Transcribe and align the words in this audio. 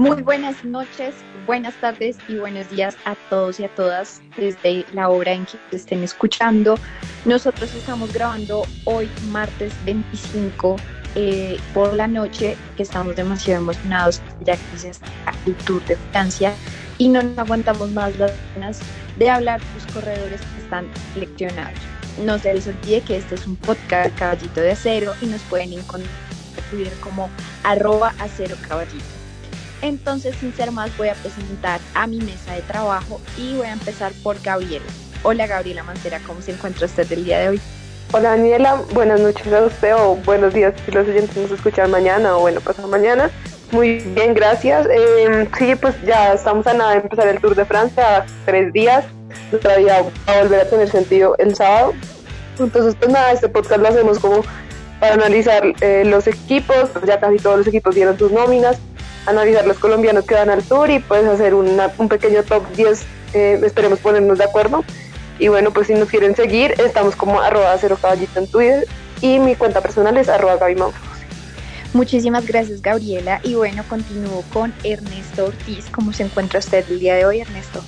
Muy 0.00 0.22
buenas 0.22 0.64
noches, 0.64 1.14
buenas 1.46 1.74
tardes 1.74 2.16
y 2.26 2.36
buenos 2.36 2.70
días 2.70 2.96
a 3.04 3.14
todos 3.28 3.60
y 3.60 3.64
a 3.64 3.68
todas 3.74 4.22
desde 4.34 4.86
la 4.94 5.10
hora 5.10 5.32
en 5.32 5.44
que 5.44 5.58
estén 5.76 6.02
escuchando. 6.02 6.78
Nosotros 7.26 7.74
estamos 7.74 8.10
grabando 8.10 8.62
hoy, 8.86 9.10
martes 9.30 9.74
25 9.84 10.76
eh, 11.16 11.58
por 11.74 11.92
la 11.92 12.06
noche, 12.06 12.56
que 12.78 12.82
estamos 12.82 13.14
demasiado 13.14 13.60
emocionados 13.60 14.22
ya 14.40 14.56
que 14.56 14.78
se 14.78 14.88
está 14.88 15.06
el 15.44 15.54
Tour 15.66 15.84
de 15.84 15.96
Francia 16.12 16.54
y 16.96 17.08
no 17.08 17.22
nos 17.22 17.36
aguantamos 17.36 17.90
más 17.90 18.18
las 18.18 18.32
ganas 18.54 18.80
de 19.18 19.28
hablar 19.28 19.60
de 19.60 19.66
los 19.74 19.92
corredores 19.92 20.40
que 20.40 20.62
están 20.62 20.86
seleccionados. 21.12 21.78
No 22.24 22.38
se 22.38 22.54
les 22.54 22.66
olvide 22.66 23.02
que 23.02 23.18
este 23.18 23.34
es 23.34 23.46
un 23.46 23.56
podcast 23.56 24.18
Caballito 24.18 24.62
de 24.62 24.70
Acero 24.70 25.12
y 25.20 25.26
nos 25.26 25.42
pueden 25.42 25.74
encontrar 25.74 26.10
como 27.02 27.28
arroba 27.64 28.14
acero 28.18 28.56
caballito. 28.66 29.19
Entonces, 29.82 30.36
sin 30.36 30.54
ser 30.54 30.72
más, 30.72 30.96
voy 30.96 31.08
a 31.08 31.14
presentar 31.14 31.80
a 31.94 32.06
mi 32.06 32.18
mesa 32.18 32.54
de 32.54 32.62
trabajo 32.62 33.20
y 33.38 33.56
voy 33.56 33.66
a 33.66 33.72
empezar 33.72 34.12
por 34.22 34.40
Gabriela. 34.40 34.84
Hola 35.22 35.46
Gabriela 35.46 35.82
Mancera, 35.82 36.20
¿cómo 36.26 36.40
se 36.40 36.52
encuentra 36.52 36.86
usted 36.86 37.10
el 37.12 37.24
día 37.24 37.38
de 37.38 37.48
hoy? 37.50 37.60
Hola 38.12 38.30
Daniela, 38.30 38.82
buenas 38.92 39.20
noches 39.20 39.52
a 39.52 39.62
usted 39.62 39.94
o 39.94 40.16
buenos 40.16 40.52
días 40.52 40.74
si 40.84 40.90
los 40.90 41.06
oyentes 41.06 41.36
nos 41.36 41.50
escuchan 41.52 41.90
mañana 41.90 42.36
o 42.36 42.40
bueno, 42.40 42.60
pasado 42.60 42.88
mañana. 42.88 43.30
Muy 43.70 43.98
bien, 44.00 44.34
gracias. 44.34 44.88
Eh, 44.90 45.48
sí, 45.56 45.74
pues 45.76 45.94
ya 46.04 46.32
estamos 46.34 46.66
a 46.66 46.74
nada 46.74 46.92
de 46.92 46.98
empezar 46.98 47.28
el 47.28 47.40
Tour 47.40 47.54
de 47.54 47.64
Francia, 47.64 48.26
tres 48.44 48.72
días. 48.72 49.04
Todavía 49.50 50.02
va 50.28 50.34
a 50.34 50.42
volver 50.42 50.60
a 50.60 50.68
tener 50.68 50.90
sentido 50.90 51.36
el 51.38 51.54
sábado. 51.54 51.92
Entonces, 52.58 52.96
pues 52.98 53.10
nada, 53.10 53.32
este 53.32 53.48
podcast 53.48 53.80
lo 53.80 53.88
hacemos 53.88 54.18
como 54.18 54.42
para 54.98 55.14
analizar 55.14 55.62
eh, 55.80 56.02
los 56.04 56.26
equipos, 56.26 56.90
ya 57.06 57.20
casi 57.20 57.36
todos 57.36 57.58
los 57.58 57.66
equipos 57.68 57.94
dieron 57.94 58.18
sus 58.18 58.32
nóminas, 58.32 58.78
analizar 59.26 59.66
los 59.66 59.78
colombianos 59.78 60.24
que 60.24 60.34
van 60.34 60.50
al 60.50 60.62
tour 60.62 60.90
y 60.90 60.98
pues 60.98 61.24
hacer 61.24 61.54
un 61.54 62.08
pequeño 62.08 62.42
top 62.42 62.64
10, 62.76 63.02
eh, 63.34 63.60
esperemos 63.64 63.98
ponernos 63.98 64.38
de 64.38 64.44
acuerdo. 64.44 64.84
Y 65.38 65.48
bueno, 65.48 65.70
pues 65.70 65.86
si 65.86 65.94
nos 65.94 66.08
quieren 66.08 66.36
seguir, 66.36 66.74
estamos 66.78 67.16
como 67.16 67.40
arroba 67.40 67.74
cero 67.80 67.96
caballito 68.00 68.38
en 68.38 68.46
Twitter 68.46 68.86
y 69.22 69.38
mi 69.38 69.56
cuenta 69.56 69.80
personal 69.80 70.16
es 70.16 70.28
arroba 70.28 70.56
Gaby 70.56 70.76
Muchísimas 71.92 72.46
gracias 72.46 72.82
Gabriela 72.82 73.40
y 73.42 73.54
bueno, 73.54 73.82
continúo 73.88 74.44
con 74.52 74.72
Ernesto 74.84 75.46
Ortiz. 75.46 75.86
¿Cómo 75.90 76.12
se 76.12 76.22
encuentra 76.24 76.60
usted 76.60 76.84
el 76.88 77.00
día 77.00 77.16
de 77.16 77.24
hoy, 77.24 77.40
Ernesto? 77.40 77.82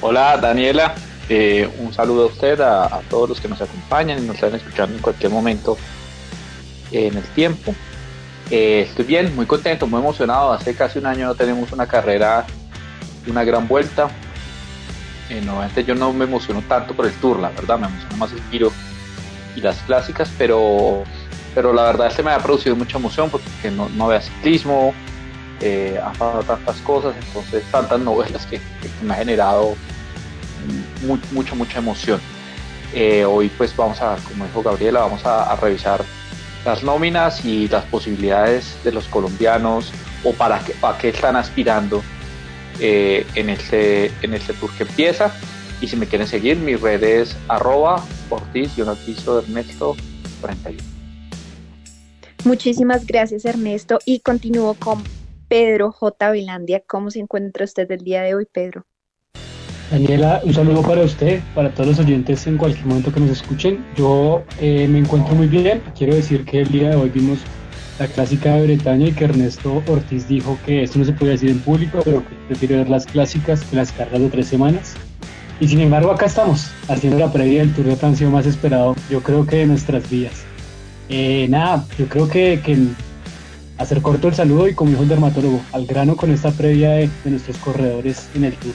Hola 0.00 0.36
Daniela, 0.36 0.94
eh, 1.28 1.68
un 1.78 1.92
saludo 1.92 2.24
a 2.24 2.26
usted, 2.26 2.60
a, 2.60 3.00
todos 3.08 3.28
los 3.28 3.40
que 3.40 3.48
nos 3.48 3.60
acompañan 3.60 4.18
y 4.18 4.26
nos 4.26 4.36
están 4.36 4.54
escuchando 4.54 4.96
en 4.96 5.02
cualquier 5.02 5.30
momento 5.30 5.76
en 6.90 7.16
el 7.16 7.24
tiempo. 7.34 7.74
Eh, 8.50 8.86
estoy 8.88 9.04
bien, 9.04 9.34
muy 9.36 9.46
contento, 9.46 9.86
muy 9.86 10.00
emocionado. 10.00 10.52
Hace 10.52 10.74
casi 10.74 10.98
un 10.98 11.06
año 11.06 11.26
no 11.26 11.34
tenemos 11.34 11.70
una 11.72 11.86
carrera, 11.86 12.46
una 13.26 13.44
gran 13.44 13.68
vuelta. 13.68 14.08
Eh, 15.28 15.42
normalmente 15.44 15.84
yo 15.84 15.94
no 15.94 16.12
me 16.12 16.24
emociono 16.24 16.62
tanto 16.62 16.94
por 16.94 17.04
el 17.06 17.12
tour, 17.14 17.38
la 17.38 17.50
verdad, 17.50 17.78
me 17.78 17.86
emociona 17.86 18.16
más 18.16 18.32
el 18.32 18.42
giro 18.50 18.72
y 19.54 19.60
las 19.60 19.76
clásicas, 19.82 20.30
pero, 20.38 21.04
pero 21.54 21.74
la 21.74 21.82
verdad 21.82 22.06
este 22.06 22.22
me 22.22 22.30
ha 22.30 22.38
producido 22.38 22.74
mucha 22.74 22.96
emoción 22.96 23.28
porque 23.28 23.70
no, 23.70 23.90
no 23.90 24.06
veo 24.06 24.22
ciclismo, 24.22 24.94
eh, 25.60 26.00
pasado 26.02 26.42
tantas 26.44 26.76
cosas, 26.78 27.14
entonces 27.26 27.62
tantas 27.70 28.00
novelas 28.00 28.46
que, 28.46 28.58
me 29.02 29.12
ha 29.12 29.16
generado 29.18 29.76
mucha, 31.32 31.54
mucha 31.54 31.78
emoción. 31.78 32.20
Eh, 32.94 33.26
hoy 33.26 33.50
pues 33.50 33.76
vamos 33.76 34.00
a, 34.00 34.16
como 34.26 34.46
dijo 34.46 34.62
Gabriela, 34.62 35.00
vamos 35.00 35.26
a 35.26 35.54
revisar 35.56 36.02
las 36.68 36.84
nóminas 36.84 37.46
y 37.46 37.66
las 37.66 37.86
posibilidades 37.86 38.76
de 38.84 38.92
los 38.92 39.08
colombianos 39.08 39.90
o 40.22 40.34
para 40.34 40.62
qué, 40.62 40.74
para 40.74 40.98
qué 40.98 41.08
están 41.08 41.34
aspirando 41.34 42.02
eh, 42.78 43.26
en, 43.36 43.48
este, 43.48 44.12
en 44.20 44.34
este 44.34 44.52
tour 44.52 44.70
que 44.76 44.82
empieza. 44.82 45.32
Y 45.80 45.88
si 45.88 45.96
me 45.96 46.06
quieren 46.06 46.26
seguir, 46.26 46.58
mi 46.58 46.76
red 46.76 47.02
es 47.02 47.34
arroba 47.48 48.04
Ortiz 48.28 48.76
y 48.76 48.82
Ernesto 48.82 49.96
41. 50.42 50.78
Muchísimas 52.44 53.06
gracias 53.06 53.46
Ernesto 53.46 53.98
y 54.04 54.20
continúo 54.20 54.74
con 54.74 55.02
Pedro 55.48 55.90
J. 55.90 56.30
Velandia. 56.30 56.82
¿Cómo 56.86 57.10
se 57.10 57.20
encuentra 57.20 57.64
usted 57.64 57.90
el 57.90 58.00
día 58.00 58.20
de 58.20 58.34
hoy, 58.34 58.44
Pedro? 58.44 58.84
Daniela, 59.90 60.42
un 60.44 60.52
saludo 60.52 60.82
para 60.82 61.02
usted, 61.02 61.40
para 61.54 61.70
todos 61.70 61.88
los 61.88 61.98
oyentes 62.00 62.46
en 62.46 62.58
cualquier 62.58 62.84
momento 62.84 63.10
que 63.10 63.20
nos 63.20 63.30
escuchen. 63.30 63.82
Yo 63.96 64.44
eh, 64.60 64.86
me 64.86 64.98
encuentro 64.98 65.34
muy 65.34 65.46
bien. 65.46 65.80
Quiero 65.96 66.14
decir 66.14 66.44
que 66.44 66.60
el 66.60 66.68
día 66.68 66.90
de 66.90 66.96
hoy 66.96 67.08
vimos 67.08 67.38
la 67.98 68.06
clásica 68.06 68.54
de 68.54 68.64
Bretaña 68.64 69.08
y 69.08 69.12
que 69.12 69.24
Ernesto 69.24 69.82
Ortiz 69.88 70.28
dijo 70.28 70.58
que 70.66 70.82
esto 70.82 70.98
no 70.98 71.06
se 71.06 71.12
puede 71.12 71.32
decir 71.32 71.48
en 71.48 71.60
público, 71.60 72.00
pero 72.04 72.18
que 72.20 72.34
prefiere 72.48 72.76
ver 72.76 72.90
las 72.90 73.06
clásicas 73.06 73.64
que 73.64 73.76
las 73.76 73.90
cargas 73.92 74.20
de 74.20 74.28
tres 74.28 74.46
semanas. 74.46 74.94
Y 75.58 75.68
sin 75.68 75.80
embargo, 75.80 76.10
acá 76.10 76.26
estamos, 76.26 76.70
haciendo 76.88 77.18
la 77.18 77.32
previa 77.32 77.60
del 77.60 77.72
Tour 77.72 77.86
de 77.86 77.96
Francia 77.96 78.28
más 78.28 78.44
esperado, 78.44 78.94
yo 79.10 79.22
creo 79.22 79.46
que 79.46 79.56
de 79.56 79.66
nuestras 79.66 80.08
vidas. 80.10 80.44
Eh, 81.08 81.46
nada, 81.48 81.86
yo 81.98 82.06
creo 82.08 82.28
que, 82.28 82.60
que, 82.62 82.76
hacer 83.78 84.02
corto 84.02 84.28
el 84.28 84.34
saludo 84.34 84.68
y 84.68 84.74
como 84.74 84.90
dijo 84.90 85.02
el 85.04 85.08
dermatólogo, 85.08 85.62
al 85.72 85.86
grano 85.86 86.14
con 86.14 86.30
esta 86.30 86.50
previa 86.50 86.90
de 86.90 87.10
nuestros 87.24 87.56
corredores 87.56 88.28
en 88.34 88.44
el 88.44 88.52
Tour. 88.54 88.74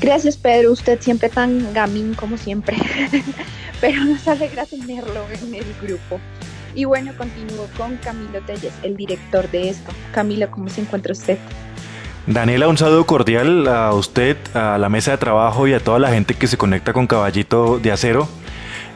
Gracias 0.00 0.36
Pedro, 0.36 0.72
usted 0.72 1.00
siempre 1.00 1.28
tan 1.28 1.72
gamín 1.72 2.14
como 2.14 2.36
siempre, 2.36 2.76
pero 3.80 4.04
nos 4.04 4.26
alegra 4.28 4.64
tenerlo 4.64 5.24
en 5.42 5.54
el 5.54 5.64
grupo. 5.82 6.20
Y 6.74 6.84
bueno, 6.84 7.12
continúo 7.16 7.66
con 7.76 7.96
Camilo 7.96 8.40
Telles, 8.42 8.72
el 8.84 8.96
director 8.96 9.50
de 9.50 9.70
esto. 9.70 9.90
Camilo, 10.12 10.48
¿cómo 10.50 10.68
se 10.68 10.82
encuentra 10.82 11.12
usted? 11.12 11.38
Daniela, 12.28 12.68
un 12.68 12.78
saludo 12.78 13.06
cordial 13.06 13.66
a 13.66 13.92
usted, 13.94 14.36
a 14.54 14.78
la 14.78 14.88
mesa 14.88 15.12
de 15.12 15.18
trabajo 15.18 15.66
y 15.66 15.72
a 15.72 15.80
toda 15.80 15.98
la 15.98 16.10
gente 16.10 16.34
que 16.34 16.46
se 16.46 16.56
conecta 16.56 16.92
con 16.92 17.06
Caballito 17.06 17.80
de 17.80 17.90
Acero. 17.90 18.28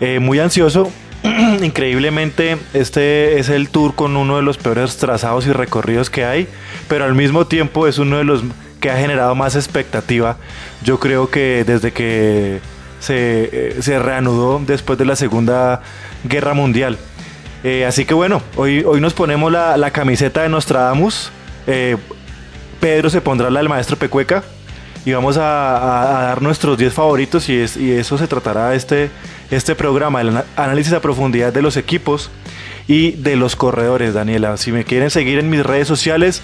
Eh, 0.00 0.20
muy 0.20 0.38
ansioso, 0.38 0.92
increíblemente 1.62 2.58
este 2.74 3.38
es 3.38 3.48
el 3.48 3.70
tour 3.70 3.94
con 3.94 4.16
uno 4.16 4.36
de 4.36 4.42
los 4.42 4.58
peores 4.58 4.96
trazados 4.98 5.46
y 5.46 5.52
recorridos 5.52 6.10
que 6.10 6.24
hay, 6.24 6.46
pero 6.88 7.04
al 7.04 7.14
mismo 7.14 7.46
tiempo 7.46 7.86
es 7.86 7.98
uno 7.98 8.18
de 8.18 8.24
los 8.24 8.44
que 8.82 8.90
ha 8.90 8.98
generado 8.98 9.34
más 9.34 9.56
expectativa. 9.56 10.36
Yo 10.82 11.00
creo 11.00 11.30
que 11.30 11.64
desde 11.64 11.92
que 11.92 12.60
se, 12.98 13.70
eh, 13.78 13.98
reanudó 14.00 14.60
después 14.66 14.98
de 14.98 15.06
la 15.06 15.16
Segunda 15.16 15.80
Guerra 16.24 16.52
Mundial. 16.52 16.98
Eh, 17.64 17.86
así 17.86 18.04
que 18.04 18.12
bueno, 18.12 18.42
hoy, 18.56 18.82
hoy 18.84 19.00
nos 19.00 19.14
ponemos 19.14 19.50
la, 19.52 19.90
camiseta 19.92 20.42
de 20.42 20.50
Nostradamus. 20.50 21.30
Eh, 21.66 21.96
Pedro 22.80 23.08
se 23.08 23.20
pondrá 23.20 23.48
la 23.50 23.60
del 23.60 23.68
maestro 23.68 23.96
Pecueca 23.96 24.42
y 25.04 25.12
vamos 25.12 25.36
a, 25.36 26.24
dar 26.26 26.42
nuestros 26.42 26.76
10 26.76 26.92
favoritos 26.92 27.48
y, 27.48 27.60
es, 27.60 27.76
y, 27.76 27.92
eso 27.92 28.18
se 28.18 28.26
tratará 28.26 28.74
este, 28.74 29.10
este 29.52 29.76
programa, 29.76 30.20
el 30.20 30.42
análisis 30.56 30.92
a 30.92 31.00
profundidad 31.00 31.52
de 31.52 31.62
los 31.62 31.76
equipos 31.76 32.30
y 32.88 33.12
de 33.12 33.36
los 33.36 33.54
corredores, 33.54 34.12
Daniela. 34.12 34.56
Si 34.56 34.72
me 34.72 34.82
quieren 34.82 35.10
seguir 35.10 35.38
en 35.38 35.50
mis 35.50 35.64
redes 35.64 35.86
sociales, 35.86 36.42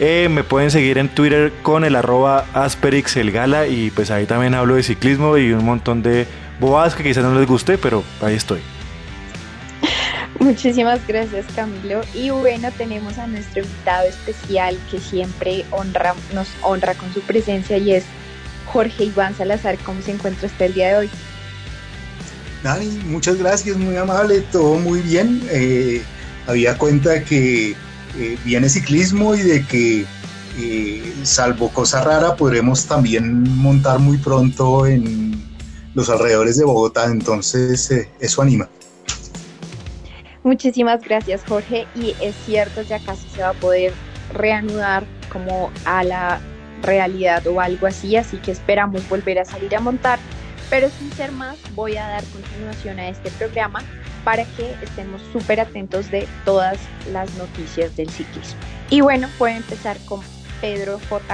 eh, 0.00 0.28
me 0.30 0.44
pueden 0.44 0.70
seguir 0.70 0.98
en 0.98 1.08
Twitter 1.08 1.52
con 1.62 1.84
el 1.84 1.96
arroba 1.96 2.46
asperixelgala 2.52 3.66
y 3.66 3.90
pues 3.90 4.10
ahí 4.10 4.26
también 4.26 4.54
hablo 4.54 4.76
de 4.76 4.82
ciclismo 4.84 5.36
y 5.38 5.52
un 5.52 5.64
montón 5.64 6.02
de 6.02 6.26
bobadas 6.60 6.94
que 6.94 7.02
quizás 7.02 7.24
no 7.24 7.34
les 7.34 7.48
guste, 7.48 7.78
pero 7.78 8.04
ahí 8.20 8.36
estoy. 8.36 8.60
Muchísimas 10.38 11.04
gracias 11.06 11.46
Camilo. 11.54 12.02
Y 12.14 12.30
bueno, 12.30 12.70
tenemos 12.76 13.18
a 13.18 13.26
nuestro 13.26 13.62
invitado 13.62 14.08
especial 14.08 14.78
que 14.90 15.00
siempre 15.00 15.64
honra, 15.72 16.14
nos 16.32 16.48
honra 16.62 16.94
con 16.94 17.12
su 17.12 17.20
presencia 17.22 17.76
y 17.78 17.94
es 17.94 18.04
Jorge 18.66 19.04
Iván 19.04 19.34
Salazar. 19.36 19.78
¿Cómo 19.78 20.00
se 20.02 20.12
encuentra 20.12 20.46
usted 20.46 20.66
el 20.66 20.74
día 20.74 20.88
de 20.88 20.96
hoy? 20.96 21.10
Dani, 22.62 22.86
muchas 23.06 23.36
gracias, 23.36 23.76
muy 23.76 23.96
amable, 23.96 24.42
todo 24.52 24.76
muy 24.76 25.00
bien. 25.00 25.42
Eh, 25.50 26.02
había 26.46 26.78
cuenta 26.78 27.22
que 27.24 27.74
eh, 28.16 28.38
viene 28.44 28.68
ciclismo 28.68 29.34
y 29.34 29.42
de 29.42 29.64
que, 29.66 30.04
eh, 30.58 31.14
salvo 31.22 31.68
cosa 31.70 32.02
rara, 32.02 32.36
podremos 32.36 32.86
también 32.86 33.42
montar 33.56 33.98
muy 33.98 34.18
pronto 34.18 34.86
en 34.86 35.42
los 35.94 36.10
alrededores 36.10 36.56
de 36.56 36.64
Bogotá. 36.64 37.06
Entonces, 37.06 37.90
eh, 37.90 38.08
eso 38.20 38.42
anima. 38.42 38.68
Muchísimas 40.42 41.02
gracias, 41.02 41.42
Jorge. 41.46 41.86
Y 41.94 42.14
es 42.20 42.34
cierto, 42.46 42.82
ya 42.82 42.98
casi 43.00 43.28
se 43.28 43.42
va 43.42 43.50
a 43.50 43.54
poder 43.54 43.92
reanudar 44.32 45.04
como 45.30 45.70
a 45.84 46.04
la 46.04 46.40
realidad 46.82 47.46
o 47.46 47.60
algo 47.60 47.86
así, 47.86 48.16
así 48.16 48.36
que 48.38 48.52
esperamos 48.52 49.06
volver 49.08 49.38
a 49.38 49.44
salir 49.44 49.74
a 49.76 49.80
montar. 49.80 50.18
Pero 50.70 50.88
sin 50.90 51.10
ser 51.12 51.32
más, 51.32 51.56
voy 51.74 51.96
a 51.96 52.06
dar 52.06 52.24
continuación 52.24 52.98
a 52.98 53.08
este 53.08 53.30
programa 53.32 53.82
para 54.28 54.44
que 54.44 54.70
estemos 54.82 55.22
súper 55.32 55.58
atentos 55.58 56.10
de 56.10 56.28
todas 56.44 56.78
las 57.14 57.34
noticias 57.38 57.96
del 57.96 58.10
ciclismo. 58.10 58.60
Y 58.90 59.00
bueno, 59.00 59.26
voy 59.38 59.52
a 59.52 59.56
empezar 59.56 59.96
con 60.04 60.20
Pedro 60.60 61.00
J. 61.08 61.24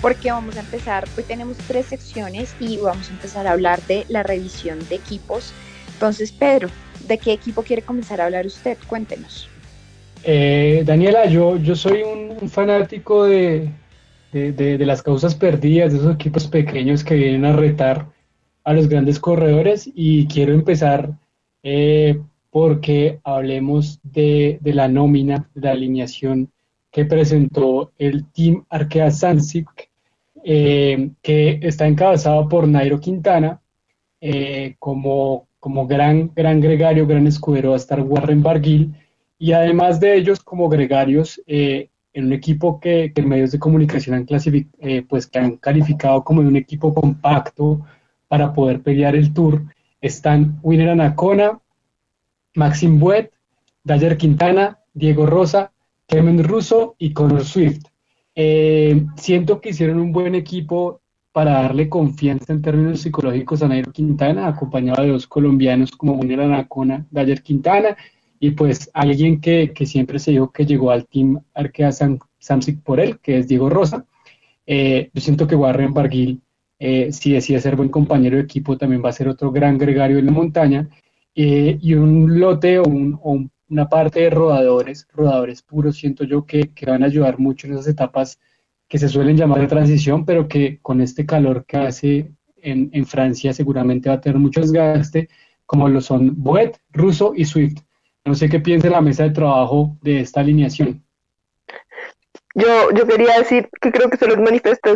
Porque 0.00 0.30
vamos 0.30 0.56
a 0.56 0.60
empezar, 0.60 1.08
hoy 1.18 1.24
tenemos 1.24 1.56
tres 1.66 1.86
secciones 1.86 2.54
y 2.60 2.76
vamos 2.76 3.10
a 3.10 3.12
empezar 3.12 3.48
a 3.48 3.50
hablar 3.50 3.82
de 3.88 4.04
la 4.08 4.22
revisión 4.22 4.78
de 4.88 4.94
equipos. 4.94 5.52
Entonces, 5.94 6.30
Pedro, 6.30 6.68
¿de 7.08 7.18
qué 7.18 7.32
equipo 7.32 7.64
quiere 7.64 7.82
comenzar 7.82 8.20
a 8.20 8.26
hablar 8.26 8.46
usted? 8.46 8.78
Cuéntenos. 8.86 9.48
Eh, 10.22 10.84
Daniela, 10.86 11.26
yo, 11.26 11.56
yo 11.56 11.74
soy 11.74 12.04
un, 12.04 12.48
fanático 12.48 13.24
de, 13.24 13.68
de, 14.30 14.86
las 14.86 15.02
causas 15.02 15.34
perdidas, 15.34 15.92
de 15.92 15.98
esos 15.98 16.14
equipos 16.14 16.46
pequeños 16.46 17.02
que 17.02 17.16
vienen 17.16 17.46
a 17.46 17.52
retar 17.56 18.06
a 18.62 18.74
los 18.74 18.88
grandes 18.88 19.18
corredores 19.18 19.90
y 19.92 20.28
quiero 20.28 20.52
empezar 20.54 21.18
eh, 21.62 22.20
porque 22.50 23.20
hablemos 23.22 24.00
de, 24.02 24.58
la 24.62 24.88
nómina, 24.88 25.48
de 25.54 25.60
la 25.60 25.72
alineación 25.72 26.50
que 26.90 27.04
presentó 27.04 27.92
el 27.98 28.26
Team 28.32 28.64
Arkea 28.68 29.10
Sansic, 29.10 29.90
eh, 30.42 31.10
que 31.22 31.60
está 31.62 31.86
encabezado 31.86 32.48
por 32.48 32.66
Nairo 32.66 32.98
Quintana, 32.98 33.60
eh, 34.20 34.74
como, 34.78 35.46
como 35.60 35.86
gran, 35.86 36.32
gran 36.34 36.60
gregario, 36.60 37.06
gran 37.06 37.26
escudero 37.26 37.70
va 37.70 37.76
a 37.76 37.78
estar 37.78 38.00
Warren 38.00 38.42
Barguil, 38.42 38.94
y 39.38 39.52
además 39.52 40.00
de 40.00 40.16
ellos 40.16 40.40
como 40.40 40.68
gregarios, 40.68 41.40
en 41.46 42.24
un 42.26 42.32
equipo 42.32 42.80
que, 42.80 43.12
que, 43.14 43.22
medios 43.22 43.52
de 43.52 43.58
comunicación 43.58 44.16
han, 44.16 44.26
pues, 45.08 45.26
que 45.28 45.38
han 45.38 45.56
calificado 45.56 46.22
como 46.24 46.40
un 46.40 46.56
equipo 46.56 46.92
compacto 46.92 47.80
para 48.28 48.52
poder 48.52 48.82
pelear 48.82 49.16
el 49.16 49.32
Tour, 49.32 49.62
están 50.00 50.58
Winner 50.62 50.90
Anacona, 50.90 51.60
Maxim 52.54 52.98
Buet, 52.98 53.32
Dayer 53.84 54.16
Quintana, 54.16 54.78
Diego 54.94 55.26
Rosa, 55.26 55.72
Clement 56.06 56.40
Russo 56.40 56.96
y 56.98 57.12
Connor 57.12 57.44
Swift. 57.44 57.84
Eh, 58.34 59.06
siento 59.16 59.60
que 59.60 59.70
hicieron 59.70 59.98
un 59.98 60.12
buen 60.12 60.34
equipo 60.34 61.00
para 61.32 61.62
darle 61.62 61.88
confianza 61.88 62.52
en 62.52 62.62
términos 62.62 63.00
psicológicos 63.00 63.62
a 63.62 63.68
Nairo 63.68 63.92
Quintana, 63.92 64.48
acompañado 64.48 65.02
de 65.02 65.10
dos 65.10 65.26
colombianos 65.26 65.92
como 65.92 66.14
Munir 66.14 66.40
Anacona, 66.40 67.06
Dayer 67.10 67.42
Quintana, 67.42 67.96
y 68.40 68.52
pues 68.52 68.90
alguien 68.94 69.40
que, 69.40 69.72
siempre 69.84 70.18
se 70.18 70.32
dijo 70.32 70.50
que 70.50 70.66
llegó 70.66 70.90
al 70.90 71.06
team 71.06 71.40
Arkea 71.54 71.92
Samsic 72.38 72.82
por 72.82 72.98
él, 72.98 73.20
que 73.20 73.38
es 73.38 73.46
Diego 73.46 73.68
Rosa. 73.68 74.06
Eh, 74.66 75.10
yo 75.12 75.20
siento 75.20 75.46
que 75.46 75.54
Warren 75.54 75.92
Barguil, 75.92 76.40
eh, 76.80 77.12
si 77.12 77.32
decide 77.32 77.60
ser 77.60 77.76
buen 77.76 77.90
compañero 77.90 78.38
de 78.38 78.42
equipo, 78.42 78.78
también 78.78 79.04
va 79.04 79.10
a 79.10 79.12
ser 79.12 79.28
otro 79.28 79.52
gran 79.52 79.76
gregario 79.76 80.18
en 80.18 80.26
la 80.26 80.32
montaña. 80.32 80.88
Eh, 81.34 81.78
y 81.80 81.94
un 81.94 82.40
lote 82.40 82.78
o, 82.78 82.84
una 83.68 83.88
parte 83.88 84.20
de 84.20 84.30
rodadores, 84.30 85.06
rodadores 85.12 85.62
puros, 85.62 85.96
siento 85.96 86.24
yo 86.24 86.44
que, 86.46 86.72
van 86.86 87.02
a 87.02 87.06
ayudar 87.06 87.38
mucho 87.38 87.66
en 87.66 87.74
esas 87.74 87.86
etapas 87.86 88.40
que 88.88 88.98
se 88.98 89.08
suelen 89.08 89.36
llamar 89.36 89.60
de 89.60 89.68
transición, 89.68 90.24
pero 90.24 90.48
que 90.48 90.78
con 90.80 91.00
este 91.02 91.26
calor 91.26 91.64
que 91.66 91.76
hace 91.76 92.32
en, 92.56 92.90
en 92.92 93.06
Francia 93.06 93.52
seguramente 93.52 94.08
va 94.08 94.16
a 94.16 94.20
tener 94.20 94.38
mucho 94.38 94.60
desgaste, 94.60 95.28
como 95.66 95.88
lo 95.88 96.00
son 96.00 96.42
Boet, 96.42 96.80
Russo 96.92 97.32
y 97.36 97.44
Swift. 97.44 97.82
No 98.24 98.34
sé 98.34 98.48
qué 98.48 98.58
piensa 98.58 98.88
la 98.90 99.00
mesa 99.02 99.24
de 99.24 99.30
trabajo 99.30 99.98
de 100.02 100.20
esta 100.20 100.40
alineación. 100.40 101.04
Yo, 102.54 102.90
yo 102.90 103.06
quería 103.06 103.38
decir 103.38 103.68
que 103.80 103.92
creo 103.92 104.10
que 104.10 104.16
se 104.16 104.26
los 104.26 104.38
manifesté 104.38 104.90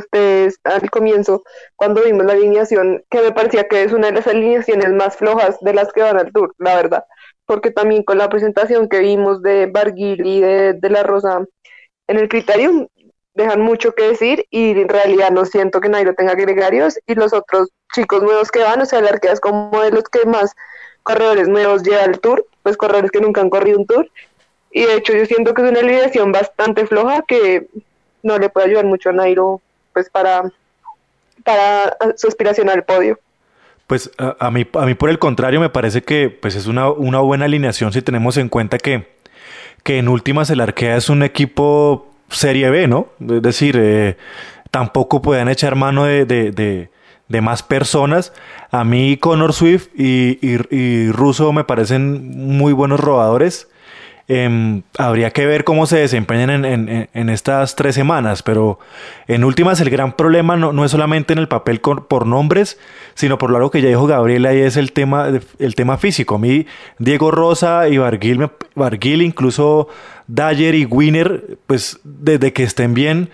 a 0.65 0.71
al 0.71 0.91
comienzo, 0.91 1.45
cuando 1.77 2.03
vimos 2.03 2.27
la 2.27 2.33
alineación, 2.33 3.05
que 3.11 3.21
me 3.21 3.33
parecía 3.33 3.69
que 3.69 3.85
es 3.85 3.93
una 3.93 4.09
de 4.09 4.15
las 4.15 4.27
alineaciones 4.27 4.93
más 4.93 5.17
flojas 5.17 5.59
de 5.61 5.73
las 5.73 5.93
que 5.93 6.03
van 6.03 6.19
al 6.19 6.33
tour, 6.33 6.53
la 6.59 6.75
verdad. 6.75 7.05
Porque 7.47 7.71
también 7.71 8.03
con 8.03 8.19
la 8.19 8.29
presentación 8.29 8.89
que 8.89 8.99
vimos 9.01 9.41
de 9.43 9.67
Barguil 9.67 10.27
y 10.27 10.41
de, 10.41 10.79
La 10.91 11.05
Rosa 11.05 11.45
en 12.09 12.19
el 12.19 12.29
Criterium, 12.29 12.89
dejan 13.35 13.61
mucho 13.61 13.95
que 13.95 14.09
decir 14.09 14.47
y 14.51 14.71
en 14.71 14.89
realidad 14.89 15.31
no 15.31 15.45
siento 15.45 15.81
que 15.81 15.89
nadie 15.89 16.07
lo 16.07 16.15
tenga 16.15 16.35
gregarios 16.35 16.99
y 17.07 17.15
los 17.15 17.33
otros 17.33 17.69
chicos 17.93 18.23
nuevos 18.23 18.51
que 18.51 18.61
van, 18.61 18.81
o 18.81 18.87
sea, 18.87 19.01
la 19.01 19.11
arquea 19.11 19.33
es 19.33 19.41
como 19.41 19.81
de 19.83 19.91
los 19.91 20.05
que 20.05 20.25
más 20.25 20.55
corredores 21.03 21.49
nuevos 21.49 21.83
lleva 21.83 22.05
al 22.05 22.21
tour, 22.21 22.47
pues 22.63 22.77
corredores 22.77 23.11
que 23.11 23.21
nunca 23.21 23.41
han 23.41 23.51
corrido 23.51 23.79
un 23.79 23.87
tour 23.87 24.09
y 24.75 24.83
de 24.83 24.97
hecho 24.97 25.15
yo 25.15 25.25
siento 25.25 25.55
que 25.55 25.63
es 25.63 25.71
una 25.71 25.81
alineación 25.81 26.33
bastante 26.33 26.85
floja 26.85 27.23
que 27.27 27.69
no 28.25 28.39
le 28.39 28.51
puede 28.51 28.67
ayudar 28.67 28.85
mucho 28.85 29.11
a 29.11 29.13
Nairo 29.13 29.63
pues 29.93 30.11
para, 30.11 30.51
para 31.45 31.97
su 32.17 32.27
aspiración 32.27 32.69
al 32.69 32.83
podio. 32.83 33.19
Pues 33.87 34.11
a, 34.19 34.51
mí, 34.51 34.67
a 34.75 34.85
mí 34.85 34.95
por 34.95 35.11
el 35.11 35.21
contrario 35.21 35.61
me 35.61 35.69
parece 35.69 36.03
que 36.03 36.29
pues 36.29 36.57
es 36.57 36.67
una, 36.67 36.91
una 36.91 37.21
buena 37.21 37.45
alineación 37.45 37.93
si 37.93 38.03
tenemos 38.03 38.37
en 38.37 38.49
cuenta 38.49 38.79
que, 38.79 39.07
que 39.85 39.99
en 39.99 40.09
últimas 40.09 40.51
el 40.51 40.61
Arkea 40.61 40.97
es 40.97 41.09
un 41.09 41.23
equipo 41.23 42.11
Serie 42.29 42.69
B, 42.71 42.89
¿no? 42.89 43.09
Es 43.21 43.43
decir, 43.43 43.77
eh, 43.79 44.17
tampoco 44.73 45.23
pueden 45.23 45.49
echar 45.49 45.77
mano 45.77 46.05
de, 46.05 46.25
de, 46.25 46.91
de, 47.29 47.41
más 47.43 47.63
personas. 47.63 48.33
A 48.73 48.83
mí 48.83 49.19
Connor 49.19 49.53
Swift 49.53 49.89
y, 49.95 50.39
y 50.43 51.13
Russo 51.13 51.53
me 51.53 51.63
parecen 51.63 52.29
muy 52.49 52.73
buenos 52.73 52.99
robadores. 52.99 53.69
Em, 54.27 54.83
habría 54.97 55.33
que 55.33 55.45
ver 55.45 55.65
cómo 55.65 55.85
se 55.85 55.99
desempeñan 55.99 56.65
en, 56.65 57.29
estas 57.29 57.77
tres 57.77 57.95
semanas, 57.95 58.43
pero 58.43 58.79
en 59.29 59.45
últimas 59.45 59.83
el 59.83 59.91
gran 59.91 60.13
problema 60.17 60.57
no, 60.57 60.83
es 60.83 60.91
solamente 60.91 61.35
en 61.35 61.39
el 61.39 61.47
papel 61.47 61.81
por 61.81 62.27
nombres, 62.27 62.79
sino 63.13 63.37
por 63.37 63.51
lo 63.51 63.71
que 63.71 63.83
ya 63.83 63.89
dijo 63.89 64.07
Gabriela 64.07 64.55
y 64.55 64.61
es 64.61 64.79
el 64.79 64.93
tema, 64.93 65.29
el 65.59 65.75
tema 65.75 65.99
físico. 65.99 66.37
A 66.37 66.39
mí, 66.39 66.67
Diego 66.99 67.31
Rosa 67.33 67.87
y 67.89 67.99
Barguil, 67.99 68.49
Barguil 68.75 69.21
incluso 69.21 69.89
Dyer 70.27 70.75
y 70.75 70.87
Winner, 70.87 71.59
pues 71.67 72.01
desde 72.03 72.55
que 72.55 72.63
estén 72.63 72.95
bien, 72.95 73.29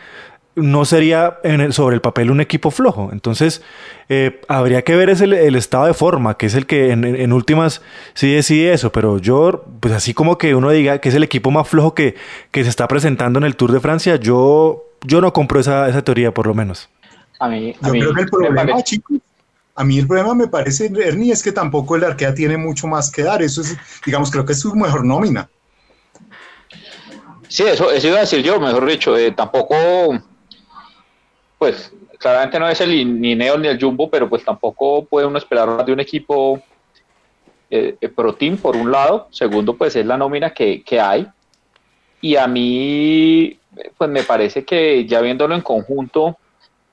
no 0.56 0.84
sería 0.84 1.38
sobre 1.70 1.94
el 1.94 2.00
papel 2.00 2.30
un 2.30 2.40
equipo 2.40 2.70
flojo. 2.70 3.10
Entonces, 3.12 3.62
eh, 4.08 4.40
habría 4.48 4.82
que 4.82 4.96
ver 4.96 5.10
el, 5.10 5.32
el, 5.32 5.54
estado 5.56 5.86
de 5.86 5.94
forma, 5.94 6.36
que 6.36 6.46
es 6.46 6.54
el 6.54 6.66
que 6.66 6.90
en, 6.90 7.32
últimas 7.32 7.82
sí 8.14 8.32
decide 8.32 8.72
eso. 8.72 8.92
Pero 8.92 9.18
yo, 9.18 9.64
pues 9.80 9.94
así 9.94 10.14
como 10.14 10.38
que 10.38 10.54
uno 10.54 10.70
diga 10.70 11.00
que 11.00 11.08
es 11.08 11.14
el 11.14 11.22
equipo 11.22 11.50
más 11.50 11.68
flojo 11.68 11.94
que, 11.94 12.16
se 12.52 12.60
está 12.60 12.88
presentando 12.88 13.38
en 13.38 13.44
el 13.44 13.56
Tour 13.56 13.72
de 13.72 13.80
Francia, 13.80 14.16
yo, 14.16 14.84
yo 15.02 15.20
no 15.20 15.32
compro 15.32 15.60
esa, 15.60 15.88
esa 15.88 16.02
teoría, 16.02 16.32
por 16.34 16.46
lo 16.46 16.54
menos. 16.54 16.88
A 17.38 17.48
mí, 17.48 17.74
a 17.80 17.88
mí 17.88 18.00
el 18.00 18.26
problema, 18.26 18.82
chicos, 18.82 19.18
a 19.74 19.84
mí 19.84 19.98
el 19.98 20.06
problema 20.06 20.34
me 20.34 20.48
parece, 20.48 20.92
Ernie, 20.94 21.32
es 21.32 21.42
que 21.42 21.52
tampoco 21.52 21.96
el 21.96 22.04
Arkea 22.04 22.34
tiene 22.34 22.58
mucho 22.58 22.86
más 22.86 23.10
que 23.10 23.22
dar. 23.22 23.40
Eso 23.42 23.62
es, 23.62 23.78
digamos, 24.04 24.30
creo 24.30 24.44
que 24.44 24.52
es 24.52 24.60
su 24.60 24.74
mejor 24.74 25.06
nómina. 25.06 25.48
Sí, 27.48 27.64
eso, 27.64 27.90
eso 27.90 28.08
iba 28.08 28.18
a 28.18 28.20
decir 28.20 28.42
yo, 28.42 28.60
mejor 28.60 28.86
dicho, 28.86 29.16
eh, 29.16 29.32
tampoco 29.32 29.74
pues 31.60 31.92
claramente 32.18 32.58
no 32.58 32.70
es 32.70 32.80
el 32.80 33.20
ni 33.20 33.34
Neo 33.34 33.58
ni 33.58 33.68
el 33.68 33.78
Jumbo, 33.78 34.08
pero 34.08 34.30
pues 34.30 34.42
tampoco 34.42 35.04
puede 35.04 35.26
uno 35.26 35.36
esperar 35.36 35.84
de 35.84 35.92
un 35.92 36.00
equipo 36.00 36.58
eh, 37.68 37.96
eh, 38.00 38.08
pro 38.08 38.34
team 38.34 38.56
por 38.56 38.76
un 38.76 38.90
lado, 38.90 39.28
segundo 39.30 39.76
pues 39.76 39.94
es 39.94 40.06
la 40.06 40.16
nómina 40.16 40.54
que, 40.54 40.82
hay. 40.98 41.26
Y 42.22 42.36
a 42.36 42.46
mí 42.46 43.58
pues 43.98 44.08
me 44.08 44.22
parece 44.22 44.64
que 44.64 45.04
ya 45.04 45.20
viéndolo 45.20 45.54
en 45.54 45.60
conjunto 45.60 46.38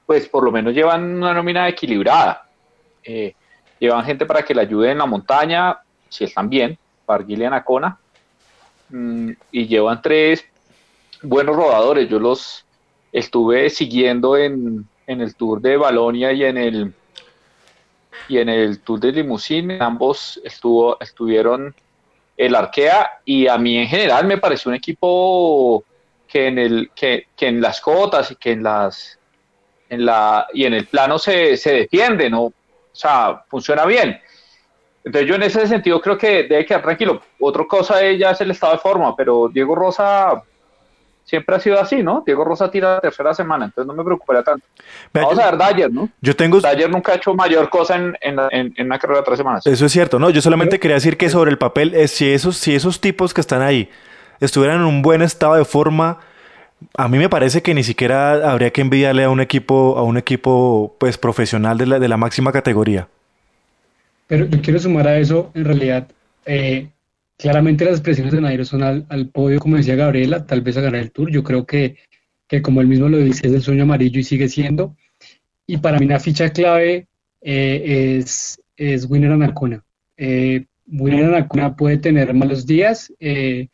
pues 0.05 0.27
por 0.27 0.43
lo 0.43 0.51
menos 0.51 0.73
llevan 0.73 1.15
una 1.15 1.33
nómina 1.33 1.69
equilibrada. 1.69 2.49
Eh, 3.05 3.35
llevan 3.79 4.03
gente 4.03 4.25
para 4.25 4.43
que 4.43 4.53
le 4.53 4.63
ayude 4.63 4.91
en 4.91 4.97
la 4.97 5.05
montaña 5.05 5.77
si 6.09 6.25
están 6.25 6.49
bien, 6.49 6.77
Barguil 7.05 7.41
y 7.41 7.45
Anacona. 7.45 7.97
Mm, 8.89 9.31
y 9.49 9.65
llevan 9.65 10.01
tres 10.01 10.43
buenos 11.21 11.55
rodadores, 11.55 12.09
yo 12.09 12.19
los 12.19 12.66
estuve 13.17 13.69
siguiendo 13.69 14.37
en, 14.37 14.87
el 15.07 15.35
Tour 15.35 15.61
de 15.61 15.77
Balonia 15.77 16.31
y 16.33 16.43
en 16.43 16.57
el 16.57 16.93
y 18.29 18.39
en 18.39 18.49
el 18.49 18.81
Tour 18.81 18.99
de 18.99 19.13
Limusine, 19.13 19.79
ambos 19.79 20.39
estuvo, 20.43 20.99
estuvieron 20.99 21.73
el 22.35 22.55
Arkea 22.55 23.21
y 23.23 23.47
a 23.47 23.57
mí 23.57 23.77
en 23.77 23.87
general 23.87 24.25
me 24.25 24.37
pareció 24.37 24.69
un 24.69 24.75
equipo 24.75 25.83
que 26.27 26.47
en 26.47 26.59
el 26.59 26.91
que, 26.93 27.27
en 27.39 27.61
las 27.61 27.79
cotas 27.79 28.31
y 28.31 28.35
que 28.35 28.51
en 28.51 28.63
las 28.63 29.17
en 29.89 30.05
la 30.05 30.45
y 30.53 30.65
en 30.65 30.73
el 30.73 30.85
plano 30.85 31.17
se, 31.17 31.57
se 31.57 31.73
defiende, 31.73 32.29
¿no? 32.29 32.43
O 32.43 32.53
sea, 32.91 33.43
funciona 33.47 33.85
bien. 33.85 34.19
Entonces 35.03 35.27
yo 35.29 35.35
en 35.35 35.43
ese 35.43 35.65
sentido 35.67 36.01
creo 36.01 36.17
que 36.17 36.43
debe 36.43 36.65
quedar 36.65 36.83
tranquilo. 36.83 37.21
Otra 37.39 37.65
cosa 37.65 38.03
ella 38.03 38.31
es 38.31 38.41
el 38.41 38.51
estado 38.51 38.73
de 38.73 38.79
forma, 38.79 39.15
pero 39.15 39.47
Diego 39.47 39.73
Rosa 39.73 40.43
siempre 41.27 41.55
ha 41.57 41.59
sido 41.59 41.79
así, 41.79 42.01
¿no? 42.01 42.23
Diego 42.25 42.45
Rosa 42.45 42.71
tira 42.71 42.95
la 42.95 43.01
tercera 43.01 43.33
semana, 43.33 43.65
entonces 43.65 43.85
no 43.85 43.93
me 43.93 44.03
preocuparía 44.03 44.43
tanto. 44.43 44.65
Vamos 45.13 45.37
a 45.37 45.51
ver 45.51 45.57
Dyer, 45.57 45.91
¿no? 45.91 46.09
Yo 46.21 46.35
tengo... 46.35 46.61
Dyer 46.61 46.89
nunca 46.89 47.11
ha 47.11 47.15
hecho 47.15 47.33
mayor 47.33 47.69
cosa 47.69 47.97
en, 47.97 48.17
en, 48.21 48.39
en, 48.51 48.85
una 48.85 48.97
carrera 48.97 49.19
de 49.19 49.25
tres 49.25 49.37
semanas. 49.37 49.67
Eso 49.67 49.85
es 49.85 49.91
cierto, 49.91 50.19
¿no? 50.19 50.29
Yo 50.29 50.41
solamente 50.41 50.79
quería 50.79 50.95
decir 50.95 51.17
que 51.17 51.29
sobre 51.29 51.51
el 51.51 51.57
papel, 51.57 51.93
es, 51.93 52.11
si, 52.11 52.31
esos, 52.31 52.55
si 52.55 52.73
esos 52.73 53.01
tipos 53.01 53.33
que 53.33 53.41
están 53.41 53.61
ahí 53.61 53.89
estuvieran 54.39 54.77
en 54.77 54.85
un 54.85 55.01
buen 55.01 55.21
estado 55.21 55.55
de 55.55 55.65
forma, 55.65 56.19
a 56.95 57.09
mí 57.09 57.17
me 57.17 57.27
parece 57.27 57.61
que 57.61 57.73
ni 57.73 57.83
siquiera 57.83 58.49
habría 58.49 58.71
que 58.71 58.79
enviarle 58.79 59.25
a 59.25 59.29
un 59.29 59.41
equipo, 59.41 59.97
a 59.97 60.03
un 60.03 60.15
equipo 60.17 60.95
pues 60.97 61.17
profesional 61.17 61.77
de 61.77 61.87
la, 61.87 61.99
de 61.99 62.07
la 62.07 62.15
máxima 62.15 62.53
categoría. 62.53 63.09
Pero 64.27 64.45
yo 64.45 64.61
quiero 64.61 64.79
sumar 64.79 65.07
a 65.07 65.17
eso, 65.17 65.51
en 65.53 65.65
realidad, 65.65 66.07
eh, 66.45 66.87
Claramente 67.37 67.85
las 67.85 67.95
expresiones 67.95 68.33
de 68.33 68.41
Nairo 68.41 68.65
son 68.65 68.81
al, 68.81 69.29
podio, 69.29 69.59
como 69.59 69.77
decía 69.77 69.95
Gabriela, 69.95 70.45
tal 70.47 70.61
vez 70.61 70.75
a 70.77 70.81
ganar 70.81 71.01
el 71.01 71.11
Tour. 71.11 71.31
Yo 71.31 71.43
creo 71.43 71.67
que, 71.67 71.97
que, 72.47 72.63
como 72.63 72.81
él 72.81 72.87
mismo 72.87 73.09
lo 73.09 73.19
dice, 73.19 73.47
es 73.47 73.53
el 73.53 73.61
sueño 73.61 73.83
amarillo 73.83 74.19
y 74.19 74.23
sigue 74.23 74.49
siendo. 74.49 74.95
Y 75.67 75.77
para 75.77 75.99
mí 75.99 76.05
una 76.05 76.19
ficha 76.19 76.49
clave 76.49 77.07
eh, 77.41 78.17
es, 78.17 78.59
es 78.75 79.05
Winner 79.07 79.31
Anacona. 79.31 79.83
Eh, 80.17 80.65
Winner 80.87 81.25
Anacona 81.25 81.75
puede 81.75 81.97
tener 81.97 82.33
malos 82.33 82.65
días, 82.65 83.13
eh, 83.19 83.67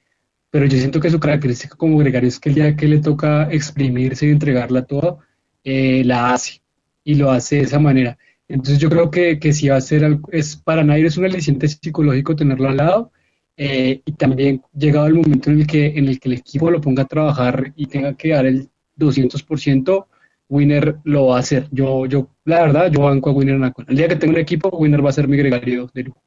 pero 0.50 0.66
yo 0.66 0.78
siento 0.78 1.00
que 1.00 1.10
su 1.10 1.20
característica 1.20 1.78
como 1.78 1.98
gregario 2.00 2.28
es 2.28 2.40
que 2.40 2.50
el 2.50 2.56
día 2.56 2.76
que 2.76 2.88
le 2.88 3.00
toca 3.00 3.50
exprimirse 3.50 4.28
y 4.28 4.32
entregarla 4.32 4.84
toda, 4.84 5.20
eh, 5.64 6.04
la 6.04 6.34
hace 6.34 6.62
y 7.06 7.16
lo 7.16 7.32
hace 7.32 7.58
de 7.58 7.62
esa 7.62 7.80
manera. 7.80 8.18
Entonces 8.50 8.78
yo 8.80 8.90
creo 8.90 9.10
que, 9.10 9.40
que 9.40 9.54
si 9.54 9.70
va 9.70 9.78
a 9.78 9.82
ser, 9.82 10.20
es 10.34 10.58
para 10.58 10.84
nadie 10.84 11.06
es 11.06 11.18
un 11.18 11.24
aliciente 11.26 11.70
psicológico 11.70 12.36
tenerlo 12.36 12.68
al 12.68 12.78
lado 12.78 13.12
eh, 13.56 14.02
y 14.04 14.12
también 14.14 14.64
llegado 14.76 15.08
el 15.08 15.16
momento 15.16 15.52
en 15.52 15.62
el, 15.62 15.68
que, 15.68 15.88
en 15.88 16.08
el 16.08 16.20
que 16.20 16.30
el 16.30 16.36
equipo 16.36 16.72
lo 16.72 16.82
ponga 16.82 17.04
a 17.04 17.08
trabajar 17.08 17.74
y 17.76 17.86
tenga 17.86 18.14
que 18.16 18.30
dar 18.30 18.46
el 18.46 18.70
200%, 18.98 20.08
Winner 20.50 20.98
lo 21.04 21.28
va 21.28 21.38
a 21.38 21.40
hacer. 21.40 21.68
Yo, 21.72 22.06
yo 22.06 22.28
la 22.46 22.62
verdad, 22.62 22.92
yo 22.92 23.02
banco 23.02 23.30
a 23.30 23.34
Winner 23.34 23.56
en 23.56 23.74
El 23.88 23.96
día 23.96 24.08
que 24.08 24.16
tenga 24.16 24.34
un 24.34 24.40
equipo, 24.40 24.70
Winner 24.70 25.04
va 25.04 25.10
a 25.10 25.14
ser 25.14 25.28
mi 25.28 25.38
gregario 25.38 25.90
de 25.94 26.04
lujo. 26.04 26.22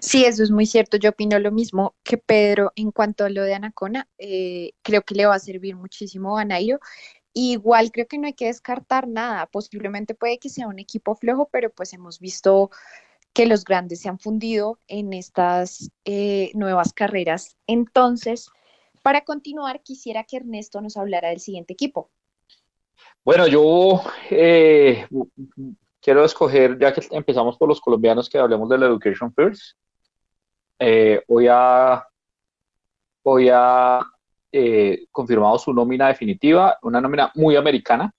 Sí, 0.00 0.24
eso 0.24 0.42
es 0.42 0.50
muy 0.50 0.66
cierto. 0.66 0.96
Yo 0.96 1.10
opino 1.10 1.38
lo 1.38 1.50
mismo 1.50 1.94
que 2.02 2.18
Pedro 2.18 2.72
en 2.76 2.92
cuanto 2.92 3.24
a 3.24 3.30
lo 3.30 3.42
de 3.42 3.54
Anacona. 3.54 4.08
Eh, 4.18 4.72
creo 4.82 5.02
que 5.02 5.14
le 5.14 5.26
va 5.26 5.34
a 5.34 5.40
servir 5.40 5.76
muchísimo 5.76 6.38
a 6.38 6.44
Nairo. 6.44 6.78
Igual 7.32 7.90
creo 7.92 8.06
que 8.06 8.18
no 8.18 8.26
hay 8.26 8.34
que 8.34 8.46
descartar 8.46 9.08
nada. 9.08 9.46
Posiblemente 9.46 10.14
puede 10.14 10.38
que 10.38 10.48
sea 10.48 10.68
un 10.68 10.78
equipo 10.78 11.14
flojo, 11.14 11.48
pero 11.50 11.70
pues 11.70 11.92
hemos 11.92 12.20
visto 12.20 12.70
que 13.32 13.46
los 13.46 13.64
grandes 13.64 14.00
se 14.00 14.08
han 14.08 14.18
fundido 14.18 14.78
en 14.88 15.12
estas 15.12 15.90
eh, 16.04 16.50
nuevas 16.54 16.92
carreras. 16.92 17.56
Entonces, 17.66 18.50
para 19.02 19.22
continuar, 19.22 19.82
quisiera 19.82 20.24
que 20.24 20.38
Ernesto 20.38 20.80
nos 20.80 20.96
hablara 20.96 21.28
del 21.28 21.40
siguiente 21.40 21.72
equipo. 21.72 22.10
Bueno, 23.24 23.46
yo 23.46 24.02
eh, 24.30 25.06
quiero 26.00 26.24
escoger, 26.24 26.78
ya 26.78 26.92
que 26.92 27.02
empezamos 27.10 27.56
por 27.56 27.68
los 27.68 27.80
colombianos, 27.80 28.28
que 28.28 28.38
hablemos 28.38 28.68
de 28.68 28.78
la 28.78 28.86
Education 28.86 29.32
First. 29.32 29.76
Eh, 30.78 31.22
hoy 31.26 31.46
ha, 31.50 32.06
hoy 33.22 33.50
ha 33.52 34.00
eh, 34.50 35.06
confirmado 35.12 35.58
su 35.58 35.72
nómina 35.72 36.08
definitiva, 36.08 36.78
una 36.82 37.00
nómina 37.00 37.30
muy 37.34 37.56
americana, 37.56 38.12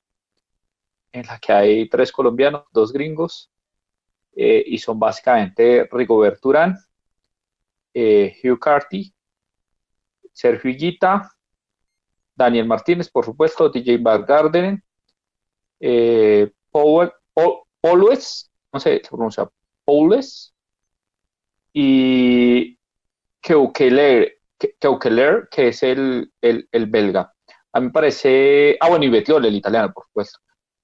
en 1.12 1.26
la 1.26 1.40
que 1.40 1.52
hay 1.52 1.90
tres 1.90 2.12
colombianos, 2.12 2.66
dos 2.72 2.94
gringos, 2.94 3.50
eh, 4.42 4.64
y 4.66 4.78
son 4.78 5.00
básicamente 5.00 5.88
Rigobert 5.92 6.46
Urán, 6.46 6.78
Hugh 7.94 8.60
Carty, 8.60 9.14
Sergio 10.32 10.72
Higuita, 10.72 11.30
Daniel 12.34 12.66
Martínez, 12.66 13.10
por 13.10 13.26
supuesto, 13.26 13.68
DJ 13.68 13.98
Bad 13.98 14.26
Gardenen, 14.26 14.82
Powell, 16.72 17.12
Paules, 17.82 18.50
no 18.72 18.80
sé, 18.80 19.02
se 19.04 19.10
pronuncia 19.10 19.50
Paules, 19.84 20.54
y 21.74 22.78
Keukeler, 23.42 24.40
Keukeler 24.80 25.48
que 25.50 25.70
es 25.70 25.84
el, 25.84 26.32
el, 26.42 26.86
belga. 26.88 27.34
A 27.72 27.80
mí 27.80 27.88
me 27.88 27.92
parece, 27.92 28.78
ah 28.80 28.90
bueno, 28.90 29.06
y 29.06 29.10
Betiol, 29.10 29.46
el 29.46 29.56
italiano, 29.56 29.92
por 29.94 30.06
supuesto. 30.06 30.40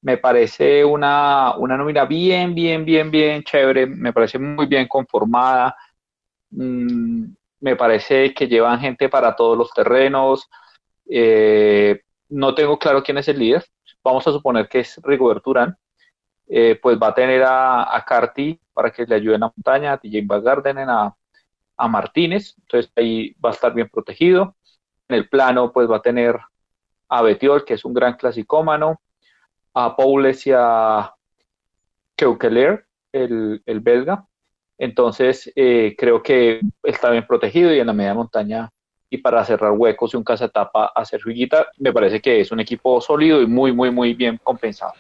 Me 0.06 0.18
parece 0.18 0.86
una, 0.86 1.56
una 1.58 1.76
nómina 1.78 2.06
bien, 2.06 2.54
bien, 2.54 2.86
bien, 2.86 3.10
bien 3.10 3.42
chévere, 3.44 3.88
me 3.88 4.14
parece 4.14 4.38
muy 4.38 4.68
bien 4.68 4.88
conformada. 4.88 5.76
Mm, 6.52 7.26
me 7.62 7.76
parece 7.76 8.34
que 8.34 8.48
llevan 8.48 8.80
gente 8.80 9.10
para 9.10 9.36
todos 9.36 9.58
los 9.58 9.72
terrenos. 9.74 10.48
Eh, 11.10 12.02
no 12.30 12.54
tengo 12.54 12.78
claro 12.78 13.04
quién 13.04 13.18
es 13.18 13.28
el 13.30 13.40
líder. 13.40 13.66
Vamos 14.04 14.28
a 14.28 14.32
suponer 14.32 14.70
que 14.70 14.82
es 14.82 15.00
Rigobert 15.04 15.46
Urán. 15.48 15.78
Eh, 16.48 16.80
pues 16.82 17.00
va 17.02 17.08
a 17.08 17.16
tener 17.16 17.44
a, 17.44 17.96
a 17.96 18.06
Carti 18.06 18.60
para 18.74 18.92
que 18.92 19.06
le 19.06 19.16
ayude 19.16 19.36
en 19.36 19.42
la 19.42 19.54
montaña, 19.56 19.94
a 19.94 19.98
TJ 19.98 20.42
Gardenen, 20.44 20.90
a, 20.90 21.16
a 21.78 21.88
Martínez, 21.88 22.56
entonces 22.62 22.92
ahí 22.96 23.34
va 23.44 23.50
a 23.52 23.54
estar 23.54 23.74
bien 23.74 23.90
protegido. 23.90 24.56
En 25.08 25.18
el 25.18 25.30
plano, 25.30 25.72
pues 25.74 25.90
va 25.90 25.98
a 25.98 26.02
tener 26.04 26.40
a 27.10 27.22
Betiol, 27.24 27.66
que 27.66 27.76
es 27.76 27.86
un 27.86 27.94
gran 27.94 28.16
clasicómano, 28.18 29.02
a 29.76 29.96
Paules 29.96 30.48
y 30.48 30.52
a 30.56 31.14
Keukeler, 32.16 32.86
el, 33.12 33.62
el 33.66 33.80
belga. 33.82 34.26
Entonces, 34.78 35.52
eh, 35.56 35.96
creo 35.98 36.24
que 36.24 36.62
está 36.84 37.12
bien 37.12 37.28
protegido 37.28 37.74
y 37.74 37.80
en 37.80 37.88
la 37.88 37.94
media 37.94 38.14
montaña 38.14 38.72
y 39.10 39.18
para 39.18 39.46
cerrar 39.46 39.72
huecos 39.72 40.14
y 40.14 40.18
un 40.18 40.24
cazatapa 40.24 40.92
a 40.94 41.06
Sergio 41.06 41.34
me 41.78 41.94
parece 41.94 42.20
que 42.20 42.42
es 42.42 42.52
un 42.52 42.60
equipo 42.60 43.00
sólido 43.00 43.42
y 43.42 43.48
muy, 43.48 43.72
muy, 43.72 43.92
muy 43.92 44.14
bien 44.14 44.40
compensado. 44.44 44.94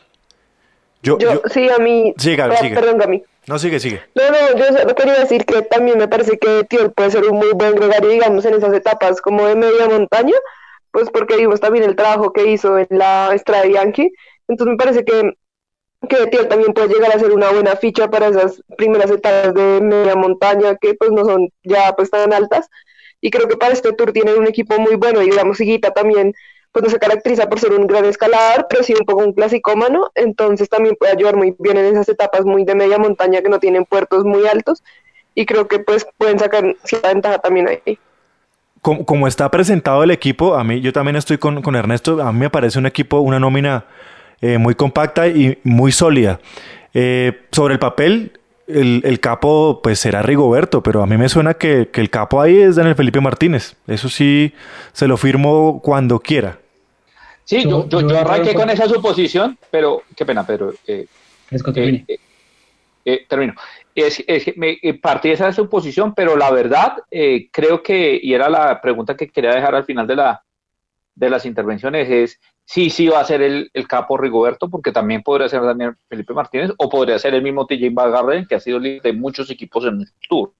Yo, 1.01 1.17
sí, 1.51 1.69
a 1.69 1.77
mí. 1.77 2.13
Perdón, 2.17 3.01
a 3.01 3.07
mí. 3.07 3.23
No, 3.47 3.59
sigue, 3.59 3.79
sigue. 3.79 4.01
No, 4.15 4.23
no, 4.31 4.57
yo 4.57 4.77
solo 4.77 4.95
quería 4.95 5.19
decir 5.19 5.45
que 5.45 5.61
también 5.61 5.99
me 5.99 6.07
parece 6.07 6.37
que 6.39 6.63
Tío 6.63 6.91
puede 6.91 7.11
ser 7.11 7.25
un 7.25 7.37
muy 7.37 7.51
buen 7.53 7.75
gregario, 7.75 8.09
digamos, 8.09 8.43
en 8.45 8.55
esas 8.55 8.73
etapas 8.73 9.21
como 9.21 9.45
de 9.45 9.55
media 9.55 9.87
montaña, 9.87 10.33
pues 10.89 11.11
porque 11.11 11.37
vimos 11.37 11.59
también 11.59 11.83
el 11.83 11.95
trabajo 11.95 12.33
que 12.33 12.47
hizo 12.47 12.79
en 12.79 12.87
la 12.89 13.31
Estrada 13.35 13.67
Yankee. 13.67 14.11
Entonces 14.47 14.71
me 14.71 14.77
parece 14.77 15.05
que, 15.05 15.37
que 16.07 16.45
también 16.45 16.73
puede 16.73 16.89
llegar 16.89 17.11
a 17.15 17.19
ser 17.19 17.31
una 17.31 17.51
buena 17.51 17.75
ficha 17.75 18.09
para 18.09 18.27
esas 18.27 18.61
primeras 18.77 19.11
etapas 19.11 19.53
de 19.53 19.81
media 19.81 20.15
montaña 20.15 20.75
que 20.75 20.93
pues 20.93 21.11
no 21.11 21.25
son 21.25 21.49
ya 21.63 21.93
pues 21.95 22.09
tan 22.09 22.33
altas. 22.33 22.69
Y 23.21 23.31
creo 23.31 23.47
que 23.47 23.57
para 23.57 23.73
este 23.73 23.93
tour 23.93 24.11
tienen 24.11 24.37
un 24.37 24.47
equipo 24.47 24.79
muy 24.79 24.95
bueno, 24.95 25.21
y 25.21 25.29
digamos, 25.29 25.59
Higuita 25.59 25.91
también 25.91 26.33
pues 26.75 26.83
no 26.83 26.89
se 26.89 26.99
caracteriza 26.99 27.47
por 27.47 27.57
ser 27.57 27.71
un 27.71 27.87
gran 27.87 28.03
escalador, 28.03 28.67
pero 28.69 28.83
sí 28.83 28.93
un 28.93 29.05
poco 29.05 29.23
un 29.23 29.31
clasicómano, 29.31 30.11
entonces 30.13 30.67
también 30.67 30.97
puede 30.99 31.13
ayudar 31.13 31.37
muy 31.37 31.55
bien 31.57 31.77
en 31.77 31.85
esas 31.85 32.09
etapas 32.09 32.43
muy 32.43 32.65
de 32.65 32.75
media 32.75 32.97
montaña 32.97 33.41
que 33.41 33.47
no 33.47 33.59
tienen 33.59 33.85
puertos 33.85 34.25
muy 34.25 34.45
altos 34.45 34.83
y 35.33 35.45
creo 35.45 35.69
que 35.69 35.79
pues 35.79 36.05
pueden 36.17 36.37
sacar 36.37 36.75
cierta 36.83 37.13
ventaja 37.13 37.37
también 37.39 37.69
ahí. 37.69 37.97
Como, 38.81 39.25
está 39.25 39.49
presentado 39.49 40.03
el 40.03 40.11
equipo, 40.11 40.55
a 40.55 40.65
mí 40.65 40.81
yo 40.81 40.91
también 40.91 41.15
estoy 41.15 41.37
con, 41.37 41.61
con 41.61 41.77
Ernesto, 41.77 42.21
a 42.21 42.33
mí 42.33 42.39
me 42.39 42.49
parece 42.49 42.77
un 42.77 42.85
equipo, 42.85 43.19
una 43.19 43.39
nómina 43.39 43.85
eh, 44.53 44.57
muy 44.57 44.75
compacta 44.75 45.27
y 45.27 45.57
muy 45.63 45.91
sólida. 45.91 46.39
Eh, 46.93 47.41
sobre 47.51 47.73
el 47.73 47.79
papel, 47.79 48.39
el, 48.67 49.01
el, 49.03 49.19
capo 49.19 49.81
pues 49.83 49.99
será 49.99 50.21
Rigoberto, 50.21 50.81
pero 50.81 51.03
a 51.03 51.05
mí 51.05 51.17
me 51.17 51.29
suena 51.29 51.55
que, 51.55 51.89
que 51.89 52.01
el 52.01 52.09
capo 52.09 52.41
ahí 52.41 52.57
es 52.57 52.75
Daniel 52.75 52.95
Felipe 52.95 53.21
Martínez. 53.21 53.75
Eso 53.87 54.09
sí, 54.09 54.53
se 54.93 55.07
lo 55.07 55.17
firmo 55.17 55.81
cuando 55.83 56.19
quiera. 56.19 56.59
Sí, 57.45 57.63
yo, 57.63 57.87
yo, 57.87 58.19
arranqué 58.19 58.55
con 58.55 58.69
esa 58.71 58.89
suposición, 58.89 59.57
pero 59.69 60.01
qué 60.15 60.25
pena, 60.25 60.45
Pedro. 60.45 60.73
Eh, 60.87 61.05
eh, 61.51 62.03
eh, 62.07 62.19
eh, 63.05 63.25
termino. 63.29 63.53
Es, 63.93 64.23
es, 64.27 64.57
me, 64.57 64.77
partí 64.99 65.27
de 65.27 65.35
esa 65.35 65.53
suposición, 65.53 66.15
pero 66.15 66.35
la 66.35 66.49
verdad 66.51 66.97
creo 67.51 67.83
que, 67.83 68.19
y 68.21 68.33
era 68.33 68.49
la 68.49 68.81
pregunta 68.81 69.15
que 69.15 69.29
quería 69.29 69.53
dejar 69.53 69.75
al 69.75 69.85
final 69.85 70.07
de, 70.07 70.15
la, 70.15 70.43
de 71.13 71.29
las 71.29 71.45
intervenciones, 71.45 72.09
es 72.09 72.39
sí, 72.65 72.89
sí 72.89 73.07
va 73.07 73.21
a 73.21 73.25
ser 73.25 73.41
el, 73.41 73.69
el 73.73 73.87
capo 73.87 74.17
Rigoberto, 74.17 74.69
porque 74.69 74.91
también 74.91 75.23
podría 75.23 75.47
ser 75.47 75.61
Daniel 75.61 75.95
Felipe 76.09 76.33
Martínez, 76.33 76.71
o 76.77 76.89
podría 76.89 77.17
ser 77.19 77.33
el 77.33 77.41
mismo 77.41 77.65
TJ 77.65 77.89
Bagarden, 77.93 78.45
que 78.45 78.55
ha 78.55 78.59
sido 78.59 78.79
líder 78.79 79.01
de 79.01 79.13
muchos 79.13 79.49
equipos 79.49 79.85
en 79.85 80.01
el 80.01 80.07
Tour. 80.27 80.53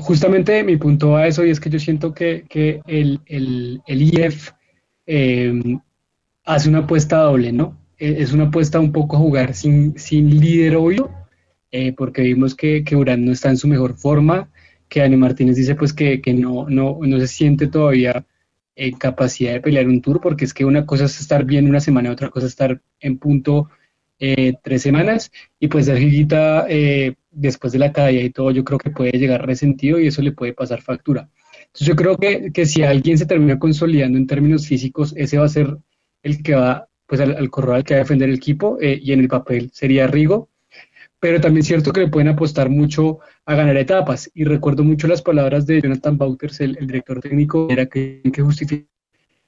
justamente 0.00 0.64
mi 0.64 0.76
punto 0.76 1.16
a 1.16 1.26
eso, 1.26 1.44
y 1.44 1.50
es 1.50 1.60
que 1.60 1.70
yo 1.70 1.78
siento 1.78 2.12
que, 2.12 2.44
que 2.48 2.80
el, 2.86 3.20
el, 3.26 3.82
el 3.86 4.02
IF 4.02 4.50
Em, 5.06 5.80
hace 6.44 6.68
una 6.68 6.78
apuesta 6.80 7.18
doble, 7.18 7.52
¿no? 7.52 7.78
E, 7.98 8.22
es 8.22 8.32
una 8.32 8.44
apuesta 8.44 8.80
un 8.80 8.92
poco 8.92 9.18
jugar 9.18 9.54
sin, 9.54 9.98
sin 9.98 10.40
líder 10.40 10.76
obvio, 10.76 11.10
eh, 11.70 11.92
porque 11.92 12.22
vimos 12.22 12.54
que, 12.54 12.84
que 12.84 12.96
Urán 12.96 13.24
no 13.24 13.32
está 13.32 13.50
en 13.50 13.56
su 13.58 13.68
mejor 13.68 13.96
forma, 13.96 14.50
que 14.88 15.00
Dani 15.00 15.16
Martínez 15.16 15.56
dice 15.56 15.74
pues 15.74 15.92
que, 15.92 16.20
que 16.20 16.34
no, 16.34 16.68
no, 16.68 16.98
no 17.02 17.20
se 17.20 17.28
siente 17.28 17.66
todavía 17.66 18.24
en 18.76 18.96
capacidad 18.96 19.52
de 19.52 19.60
pelear 19.60 19.86
un 19.86 20.00
tour, 20.00 20.20
porque 20.20 20.44
es 20.44 20.54
que 20.54 20.64
una 20.64 20.86
cosa 20.86 21.04
es 21.04 21.20
estar 21.20 21.44
bien 21.44 21.68
una 21.68 21.80
semana, 21.80 22.10
otra 22.10 22.30
cosa 22.30 22.46
es 22.46 22.52
estar 22.52 22.80
en 23.00 23.18
punto 23.18 23.68
eh, 24.18 24.54
tres 24.62 24.82
semanas, 24.82 25.30
y 25.58 25.68
pues 25.68 25.86
Sergio 25.86 26.26
eh, 26.68 27.14
después 27.30 27.72
de 27.72 27.78
la 27.78 27.92
caída 27.92 28.22
y 28.22 28.30
todo, 28.30 28.50
yo 28.50 28.64
creo 28.64 28.78
que 28.78 28.90
puede 28.90 29.12
llegar 29.12 29.46
resentido 29.46 29.98
y 29.98 30.06
eso 30.06 30.22
le 30.22 30.32
puede 30.32 30.52
pasar 30.52 30.82
factura. 30.82 31.28
Entonces 31.66 31.88
yo 31.88 31.96
creo 31.96 32.16
que, 32.16 32.52
que, 32.52 32.66
si 32.66 32.82
alguien 32.82 33.18
se 33.18 33.26
termina 33.26 33.58
consolidando 33.58 34.18
en 34.18 34.26
términos 34.26 34.66
físicos, 34.66 35.12
ese 35.16 35.38
va 35.38 35.44
a 35.46 35.48
ser 35.48 35.76
el 36.22 36.42
que 36.42 36.54
va 36.54 36.88
pues 37.06 37.20
al, 37.20 37.36
al 37.36 37.50
corral 37.50 37.84
que 37.84 37.94
va 37.94 38.00
a 38.00 38.02
defender 38.04 38.28
el 38.28 38.36
equipo 38.36 38.78
eh, 38.80 38.98
y 39.02 39.12
en 39.12 39.20
el 39.20 39.28
papel 39.28 39.70
sería 39.72 40.06
Rigo. 40.06 40.48
Pero 41.24 41.40
también 41.40 41.62
es 41.62 41.68
cierto 41.68 41.90
que 41.90 42.00
le 42.00 42.08
pueden 42.08 42.28
apostar 42.28 42.68
mucho 42.68 43.20
a 43.46 43.54
ganar 43.54 43.78
etapas. 43.78 44.30
Y 44.34 44.44
recuerdo 44.44 44.84
mucho 44.84 45.08
las 45.08 45.22
palabras 45.22 45.64
de 45.64 45.80
Jonathan 45.80 46.18
Bauters, 46.18 46.60
el, 46.60 46.74
director 46.74 47.18
técnico, 47.18 47.66
era 47.70 47.86
que, 47.86 48.20
que 48.30 48.42
justificar 48.42 48.86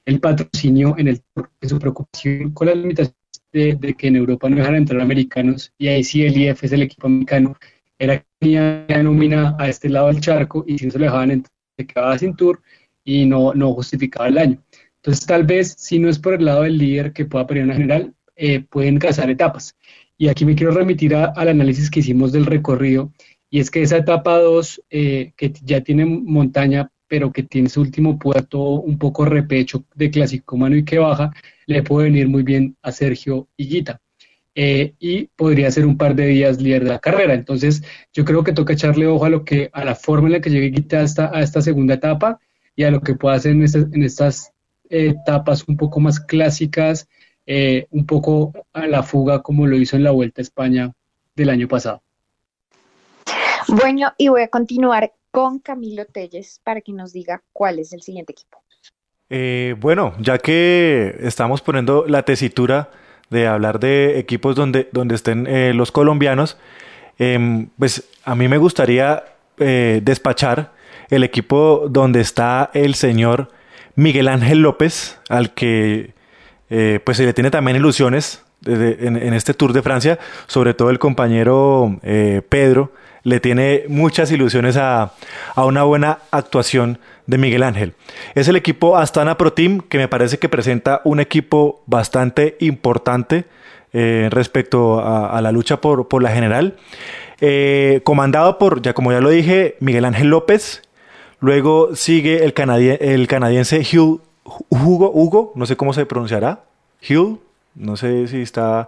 el 0.03 0.19
patrocinio 0.19 0.95
en, 0.97 1.09
el, 1.09 1.21
en 1.61 1.69
su 1.69 1.77
preocupación 1.77 2.51
con 2.53 2.65
las 2.65 2.77
limitaciones 2.77 3.15
de, 3.51 3.93
que 3.95 4.07
en 4.07 4.15
Europa 4.15 4.49
no 4.49 4.55
dejan 4.55 4.73
entrar 4.73 5.01
americanos 5.01 5.71
y 5.77 5.89
ahí 5.89 6.03
sí 6.03 6.23
el 6.23 6.35
IF 6.35 6.63
es 6.63 6.71
el 6.71 6.81
equipo 6.81 7.05
americano, 7.05 7.55
era 7.99 8.17
que 8.17 8.25
tenía 8.39 8.87
nómina 9.03 9.55
a 9.59 9.69
este 9.69 9.87
lado 9.87 10.07
del 10.07 10.19
charco 10.19 10.63
y 10.65 10.79
si 10.79 10.87
no 10.87 10.91
se 10.93 10.97
le 10.97 11.05
dejaban 11.05 11.29
entrar 11.29 11.53
se 11.77 11.85
quedaba 11.85 12.17
sin 12.17 12.35
tour 12.35 12.59
y 13.03 13.27
no, 13.27 13.53
no 13.53 13.71
justificaba 13.75 14.29
el 14.29 14.39
año. 14.39 14.63
Entonces, 14.95 15.27
tal 15.27 15.43
vez, 15.43 15.75
si 15.77 15.99
no 15.99 16.09
es 16.09 16.17
por 16.17 16.33
el 16.33 16.43
lado 16.43 16.63
del 16.63 16.79
líder 16.79 17.13
que 17.13 17.25
pueda 17.25 17.45
pelear 17.45 17.65
una 17.65 17.75
general, 17.75 18.15
eh, 18.35 18.61
pueden 18.61 18.97
cazar 18.97 19.29
etapas. 19.29 19.75
Y 20.17 20.29
aquí 20.29 20.45
me 20.45 20.55
quiero 20.55 20.71
remitir 20.71 21.15
al 21.15 21.47
análisis 21.47 21.89
que 21.89 21.99
hicimos 21.99 22.31
del 22.31 22.45
recorrido, 22.45 23.11
y 23.49 23.59
es 23.59 23.71
que 23.71 23.81
esa 23.81 23.97
etapa 23.97 24.39
2, 24.39 24.83
eh, 24.89 25.31
que 25.37 25.53
ya 25.63 25.81
tiene 25.81 26.05
montaña, 26.05 26.91
pero 27.07 27.31
que 27.31 27.43
tiene 27.43 27.69
su 27.69 27.81
último 27.81 28.19
puerto 28.19 28.59
un 28.61 28.97
poco 28.97 29.25
repecho 29.25 29.85
de 29.95 30.11
clásico 30.11 30.57
mano 30.57 30.75
y 30.75 30.83
que 30.83 30.99
baja, 30.99 31.31
le 31.65 31.83
puede 31.83 32.09
venir 32.09 32.27
muy 32.27 32.43
bien 32.43 32.75
a 32.81 32.91
Sergio 32.91 33.47
Higuita. 33.55 34.01
Eh, 34.53 34.95
y 34.99 35.27
podría 35.35 35.69
ser 35.69 35.85
un 35.85 35.97
par 35.97 36.15
de 36.15 36.27
días 36.27 36.59
líder 36.59 36.83
de 36.83 36.89
la 36.89 36.99
carrera. 36.99 37.35
Entonces, 37.35 37.83
yo 38.11 38.25
creo 38.25 38.43
que 38.43 38.53
toca 38.53 38.73
echarle 38.73 39.05
ojo 39.05 39.23
a 39.23 39.29
lo 39.29 39.45
que, 39.45 39.69
a 39.71 39.85
la 39.85 39.95
forma 39.95 40.27
en 40.27 40.33
la 40.33 40.41
que 40.41 40.49
llegue 40.49 40.67
Higuita 40.67 41.05
a 41.31 41.41
esta 41.41 41.61
segunda 41.61 41.93
etapa 41.93 42.39
y 42.75 42.83
a 42.83 42.91
lo 42.91 43.01
que 43.01 43.15
pueda 43.15 43.35
hacer 43.35 43.51
en, 43.51 43.63
en 43.63 44.03
estas 44.03 44.51
etapas 44.89 45.67
un 45.67 45.77
poco 45.77 45.99
más 45.99 46.19
clásicas, 46.19 47.07
eh, 47.47 47.87
un 47.91 48.05
poco 48.05 48.53
a 48.73 48.85
la 48.85 49.01
fuga 49.01 49.41
como 49.41 49.65
lo 49.65 49.77
hizo 49.77 49.95
en 49.95 50.03
la 50.03 50.11
Vuelta 50.11 50.41
a 50.41 50.43
España 50.43 50.91
del 51.35 51.49
año 51.49 51.67
pasado. 51.67 52.01
Bueno, 53.69 54.13
y 54.17 54.27
voy 54.27 54.43
a 54.43 54.47
continuar 54.47 55.11
con 55.31 55.59
Camilo 55.59 56.05
Telles 56.05 56.61
para 56.63 56.81
que 56.81 56.93
nos 56.93 57.13
diga 57.13 57.41
cuál 57.53 57.79
es 57.79 57.93
el 57.93 58.01
siguiente 58.01 58.33
equipo. 58.33 58.61
Eh, 59.29 59.75
bueno, 59.79 60.13
ya 60.19 60.37
que 60.37 61.17
estamos 61.21 61.61
poniendo 61.61 62.05
la 62.07 62.23
tesitura 62.23 62.89
de 63.29 63.47
hablar 63.47 63.79
de 63.79 64.19
equipos 64.19 64.55
donde, 64.55 64.87
donde 64.91 65.15
estén 65.15 65.47
eh, 65.47 65.73
los 65.73 65.91
colombianos, 65.91 66.57
em, 67.17 67.69
pues 67.77 68.09
a 68.23 68.35
mí 68.35 68.47
me 68.47 68.57
gustaría 68.57 69.23
eh, 69.59 70.01
despachar 70.03 70.71
el 71.09 71.23
equipo 71.23 71.87
donde 71.89 72.21
está 72.21 72.71
el 72.73 72.95
señor 72.95 73.49
Miguel 73.95 74.27
Ángel 74.29 74.61
López, 74.61 75.19
al 75.29 75.53
que 75.53 76.13
pues 76.67 77.17
se 77.17 77.25
le 77.25 77.33
tiene 77.33 77.51
también 77.51 77.77
ilusiones 77.77 78.43
en, 78.65 79.33
este 79.33 79.53
Tour 79.53 79.73
de 79.73 79.81
Francia, 79.81 80.19
sobre 80.47 80.73
todo 80.73 80.89
el 80.89 80.99
compañero 80.99 81.99
Pedro, 82.49 82.91
le 83.27 83.41
tiene 83.41 83.83
muchas 83.89 84.31
ilusiones 84.31 84.77
a, 84.77 85.11
una 85.57 85.83
buena 85.83 86.19
actuación 86.31 86.99
de 87.25 87.37
Miguel 87.37 87.63
Ángel. 87.63 87.93
Es 88.35 88.47
el 88.47 88.55
equipo 88.55 88.95
Astana 88.95 89.37
Pro 89.37 89.51
Team 89.51 89.81
que 89.81 89.97
me 89.97 90.07
parece 90.07 90.37
que 90.37 90.47
presenta 90.47 91.01
un 91.03 91.19
equipo 91.19 91.83
bastante 91.87 92.55
importante 92.61 93.43
eh, 93.91 94.29
respecto 94.31 95.01
a, 95.05 95.41
la 95.41 95.51
lucha 95.51 95.81
por, 95.81 96.23
la 96.23 96.31
general. 96.31 96.77
Eh, 97.41 97.99
comandado 98.05 98.57
por, 98.57 98.81
ya 98.81 98.93
como 98.93 99.11
ya 99.11 99.19
lo 99.19 99.29
dije, 99.29 99.75
Miguel 99.81 100.05
Ángel 100.05 100.29
López. 100.29 100.81
Luego 101.41 101.97
sigue 101.97 102.45
el, 102.45 102.53
el 103.01 103.27
canadiense 103.27 103.81
Hugh, 103.81 104.21
Hugo, 104.69 105.11
Hugo, 105.13 105.51
no 105.55 105.65
sé 105.65 105.75
cómo 105.75 105.93
se 105.93 106.05
pronunciará. 106.05 106.63
Hugh, 107.07 107.39
no 107.75 107.95
sé 107.97 108.27
si 108.27 108.41
está 108.41 108.87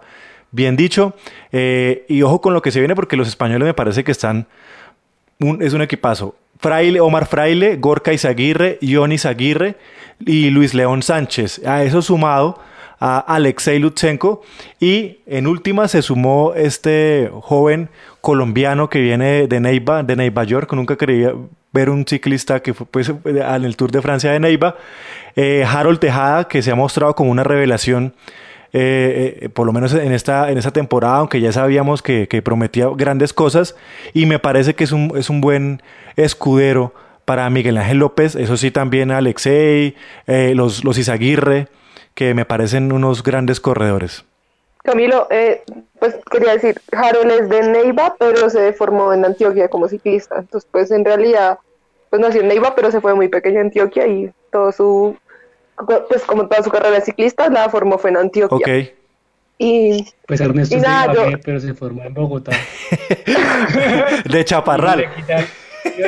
bien 0.50 0.76
dicho. 0.76 1.14
Eh, 1.52 2.04
y 2.08 2.22
ojo 2.22 2.40
con 2.40 2.54
lo 2.54 2.62
que 2.62 2.70
se 2.70 2.80
viene 2.80 2.94
porque 2.94 3.16
los 3.16 3.28
españoles 3.28 3.66
me 3.66 3.74
parece 3.74 4.04
que 4.04 4.12
están... 4.12 4.46
es 5.60 5.72
un 5.72 5.82
equipazo. 5.82 6.34
Fraile, 6.58 7.00
Omar 7.00 7.26
Fraile, 7.26 7.76
Gorka 7.76 8.12
Izaguirre, 8.12 8.78
Ionis 8.82 9.24
Aguirre 9.24 9.76
y 10.20 10.50
Luis 10.50 10.74
León 10.74 11.02
Sánchez. 11.02 11.64
A 11.66 11.84
eso 11.84 12.02
sumado 12.02 12.58
a 13.00 13.18
Alexei 13.18 13.78
Lutsenko 13.78 14.42
y 14.78 15.20
en 15.26 15.46
última 15.46 15.88
se 15.88 16.02
sumó 16.02 16.52
este 16.54 17.30
joven 17.32 17.88
colombiano 18.20 18.90
que 18.90 19.00
viene 19.00 19.46
de 19.46 19.60
Neiva, 19.60 20.02
de 20.02 20.16
Neiva 20.16 20.44
York. 20.44 20.70
Nunca 20.74 20.96
quería 20.96 21.32
ver 21.72 21.88
un 21.88 22.04
ciclista 22.06 22.60
que 22.60 22.74
fue 22.74 22.86
pues, 22.86 23.08
en 23.24 23.64
el 23.64 23.76
Tour 23.76 23.90
de 23.90 24.02
Francia 24.02 24.32
de 24.32 24.40
Neiva. 24.40 24.76
Eh, 25.36 25.64
Harold 25.66 25.98
Tejada, 25.98 26.48
que 26.48 26.62
se 26.62 26.70
ha 26.70 26.74
mostrado 26.74 27.14
como 27.14 27.30
una 27.30 27.44
revelación 27.44 28.14
eh, 28.72 29.40
eh, 29.42 29.48
por 29.48 29.66
lo 29.66 29.72
menos 29.72 29.92
en 29.94 30.12
esta, 30.12 30.50
en 30.50 30.58
esta 30.58 30.70
temporada, 30.70 31.16
aunque 31.16 31.40
ya 31.40 31.52
sabíamos 31.52 32.02
que, 32.02 32.26
prometía 32.44 32.88
grandes 32.94 33.32
cosas, 33.32 33.74
y 34.12 34.26
me 34.26 34.38
parece 34.38 34.74
que 34.74 34.84
es 34.84 34.92
un, 34.92 35.12
es 35.16 35.28
un 35.28 35.40
buen 35.40 35.82
escudero 36.16 36.94
para 37.24 37.50
Miguel 37.50 37.78
Ángel 37.78 37.98
López, 37.98 38.36
eso 38.36 38.56
sí 38.56 38.70
también 38.70 39.10
Alexei, 39.10 39.96
los, 40.26 40.84
los 40.84 40.98
Izaguirre, 40.98 41.66
que 42.14 42.34
me 42.34 42.44
parecen 42.44 42.92
unos 42.92 43.24
grandes 43.24 43.60
corredores. 43.60 44.24
Camilo, 44.82 45.28
pues 45.98 46.16
quería 46.30 46.52
decir, 46.52 46.80
Harold 46.92 47.30
es 47.30 47.48
de 47.48 47.62
Neiva, 47.68 48.16
pero 48.18 48.48
se 48.50 48.72
formó 48.72 49.12
en 49.12 49.24
Antioquia 49.24 49.68
como 49.68 49.88
ciclista. 49.88 50.38
Entonces, 50.38 50.68
pues 50.72 50.90
en 50.90 51.04
realidad, 51.04 51.58
pues 52.08 52.22
nació 52.22 52.40
en 52.40 52.48
Neiva, 52.48 52.74
pero 52.74 52.90
se 52.90 53.00
fue 53.00 53.14
muy 53.14 53.28
pequeño 53.28 53.60
en 53.60 53.66
Antioquia 53.66 54.06
y 54.06 54.32
todo 54.50 54.72
su 54.72 55.16
pues 56.08 56.22
como 56.24 56.46
toda 56.46 56.62
su 56.62 56.70
carrera 56.70 57.00
ciclista, 57.00 57.48
la 57.48 57.68
formó 57.68 57.98
fue 57.98 58.10
en 58.10 58.18
Antioquia. 58.18 58.56
Ok. 58.56 58.68
Y, 59.58 60.06
pues 60.26 60.40
Ernesto 60.40 60.76
y 60.76 60.80
nada, 60.80 61.12
yo... 61.12 61.38
pero 61.44 61.60
se 61.60 61.74
formó 61.74 62.02
en 62.02 62.14
Bogotá. 62.14 62.52
de 64.24 64.44
Chaparral. 64.44 65.06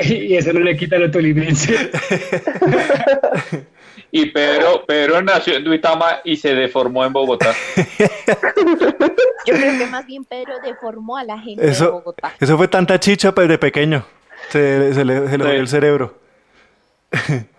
Y, 0.04 0.36
eso 0.36 0.52
no 0.54 0.60
le 0.60 0.74
quita 0.76 0.96
lo 0.96 1.10
tolimense. 1.10 1.74
y 4.10 4.26
Pedro, 4.30 4.84
Pedro 4.86 5.20
nació 5.20 5.56
en 5.56 5.64
Duitama 5.64 6.20
y 6.24 6.36
se 6.36 6.54
deformó 6.54 7.04
en 7.04 7.12
Bogotá. 7.12 7.54
Yo 9.46 9.54
creo 9.54 9.78
que 9.78 9.86
más 9.86 10.06
bien 10.06 10.24
Pedro 10.24 10.54
deformó 10.64 11.18
a 11.18 11.24
la 11.24 11.38
gente 11.38 11.68
eso, 11.68 11.84
de 11.84 11.90
Bogotá. 11.90 12.32
Eso 12.40 12.56
fue 12.56 12.68
tanta 12.68 12.98
chicha 12.98 13.34
pues, 13.34 13.48
de 13.48 13.58
pequeño. 13.58 14.02
Se, 14.48 14.94
se 14.94 15.04
le, 15.04 15.28
se 15.28 15.36
le 15.36 15.56
el 15.56 15.68
cerebro. 15.68 16.14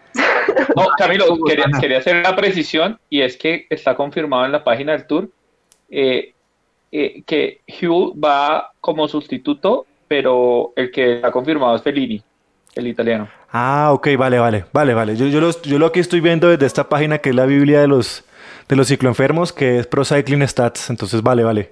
No, 0.75 0.87
Camilo, 0.97 1.37
quería, 1.79 1.97
hacer 1.97 2.17
una 2.17 2.35
precisión 2.35 2.99
y 3.09 3.21
es 3.21 3.37
que 3.37 3.65
está 3.69 3.95
confirmado 3.95 4.45
en 4.45 4.51
la 4.51 4.63
página 4.63 4.93
del 4.93 5.07
tour 5.07 5.29
eh, 5.89 6.33
eh, 6.91 7.23
que 7.25 7.61
Hugh 7.67 8.13
va 8.23 8.71
como 8.79 9.07
sustituto, 9.07 9.85
pero 10.07 10.73
el 10.75 10.91
que 10.91 11.15
está 11.15 11.31
confirmado 11.31 11.75
es 11.75 11.81
Fellini, 11.81 12.21
el 12.75 12.87
italiano. 12.87 13.27
Ah, 13.51 13.89
ok, 13.93 14.09
vale, 14.17 14.39
vale, 14.39 14.65
vale, 14.73 14.93
vale. 14.93 15.15
Yo, 15.15 15.27
yo, 15.27 15.51
yo 15.61 15.79
lo 15.79 15.91
que 15.91 15.99
estoy 15.99 16.21
viendo 16.21 16.49
desde 16.49 16.65
esta 16.65 16.89
página 16.89 17.19
que 17.19 17.29
es 17.29 17.35
la 17.35 17.45
Biblia 17.45 17.81
de 17.81 17.87
los, 17.87 18.23
de 18.67 18.75
los 18.75 18.87
cicloenfermos, 18.87 19.53
que 19.53 19.79
es 19.79 19.87
Pro 19.87 20.05
Cycling 20.05 20.47
Stats, 20.47 20.89
entonces 20.89 21.21
vale, 21.21 21.43
vale. 21.43 21.71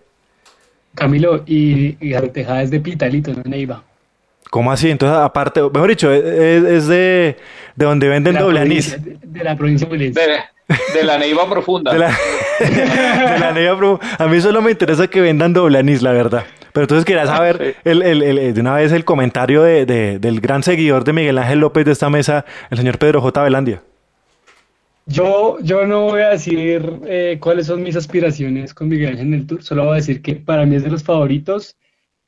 Camilo, 0.95 1.43
y, 1.45 1.97
y 1.99 2.13
Tejada 2.33 2.63
es 2.63 2.71
de 2.71 2.79
Pitalito, 2.79 3.31
no 3.31 3.43
Neiva. 3.45 3.83
¿Cómo 4.51 4.69
así? 4.69 4.91
Entonces, 4.91 5.17
aparte, 5.17 5.61
mejor 5.61 5.89
dicho, 5.89 6.11
es, 6.11 6.85
de, 6.87 7.37
de, 7.77 7.85
donde 7.85 8.09
venden 8.09 8.35
doble 8.35 8.59
anís. 8.59 8.97
De, 9.01 9.43
la 9.45 9.55
provincia 9.55 9.87
de, 9.87 10.11
de, 10.11 11.03
la 11.05 11.17
Neiva 11.17 11.49
profunda. 11.49 11.93
De 11.93 11.99
la, 11.99 13.37
la 13.39 13.53
Neiva 13.53 13.77
profunda. 13.77 14.05
A 14.19 14.27
mí 14.27 14.41
solo 14.41 14.61
me 14.61 14.71
interesa 14.71 15.07
que 15.07 15.21
vendan 15.21 15.53
doble 15.53 15.79
anís, 15.79 16.01
la 16.01 16.11
verdad. 16.11 16.43
Pero 16.73 16.83
entonces 16.83 17.05
quería 17.05 17.25
saber 17.25 17.77
el, 17.85 18.01
el, 18.01 18.21
el, 18.21 18.53
de 18.53 18.59
una 18.59 18.75
vez 18.75 18.91
el 18.91 19.05
comentario 19.05 19.63
de, 19.63 19.85
del 20.19 20.41
gran 20.41 20.63
seguidor 20.63 21.05
de 21.05 21.13
Miguel 21.13 21.37
Ángel 21.37 21.59
López 21.59 21.85
de 21.85 21.93
esta 21.93 22.09
mesa, 22.09 22.43
el 22.69 22.77
señor 22.77 22.97
Pedro 22.97 23.21
J. 23.21 23.43
Velandia. 23.43 23.81
Yo, 25.05 25.59
yo 25.61 25.87
no 25.87 26.03
voy 26.03 26.23
a 26.23 26.29
decir 26.29 26.99
eh, 27.05 27.37
cuáles 27.39 27.67
son 27.67 27.83
mis 27.83 27.95
aspiraciones 27.95 28.73
con 28.73 28.89
Miguel 28.89 29.11
Ángel 29.11 29.27
en 29.27 29.33
el 29.33 29.47
Tour, 29.47 29.63
solo 29.63 29.85
voy 29.85 29.93
a 29.93 29.95
decir 29.95 30.21
que 30.21 30.35
para 30.35 30.65
mí 30.65 30.75
es 30.75 30.83
de 30.83 30.89
los 30.89 31.03
favoritos. 31.03 31.77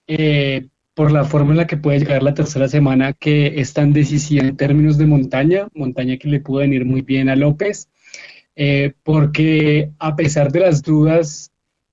Eh, 0.07 0.67
por 0.93 1.11
la 1.11 1.23
forma 1.23 1.51
en 1.51 1.57
la 1.57 1.67
que 1.67 1.77
puede 1.77 1.99
llegar 1.99 2.23
la 2.23 2.33
tercera 2.33 2.67
semana, 2.67 3.13
que 3.13 3.59
es 3.59 3.73
tan 3.73 3.93
decisiva 3.93 4.43
en 4.43 4.57
términos 4.57 4.97
de 4.97 5.07
montaña, 5.07 5.67
montaña 5.73 6.17
que 6.17 6.27
le 6.27 6.39
pudo 6.39 6.59
venir 6.59 6.85
muy 6.85 7.01
bien 7.01 7.29
a 7.29 7.35
López, 7.35 7.89
eh, 8.55 8.93
porque 9.03 9.91
a 9.97 10.15
pesar 10.15 10.51
de 10.51 10.59
las 10.59 10.83
dudas, 10.83 11.51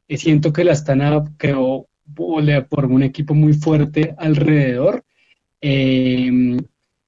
eh, 0.09 0.19
siento 0.19 0.53
que 0.53 0.65
la 0.65 0.73
Astana 0.73 1.25
creó 1.37 1.87
formó 2.69 2.97
un 2.97 3.05
equipo 3.05 3.35
muy 3.35 3.53
fuerte 3.55 4.15
alrededor 4.19 5.05
eh, 5.61 6.59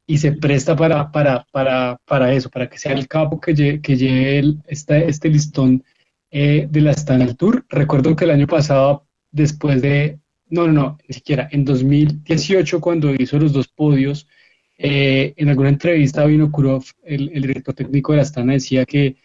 y 0.06 0.18
se 0.18 0.32
presta 0.32 0.76
para, 0.76 1.10
para, 1.10 1.44
para, 1.50 1.98
para, 2.06 2.32
eso, 2.32 2.48
para 2.48 2.68
que 2.68 2.78
sea 2.78 2.92
el 2.92 3.08
capo 3.08 3.40
que 3.40 3.54
lleve, 3.54 3.80
que 3.80 3.96
lleve 3.96 4.54
este, 4.68 5.08
este 5.08 5.28
listón 5.28 5.84
de 6.30 6.68
la 6.72 6.92
Astana 6.92 7.34
Tour. 7.34 7.66
Recuerdo 7.68 8.16
que 8.16 8.24
el 8.24 8.30
año 8.30 8.46
pasado, 8.46 9.06
después 9.32 9.82
de 9.82 10.18
no, 10.52 10.66
no, 10.66 10.72
no, 10.72 10.98
ni 11.08 11.14
siquiera. 11.14 11.48
En 11.50 11.64
2018, 11.64 12.80
cuando 12.80 13.14
hizo 13.14 13.38
los 13.38 13.54
dos 13.54 13.68
podios, 13.68 14.28
eh, 14.76 15.32
en 15.36 15.48
alguna 15.48 15.70
entrevista 15.70 16.26
vino 16.26 16.52
Kurov, 16.52 16.84
el, 17.04 17.28
director 17.30 17.74
técnico 17.74 18.12
de 18.12 18.16
la 18.16 18.22
Astana, 18.22 18.52
decía 18.52 18.84
que, 18.84 19.16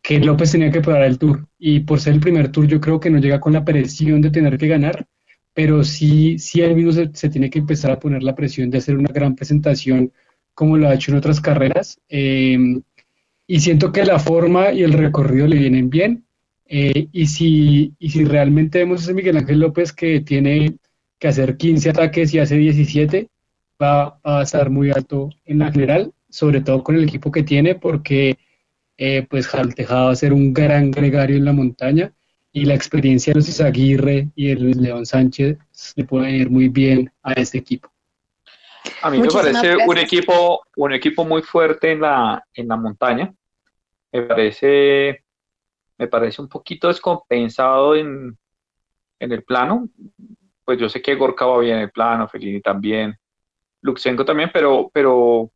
que 0.00 0.18
López 0.18 0.52
tenía 0.52 0.70
que 0.70 0.80
parar 0.80 1.04
el 1.04 1.18
tour. 1.18 1.46
Y 1.58 1.80
por 1.80 2.00
ser 2.00 2.14
el 2.14 2.20
primer 2.20 2.50
tour, 2.50 2.66
yo 2.66 2.80
creo 2.80 2.98
que 2.98 3.10
no 3.10 3.18
llega 3.18 3.38
con 3.38 3.52
la 3.52 3.64
presión 3.64 4.22
de 4.22 4.30
tener 4.30 4.56
que 4.56 4.66
ganar, 4.68 5.06
pero 5.52 5.84
sí, 5.84 6.38
sí 6.38 6.62
él 6.62 6.74
mismo 6.74 6.92
se, 6.92 7.28
tiene 7.28 7.50
que 7.50 7.58
empezar 7.58 7.90
a 7.90 8.00
poner 8.00 8.22
la 8.22 8.34
presión 8.34 8.70
de 8.70 8.78
hacer 8.78 8.96
una 8.96 9.12
gran 9.12 9.36
presentación 9.36 10.10
como 10.54 10.78
lo 10.78 10.88
ha 10.88 10.94
hecho 10.94 11.12
en 11.12 11.18
otras 11.18 11.40
carreras. 11.40 12.00
Eh, 12.08 12.58
y 13.46 13.60
siento 13.60 13.92
que 13.92 14.06
la 14.06 14.18
forma 14.18 14.72
y 14.72 14.84
el 14.84 14.94
recorrido 14.94 15.46
le 15.46 15.58
vienen 15.58 15.90
bien. 15.90 16.24
Eh, 16.66 17.08
y, 17.12 17.26
si, 17.26 17.94
y 17.98 18.10
si 18.10 18.24
realmente 18.24 18.78
vemos 18.78 19.08
a 19.08 19.12
Miguel 19.12 19.36
Ángel 19.36 19.60
López 19.60 19.92
que 19.92 20.20
tiene 20.20 20.76
que 21.18 21.28
hacer 21.28 21.56
15 21.56 21.90
ataques 21.90 22.32
y 22.34 22.38
hace 22.38 22.56
17, 22.56 23.28
va, 23.80 24.18
a 24.22 24.42
estar 24.42 24.70
muy 24.70 24.90
alto 24.90 25.30
en 25.44 25.58
la 25.58 25.70
general, 25.70 26.12
sobre 26.28 26.60
todo 26.60 26.82
con 26.82 26.96
el 26.96 27.04
equipo 27.04 27.30
que 27.30 27.42
tiene, 27.42 27.74
porque 27.74 28.38
eh, 28.96 29.26
pues 29.28 29.50
Tejada 29.74 30.04
va 30.04 30.10
a 30.12 30.16
ser 30.16 30.32
un 30.32 30.52
gran 30.52 30.90
gregario 30.90 31.36
en 31.36 31.44
la 31.44 31.52
montaña 31.52 32.12
y 32.52 32.64
la 32.64 32.74
experiencia 32.74 33.32
de 33.32 33.40
los 33.40 33.48
Izaguirre 33.48 34.28
y 34.34 34.50
el 34.50 34.70
León 34.82 35.06
Sánchez 35.06 35.58
le 35.96 36.04
puede 36.04 36.30
ir 36.30 36.50
muy 36.50 36.68
bien 36.68 37.10
a 37.22 37.32
este 37.32 37.58
equipo. 37.58 37.90
A 39.02 39.10
mí 39.10 39.18
me 39.18 39.28
parece 39.28 39.76
un 39.76 39.98
equipo, 39.98 40.62
un 40.76 40.92
equipo 40.92 41.24
muy 41.24 41.42
fuerte 41.42 41.92
en 41.92 42.00
la, 42.00 42.44
en 42.54 42.68
la 42.68 42.76
montaña. 42.76 43.32
Me 44.12 44.22
parece, 44.22 45.24
me 46.02 46.08
parece 46.08 46.42
un 46.42 46.48
poquito 46.48 46.88
descompensado 46.88 47.94
en, 47.94 48.36
en 49.20 49.32
el 49.32 49.44
plano. 49.44 49.88
Pues 50.64 50.78
yo 50.78 50.88
sé 50.88 51.00
que 51.00 51.14
Gorka 51.14 51.46
va 51.46 51.60
bien 51.60 51.76
en 51.76 51.82
el 51.82 51.92
plano, 51.92 52.26
Felini 52.26 52.60
también, 52.60 53.16
Luxenko 53.82 54.24
también, 54.24 54.50
pero, 54.52 54.90
pero 54.92 55.50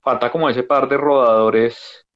falta 0.00 0.30
como 0.30 0.48
ese 0.48 0.62
par 0.62 0.88
de 0.88 0.96
rodadores 0.96 2.06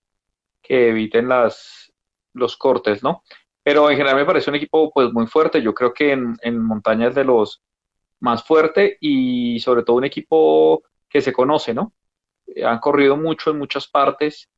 que 0.63 0.91
eviten 0.91 1.29
las, 1.29 1.93
los 2.35 2.57
cortes, 2.57 3.03
¿no? 3.03 3.25
Pero 3.65 3.91
en 3.91 3.97
general 3.97 4.17
me 4.17 4.25
parece 4.25 4.51
un 4.51 4.57
equipo 4.57 4.93
pues 4.93 5.13
muy 5.13 5.27
fuerte. 5.27 5.61
Yo 5.61 5.75
creo 5.75 5.93
que 5.93 6.13
en, 6.13 6.37
en 6.41 6.65
montaña 6.65 7.11
de 7.11 7.25
los 7.25 7.63
más 8.21 8.45
fuerte 8.45 8.97
y 9.01 9.59
sobre 9.59 9.83
todo 9.83 9.97
un 9.97 10.05
equipo 10.05 10.85
que 11.09 11.21
se 11.21 11.33
conoce, 11.33 11.75
¿no? 11.75 11.93
Han 12.65 12.79
corrido 12.79 13.17
mucho 13.17 13.51
en 13.51 13.59
muchas 13.59 13.89
partes. 13.89 14.49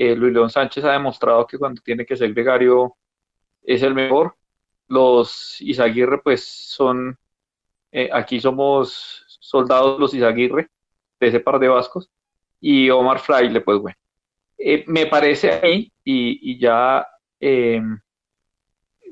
Eh, 0.00 0.14
Luis 0.14 0.32
León 0.32 0.48
Sánchez 0.48 0.84
ha 0.84 0.92
demostrado 0.92 1.44
que 1.44 1.58
cuando 1.58 1.82
tiene 1.82 2.06
que 2.06 2.16
ser 2.16 2.32
gregario 2.32 2.94
es 3.64 3.82
el 3.82 3.94
mejor. 3.94 4.36
Los 4.86 5.60
Izaguirre, 5.60 6.22
pues 6.22 6.44
son, 6.44 7.18
eh, 7.90 8.08
aquí 8.12 8.40
somos 8.40 9.24
soldados 9.40 9.98
los 9.98 10.14
Izaguirre, 10.14 10.68
de 11.18 11.26
ese 11.26 11.40
par 11.40 11.58
de 11.58 11.66
vascos. 11.66 12.08
Y 12.60 12.88
Omar 12.90 13.18
Fraile, 13.18 13.60
pues 13.60 13.78
bueno. 13.80 13.96
me 14.86 15.06
parece 15.06 15.50
ahí, 15.50 15.92
y, 16.04 16.52
y 16.52 16.58
ya 16.58 17.06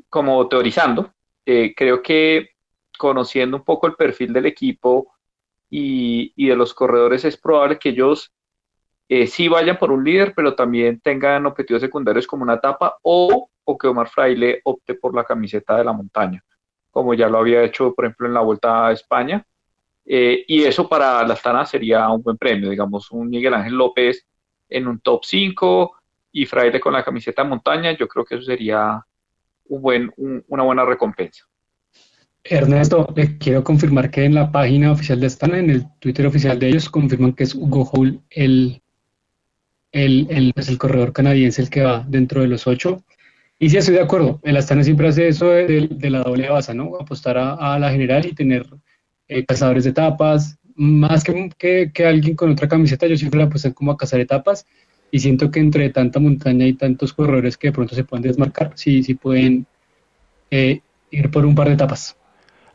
como 0.09 0.49
teorizando, 0.49 1.13
creo 1.45 2.03
que 2.03 2.51
conociendo 2.97 3.57
un 3.57 3.65
poco 3.65 3.87
el 3.87 3.95
perfil 3.95 4.33
del 4.33 4.47
equipo 4.47 5.13
y, 5.69 6.47
de 6.47 6.57
los 6.57 6.75
corredores, 6.75 7.25
es 7.25 7.37
probable 7.37 7.79
que 7.79 7.91
ellos 7.91 8.33
eh, 9.09 9.27
sí 9.27 9.49
vayan 9.49 9.79
por 9.79 9.93
un 9.93 10.05
líder, 10.05 10.33
pero 10.35 10.55
también 10.55 11.01
tengan 11.01 11.47
objetivos 11.47 11.81
secundarios 11.81 12.27
como 12.27 12.43
una 12.43 12.55
etapa 12.55 12.97
o, 13.03 13.49
que 13.81 13.89
Omar 13.89 14.09
Fraile 14.09 14.61
opte 14.65 14.95
por 14.95 15.15
la 15.15 15.25
camiseta 15.25 15.77
de 15.77 15.85
la 15.85 15.93
montaña, 15.93 16.43
como 16.91 17.15
ya 17.15 17.29
lo 17.29 17.39
había 17.39 17.63
hecho, 17.63 17.95
por 17.95 18.05
ejemplo, 18.05 18.27
en 18.27 18.35
la 18.35 18.41
Vuelta 18.41 18.89
a 18.89 18.93
España. 18.93 19.45
Eh, 20.05 20.45
y 20.47 20.63
eso 20.63 20.89
para 20.89 21.27
la 21.27 21.35
Astana 21.35 21.67
sería 21.67 22.09
un 22.09 22.23
buen 22.23 22.37
premio, 22.37 22.71
digamos, 22.71 23.11
un 23.11 23.29
Miguel 23.29 23.55
Ángel 23.55 23.75
López 23.75 24.25
en 24.69 24.87
un 24.87 25.01
top 25.01 25.25
5 25.25 25.97
y 26.33 26.47
Fraile 26.47 26.79
con 26.79 26.93
la 26.93 27.03
camiseta 27.03 27.43
de 27.43 27.49
montaña, 27.49 27.97
yo 27.97 28.07
creo 28.07 28.25
que 28.25 28.37
eso 28.37 28.45
sería 28.45 29.05
una 29.69 30.63
buena 30.63 30.85
recompensa. 30.85 31.45
Ernesto, 32.45 33.09
le 33.17 33.39
quiero 33.39 33.65
confirmar 33.65 34.11
que 34.11 34.25
en 34.25 34.35
la 34.35 34.53
página 34.53 34.93
oficial 34.93 35.19
de 35.19 35.27
Astana, 35.27 35.59
en 35.59 35.71
el 35.71 35.87
Twitter 35.99 36.27
oficial 36.27 36.59
de 36.59 36.69
ellos, 36.69 36.89
confirman 36.89 37.33
que 37.33 37.45
es 37.45 37.55
Hugo 37.55 37.89
Hull 37.93 38.21
el, 38.31 38.83
el, 39.97 40.27
el, 40.29 40.53
pues, 40.53 40.69
el 40.69 40.77
corredor 40.77 41.13
canadiense 41.15 41.63
el 41.63 41.71
que 41.71 41.83
va 41.83 42.05
dentro 42.07 42.43
de 42.43 42.49
los 42.49 42.67
ocho. 42.67 43.03
Y 43.59 43.71
sí, 43.71 43.79
estoy 43.79 43.95
de 43.95 44.03
acuerdo. 44.03 44.39
El 44.43 44.59
Astana 44.59 44.85
siempre 44.85 45.09
hace 45.09 45.29
eso 45.29 45.51
de, 45.51 46.11
la 46.11 46.23
doble 46.23 46.51
base, 46.51 46.75
¿no? 46.75 46.97
Apostar 47.01 47.39
a, 47.39 47.79
la 47.79 47.91
general 47.91 48.27
y 48.27 48.35
tener 48.35 48.67
eh, 49.29 49.47
cazadores 49.47 49.85
de 49.85 49.91
etapas. 49.91 50.59
Más 50.75 51.25
que, 51.25 51.91
que, 51.95 52.07
alguien 52.07 52.37
con 52.37 52.51
otra 52.51 52.69
camiseta, 52.69 53.07
yo 53.07 53.17
siempre 53.17 53.39
la 53.39 53.47
aposté 53.47 53.73
como 53.73 53.93
a 53.93 53.97
cazar 53.97 54.21
etapas. 54.21 54.67
Y 55.11 55.21
siento 55.21 55.51
que 55.51 55.61
entre 55.61 55.89
tanta 55.89 56.21
montaña 56.21 56.67
y 56.67 56.75
tantos 56.75 57.15
corredores 57.15 57.57
que 57.57 57.69
de 57.69 57.73
pronto 57.73 57.95
se 57.95 58.05
pueden 58.05 58.25
desmarcar, 58.25 58.73
sí, 58.75 59.03
sí 59.03 59.15
pueden 59.15 59.67
eh, 60.51 60.81
ir 61.11 61.31
por 61.31 61.47
un 61.47 61.55
par 61.55 61.69
de 61.69 61.75
etapas. 61.75 62.17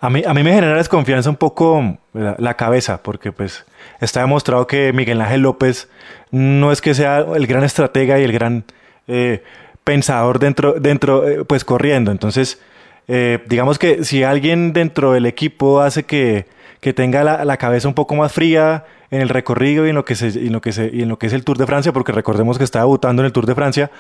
A 0.03 0.09
mí, 0.09 0.23
a 0.25 0.33
mí 0.33 0.41
me 0.41 0.51
genera 0.51 0.77
desconfianza 0.77 1.29
un 1.29 1.35
poco 1.35 1.99
la, 2.13 2.53
cabeza, 2.55 3.03
porque 3.03 3.31
pues 3.31 3.65
está 3.99 4.21
demostrado 4.21 4.65
que 4.65 4.91
Miguel 4.93 5.21
Ángel 5.21 5.41
López 5.41 5.89
no 6.31 6.71
es 6.71 6.81
que 6.81 6.95
sea 6.95 7.19
el 7.19 7.45
gran 7.45 7.63
estratega 7.63 8.19
y 8.19 8.23
el 8.23 8.31
gran 8.31 8.63
eh, 9.07 9.43
pensador 9.83 10.39
dentro, 10.39 10.73
dentro 10.73 11.29
eh, 11.29 11.45
pues 11.45 11.63
corriendo. 11.63 12.11
Entonces, 12.11 12.59
eh, 13.07 13.43
digamos 13.47 13.77
que 13.77 14.03
si 14.03 14.23
alguien 14.23 14.73
dentro 14.73 15.11
del 15.11 15.27
equipo 15.27 15.81
hace 15.81 16.01
que, 16.01 16.47
que 16.79 16.93
tenga 16.93 17.23
la, 17.23 17.45
la, 17.45 17.57
cabeza 17.57 17.87
un 17.87 17.93
poco 17.93 18.15
más 18.15 18.33
fría 18.33 18.85
en 19.11 19.21
el 19.21 19.29
recorrido 19.29 19.85
y 19.85 19.89
en 19.89 19.95
lo 19.95 20.03
que 20.03 20.15
se, 20.15 20.29
y 20.29 20.47
en 20.47 20.53
lo 20.53 20.61
que 20.61 20.71
se, 20.71 20.89
y 20.91 21.03
en 21.03 21.09
lo 21.09 21.19
que 21.19 21.27
es 21.27 21.33
el 21.33 21.43
Tour 21.43 21.59
de 21.59 21.67
Francia, 21.67 21.93
porque 21.93 22.11
recordemos 22.11 22.57
que 22.57 22.63
está 22.63 22.79
debutando 22.79 23.21
en 23.21 23.27
el 23.27 23.33
Tour 23.33 23.45
de 23.45 23.53
Francia, 23.53 23.91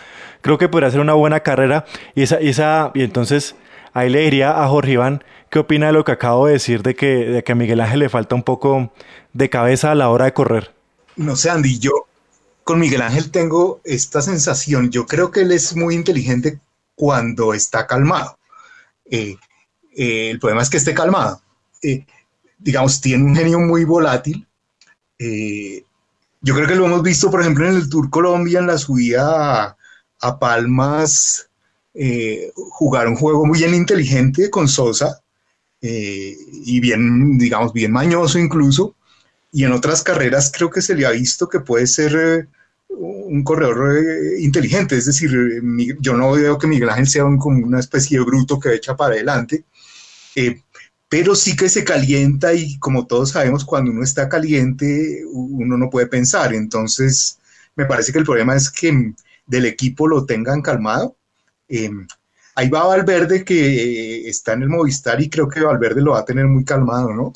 creo 0.41 0.57
que 0.57 0.67
podría 0.67 0.89
ser 0.89 0.99
una 0.99 1.13
buena 1.13 1.41
carrera 1.41 1.85
y 2.15 2.23
esa, 2.23 2.41
y 2.41 2.49
esa, 2.49 2.89
y 2.95 3.03
entonces 3.03 3.55
ahí 3.93 4.09
le 4.09 4.21
diría 4.21 4.63
a 4.63 4.67
Jorge 4.67 4.93
Iván 4.93 5.23
¿Qué 5.51 5.59
opina 5.59 5.87
de 5.87 5.93
lo 5.93 6.05
que 6.05 6.13
acabo 6.13 6.47
de 6.47 6.53
decir 6.53 6.81
de 6.81 6.95
que, 6.95 7.25
de 7.25 7.43
que 7.43 7.51
a 7.51 7.55
Miguel 7.55 7.81
Ángel 7.81 7.99
le 7.99 8.09
falta 8.09 8.35
un 8.35 8.43
poco 8.43 8.93
de 9.33 9.49
cabeza 9.49 9.91
a 9.91 9.95
la 9.95 10.09
hora 10.09 10.23
de 10.23 10.33
correr? 10.33 10.73
No 11.17 11.35
sé, 11.35 11.49
Andy, 11.49 11.77
yo 11.77 12.07
con 12.63 12.79
Miguel 12.79 13.01
Ángel 13.01 13.31
tengo 13.31 13.81
esta 13.83 14.21
sensación. 14.21 14.91
Yo 14.91 15.05
creo 15.05 15.29
que 15.29 15.41
él 15.41 15.51
es 15.51 15.75
muy 15.75 15.93
inteligente 15.93 16.61
cuando 16.95 17.53
está 17.53 17.85
calmado. 17.85 18.39
Eh, 19.03 19.35
eh, 19.93 20.29
el 20.29 20.39
problema 20.39 20.61
es 20.61 20.69
que 20.69 20.77
esté 20.77 20.93
calmado. 20.93 21.41
Eh, 21.83 22.05
digamos, 22.57 23.01
tiene 23.01 23.25
un 23.25 23.35
genio 23.35 23.59
muy 23.59 23.83
volátil. 23.83 24.47
yo 25.19 26.55
creo 26.55 26.67
que 26.67 26.75
lo 26.75 26.85
hemos 26.85 27.03
visto, 27.03 27.29
por 27.29 27.41
ejemplo, 27.41 27.67
en 27.67 27.75
el 27.75 27.89
Tour 27.89 28.09
Colombia, 28.09 28.59
en 28.59 28.67
la 28.67 28.77
subida 28.77 29.75
a, 30.21 30.39
Palmas, 30.39 31.49
jugar 32.53 33.09
un 33.09 33.17
juego 33.17 33.45
muy 33.45 33.59
bien 33.59 33.75
inteligente 33.75 34.49
con 34.49 34.69
Sosa. 34.69 35.20
Eh, 35.81 36.37
y 36.63 36.79
bien, 36.79 37.37
digamos, 37.37 37.73
bien 37.73 37.91
mañoso 37.91 38.39
incluso. 38.39 38.95
Y 39.51 39.63
en 39.65 39.71
otras 39.73 40.03
carreras 40.03 40.51
creo 40.55 40.69
que 40.69 40.81
se 40.81 40.95
le 40.95 41.05
ha 41.05 41.11
visto 41.11 41.49
que 41.49 41.59
puede 41.59 41.87
ser 41.87 42.15
eh, 42.15 42.47
un 42.89 43.43
corredor 43.43 43.97
eh, 43.97 44.41
inteligente, 44.41 44.97
es 44.97 45.05
decir, 45.05 45.31
yo 45.99 46.15
no 46.15 46.31
veo 46.33 46.57
que 46.57 46.67
Miguel 46.67 46.89
Ángel 46.89 47.07
sea 47.07 47.23
como 47.39 47.65
una 47.65 47.79
especie 47.79 48.19
de 48.19 48.25
bruto 48.25 48.59
que 48.59 48.75
echa 48.75 48.95
para 48.95 49.15
adelante, 49.15 49.63
pero 51.09 51.35
sí 51.35 51.55
que 51.55 51.69
se 51.69 51.83
calienta 51.83 52.53
y 52.53 52.77
como 52.79 53.07
todos 53.07 53.31
sabemos, 53.31 53.65
cuando 53.65 53.91
uno 53.91 54.03
está 54.03 54.29
caliente, 54.29 55.23
uno 55.31 55.77
no 55.77 55.89
puede 55.89 56.07
pensar. 56.07 56.53
Entonces, 56.53 57.37
me 57.75 57.85
parece 57.85 58.13
que 58.13 58.19
el 58.19 58.25
problema 58.25 58.55
es 58.55 58.69
que 58.69 59.13
del 59.45 59.65
equipo 59.65 60.07
lo 60.07 60.25
tengan 60.25 60.61
calmado. 60.61 61.17
Ahí 62.55 62.69
va 62.69 62.85
Valverde 62.85 63.45
que 63.45 63.55
eh, 63.55 64.29
está 64.29 64.53
en 64.53 64.63
el 64.63 64.69
Movistar 64.69 65.21
y 65.21 65.29
creo 65.29 65.47
que 65.47 65.61
Valverde 65.61 66.01
lo 66.01 66.11
va 66.11 66.19
a 66.19 66.25
tener 66.25 66.45
muy 66.47 66.65
calmado, 66.65 67.13
¿no? 67.13 67.31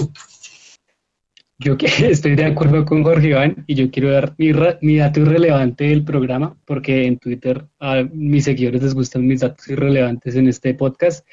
Yo 1.57 1.77
estoy 1.79 2.35
de 2.35 2.45
acuerdo 2.45 2.83
con 2.83 3.03
Jorge 3.03 3.29
Iván 3.29 3.63
y 3.65 3.75
yo 3.75 3.89
quiero 3.89 4.11
dar 4.11 4.35
mi, 4.37 4.97
dato 4.97 5.19
irrelevante 5.21 5.85
del 5.85 6.03
programa 6.03 6.57
porque 6.65 7.05
en 7.05 7.17
Twitter 7.17 7.65
a 7.79 8.03
mis 8.11 8.43
seguidores 8.43 8.83
les 8.83 8.93
gustan 8.93 9.25
mis 9.25 9.39
datos 9.39 9.67
irrelevantes 9.69 10.35
en 10.35 10.49
este 10.49 10.73
podcast 10.73 11.25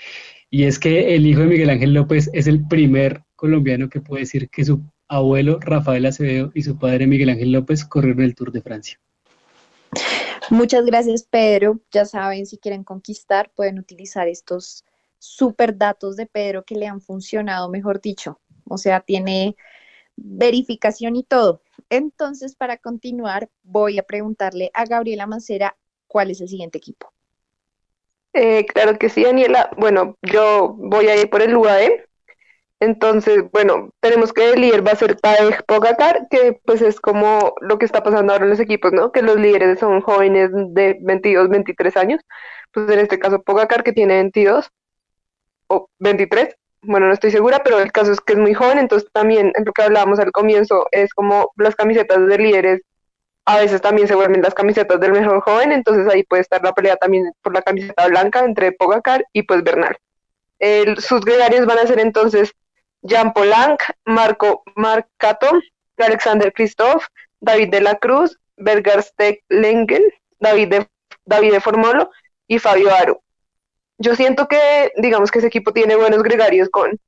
y 0.48 0.64
es 0.64 0.78
que 0.78 1.14
el 1.14 1.26
hijo 1.26 1.40
de 1.40 1.46
Miguel 1.46 1.70
Ángel 1.70 1.94
López 1.94 2.30
es 2.32 2.46
el 2.46 2.66
primer 2.68 3.22
colombiano 3.34 3.88
que 3.88 4.00
puede 4.00 4.22
decir 4.22 4.48
que 4.48 4.64
su 4.64 4.84
abuelo 5.08 5.58
Rafael 5.60 6.06
Acevedo 6.06 6.52
y 6.54 6.62
su 6.62 6.78
padre 6.78 7.06
Miguel 7.08 7.30
Ángel 7.30 7.50
López 7.50 7.84
corrieron 7.84 8.22
el 8.22 8.34
Tour 8.36 8.52
de 8.52 8.62
Francia. 8.62 9.00
Muchas 10.50 10.84
gracias, 10.84 11.22
Pedro. 11.24 11.80
Ya 11.90 12.04
saben, 12.04 12.46
si 12.46 12.58
quieren 12.58 12.84
conquistar, 12.84 13.50
pueden 13.54 13.78
utilizar 13.78 14.28
estos 14.28 14.84
super 15.18 15.76
datos 15.76 16.16
de 16.16 16.26
Pedro 16.26 16.64
que 16.64 16.74
le 16.74 16.86
han 16.86 17.00
funcionado, 17.00 17.68
mejor 17.68 18.00
dicho. 18.00 18.40
O 18.68 18.78
sea, 18.78 19.00
tiene 19.00 19.56
verificación 20.16 21.16
y 21.16 21.24
todo. 21.24 21.62
Entonces, 21.90 22.54
para 22.54 22.76
continuar, 22.76 23.50
voy 23.62 23.98
a 23.98 24.02
preguntarle 24.02 24.70
a 24.74 24.84
Gabriela 24.84 25.26
Mancera 25.26 25.76
cuál 26.06 26.30
es 26.30 26.40
el 26.40 26.48
siguiente 26.48 26.78
equipo. 26.78 27.12
Eh, 28.32 28.64
claro 28.66 28.98
que 28.98 29.08
sí, 29.08 29.24
Daniela. 29.24 29.70
Bueno, 29.76 30.16
yo 30.22 30.74
voy 30.78 31.08
a 31.08 31.20
ir 31.20 31.28
por 31.28 31.42
el 31.42 31.56
UAE. 31.56 32.06
Entonces, 32.82 33.44
bueno, 33.52 33.90
tenemos 34.00 34.32
que 34.32 34.50
el 34.50 34.60
líder 34.60 34.84
va 34.84 34.90
a 34.90 34.96
ser 34.96 35.14
Tadej 35.14 35.62
Pogacar, 35.66 36.26
que 36.28 36.60
pues 36.64 36.82
es 36.82 36.98
como 36.98 37.54
lo 37.60 37.78
que 37.78 37.84
está 37.84 38.02
pasando 38.02 38.32
ahora 38.32 38.44
en 38.44 38.50
los 38.50 38.58
equipos, 38.58 38.92
¿no? 38.92 39.12
Que 39.12 39.22
los 39.22 39.36
líderes 39.36 39.78
son 39.78 40.00
jóvenes 40.00 40.50
de 40.52 40.98
22, 41.00 41.48
23 41.48 41.96
años. 41.96 42.20
Pues 42.72 42.90
en 42.90 42.98
este 42.98 43.20
caso 43.20 43.40
Pogacar, 43.40 43.84
que 43.84 43.92
tiene 43.92 44.14
22 44.14 44.68
o 45.68 45.88
23, 46.00 46.56
bueno, 46.82 47.06
no 47.06 47.12
estoy 47.12 47.30
segura, 47.30 47.62
pero 47.62 47.78
el 47.78 47.92
caso 47.92 48.10
es 48.10 48.20
que 48.20 48.32
es 48.32 48.40
muy 48.40 48.52
joven, 48.52 48.78
entonces 48.78 49.08
también 49.12 49.52
en 49.54 49.64
lo 49.64 49.72
que 49.72 49.82
hablábamos 49.82 50.18
al 50.18 50.32
comienzo, 50.32 50.88
es 50.90 51.14
como 51.14 51.52
las 51.56 51.76
camisetas 51.76 52.26
de 52.26 52.38
líderes 52.38 52.82
a 53.44 53.58
veces 53.58 53.80
también 53.80 54.08
se 54.08 54.16
vuelven 54.16 54.42
las 54.42 54.54
camisetas 54.54 54.98
del 54.98 55.12
mejor 55.12 55.40
joven, 55.42 55.70
entonces 55.70 56.12
ahí 56.12 56.24
puede 56.24 56.42
estar 56.42 56.60
la 56.64 56.72
pelea 56.72 56.96
también 56.96 57.30
por 57.42 57.54
la 57.54 57.62
camiseta 57.62 58.08
blanca 58.08 58.40
entre 58.44 58.72
Pogacar 58.72 59.24
y 59.32 59.44
pues 59.44 59.62
Bernal. 59.62 59.96
sus 60.98 61.20
gregarios 61.20 61.64
van 61.64 61.78
a 61.78 61.86
ser 61.86 62.00
entonces 62.00 62.52
Jean 63.02 63.32
Polanc, 63.32 63.80
Marco 64.04 64.62
Marcato, 64.76 65.50
Alexander 65.98 66.52
Christoph, 66.52 67.06
David 67.40 67.70
de 67.70 67.80
la 67.80 67.96
Cruz, 67.96 68.38
Bergerstedt 68.56 69.40
Lengen, 69.48 70.02
David 70.38 70.68
de, 70.68 70.88
David 71.24 71.52
de 71.52 71.60
Formolo 71.60 72.10
y 72.46 72.58
Fabio 72.58 72.94
Aro. 72.94 73.22
Yo 73.98 74.16
siento 74.16 74.48
que, 74.48 74.92
digamos 74.96 75.30
que 75.30 75.38
ese 75.38 75.48
equipo 75.48 75.72
tiene 75.72 75.96
buenos 75.96 76.22
gregarios 76.22 76.68
con, 76.70 76.98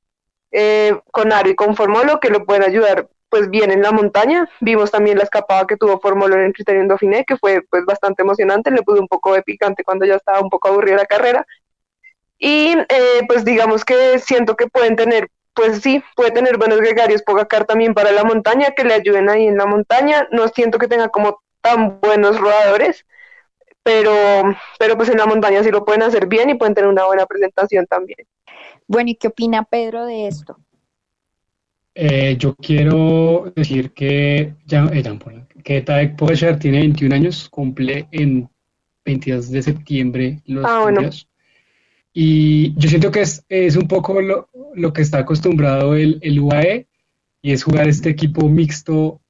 eh, 0.51 0.97
con 1.11 1.33
Aro 1.33 1.49
y 1.49 1.55
con 1.55 1.75
Formolo 1.75 2.19
que 2.19 2.29
lo 2.29 2.45
pueden 2.45 2.63
ayudar 2.63 3.09
pues 3.29 3.49
bien 3.49 3.71
en 3.71 3.81
la 3.81 3.91
montaña. 3.91 4.49
Vimos 4.61 4.91
también 4.91 5.17
la 5.17 5.23
escapada 5.23 5.67
que 5.67 5.77
tuvo 5.77 5.99
Fórmula 5.99 6.41
en 6.43 6.53
Criterion 6.53 6.87
Dauphiné, 6.87 7.25
que 7.25 7.37
fue 7.37 7.61
pues 7.69 7.83
bastante 7.85 8.21
emocionante, 8.21 8.71
le 8.71 8.83
puso 8.83 9.01
un 9.01 9.07
poco 9.07 9.33
de 9.33 9.43
picante 9.43 9.83
cuando 9.83 10.05
ya 10.05 10.15
estaba 10.15 10.39
un 10.39 10.49
poco 10.49 10.69
aburrida 10.69 10.97
la 10.97 11.05
carrera. 11.05 11.45
Y 12.37 12.77
eh, 12.77 13.21
pues 13.27 13.43
digamos 13.43 13.83
que 13.83 14.19
siento 14.19 14.55
que 14.55 14.67
pueden 14.67 14.95
tener, 14.95 15.29
pues 15.55 15.81
sí, 15.81 16.03
puede 16.15 16.31
tener 16.31 16.57
buenos 16.57 16.79
gregarios 16.79 17.23
Pogacar 17.23 17.65
también 17.65 17.93
para 17.93 18.11
la 18.11 18.23
montaña, 18.23 18.71
que 18.75 18.83
le 18.83 18.93
ayuden 18.93 19.29
ahí 19.29 19.47
en 19.47 19.57
la 19.57 19.65
montaña. 19.65 20.27
No 20.31 20.47
siento 20.49 20.77
que 20.77 20.87
tenga 20.87 21.09
como 21.09 21.41
tan 21.61 21.99
buenos 21.99 22.39
rodadores, 22.39 23.05
pero, 23.81 24.13
pero 24.77 24.95
pues 24.97 25.09
en 25.09 25.17
la 25.17 25.25
montaña 25.25 25.63
sí 25.63 25.71
lo 25.71 25.85
pueden 25.85 26.03
hacer 26.03 26.27
bien 26.27 26.49
y 26.49 26.55
pueden 26.55 26.75
tener 26.75 26.89
una 26.89 27.05
buena 27.05 27.25
presentación 27.25 27.85
también. 27.87 28.19
Bueno, 28.87 29.09
¿y 29.09 29.15
qué 29.15 29.29
opina 29.29 29.63
Pedro 29.63 30.05
de 30.05 30.27
esto? 30.27 30.57
Eh, 31.95 32.35
yo 32.37 32.55
quiero 32.55 33.53
decir 33.55 33.91
que, 33.93 34.53
ya, 34.65 34.89
eh, 34.93 35.03
que 35.63 35.81
Tadek 35.81 36.17
Pogacar 36.17 36.59
tiene 36.59 36.79
21 36.79 37.15
años, 37.15 37.47
cumple 37.49 38.07
en 38.11 38.49
22 39.05 39.51
de 39.51 39.61
septiembre 39.61 40.41
los 40.45 40.65
ah, 40.67 40.91
Y 42.11 42.73
yo 42.77 42.89
siento 42.89 43.11
que 43.11 43.21
es, 43.21 43.45
es 43.47 43.77
un 43.77 43.87
poco 43.87 44.19
lo, 44.21 44.49
lo, 44.75 44.93
que 44.93 45.01
está 45.01 45.19
acostumbrado 45.19 45.95
el, 45.95 46.19
el, 46.21 46.39
UAE 46.39 46.87
y 47.41 47.51
es 47.51 47.63
jugar 47.63 47.87
este 47.87 48.09
equipo 48.09 48.49
mixto 48.49 49.21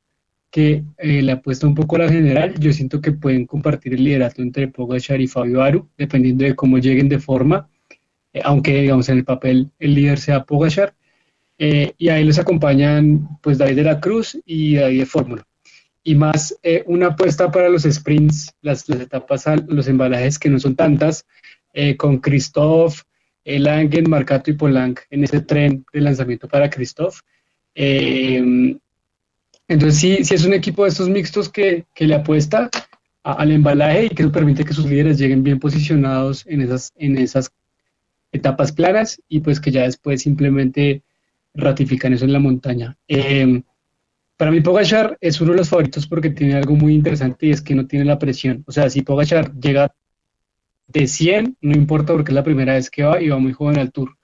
que 0.56 0.86
eh, 0.98 1.22
le 1.22 1.34
apuesta 1.34 1.68
un 1.68 1.76
poco 1.76 1.98
a 1.98 2.00
la 2.00 2.10
general. 2.10 2.54
Yo 2.58 2.72
siento 2.72 3.02
que 3.02 3.12
pueden 3.12 3.46
compartir 3.46 3.94
el 3.94 4.04
liderato 4.04 4.42
entre 4.42 4.70
Pogachar 4.70 5.20
y 5.20 5.28
Fabio 5.28 5.62
Aru, 5.62 5.90
dependiendo 5.98 6.46
de 6.46 6.56
cómo 6.56 6.78
lleguen 6.78 7.10
de 7.10 7.20
forma, 7.20 7.68
eh, 8.32 8.42
aunque 8.44 8.82
digamos 8.82 9.10
en 9.10 9.18
el 9.18 9.26
papel 9.26 9.72
el 9.80 9.96
líder 9.96 10.18
sea 10.18 10.46
Pogachar 10.46 10.96
eh, 11.58 11.94
y 11.98 12.10
ahí 12.10 12.24
les 12.24 12.40
acompañan 12.40 13.28
pues 13.42 13.58
David 13.58 13.76
de 13.76 13.84
la 13.84 14.00
Cruz 14.00 14.38
y 14.46 14.76
David 14.76 15.00
de 15.00 15.06
Fórmula. 15.06 15.48
Y 16.04 16.16
más 16.16 16.58
eh, 16.64 16.84
una 16.88 17.08
apuesta 17.08 17.52
para 17.52 17.68
los 17.68 17.84
sprints, 17.84 18.54
las, 18.62 18.90
etapas, 18.90 19.46
los 19.68 19.88
embalajes 19.88 20.40
que 20.40 20.50
no 20.50 20.60
son 20.60 20.76
tantas, 20.76 21.26
con 21.98 22.20
Christoph, 22.20 23.02
Langen, 23.46 24.10
Marcato 24.10 24.52
y 24.52 24.54
Polanc 24.54 25.00
en 25.10 25.24
ese 25.24 25.42
tren 25.42 25.86
de 25.94 26.02
lanzamiento 26.02 26.48
para 26.48 26.70
Christoph. 26.70 27.20
entonces 27.76 28.80
sí, 29.96 30.24
sí 30.24 30.36
es 30.36 30.46
un 30.46 30.54
equipo 30.54 30.84
de 30.84 30.90
estos 30.90 31.10
mixtos 31.10 31.50
que, 31.50 31.86
que 31.94 32.08
le 32.08 32.16
apuesta 32.16 32.70
al 33.24 33.52
embalaje 33.52 34.06
y 34.06 34.10
que 34.10 34.28
permite 34.28 34.64
que 34.64 34.74
sus 34.74 34.86
líderes 34.86 35.18
lleguen 35.18 35.44
bien 35.44 35.60
posicionados 35.60 36.46
en 36.48 36.62
esas, 36.62 36.94
en 36.96 37.18
esas 37.18 37.52
etapas 38.32 38.72
claras 38.72 39.20
y 39.28 39.40
pues 39.40 39.60
que 39.60 39.72
ya 39.72 39.84
después 39.84 40.22
simplemente 40.22 41.02
ratifican 41.56 42.14
eso 42.14 42.26
en 42.26 42.34
la 42.34 42.40
montaña. 42.40 42.98
Em, 43.08 43.64
para 44.38 44.52
mí 44.52 44.62
Pogachar 44.62 45.18
es 45.22 45.42
uno 45.42 45.54
de 45.54 45.60
los 45.60 45.70
favoritos 45.70 46.06
porque 46.06 46.30
tiene 46.30 46.56
algo 46.56 46.76
muy 46.76 46.94
interesante 46.94 47.48
y 47.48 47.52
es 47.52 47.62
que 47.62 47.74
no 47.74 47.88
tiene 47.88 48.06
la 48.06 48.20
presión. 48.20 48.64
O 48.68 48.72
sea, 48.72 48.90
si 48.90 49.02
Pogachar 49.02 49.54
llega 49.56 49.96
de 50.88 51.08
100, 51.08 51.58
no 51.62 51.76
importa 51.76 52.13
porque 52.13 52.32
es 52.32 52.36
la 52.36 52.43
primera 52.43 52.74
vez 52.74 52.89
que 52.89 53.04
va 53.04 53.21
y 53.21 53.30
va 53.30 53.38
muy 53.38 53.54
joven 53.54 53.80
al 53.80 53.91
Tour. 53.91 54.15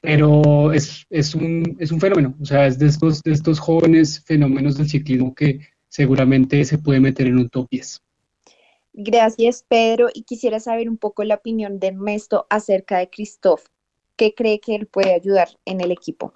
Pero 0.00 0.72
es, 0.72 1.06
es, 1.10 1.34
un, 1.34 1.76
es 1.78 1.90
un 1.90 2.00
fenómeno, 2.00 2.34
o 2.40 2.44
sea, 2.44 2.66
es 2.66 2.78
de 2.78 2.86
estos, 2.86 3.22
de 3.22 3.32
estos 3.32 3.58
jóvenes 3.58 4.22
fenómenos 4.24 4.76
del 4.76 4.88
ciclismo 4.88 5.34
que 5.34 5.60
seguramente 5.88 6.64
se 6.64 6.78
puede 6.78 7.00
meter 7.00 7.26
en 7.26 7.38
un 7.38 7.48
top 7.48 7.68
10. 7.70 8.02
Gracias, 8.92 9.64
Pedro. 9.68 10.08
Y 10.12 10.22
quisiera 10.22 10.58
saber 10.58 10.88
un 10.88 10.96
poco 10.96 11.22
la 11.22 11.34
opinión 11.34 11.78
de 11.78 11.88
Ernesto 11.88 12.46
acerca 12.48 12.98
de 12.98 13.10
Christoph. 13.10 13.66
¿Qué 14.16 14.34
cree 14.34 14.58
que 14.58 14.74
él 14.74 14.86
puede 14.86 15.14
ayudar 15.14 15.48
en 15.66 15.82
el 15.82 15.90
equipo? 15.90 16.32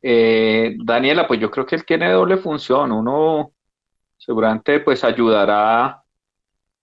Eh, 0.00 0.76
Daniela, 0.84 1.26
pues 1.26 1.40
yo 1.40 1.50
creo 1.50 1.66
que 1.66 1.74
él 1.74 1.84
tiene 1.84 2.10
doble 2.12 2.36
función. 2.36 2.92
Uno 2.92 3.52
seguramente 4.16 4.78
pues 4.80 5.02
ayudará 5.02 6.04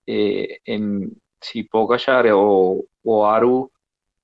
eh, 0.06 0.60
en 0.66 1.18
si 1.42 1.64
Pogachar 1.64 2.28
o, 2.34 2.86
o, 3.04 3.28
Aru 3.28 3.72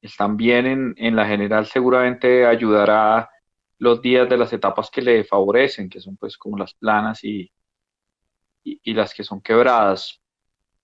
están 0.02 0.38
bien 0.38 0.66
en, 0.66 0.94
en, 0.98 1.16
la 1.16 1.28
general, 1.28 1.66
seguramente 1.66 2.46
ayudará 2.46 3.30
los 3.80 4.02
días 4.02 4.30
de 4.30 4.38
las 4.38 4.54
etapas 4.54 4.90
que 4.90 5.02
le 5.02 5.24
favorecen, 5.24 5.90
que 5.90 6.00
son 6.00 6.18
pues 6.18 6.38
como 6.38 6.58
las 6.58 6.74
planas 6.74 7.24
y, 7.24 7.52
y, 8.64 8.94
las 8.94 9.14
que 9.14 9.24
son 9.24 9.42
quebradas. 9.42 10.22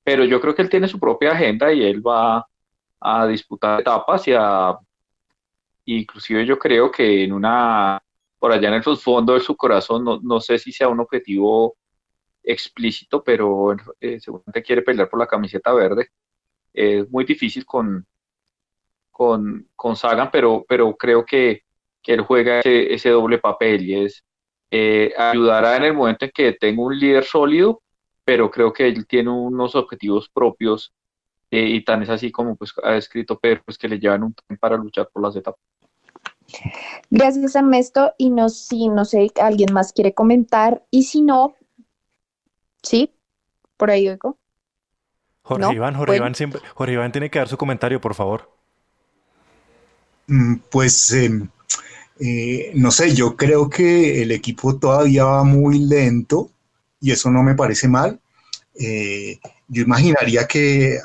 Pero 0.04 0.26
yo 0.26 0.42
creo 0.42 0.56
que 0.56 0.62
él 0.62 0.70
tiene 0.70 0.88
su 0.88 1.00
propia 1.00 1.32
agenda 1.34 1.72
y 1.74 1.84
él 1.84 2.06
va 2.06 2.46
a 3.00 3.28
disputar 3.28 3.82
etapas 3.82 4.28
y 4.28 4.34
a 4.38 4.78
inclusive 5.86 6.46
yo 6.46 6.60
creo 6.60 6.92
que 6.92 7.24
en 7.24 7.34
una, 7.34 8.02
por 8.40 8.52
allá 8.52 8.70
en 8.70 8.76
el 8.76 8.84
fondo 8.84 9.34
de 9.34 9.40
su 9.40 9.56
corazón, 9.58 10.04
no, 10.04 10.20
no 10.22 10.40
sé 10.40 10.58
si 10.60 10.72
sea 10.72 10.90
un 10.90 11.00
objetivo 11.00 11.76
explícito, 12.44 13.24
pero 13.24 13.76
eh, 14.00 14.20
seguramente 14.20 14.64
quiere 14.64 14.82
pelear 14.82 15.10
por 15.10 15.20
la 15.20 15.28
camiseta 15.28 15.74
verde. 15.74 16.10
Es 16.74 17.10
muy 17.10 17.26
difícil 17.26 17.66
con, 17.66 18.06
con, 19.10 19.68
con 19.76 19.96
Sagan, 19.96 20.30
pero, 20.32 20.66
pero 20.68 20.96
creo 20.96 21.26
que, 21.26 21.64
que 22.02 22.14
él 22.14 22.22
juega 22.22 22.62
ese, 22.62 23.10
doble 23.10 23.40
papel 23.40 23.90
y 23.90 24.06
es 24.06 24.24
eh, 24.72 25.14
ayudará 25.18 25.76
en 25.76 25.84
el 25.84 25.94
momento 25.94 26.26
en 26.26 26.32
que 26.34 26.54
tenga 26.54 26.82
un 26.82 26.98
líder 26.98 27.26
sólido, 27.26 27.82
pero 28.24 28.50
creo 28.50 28.72
que 28.72 28.88
él 28.88 29.06
tiene 29.06 29.30
unos 29.30 29.76
objetivos 29.76 30.30
propios 30.30 30.94
eh, 31.52 31.68
y 31.68 31.84
tan 31.84 32.02
es 32.04 32.10
así 32.10 32.32
como 32.32 32.56
pues 32.56 32.74
ha 32.82 32.96
escrito 32.96 33.38
Pedro, 33.38 33.64
pues 33.66 33.78
que 33.78 33.90
le 33.90 34.00
llevan 34.00 34.24
un 34.24 34.34
tiempo 34.34 34.60
para 34.62 34.78
luchar 34.78 35.10
por 35.12 35.22
las 35.22 35.36
etapas. 35.36 35.60
Gracias, 37.10 37.56
Ernesto. 37.56 38.14
Y 38.18 38.30
no, 38.30 38.50
si 38.50 38.90
no 38.90 39.06
sé, 39.06 39.32
alguien 39.42 39.74
más 39.74 39.94
quiere 39.94 40.14
comentar. 40.14 40.86
Y 40.92 41.04
si 41.04 41.22
no, 41.22 41.56
sí, 42.82 43.14
por 43.78 43.92
ahí 43.92 44.08
oigo. 44.10 44.38
Jorge 45.44 45.74
Iván, 45.74 45.96
Jorge 45.96 46.16
Iván 46.18 46.36
siempre, 46.36 46.62
Jorge 46.74 46.94
Iván 46.94 47.12
tiene 47.12 47.30
que 47.30 47.40
dar 47.40 47.48
su 47.48 47.58
comentario, 47.58 48.00
por 48.00 48.16
favor. 48.16 48.52
Mm, 50.28 50.56
pues 50.70 51.12
em, 51.14 51.50
eh, 52.20 52.72
no 52.76 52.92
sé, 52.92 53.14
yo 53.16 53.36
creo 53.36 53.70
que 53.70 54.22
el 54.22 54.32
equipo 54.32 54.78
todavía 54.78 55.26
va 55.26 55.44
muy 55.44 55.80
lento 55.80 56.52
y 57.00 57.12
eso 57.12 57.32
no 57.32 57.44
me 57.44 57.56
parece 57.56 57.88
mal. 57.88 58.20
Eh, 58.80 59.40
yo 59.68 59.84
imaginaría 59.84 60.48
que 60.48 61.00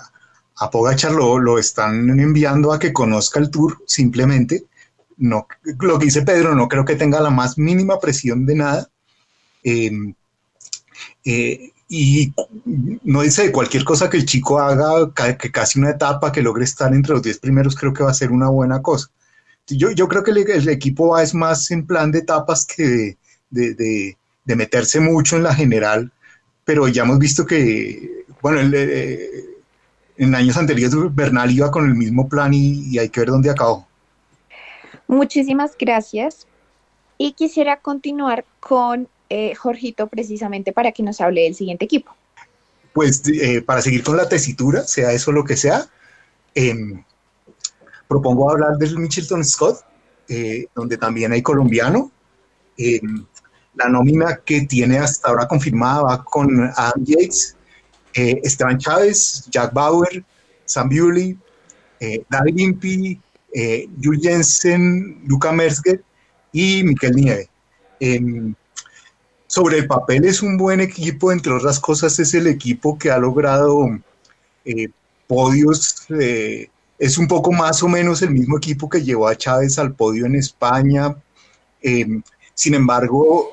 a 0.59 0.71
Pogachar 0.71 1.13
lo, 1.13 1.39
lo, 1.39 1.59
están 1.59 2.09
enviando 2.21 2.73
a 2.73 2.79
que 2.79 2.93
conozca 2.93 3.41
el 3.41 3.51
tour 3.51 3.83
simplemente 3.87 4.67
no, 5.17 5.47
lo 5.81 5.99
que 5.99 6.07
dice 6.07 6.23
Pedro, 6.23 6.55
no 6.55 6.69
creo 6.69 6.85
que 6.85 6.97
tenga 6.97 7.21
la 7.21 7.31
más 7.31 7.59
mínima 7.59 7.99
presión 7.99 8.47
de 8.47 8.55
nada. 8.55 8.91
Em, 9.63 10.15
eh, 11.25 11.73
y 11.89 12.33
no 13.05 13.23
dice 13.23 13.53
cualquier 13.53 13.85
cosa 13.85 14.11
que 14.11 14.17
el 14.17 14.27
chico 14.27 14.59
haga, 14.59 15.13
que 15.39 15.53
casi 15.53 15.79
una 15.79 15.91
etapa, 15.91 16.33
que 16.33 16.43
logre 16.43 16.65
estar 16.65 16.93
entre 16.93 17.15
los 17.15 17.23
10 17.23 17.39
primeros, 17.39 17.77
creo 17.77 17.93
que 17.93 18.03
va 18.03 18.11
a 18.11 18.15
ser 18.15 18.33
una 18.33 18.49
buena 18.49 18.83
cosa. 18.83 19.09
Yo, 19.69 19.91
yo 19.91 20.09
creo 20.09 20.23
que 20.23 20.31
el, 20.31 20.69
equipo 20.69 21.09
va 21.09 21.23
es 21.23 21.35
más 21.35 21.71
en 21.71 21.87
plan 21.87 22.11
de 22.11 22.21
etapas 22.21 22.67
que 22.67 23.17
de, 23.51 23.75
de, 23.75 24.57
meterse 24.57 25.01
mucho 25.01 25.37
en 25.37 25.43
la 25.43 25.55
general, 25.55 26.13
pero 26.65 26.89
ya 26.89 27.03
hemos 27.03 27.19
visto 27.19 27.47
que, 27.47 28.25
bueno, 28.43 28.61
eh, 28.77 29.45
en 30.17 30.35
años 30.35 30.57
anteriores 30.57 30.95
Bernal 31.15 31.51
iba 31.51 31.71
con 31.71 31.85
el 31.87 31.95
mismo 31.95 32.29
plan 32.29 32.55
y, 32.55 32.89
y 32.91 32.99
hay 32.99 33.09
que 33.09 33.21
ver 33.21 33.31
dónde 33.31 33.51
acabó. 33.51 33.87
Muchísimas 35.09 35.77
gracias. 35.79 36.47
Y 37.19 37.33
quisiera 37.33 37.79
continuar 37.79 38.45
con 38.61 39.09
eh, 39.29 39.57
Jorgito 39.57 40.07
precisamente 40.07 40.73
para 40.73 40.93
que 40.93 41.03
nos 41.03 41.21
hable 41.21 41.43
del 41.43 41.55
siguiente 41.57 41.85
equipo. 41.85 42.15
Pues 42.93 43.23
eh, 43.27 43.61
para 43.61 43.83
seguir 43.83 44.05
con 44.05 44.17
la 44.17 44.29
tesitura, 44.29 44.85
sea 44.85 45.13
eso 45.13 45.33
lo 45.33 45.45
que 45.45 45.57
sea, 45.57 45.85
em, 46.55 47.03
propongo 48.07 48.51
hablar 48.51 48.79
del 48.79 48.99
Mitchelton 48.99 49.45
Scott, 49.45 49.81
eh, 50.29 50.67
donde 50.75 50.97
también 50.97 51.33
hay 51.33 51.43
colombiano. 51.43 52.13
Em, 52.79 53.27
la 53.75 53.89
nómina 53.89 54.41
que 54.45 54.63
tiene 54.63 54.99
hasta 54.99 55.29
ahora 55.29 55.49
confirmada 55.49 56.03
va 56.03 56.25
con 56.25 56.71
Adam 56.77 57.05
Yates, 57.05 57.57
Esteban 58.15 58.79
Chávez, 58.79 59.45
Jack 59.51 59.75
Bauer, 59.75 60.25
Sam 60.65 60.89
Bewley, 60.89 61.37
David 62.31 62.59
Impey, 62.59 63.21
Jules 64.01 64.23
Jensen, 64.23 65.21
Luca 65.27 65.53
Merzger 65.53 66.03
y 66.53 66.83
Miquel 66.85 67.13
Nieve. 67.17 67.51
Sobre 69.47 69.79
el 69.79 69.87
papel 69.87 70.25
es 70.25 70.43
un 70.43 70.57
buen 70.57 70.81
equipo, 70.81 71.33
entre 71.33 71.53
otras 71.53 71.79
cosas 71.81 72.19
es 72.19 72.35
el 72.35 72.47
equipo 72.47 72.99
que 72.99 73.11
ha 73.11 73.19
logrado 73.19 73.89
eh, 74.65 74.89
podios, 75.27 76.07
eh, 76.11 76.69
es 76.99 77.19
un 77.19 77.29
poco 77.29 77.53
más 77.53 77.83
o 77.83 77.89
menos 77.89 78.23
el 78.23 78.31
mismo 78.31 78.59
equipo 78.59 78.89
que 78.89 79.03
llevó 79.03 79.29
a 79.29 79.37
Chávez 79.37 79.79
al 79.79 79.95
podio 79.95 80.27
en 80.27 80.35
España. 80.35 81.15
Em, 81.83 82.23
sin 82.55 82.75
embargo, 82.75 83.51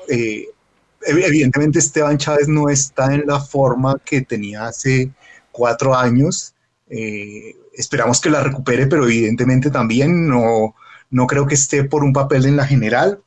evidentemente 1.06 1.78
Esteban 1.78 2.18
Chávez 2.18 2.48
no 2.48 2.68
está 2.68 3.14
en 3.14 3.24
la 3.26 3.40
forma 3.40 4.00
que 4.04 4.22
tenía 4.22 4.66
hace 4.66 5.12
cuatro 5.52 5.94
años. 5.94 6.54
Eh, 6.88 7.56
esperamos 7.72 8.20
que 8.20 8.30
la 8.30 8.42
recupere, 8.42 8.86
pero 8.86 9.04
evidentemente 9.04 9.70
también 9.70 10.28
no, 10.28 10.74
no 11.10 11.26
creo 11.26 11.46
que 11.46 11.54
esté 11.54 11.84
por 11.84 12.04
un 12.04 12.12
papel 12.12 12.46
en 12.46 12.56
la 12.56 12.66
general. 12.66 13.22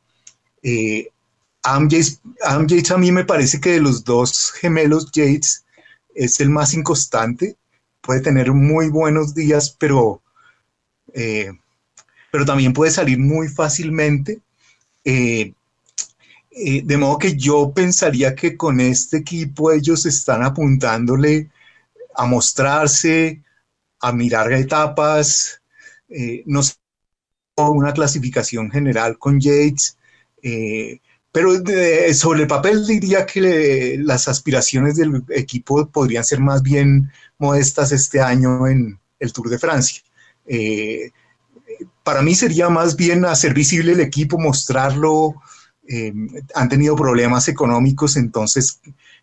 Eh, 0.62 1.10
Am 1.62 1.88
Yates, 1.88 2.20
a 2.90 2.98
mí 2.98 3.12
me 3.12 3.24
parece 3.24 3.60
que 3.60 3.72
de 3.72 3.80
los 3.80 4.04
dos 4.04 4.52
gemelos 4.52 5.10
Yates 5.12 5.64
es 6.14 6.40
el 6.40 6.50
más 6.50 6.74
inconstante. 6.74 7.56
Puede 8.00 8.20
tener 8.20 8.52
muy 8.52 8.88
buenos 8.88 9.34
días, 9.34 9.74
pero, 9.78 10.22
eh, 11.12 11.50
pero 12.30 12.44
también 12.44 12.72
puede 12.72 12.90
salir 12.90 13.18
muy 13.18 13.48
fácilmente. 13.48 14.40
Eh, 15.04 15.52
eh, 16.50 16.82
de 16.84 16.96
modo 16.96 17.18
que 17.18 17.36
yo 17.36 17.72
pensaría 17.74 18.34
que 18.34 18.56
con 18.56 18.80
este 18.80 19.18
equipo 19.18 19.72
ellos 19.72 20.06
están 20.06 20.42
apuntándole 20.42 21.50
a 22.16 22.26
mostrarse, 22.26 23.42
a 24.00 24.12
mirar 24.12 24.52
etapas, 24.52 25.60
no 26.46 26.62
sé, 26.62 26.74
una 27.56 27.92
clasificación 27.92 28.70
general 28.70 29.18
con 29.18 29.40
Yates, 29.40 29.96
pero 31.32 31.50
sobre 32.14 32.42
el 32.42 32.46
papel 32.46 32.86
diría 32.86 33.26
que 33.26 33.96
las 33.98 34.28
aspiraciones 34.28 34.96
del 34.96 35.24
equipo 35.30 35.86
podrían 35.88 36.24
ser 36.24 36.40
más 36.40 36.62
bien 36.62 37.10
modestas 37.38 37.92
este 37.92 38.20
año 38.20 38.66
en 38.66 38.98
el 39.18 39.32
Tour 39.32 39.50
de 39.50 39.58
Francia. 39.58 40.02
Eh, 40.46 41.10
para 42.02 42.22
mí 42.22 42.34
sería 42.34 42.70
más 42.70 42.96
bien 42.96 43.24
hacer 43.24 43.52
visible 43.52 43.92
el 43.92 44.00
equipo, 44.00 44.38
mostrarlo. 44.38 45.34
Eh, 45.86 46.12
han 46.54 46.68
tenido 46.68 46.96
problemas 46.96 47.48
económicos, 47.48 48.16
entonces 48.16 48.80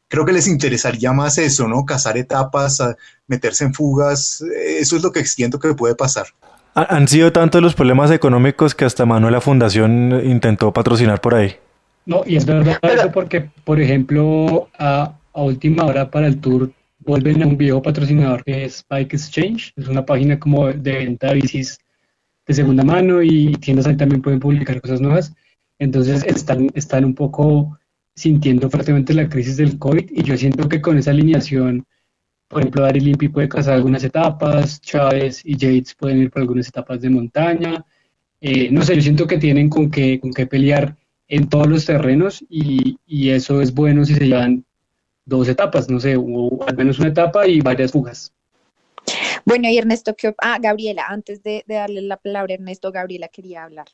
creo 0.07 0.25
que 0.25 0.33
les 0.33 0.47
interesaría 0.47 1.11
más 1.11 1.37
eso, 1.37 1.67
¿no? 1.67 1.85
Cazar 1.85 2.17
etapas, 2.17 2.79
meterse 3.27 3.65
en 3.65 3.73
fugas. 3.73 4.43
Eso 4.55 4.95
es 4.95 5.01
lo 5.03 5.11
que 5.11 5.25
siento 5.25 5.59
que 5.59 5.73
puede 5.73 5.95
pasar. 5.95 6.27
Han 6.75 7.07
sido 7.07 7.31
tantos 7.31 7.61
los 7.61 7.73
problemas 7.73 8.11
económicos 8.11 8.75
que 8.75 8.85
hasta 8.85 9.05
Manuela 9.05 9.41
Fundación 9.41 10.21
intentó 10.23 10.73
patrocinar 10.73 11.21
por 11.21 11.33
ahí. 11.33 11.55
No, 12.05 12.23
y 12.25 12.35
es 12.35 12.45
verdad 12.45 12.77
eso 12.83 13.11
porque, 13.11 13.49
por 13.63 13.81
ejemplo, 13.81 14.69
a, 14.77 15.17
última 15.33 15.85
hora 15.85 16.09
para 16.09 16.27
el 16.27 16.39
tour 16.39 16.71
vuelven 16.99 17.43
a 17.43 17.47
un 17.47 17.57
viejo 17.57 17.81
patrocinador 17.81 18.43
que 18.43 18.65
es 18.65 18.85
Bike 18.89 19.13
Exchange, 19.15 19.73
es 19.75 19.87
una 19.87 20.05
página 20.05 20.39
como 20.39 20.71
de 20.71 20.93
venta 20.93 21.27
de 21.27 21.35
bicis 21.35 21.77
de 22.47 22.53
segunda 22.53 22.83
mano 22.83 23.21
y 23.21 23.53
tiendas 23.53 23.87
ahí 23.87 23.97
también 23.97 24.21
pueden 24.21 24.39
publicar 24.39 24.79
cosas 24.79 25.01
nuevas. 25.01 25.33
Entonces 25.79 26.23
están, 26.23 26.69
están 26.75 27.03
un 27.05 27.15
poco 27.15 27.77
sintiendo 28.15 28.69
fuertemente 28.69 29.13
la 29.13 29.27
crisis 29.27 29.57
del 29.57 29.77
COVID 29.77 30.09
y 30.11 30.23
yo 30.23 30.37
siento 30.37 30.69
que 30.69 30.81
con 30.81 30.97
esa 30.97 31.11
alineación, 31.11 31.85
por 32.47 32.61
ejemplo, 32.61 32.83
Dari 32.83 32.99
Limpi 32.99 33.29
puede 33.29 33.49
cazar 33.49 33.73
algunas 33.73 34.03
etapas, 34.03 34.79
Chávez 34.79 35.41
y 35.43 35.57
Yates 35.57 35.95
pueden 35.95 36.19
ir 36.19 36.31
por 36.31 36.43
algunas 36.43 36.67
etapas 36.67 37.01
de 37.01 37.09
montaña. 37.09 37.83
Eh, 38.39 38.69
no 38.71 38.83
sé, 38.83 38.95
yo 38.95 39.01
siento 39.01 39.27
que 39.27 39.37
tienen 39.37 39.69
con 39.69 39.89
qué, 39.89 40.19
con 40.19 40.31
qué 40.31 40.45
pelear 40.45 40.95
en 41.27 41.49
todos 41.49 41.67
los 41.67 41.85
terrenos 41.85 42.43
y, 42.49 42.97
eso 43.07 43.61
es 43.61 43.73
bueno 43.73 44.05
si 44.05 44.13
se 44.15 44.27
llevan 44.27 44.63
dos 45.25 45.47
etapas, 45.47 45.89
no 45.89 45.99
sé, 45.99 46.15
o 46.15 46.63
al 46.67 46.75
menos 46.77 46.99
una 46.99 47.09
etapa 47.09 47.47
y 47.47 47.61
varias 47.61 47.91
fugas. 47.91 48.31
Bueno, 49.43 49.69
y 49.69 49.77
Ernesto, 49.77 50.15
¿qué 50.15 50.33
ah, 50.39 50.57
Gabriela, 50.59 51.05
antes 51.07 51.43
de, 51.43 51.63
darle 51.67 52.01
la 52.01 52.17
palabra 52.17 52.53
a 52.53 52.55
Ernesto, 52.55 52.91
Gabriela 52.91 53.27
quería 53.27 53.63
hablar. 53.63 53.88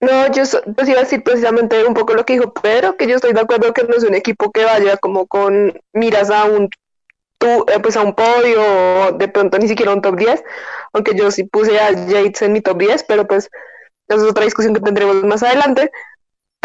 No, 0.00 0.30
yo, 0.32 0.42
pues 0.76 0.88
iba 0.88 0.98
a 0.98 1.04
decir 1.04 1.22
precisamente 1.22 1.84
un 1.84 1.94
poco 1.94 2.14
lo 2.14 2.24
que 2.24 2.34
dijo 2.34 2.52
Pedro, 2.52 2.96
que 2.96 3.08
yo 3.08 3.16
estoy 3.16 3.32
de 3.32 3.40
acuerdo 3.40 3.72
que 3.72 3.84
no 3.84 3.94
es 3.94 4.04
un 4.04 4.14
equipo 4.14 4.50
que 4.52 4.64
vaya 4.64 4.96
como 4.98 5.26
con 5.26 5.80
miras 5.92 6.30
a 6.30 6.44
un 6.44 6.68
eh, 7.40 7.78
pues 7.82 7.96
a 7.96 8.02
un 8.02 8.14
podio 8.14 8.60
o 8.60 9.12
de 9.12 9.28
pronto 9.28 9.58
ni 9.58 9.68
siquiera 9.68 9.92
un 9.92 10.02
top 10.02 10.16
10, 10.16 10.42
aunque 10.92 11.14
yo 11.14 11.30
sí 11.30 11.44
puse 11.44 11.78
a 11.78 11.92
Yates 11.92 12.42
en 12.42 12.52
mi 12.52 12.60
top 12.60 12.78
10, 12.78 13.04
pero 13.04 13.26
pues 13.26 13.50
esa 14.08 14.22
es 14.22 14.30
otra 14.30 14.44
discusión 14.44 14.74
que 14.74 14.80
tendremos 14.80 15.22
más 15.24 15.42
adelante. 15.42 15.90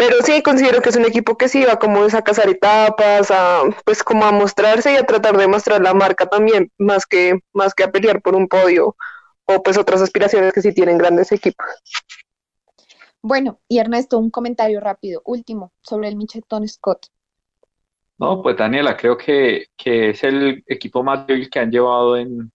Pero 0.04 0.16
sí 0.24 0.42
considero 0.42 0.82
que 0.82 0.88
es 0.88 0.96
un 0.96 1.04
equipo 1.04 1.36
que 1.38 1.48
sí 1.48 1.64
va 1.64 1.78
como 1.78 2.02
a 2.02 2.22
cazar 2.22 2.48
etapas, 2.48 3.30
a, 3.30 3.62
pues 3.84 4.02
como 4.02 4.24
a 4.24 4.32
mostrarse 4.32 4.92
y 4.92 4.96
a 4.96 5.06
tratar 5.06 5.36
de 5.36 5.46
mostrar 5.46 5.80
la 5.80 5.94
marca 5.94 6.26
también, 6.26 6.72
más 6.76 7.06
que, 7.06 7.38
más 7.52 7.72
que 7.72 7.84
a 7.84 7.92
pelear 7.92 8.20
por 8.20 8.34
un 8.34 8.48
podio 8.48 8.96
o 9.44 9.62
pues 9.62 9.78
otras 9.78 10.02
aspiraciones 10.02 10.52
que 10.52 10.60
sí 10.60 10.74
tienen 10.74 10.98
grandes 10.98 11.30
equipos. 11.30 11.64
Bueno, 13.20 13.60
y 13.68 13.78
Ernesto, 13.78 14.18
un 14.18 14.30
comentario 14.30 14.80
rápido, 14.80 15.22
último, 15.24 15.72
sobre 15.82 16.08
el 16.08 16.16
Michelton 16.16 16.66
Scott. 16.66 17.06
No, 18.18 18.42
pues 18.42 18.56
Daniela, 18.56 18.96
creo 18.96 19.16
que, 19.16 19.68
es 19.84 20.24
el 20.24 20.64
equipo 20.66 21.04
más 21.04 21.28
débil 21.28 21.48
que 21.48 21.60
han 21.60 21.70
llevado 21.70 22.16
en, 22.16 22.50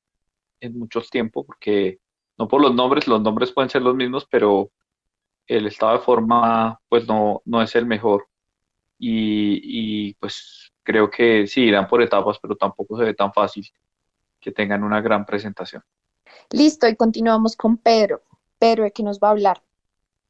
en 0.59 0.77
muchos 0.77 1.09
tiempos, 1.09 1.45
porque 1.45 1.99
no 2.37 2.49
por 2.49 2.59
los 2.61 2.75
nombres, 2.75 3.07
los 3.07 3.21
nombres 3.21 3.53
pueden 3.53 3.69
ser 3.69 3.83
los 3.83 3.95
mismos, 3.95 4.27
pero 4.29 4.69
el 5.47 5.67
estado 5.67 5.93
de 5.93 5.99
forma 5.99 6.79
pues 6.89 7.07
no, 7.07 7.41
no 7.45 7.61
es 7.61 7.75
el 7.75 7.85
mejor. 7.85 8.27
Y, 8.99 10.13
pues 10.15 10.71
creo 10.83 11.09
que 11.09 11.45
sí, 11.47 11.61
irán 11.61 11.87
por 11.87 12.01
etapas, 12.01 12.37
pero 12.41 12.55
tampoco 12.55 12.97
se 12.97 13.03
ve 13.03 13.13
tan 13.13 13.31
fácil 13.31 13.67
que 14.39 14.51
tengan 14.51 14.83
una 14.83 15.01
gran 15.01 15.25
presentación. 15.25 15.83
Listo, 16.51 16.87
y 16.87 16.95
continuamos 16.95 17.55
con 17.55 17.77
Pedro. 17.77 18.23
Pedro, 18.57 18.83
¿de 18.83 18.91
qué 18.91 19.03
nos 19.03 19.19
va 19.19 19.29
a 19.29 19.31
hablar? 19.31 19.61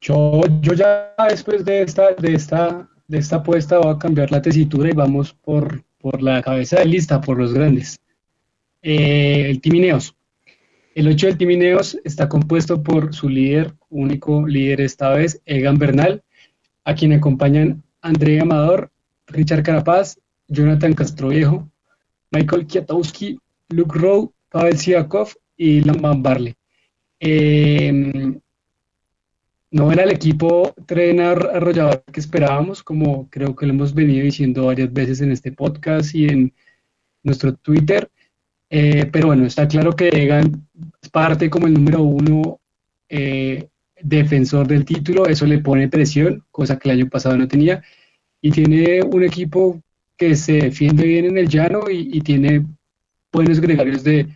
Yo, 0.00 0.42
yo 0.60 0.74
ya 0.74 1.14
después 1.28 1.64
de 1.64 1.82
esta, 1.82 2.12
de 2.12 2.34
esta, 2.34 2.88
de 3.06 3.18
esta 3.18 3.36
apuesta 3.36 3.78
voy 3.78 3.94
a 3.94 3.98
cambiar 3.98 4.30
la 4.30 4.42
tesitura 4.42 4.90
y 4.90 4.92
vamos 4.92 5.32
por, 5.32 5.82
por 5.98 6.22
la 6.22 6.42
cabeza 6.42 6.80
de 6.80 6.86
lista, 6.86 7.20
por 7.20 7.38
los 7.38 7.54
grandes. 7.54 8.00
Eh, 8.82 9.50
el 9.50 9.60
Timineos. 9.60 10.14
El 10.98 11.06
8 11.06 11.28
del 11.28 11.38
Timineos 11.38 11.96
está 12.02 12.28
compuesto 12.28 12.82
por 12.82 13.14
su 13.14 13.28
líder, 13.28 13.72
único 13.88 14.44
líder 14.44 14.80
esta 14.80 15.10
vez, 15.10 15.40
Egan 15.46 15.78
Bernal, 15.78 16.24
a 16.82 16.96
quien 16.96 17.12
acompañan 17.12 17.84
André 18.00 18.40
Amador, 18.40 18.90
Richard 19.28 19.62
Carapaz, 19.62 20.18
Jonathan 20.48 20.94
Castroviejo, 20.94 21.70
Michael 22.32 22.66
Kiatowski, 22.66 23.38
Luke 23.68 23.96
Rowe, 23.96 24.32
Pavel 24.48 24.76
Siakov 24.76 25.28
y 25.56 25.82
Lamban 25.82 26.20
Barley. 26.20 26.56
Eh, 27.20 28.36
no 29.70 29.92
era 29.92 30.02
el 30.02 30.10
equipo 30.10 30.74
tren 30.84 31.20
arrollador 31.20 32.02
que 32.12 32.18
esperábamos, 32.18 32.82
como 32.82 33.30
creo 33.30 33.54
que 33.54 33.66
lo 33.66 33.72
hemos 33.72 33.94
venido 33.94 34.24
diciendo 34.24 34.66
varias 34.66 34.92
veces 34.92 35.20
en 35.20 35.30
este 35.30 35.52
podcast 35.52 36.12
y 36.16 36.24
en 36.24 36.52
nuestro 37.22 37.54
Twitter. 37.54 38.10
Eh, 38.70 39.08
pero 39.10 39.28
bueno, 39.28 39.46
está 39.46 39.66
claro 39.66 39.94
que 39.94 40.08
Egan 40.08 40.68
parte 41.10 41.48
como 41.48 41.66
el 41.66 41.74
número 41.74 42.02
uno 42.02 42.60
eh, 43.08 43.68
defensor 44.00 44.66
del 44.66 44.84
título, 44.84 45.26
eso 45.26 45.46
le 45.46 45.58
pone 45.58 45.88
presión, 45.88 46.44
cosa 46.50 46.78
que 46.78 46.90
el 46.90 47.00
año 47.00 47.10
pasado 47.10 47.36
no 47.36 47.48
tenía, 47.48 47.82
y 48.40 48.50
tiene 48.50 49.02
un 49.02 49.24
equipo 49.24 49.80
que 50.16 50.36
se 50.36 50.54
defiende 50.54 51.04
bien 51.04 51.26
en 51.26 51.38
el 51.38 51.48
llano 51.48 51.84
y, 51.90 52.20
tiene 52.20 52.66
buenos 53.32 53.60
gregarios 53.60 54.04
de, 54.04 54.28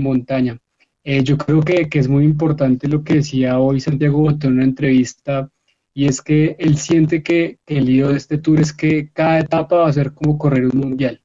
montaña. 0.00 0.58
Eh, 1.04 1.22
yo 1.22 1.36
creo 1.38 1.62
que, 1.62 1.88
es 1.92 2.08
muy 2.08 2.24
importante 2.24 2.88
lo 2.88 3.04
que 3.04 3.14
decía 3.14 3.58
hoy 3.58 3.80
Santiago 3.80 4.18
Botón 4.18 4.52
en 4.52 4.56
una 4.58 4.64
entrevista, 4.64 5.50
y 5.94 6.06
es 6.06 6.20
que 6.20 6.56
él 6.58 6.76
siente 6.76 7.22
que, 7.22 7.58
el 7.66 7.86
lío 7.86 8.08
de 8.08 8.16
este 8.16 8.38
tour 8.38 8.60
es 8.60 8.72
que 8.72 9.10
cada 9.12 9.40
etapa 9.40 9.76
va 9.76 9.88
a 9.88 9.92
ser 9.92 10.12
como 10.12 10.38
correr 10.38 10.66
un 10.66 10.78
mundial. 10.80 11.20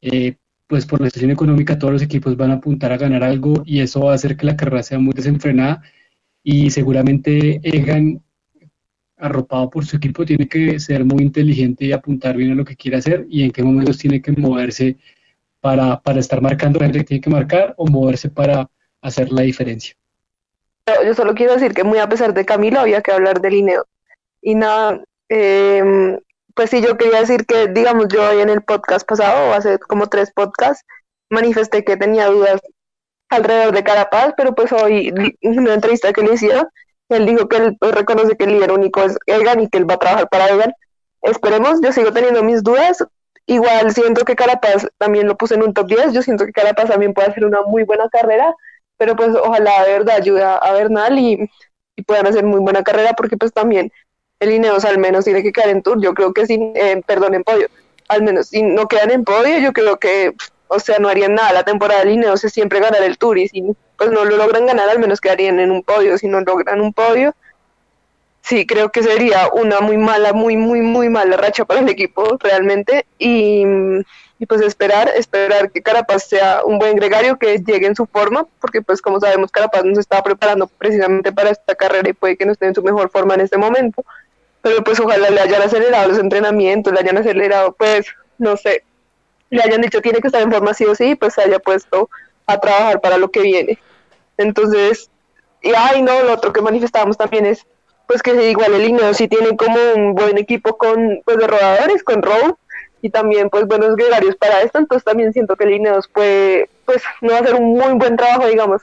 Eh, 0.00 0.36
pues 0.68 0.86
por 0.86 1.00
la 1.00 1.06
situación 1.06 1.32
económica 1.32 1.78
todos 1.78 1.94
los 1.94 2.02
equipos 2.02 2.36
van 2.36 2.50
a 2.52 2.54
apuntar 2.54 2.92
a 2.92 2.98
ganar 2.98 3.24
algo 3.24 3.62
y 3.64 3.80
eso 3.80 4.00
va 4.02 4.12
a 4.12 4.14
hacer 4.14 4.36
que 4.36 4.46
la 4.46 4.56
carrera 4.56 4.82
sea 4.82 4.98
muy 4.98 5.14
desenfrenada 5.14 5.82
y 6.44 6.70
seguramente 6.70 7.60
Egan, 7.64 8.22
arropado 9.16 9.70
por 9.70 9.84
su 9.84 9.96
equipo, 9.96 10.24
tiene 10.24 10.46
que 10.46 10.78
ser 10.78 11.04
muy 11.04 11.22
inteligente 11.22 11.86
y 11.86 11.92
apuntar 11.92 12.36
bien 12.36 12.52
a 12.52 12.54
lo 12.54 12.64
que 12.64 12.76
quiere 12.76 12.98
hacer 12.98 13.26
y 13.28 13.42
en 13.42 13.50
qué 13.50 13.62
momentos 13.62 13.98
tiene 13.98 14.22
que 14.22 14.30
moverse 14.32 14.96
para, 15.60 16.00
para 16.00 16.20
estar 16.20 16.40
marcando 16.40 16.78
la 16.78 16.86
gente 16.86 17.00
que 17.00 17.04
tiene 17.04 17.20
que 17.22 17.30
marcar 17.30 17.74
o 17.78 17.86
moverse 17.86 18.28
para 18.28 18.70
hacer 19.00 19.32
la 19.32 19.42
diferencia. 19.42 19.94
Yo 21.04 21.14
solo 21.14 21.34
quiero 21.34 21.54
decir 21.54 21.74
que 21.74 21.84
muy 21.84 21.98
a 21.98 22.08
pesar 22.08 22.32
de 22.32 22.44
Camilo 22.44 22.80
había 22.80 23.02
que 23.02 23.12
hablar 23.12 23.40
de 23.40 23.50
Lineo. 23.50 23.86
Y 24.40 24.54
nada, 24.54 25.02
eh, 25.28 26.18
pues 26.58 26.70
sí, 26.70 26.82
yo 26.82 26.96
quería 26.96 27.20
decir 27.20 27.46
que, 27.46 27.68
digamos, 27.68 28.08
yo 28.08 28.32
en 28.32 28.48
el 28.48 28.62
podcast 28.62 29.06
pasado, 29.06 29.52
hace 29.52 29.78
como 29.78 30.08
tres 30.08 30.32
podcasts, 30.32 30.84
manifesté 31.30 31.84
que 31.84 31.96
tenía 31.96 32.26
dudas 32.26 32.60
alrededor 33.28 33.72
de 33.72 33.84
Carapaz, 33.84 34.34
pero 34.36 34.56
pues 34.56 34.72
hoy, 34.72 35.14
en 35.40 35.58
una 35.60 35.74
entrevista 35.74 36.12
que 36.12 36.22
le 36.22 36.34
hicieron, 36.34 36.66
él 37.10 37.26
dijo 37.26 37.48
que 37.48 37.58
él 37.58 37.76
pues, 37.78 37.94
reconoce 37.94 38.36
que 38.36 38.42
el 38.42 38.54
líder 38.54 38.72
único 38.72 39.04
es 39.04 39.16
Egan 39.26 39.60
y 39.60 39.68
que 39.68 39.78
él 39.78 39.88
va 39.88 39.94
a 39.94 39.98
trabajar 39.98 40.28
para 40.28 40.48
Egan. 40.48 40.72
Esperemos, 41.22 41.80
yo 41.80 41.92
sigo 41.92 42.12
teniendo 42.12 42.42
mis 42.42 42.64
dudas. 42.64 43.04
Igual 43.46 43.92
siento 43.92 44.24
que 44.24 44.34
Carapaz 44.34 44.84
también 44.98 45.28
lo 45.28 45.36
puse 45.36 45.54
en 45.54 45.62
un 45.62 45.72
top 45.72 45.86
10, 45.86 46.12
yo 46.12 46.22
siento 46.22 46.44
que 46.44 46.52
Carapaz 46.52 46.88
también 46.88 47.14
puede 47.14 47.28
hacer 47.28 47.44
una 47.44 47.62
muy 47.62 47.84
buena 47.84 48.08
carrera, 48.08 48.52
pero 48.96 49.14
pues 49.14 49.28
ojalá 49.28 49.84
de 49.84 49.92
verdad 49.92 50.16
ayude 50.16 50.42
a 50.42 50.72
Bernal 50.72 51.20
y 51.20 51.48
puedan 52.04 52.26
hacer 52.26 52.44
muy 52.44 52.58
buena 52.58 52.82
carrera 52.82 53.12
porque 53.12 53.36
pues 53.36 53.52
también 53.52 53.92
el 54.40 54.52
Ineos 54.52 54.84
al 54.84 54.98
menos 54.98 55.24
tiene 55.24 55.42
que 55.42 55.52
quedar 55.52 55.70
en 55.70 55.82
Tour. 55.82 56.00
Yo 56.00 56.14
creo 56.14 56.32
que 56.32 56.46
sin, 56.46 56.72
eh, 56.76 57.02
perdón, 57.06 57.34
en 57.34 57.44
podio. 57.44 57.68
Al 58.08 58.22
menos 58.22 58.48
si 58.48 58.62
no 58.62 58.88
quedan 58.88 59.10
en 59.10 59.24
podio, 59.24 59.58
yo 59.58 59.72
creo 59.72 59.98
que, 59.98 60.34
o 60.68 60.78
sea, 60.78 60.98
no 60.98 61.08
harían 61.08 61.34
nada. 61.34 61.52
La 61.52 61.64
temporada 61.64 62.00
del 62.00 62.14
Ineos 62.14 62.44
es 62.44 62.52
siempre 62.52 62.80
ganar 62.80 63.02
el 63.02 63.18
Tour 63.18 63.38
y 63.38 63.48
si 63.48 63.64
pues 63.96 64.10
no 64.10 64.24
lo 64.24 64.36
logran 64.36 64.66
ganar, 64.66 64.88
al 64.88 65.00
menos 65.00 65.20
quedarían 65.20 65.58
en 65.58 65.70
un 65.70 65.82
podio. 65.82 66.16
Si 66.18 66.28
no 66.28 66.40
logran 66.40 66.80
un 66.80 66.92
podio, 66.92 67.34
sí, 68.42 68.66
creo 68.66 68.90
que 68.90 69.02
sería 69.02 69.48
una 69.52 69.80
muy 69.80 69.98
mala, 69.98 70.32
muy, 70.32 70.56
muy, 70.56 70.80
muy 70.80 71.08
mala 71.08 71.36
racha 71.36 71.64
para 71.64 71.80
el 71.80 71.88
equipo 71.88 72.38
realmente. 72.40 73.06
Y, 73.18 73.64
y 74.38 74.46
pues 74.46 74.60
esperar, 74.60 75.10
esperar 75.16 75.72
que 75.72 75.82
Carapaz 75.82 76.28
sea 76.28 76.62
un 76.64 76.78
buen 76.78 76.94
gregario, 76.94 77.38
que 77.38 77.58
llegue 77.58 77.88
en 77.88 77.96
su 77.96 78.06
forma, 78.06 78.46
porque 78.60 78.82
pues 78.82 79.02
como 79.02 79.18
sabemos 79.18 79.50
Carapaz 79.50 79.84
nos 79.84 79.98
está 79.98 80.22
preparando 80.22 80.68
precisamente 80.68 81.32
para 81.32 81.50
esta 81.50 81.74
carrera 81.74 82.08
y 82.08 82.12
puede 82.12 82.36
que 82.36 82.46
no 82.46 82.52
esté 82.52 82.66
en 82.66 82.74
su 82.76 82.82
mejor 82.84 83.10
forma 83.10 83.34
en 83.34 83.40
este 83.40 83.58
momento. 83.58 84.04
Pero 84.62 84.82
pues 84.82 84.98
ojalá 85.00 85.30
le 85.30 85.40
hayan 85.40 85.62
acelerado 85.62 86.08
los 86.08 86.18
entrenamientos, 86.18 86.92
le 86.92 87.00
hayan 87.00 87.18
acelerado, 87.18 87.72
pues, 87.72 88.06
no 88.38 88.56
sé, 88.56 88.82
le 89.50 89.62
hayan 89.62 89.80
dicho 89.80 90.00
tiene 90.00 90.20
que 90.20 90.28
estar 90.28 90.42
en 90.42 90.52
forma 90.52 90.74
sí 90.74 90.84
o 90.84 90.94
sí, 90.94 91.14
pues 91.14 91.34
se 91.34 91.42
haya 91.42 91.58
puesto 91.58 92.10
a 92.46 92.58
trabajar 92.58 93.00
para 93.00 93.18
lo 93.18 93.30
que 93.30 93.40
viene. 93.40 93.78
Entonces, 94.36 95.10
y 95.62 95.72
ay 95.76 96.02
no, 96.02 96.22
lo 96.22 96.32
otro 96.32 96.52
que 96.52 96.62
manifestábamos 96.62 97.16
también 97.16 97.46
es 97.46 97.66
pues 98.06 98.22
que 98.22 98.50
igual 98.50 98.72
el 98.72 98.88
Ineos 98.88 99.18
sí 99.18 99.28
tiene 99.28 99.54
como 99.56 99.76
un 99.94 100.14
buen 100.14 100.38
equipo 100.38 100.78
con 100.78 101.20
pues 101.24 101.36
de 101.36 101.46
rodadores, 101.46 102.02
con 102.02 102.22
Road 102.22 102.54
y 103.02 103.10
también 103.10 103.50
pues 103.50 103.66
buenos 103.66 103.96
gregarios 103.96 104.34
para 104.36 104.62
esto, 104.62 104.78
entonces 104.78 105.04
también 105.04 105.32
siento 105.32 105.56
que 105.56 105.64
el 105.64 105.74
Ineos 105.74 106.08
puede 106.08 106.70
pues 106.86 107.02
no 107.20 107.34
hacer 107.34 107.54
un 107.54 107.72
muy 107.76 107.92
buen 107.94 108.16
trabajo 108.16 108.46
digamos 108.46 108.82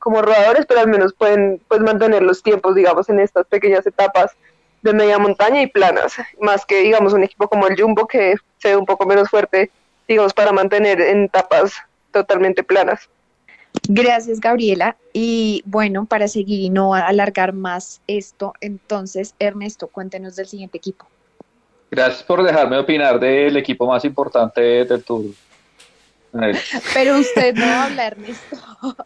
como 0.00 0.20
rodadores, 0.22 0.66
pero 0.66 0.80
al 0.80 0.88
menos 0.88 1.14
pueden 1.14 1.62
pues 1.68 1.80
mantener 1.80 2.22
los 2.22 2.42
tiempos 2.42 2.74
digamos 2.74 3.08
en 3.08 3.20
estas 3.20 3.46
pequeñas 3.46 3.86
etapas 3.86 4.32
de 4.84 4.92
media 4.92 5.18
montaña 5.18 5.62
y 5.62 5.66
planas, 5.66 6.14
más 6.40 6.64
que 6.64 6.82
digamos 6.82 7.12
un 7.12 7.24
equipo 7.24 7.48
como 7.48 7.66
el 7.66 7.80
Jumbo 7.80 8.06
que 8.06 8.36
se 8.58 8.68
ve 8.68 8.76
un 8.76 8.86
poco 8.86 9.06
menos 9.06 9.28
fuerte 9.28 9.70
digamos 10.06 10.34
para 10.34 10.52
mantener 10.52 11.00
en 11.00 11.24
etapas 11.24 11.74
totalmente 12.12 12.62
planas. 12.62 13.08
Gracias, 13.88 14.40
Gabriela. 14.40 14.96
Y 15.12 15.62
bueno, 15.66 16.06
para 16.06 16.28
seguir 16.28 16.60
y 16.60 16.70
no 16.70 16.94
alargar 16.94 17.52
más 17.52 18.00
esto, 18.06 18.52
entonces, 18.60 19.34
Ernesto, 19.38 19.88
cuéntenos 19.88 20.36
del 20.36 20.46
siguiente 20.46 20.78
equipo. 20.78 21.06
Gracias 21.90 22.22
por 22.22 22.42
dejarme 22.42 22.78
opinar 22.78 23.18
del 23.18 23.56
equipo 23.56 23.86
más 23.86 24.04
importante 24.04 24.60
del 24.60 25.02
Tour. 25.02 25.24
Pero 26.92 27.18
usted 27.18 27.54
no 27.54 27.64
habla, 27.64 28.06
Ernesto. 28.06 28.56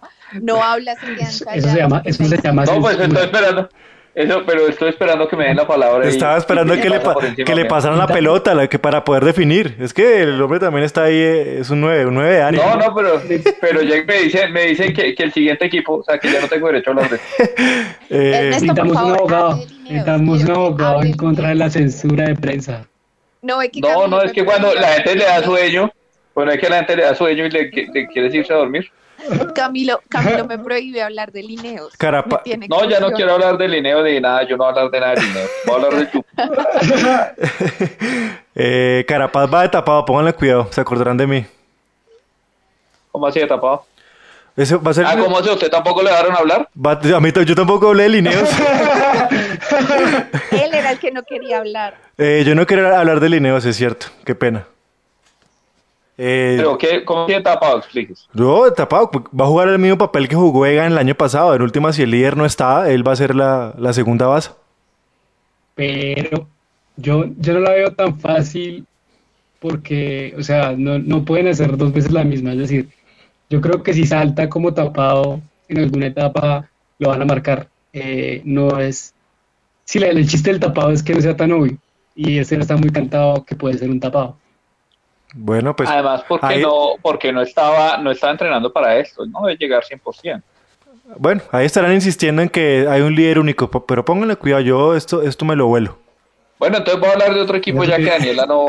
No 0.43 0.63
habla, 0.63 0.95
se 0.97 1.15
Eso 1.15 1.71
se 1.71 1.79
llama, 1.79 2.03
eso 2.05 2.23
se 2.23 2.37
llama. 2.37 2.67
No, 2.67 2.83
pues 2.83 3.01
estoy 3.01 3.25
esperando. 3.25 3.71
Eso, 4.19 4.43
pero 4.45 4.67
estoy 4.67 4.89
esperando 4.89 5.29
que 5.29 5.37
me 5.37 5.45
den 5.45 5.57
la 5.57 5.65
palabra. 5.65 6.05
Estaba 6.09 6.37
esperando 6.37 6.75
que, 6.75 6.91
le, 6.91 7.01
que 7.45 7.55
le 7.55 7.67
pasaran 7.67 7.97
la 7.99 8.09
pelota 8.09 8.53
la, 8.53 8.67
que 8.67 8.81
para 8.81 9.05
poder 9.05 9.25
definir. 9.25 9.77
Es 9.79 9.95
que 9.95 10.23
el 10.23 10.43
hombre 10.43 10.59
también 10.59 10.83
está 10.83 11.05
ahí, 11.05 11.15
eh, 11.15 11.61
es 11.61 11.71
un 11.71 11.81
9, 11.83 12.07
un 12.07 12.15
9 12.15 12.35
de 12.35 12.43
ánimo. 12.43 12.65
No, 12.65 12.77
no, 12.79 12.95
pero, 12.97 13.23
pero 13.61 13.81
ya 13.83 14.03
me 14.03 14.23
dicen, 14.23 14.53
me 14.53 14.65
dicen 14.65 14.93
que, 14.93 15.15
que, 15.15 15.23
el 15.23 15.33
siguiente 15.33 15.67
equipo, 15.67 15.99
o 15.99 16.03
sea, 16.03 16.19
que 16.19 16.33
ya 16.33 16.41
no 16.41 16.49
tengo 16.49 16.67
derecho 16.67 16.91
a 16.91 16.95
hablar 16.95 17.11
de 17.11 17.21
eh, 18.11 18.47
Necesitamos 18.51 18.97
un 18.97 19.13
abogado, 19.15 19.65
necesitamos 19.85 20.43
un 20.43 20.51
abogado 20.51 21.03
en 21.05 21.13
contra 21.13 21.51
de 21.51 21.55
la 21.55 21.71
censura 21.71 22.25
de 22.25 22.35
prensa. 22.35 22.89
No, 23.41 23.61
no, 23.81 24.09
no, 24.09 24.23
es 24.23 24.33
que 24.33 24.45
cuando 24.45 24.75
la 24.75 24.95
gente 24.95 25.15
le 25.15 25.27
da 25.27 25.45
sueño, 25.45 25.93
bueno, 26.35 26.51
es 26.51 26.59
que 26.59 26.69
la 26.69 26.79
gente 26.79 26.97
le 26.97 27.05
da 27.05 27.15
sueño 27.15 27.47
y 27.47 27.51
le, 27.51 27.71
le 27.71 28.09
quiere 28.09 28.37
irse 28.37 28.53
a 28.53 28.57
dormir. 28.57 28.91
Camilo, 29.55 30.01
Camilo 30.09 30.47
me 30.47 30.59
prohíbe 30.59 31.03
hablar 31.03 31.33
de 31.33 31.43
lineos. 31.43 31.93
no, 32.69 32.89
ya 32.89 33.01
no 33.01 33.11
quiero 33.13 33.33
hablar 33.35 33.59
de 33.59 33.69
lineo 33.69 34.03
ni 34.03 34.21
nada, 34.21 34.43
yo 34.45 34.57
no 34.57 34.65
voy 34.65 34.67
a 34.67 34.69
hablar 34.69 34.91
de 34.91 35.01
nada 35.01 35.15
de 35.15 35.23
lineo, 35.23 35.47
voy 35.67 35.75
a 35.75 35.77
hablar 35.77 36.01
de 36.01 36.11
chupo. 36.11 36.29
eh, 38.55 39.05
Carapaz 39.07 39.53
va 39.53 39.63
de 39.63 39.69
tapado, 39.69 40.05
pónganle 40.05 40.33
cuidado, 40.33 40.69
se 40.71 40.81
acordarán 40.81 41.17
de 41.17 41.27
mí. 41.27 41.47
¿Cómo 43.11 43.27
así 43.27 43.41
de 43.41 43.47
tapado? 43.47 43.85
Eso 44.57 44.81
va 44.83 44.91
a 44.91 44.95
ser... 44.95 45.07
Ah, 45.07 45.17
¿cómo 45.17 45.39
así? 45.39 45.49
¿Usted 45.51 45.71
tampoco 45.71 46.03
le 46.03 46.11
daron 46.11 46.35
a 46.35 46.39
hablar? 46.39 46.69
a 46.85 47.21
mí 47.21 47.33
yo 47.47 47.55
tampoco 47.55 47.89
hablé 47.89 48.05
de 48.05 48.09
lineos. 48.09 48.49
Él 50.51 50.75
era 50.75 50.91
el 50.93 50.99
que 50.99 51.13
no 51.13 51.23
quería 51.23 51.59
hablar. 51.59 51.97
Eh, 52.17 52.43
yo 52.45 52.57
no 52.57 52.67
quería 52.67 52.99
hablar 52.99 53.21
de 53.21 53.29
lineos, 53.29 53.65
es 53.65 53.77
cierto, 53.77 54.09
qué 54.25 54.35
pena. 54.35 54.67
Eh, 56.21 56.55
¿Pero 56.57 56.77
qué, 56.77 57.05
cómo 57.05 57.27
tiene 57.27 57.43
tapado? 57.43 57.79
Expliques. 57.79 58.29
No, 58.35 58.71
tapado. 58.73 59.09
Va 59.39 59.45
a 59.45 59.49
jugar 59.49 59.69
el 59.69 59.79
mismo 59.79 59.97
papel 59.97 60.27
que 60.29 60.35
jugó 60.35 60.67
Egan 60.67 60.93
el 60.93 60.99
año 60.99 61.15
pasado. 61.15 61.55
En 61.55 61.63
última, 61.63 61.93
si 61.93 62.03
el 62.03 62.11
líder 62.11 62.37
no 62.37 62.45
está, 62.45 62.91
él 62.91 63.07
va 63.07 63.13
a 63.13 63.17
ser 63.17 63.37
la, 63.37 63.93
segunda 63.93 64.27
base. 64.27 64.51
Pero 65.77 66.49
yo, 66.97 67.27
yo 67.39 67.55
no 67.55 67.61
la 67.61 67.71
veo 67.71 67.93
tan 67.93 68.19
fácil 68.19 68.85
porque, 69.61 70.35
o 70.37 70.43
sea, 70.43 70.75
no, 70.77 71.25
pueden 71.25 71.47
hacer 71.47 71.77
dos 71.77 71.93
veces 71.93 72.11
la 72.11 72.25
misma. 72.25 72.53
Es 72.53 72.59
decir, 72.59 72.89
yo 73.49 73.61
creo 73.61 73.85
que 73.85 73.95
si 73.95 74.05
salta 74.05 74.49
como 74.49 74.75
tapado 74.75 75.41
en 75.69 75.79
alguna 75.79 76.07
etapa, 76.07 76.69
lo 76.99 77.11
van 77.11 77.23
a 77.23 77.27
marcar. 77.27 77.69
Eh, 77.93 78.43
no 78.45 78.81
es... 78.81 79.15
Si 79.85 79.99
el 79.99 80.29
chiste 80.29 80.51
del 80.51 80.61
tapado 80.61 80.91
es 80.91 81.05
que 81.05 81.15
no 81.15 81.21
sea 81.21 81.37
tan 81.37 81.53
obvio. 81.53 81.79
Y 82.17 82.39
ese 82.39 82.57
no 82.57 82.63
está 82.63 82.77
muy 82.77 82.91
cantado 82.91 83.45
que 83.45 83.55
puede 83.55 83.79
ser 83.79 83.89
un 83.89 84.01
tapado. 84.01 84.37
Bueno, 85.35 85.77
pues. 85.77 85.89
Además, 85.89 86.25
porque, 86.27 86.59
no, 86.59 86.95
porque 87.03 87.33
no, 87.33 87.43
estaba, 87.43 87.99
no 87.99 88.11
estaba 88.11 88.33
entrenando 88.33 88.73
para 88.73 88.99
esto, 88.99 89.27
no 89.27 89.43
debe 89.43 89.57
llegar 89.59 89.83
100%. 89.85 90.43
Bueno, 91.17 91.41
ahí 91.53 91.65
estarán 91.65 91.95
insistiendo 91.95 92.43
en 92.43 92.49
que 92.49 92.87
hay 92.89 93.01
un 93.01 93.15
líder 93.15 93.39
único, 93.39 93.71
pero 93.87 94.05
pónganle 94.05 94.37
cuidado, 94.37 94.63
yo 94.63 94.95
esto, 94.95 95.23
esto 95.23 95.45
me 95.45 95.57
lo 95.57 95.67
vuelo. 95.67 95.99
Bueno, 96.59 96.79
entonces 96.79 97.01
voy 97.01 97.09
a 97.09 97.13
hablar 97.13 97.35
de 97.35 97.41
otro 97.41 97.57
equipo 97.57 97.85
ya 97.85 97.97
que 97.97 98.05
Daniela 98.05 98.45
no, 98.45 98.67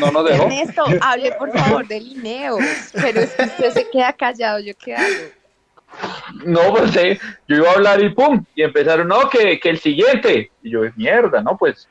no 0.00 0.10
nos 0.10 0.28
dejó. 0.28 0.44
Ernesto, 0.44 0.84
hable 1.00 1.32
por 1.32 1.52
favor 1.52 1.86
de 1.86 2.00
Lineos, 2.00 2.60
pero 2.92 3.20
es 3.20 3.30
que 3.30 3.42
usted 3.44 3.70
se 3.70 3.90
queda 3.90 4.12
callado, 4.12 4.58
¿yo 4.58 4.74
qué 4.76 4.96
hago? 4.96 5.06
No, 6.44 6.74
pues 6.74 6.94
eh, 6.96 7.18
yo 7.46 7.56
iba 7.56 7.70
a 7.70 7.74
hablar 7.74 8.02
y 8.02 8.10
pum, 8.10 8.44
y 8.54 8.62
empezaron, 8.62 9.08
no, 9.08 9.28
que, 9.30 9.58
que 9.58 9.70
el 9.70 9.78
siguiente. 9.78 10.50
Y 10.62 10.70
yo, 10.70 10.80
mierda, 10.96 11.40
no, 11.40 11.56
pues 11.56 11.88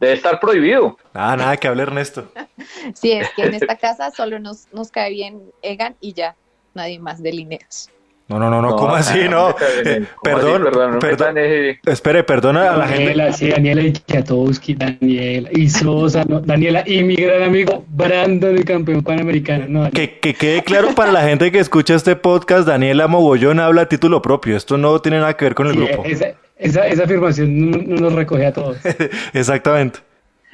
Debe 0.00 0.14
estar 0.14 0.40
prohibido. 0.40 0.98
Ah, 1.12 1.36
nada 1.36 1.56
que 1.56 1.68
hable 1.68 1.82
Ernesto. 1.82 2.30
sí, 2.94 3.12
es 3.12 3.30
que 3.30 3.44
en 3.44 3.54
esta 3.54 3.76
casa 3.78 4.10
solo 4.10 4.38
nos, 4.38 4.66
nos 4.72 4.90
cae 4.90 5.10
bien 5.10 5.42
Egan 5.62 5.96
y 6.00 6.12
ya, 6.12 6.36
nadie 6.74 6.98
más 6.98 7.22
de 7.22 7.32
líneas. 7.32 7.90
No, 8.26 8.38
no, 8.38 8.48
no, 8.48 8.62
no, 8.62 8.74
¿cómo 8.76 8.94
así? 8.94 9.28
No, 9.28 9.50
eh, 9.84 10.06
perdón, 10.22 10.64
perdón, 10.64 10.98
perdón 10.98 11.36
espere, 11.84 12.24
perdona 12.24 12.72
a 12.72 12.76
la 12.78 12.86
Daniela, 12.86 13.24
gente. 13.24 13.38
Sí, 13.38 13.50
Daniela 13.50 13.82
y 13.82 14.74
Daniela 14.74 15.48
y 15.52 15.68
Sosa, 15.68 16.24
Daniela 16.26 16.84
y 16.86 17.04
mi 17.04 17.16
gran 17.16 17.42
amigo 17.42 17.84
Brandon, 17.86 18.56
el 18.56 18.64
campeón 18.64 19.02
panamericano. 19.02 19.66
No, 19.68 19.90
que, 19.90 20.18
que 20.20 20.32
quede 20.32 20.62
claro 20.62 20.94
para 20.94 21.12
la 21.12 21.20
gente 21.20 21.52
que 21.52 21.58
escucha 21.58 21.94
este 21.94 22.16
podcast, 22.16 22.66
Daniela 22.66 23.08
Mogollón 23.08 23.60
habla 23.60 23.82
a 23.82 23.88
título 23.90 24.22
propio, 24.22 24.56
esto 24.56 24.78
no 24.78 24.98
tiene 25.00 25.18
nada 25.18 25.36
que 25.36 25.44
ver 25.44 25.54
con 25.54 25.66
el 25.66 25.76
grupo. 25.76 26.02
Esa, 26.06 26.34
esa 26.56 27.04
afirmación 27.04 27.70
no, 27.70 27.96
nos 27.96 28.12
recoge 28.12 28.46
a 28.46 28.52
todos. 28.52 28.78
Exactamente. 29.32 30.00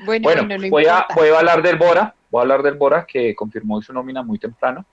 Bueno, 0.05 0.48
voy, 0.70 0.86
a, 0.86 1.07
voy 1.14 1.28
a 1.28 1.38
hablar 1.38 1.62
del 1.62 1.76
Bora, 1.76 2.14
voy 2.30 2.40
a 2.40 2.42
hablar 2.42 2.62
del 2.62 2.74
Bora 2.74 3.05
que 3.07 3.34
confirmó 3.34 3.82
su 3.82 3.92
nómina 3.92 4.22
muy 4.22 4.38
temprano. 4.38 4.86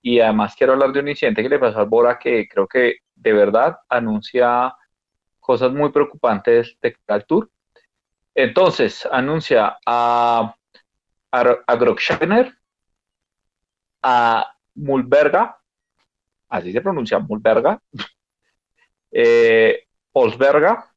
Y 0.00 0.18
además 0.18 0.56
quiero 0.56 0.72
hablar 0.72 0.92
de 0.92 0.98
un 1.00 1.08
incidente 1.08 1.42
que 1.42 1.48
le 1.48 1.60
pasó 1.60 1.78
al 1.78 1.86
Bora 1.86 2.18
que 2.18 2.48
creo 2.48 2.66
que 2.66 2.96
de 3.14 3.32
verdad 3.32 3.78
anuncia 3.88 4.74
cosas 5.38 5.72
muy 5.72 5.90
preocupantes 5.90 6.76
de 6.82 6.96
al 7.06 7.24
Tour. 7.24 7.48
Entonces, 8.34 9.06
anuncia 9.10 9.78
a, 9.86 10.54
a, 11.30 11.40
a 11.66 11.76
a 14.04 14.56
Mulberga, 14.74 15.58
así 16.48 16.72
se 16.72 16.80
pronuncia 16.80 17.18
Mulberga, 17.18 17.80
eh, 19.12 19.84
Osberga, 20.12 20.92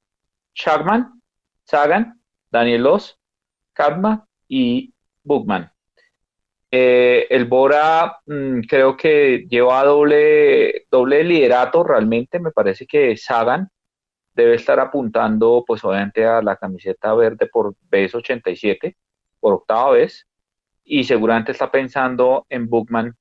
Chagman, 0.53 1.21
Sagan, 1.63 2.19
Daniel 2.51 2.83
Loss, 2.83 3.17
Kadma 3.73 4.27
y 4.47 4.93
Bugman. 5.23 5.71
Eh, 6.71 7.27
el 7.29 7.45
Bora 7.45 8.19
mm, 8.25 8.61
creo 8.61 8.97
que 8.97 9.45
lleva 9.49 9.83
doble, 9.83 10.85
doble 10.91 11.23
liderato 11.23 11.83
realmente. 11.83 12.39
Me 12.39 12.51
parece 12.51 12.85
que 12.85 13.15
Sagan 13.17 13.69
debe 14.33 14.55
estar 14.55 14.79
apuntando, 14.79 15.63
pues 15.65 15.83
obviamente, 15.85 16.25
a 16.25 16.41
la 16.41 16.57
camiseta 16.57 17.13
verde 17.13 17.47
por 17.47 17.75
vez 17.89 18.13
87, 18.13 18.97
por 19.39 19.53
octava 19.53 19.91
vez. 19.91 20.27
Y 20.83 21.03
seguramente 21.05 21.51
está 21.51 21.71
pensando 21.71 22.45
en 22.49 22.69
Bugman 22.69 23.15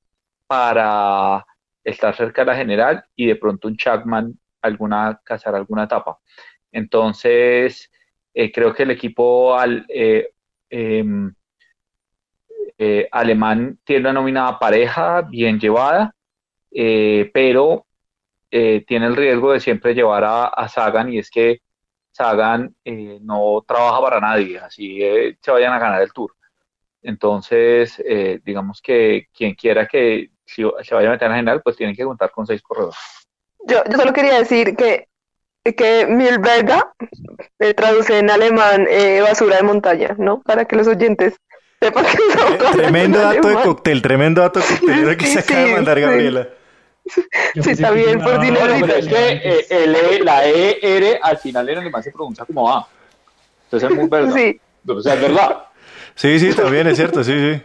para 0.47 1.45
estar 1.83 2.15
cerca 2.15 2.41
de 2.43 2.47
la 2.47 2.57
general 2.57 3.05
y 3.15 3.27
de 3.27 3.35
pronto 3.35 3.67
un 3.67 3.77
Chapman 3.77 4.37
alguna, 4.65 5.21
cazar 5.23 5.55
alguna 5.55 5.83
etapa. 5.83 6.19
Entonces, 6.71 7.89
eh, 8.33 8.51
creo 8.51 8.73
que 8.73 8.83
el 8.83 8.91
equipo 8.91 9.57
al, 9.57 9.85
eh, 9.87 10.29
em, 10.69 11.33
eh, 12.77 13.07
alemán 13.11 13.79
tiene 13.85 14.01
una 14.01 14.13
nominada 14.13 14.59
pareja, 14.59 15.21
bien 15.21 15.59
llevada, 15.59 16.13
pero 16.69 17.85
tiene 18.49 19.05
el 19.07 19.15
riesgo 19.15 19.53
de 19.53 19.59
siempre 19.59 19.93
llevar 19.93 20.23
a, 20.25 20.67
Sagan 20.69 21.11
y 21.11 21.19
es 21.19 21.29
que 21.29 21.61
Sagan 22.11 22.75
no 23.21 23.63
trabaja 23.67 24.01
para 24.01 24.19
nadie, 24.19 24.59
así 24.59 24.99
se 25.41 25.51
vayan 25.51 25.73
a 25.73 25.79
ganar 25.79 26.01
el 26.01 26.13
tour. 26.13 26.33
Entonces, 27.01 28.01
digamos 28.43 28.81
que 28.81 29.27
quien 29.33 29.55
quiera 29.55 29.87
que 29.87 30.31
se 30.45 30.63
vaya 30.95 31.09
a 31.09 31.11
meter 31.11 31.29
en 31.29 31.37
general, 31.37 31.61
pues 31.63 31.77
tiene 31.77 31.95
que 31.95 32.03
contar 32.03 32.31
con 32.31 32.45
seis 32.45 32.61
corredores. 32.61 33.14
Yo, 33.67 33.83
yo 33.89 33.97
solo 33.97 34.13
quería 34.13 34.37
decir 34.39 34.75
que 34.75 35.07
que 35.75 36.05
Milberga 36.05 36.93
se 37.59 37.73
traduce 37.73 38.19
en 38.19 38.29
alemán 38.29 38.85
eh, 38.87 39.21
basura 39.21 39.57
de 39.57 39.63
montaña, 39.63 40.15
¿no? 40.19 40.39
Para 40.41 40.65
que 40.65 40.75
los 40.75 40.87
oyentes 40.87 41.33
sepan 41.81 42.05
que 42.05 42.11
Eh, 42.11 42.37
hablando 42.39 42.71
Tremendo 42.71 43.17
en 43.21 43.35
dato 43.35 43.47
de 43.47 43.55
cóctel, 43.55 44.01
tremendo 44.03 44.41
dato 44.41 44.59
de 44.59 44.65
cóctel 44.67 45.17
que 45.17 45.25
Sí, 45.25 45.33
se 45.33 45.39
acaba 45.39 45.61
de 45.61 45.73
mandar 45.73 45.97
sí. 45.97 46.01
Gabriela. 46.03 46.49
Yo 47.05 47.11
Sí, 47.13 47.21
pensé 47.55 47.71
está 47.71 47.89
que 47.89 47.95
bien, 47.95 48.21
por 48.21 48.39
dinero. 48.41 48.67
Bueno, 48.67 48.85
pero 48.87 48.99
es 48.99 49.07
que 49.07 49.15
eh, 49.49 49.65
el 49.71 49.95
E- 49.95 50.23
la 50.23 50.45
ER 50.45 51.19
al 51.23 51.37
final 51.39 51.69
en 51.69 51.77
alemán 51.79 52.03
se 52.03 52.11
pronuncia 52.11 52.45
como 52.45 52.71
A. 52.71 52.87
Entonces 53.65 53.89
es 53.89 53.95
muy 53.97 54.07
verdad. 54.07 54.35
Sí. 54.35 54.59
O 54.87 55.01
sea, 55.01 55.15
es 55.15 55.21
verdad. 55.21 55.63
Sí, 56.13 56.39
sí, 56.39 56.53
también 56.53 56.85
es 56.87 56.97
cierto, 56.97 57.23
sí, 57.23 57.31
sí. 57.33 57.61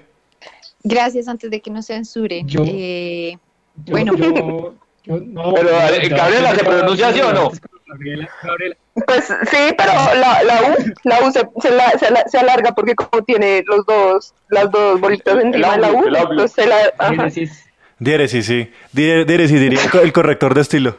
Gracias 0.82 1.28
antes 1.28 1.50
de 1.50 1.60
que 1.60 1.70
nos 1.70 1.86
censuren. 1.86 2.48
Yo- 2.48 2.62
Eh, 2.66 3.36
Yo- 3.84 3.92
Bueno. 3.92 4.14
yo- 4.16 4.74
no, 5.18 5.54
Pero, 5.54 5.68
eh, 5.68 6.08
Gabriela, 6.08 6.54
¿se 6.54 6.64
pronuncia 6.64 7.08
así 7.08 7.20
o 7.20 7.32
no? 7.32 7.50
Gabriela, 7.86 8.28
Gabriela, 8.42 8.76
Pues 9.06 9.24
sí, 9.24 9.74
pero 9.76 9.92
la, 10.20 10.42
la 10.44 10.62
U, 10.62 10.84
la 11.04 11.18
U 11.26 11.32
se, 11.32 11.40
se, 11.60 11.70
la- 11.74 11.90
se, 11.98 12.10
la- 12.10 12.24
se 12.28 12.38
alarga 12.38 12.72
porque 12.72 12.94
como 12.94 13.22
tiene 13.24 13.62
los 13.66 13.84
dos, 13.86 14.32
las 14.48 14.70
dos 14.70 15.00
bolitas 15.00 15.42
encima 15.42 15.72
de 15.72 15.78
la 15.78 15.90
U, 15.92 16.04
entonces 16.06 16.52
se 16.52 16.66
la, 16.66 16.76
ajá. 16.98 17.10
Génesis. 17.14 17.64
Diéresis, 17.98 18.46
sí. 18.46 18.70
Di- 18.92 19.24
Diéresis 19.24 19.60
diría 19.60 19.82
el 19.82 19.90
co- 19.90 20.00
el 20.00 20.12
corrector 20.12 20.54
de 20.54 20.60
estilo. 20.60 20.96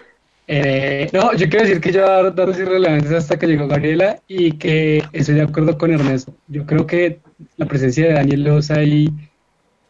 Eh, 0.48 1.08
no, 1.14 1.32
yo 1.34 1.48
quiero 1.50 1.66
decir 1.66 1.80
que 1.80 1.94
yo 1.94 2.02
voy 2.02 2.10
a 2.10 2.14
dar 2.24 2.36
datos 2.36 2.60
irrelevantes 2.60 3.12
hasta 3.14 3.40
que 3.40 3.48
llegó 3.48 3.68
Gabriela 3.68 4.20
y 4.28 4.58
que 4.58 5.02
estoy 5.14 5.36
de 5.36 5.44
acuerdo 5.44 5.78
con 5.78 5.94
Ernesto. 5.94 6.34
Yo 6.48 6.66
creo 6.66 6.86
que 6.86 7.20
la 7.56 7.66
presencia 7.68 8.06
de 8.08 8.14
Daniel 8.14 8.44
Loza 8.44 8.84
y, 8.84 9.10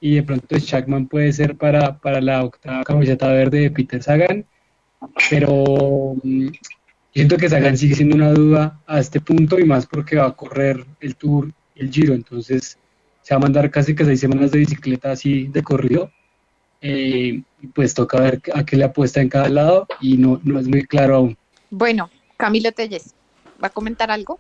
y 0.02 0.16
de 0.16 0.24
pronto 0.24 0.58
Shackman 0.58 1.08
puede 1.08 1.32
ser 1.32 1.56
para, 1.56 2.00
para 2.00 2.20
la 2.20 2.44
octava 2.44 2.84
camiseta 2.84 3.28
verde 3.28 3.60
de 3.60 3.72
Peter 3.72 4.02
Sagan, 4.02 4.46
pero 5.30 6.16
mm, 6.24 6.48
siento 7.14 7.38
que 7.38 7.48
Sagan 7.48 7.78
sigue 7.78 7.96
siendo 7.96 8.16
una 8.16 8.34
duda 8.34 8.82
a 8.88 9.00
este 9.00 9.22
punto 9.22 9.60
y 9.60 9.64
más 9.64 9.86
porque 9.86 10.18
va 10.18 10.26
a 10.26 10.36
correr 10.36 10.84
el 11.00 11.16
Tour 11.16 11.54
el 11.76 11.92
Giro, 11.92 12.16
entonces 12.16 12.80
se 13.22 13.34
va 13.36 13.38
a 13.38 13.42
mandar 13.42 13.70
casi 13.70 13.96
que 13.96 14.04
seis 14.04 14.20
semanas 14.20 14.52
de 14.52 14.60
bicicleta 14.60 15.12
así 15.12 15.48
de 15.48 15.64
corrido. 15.64 16.12
Eh, 16.84 17.44
pues 17.76 17.94
toca 17.94 18.20
ver 18.20 18.42
a 18.56 18.66
qué 18.66 18.76
le 18.76 18.86
apuesta 18.86 19.22
en 19.22 19.30
cada 19.30 19.50
lado 19.50 19.86
y 20.00 20.18
no, 20.18 20.42
no 20.44 20.60
es 20.60 20.68
muy 20.68 20.84
claro 20.84 21.16
aún. 21.16 21.38
bueno, 21.70 22.10
Camilo 22.38 22.72
Telles, 22.72 23.14
¿va 23.64 23.68
a 23.68 23.70
comentar 23.70 24.10
algo? 24.10 24.40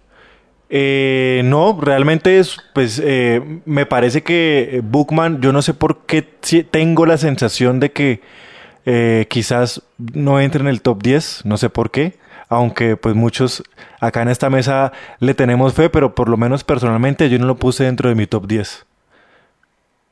Eh, 0.74 1.42
no, 1.44 1.78
realmente 1.82 2.40
es, 2.40 2.58
pues, 2.74 3.02
eh, 3.04 3.42
me 3.66 3.86
parece 3.86 4.24
que 4.24 4.70
eh, 4.72 4.82
Bookman, 4.82 5.42
yo 5.42 5.52
no 5.52 5.62
sé 5.62 5.74
por 5.74 6.06
qué 6.06 6.22
tengo 6.22 7.06
la 7.06 7.18
sensación 7.18 7.82
de 7.82 7.92
que 7.92 8.22
eh, 8.86 9.28
quizás 9.30 9.82
no 9.98 10.40
entre 10.40 10.62
en 10.62 10.70
el 10.70 10.82
top 10.82 11.04
10, 11.04 11.42
no 11.44 11.58
sé 11.58 11.70
por 11.70 11.92
qué, 11.92 12.18
aunque 12.48 12.96
pues 12.96 13.16
muchos 13.16 13.64
acá 14.00 14.22
en 14.22 14.30
esta 14.30 14.50
mesa 14.50 14.94
le 15.20 15.34
tenemos 15.34 15.74
fe, 15.74 15.90
pero 15.90 16.16
por 16.16 16.30
lo 16.30 16.38
menos 16.38 16.64
personalmente 16.64 17.30
yo 17.30 17.38
no 17.38 17.48
lo 17.48 17.56
puse 17.56 17.84
dentro 17.84 18.08
de 18.08 18.16
mi 18.16 18.26
top 18.26 18.48
10. 18.48 18.86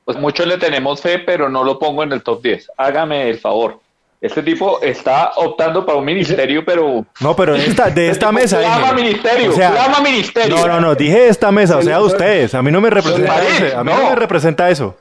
Pues 0.04 0.18
muchos 0.18 0.46
le 0.46 0.58
tenemos 0.58 1.02
fe, 1.02 1.20
pero 1.20 1.48
no 1.48 1.64
lo 1.64 1.80
pongo 1.80 2.04
en 2.04 2.12
el 2.12 2.22
top 2.22 2.44
10. 2.44 2.72
Hágame 2.76 3.30
el 3.30 3.40
favor. 3.40 3.80
Este 4.22 4.44
tipo 4.44 4.82
está 4.82 5.32
optando 5.38 5.86
para 5.86 5.98
un 5.98 6.04
ministerio, 6.04 6.64
pero. 6.66 7.06
No, 7.22 7.36
pero 7.36 7.54
de 7.54 7.66
esta, 7.66 7.90
de 7.90 8.10
esta 8.10 8.28
Este 8.28 8.42
mesa. 8.42 8.60
Clama 8.60 8.92
dije. 8.92 9.02
ministerio, 9.04 9.50
O 9.50 9.54
sea, 9.54 9.72
clama 9.72 10.02
ministerio. 10.02 10.56
No, 10.58 10.68
no, 10.68 10.82
no, 10.82 10.96
dije 10.96 11.28
esta 11.30 11.52
mesa, 11.52 11.78
o 11.78 11.82
sea, 11.82 12.02
ustedes. 12.02 12.54
A 12.54 12.62
mí 12.62 12.70
no 12.70 12.82
me 12.82 12.90
representa 12.90 13.42
eso. 13.42 13.78
A 13.78 13.84
mí 13.84 13.92
no 13.94 13.98
no. 14.04 14.10
me 14.10 14.16
representa 14.16 14.70
eso. 14.70 14.98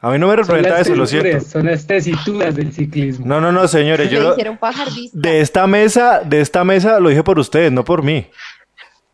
A 0.00 0.10
mí 0.10 0.18
no 0.18 0.28
me 0.28 0.36
representa 0.36 0.78
eso, 0.80 0.94
lo 0.94 1.06
siento. 1.06 1.40
Son 1.44 1.66
las 1.66 1.86
tesituras 1.86 2.54
del 2.54 2.72
ciclismo. 2.72 3.26
No, 3.26 3.40
no, 3.40 3.50
no, 3.52 3.66
señores. 3.66 4.10
Yo 4.10 4.36
de 5.12 5.40
esta 5.40 5.66
mesa, 5.66 6.20
de 6.24 6.40
esta 6.40 6.62
mesa 6.62 7.00
lo 7.00 7.08
dije 7.08 7.24
por 7.24 7.38
ustedes, 7.38 7.72
no 7.72 7.84
por 7.84 8.02
mí. 8.02 8.30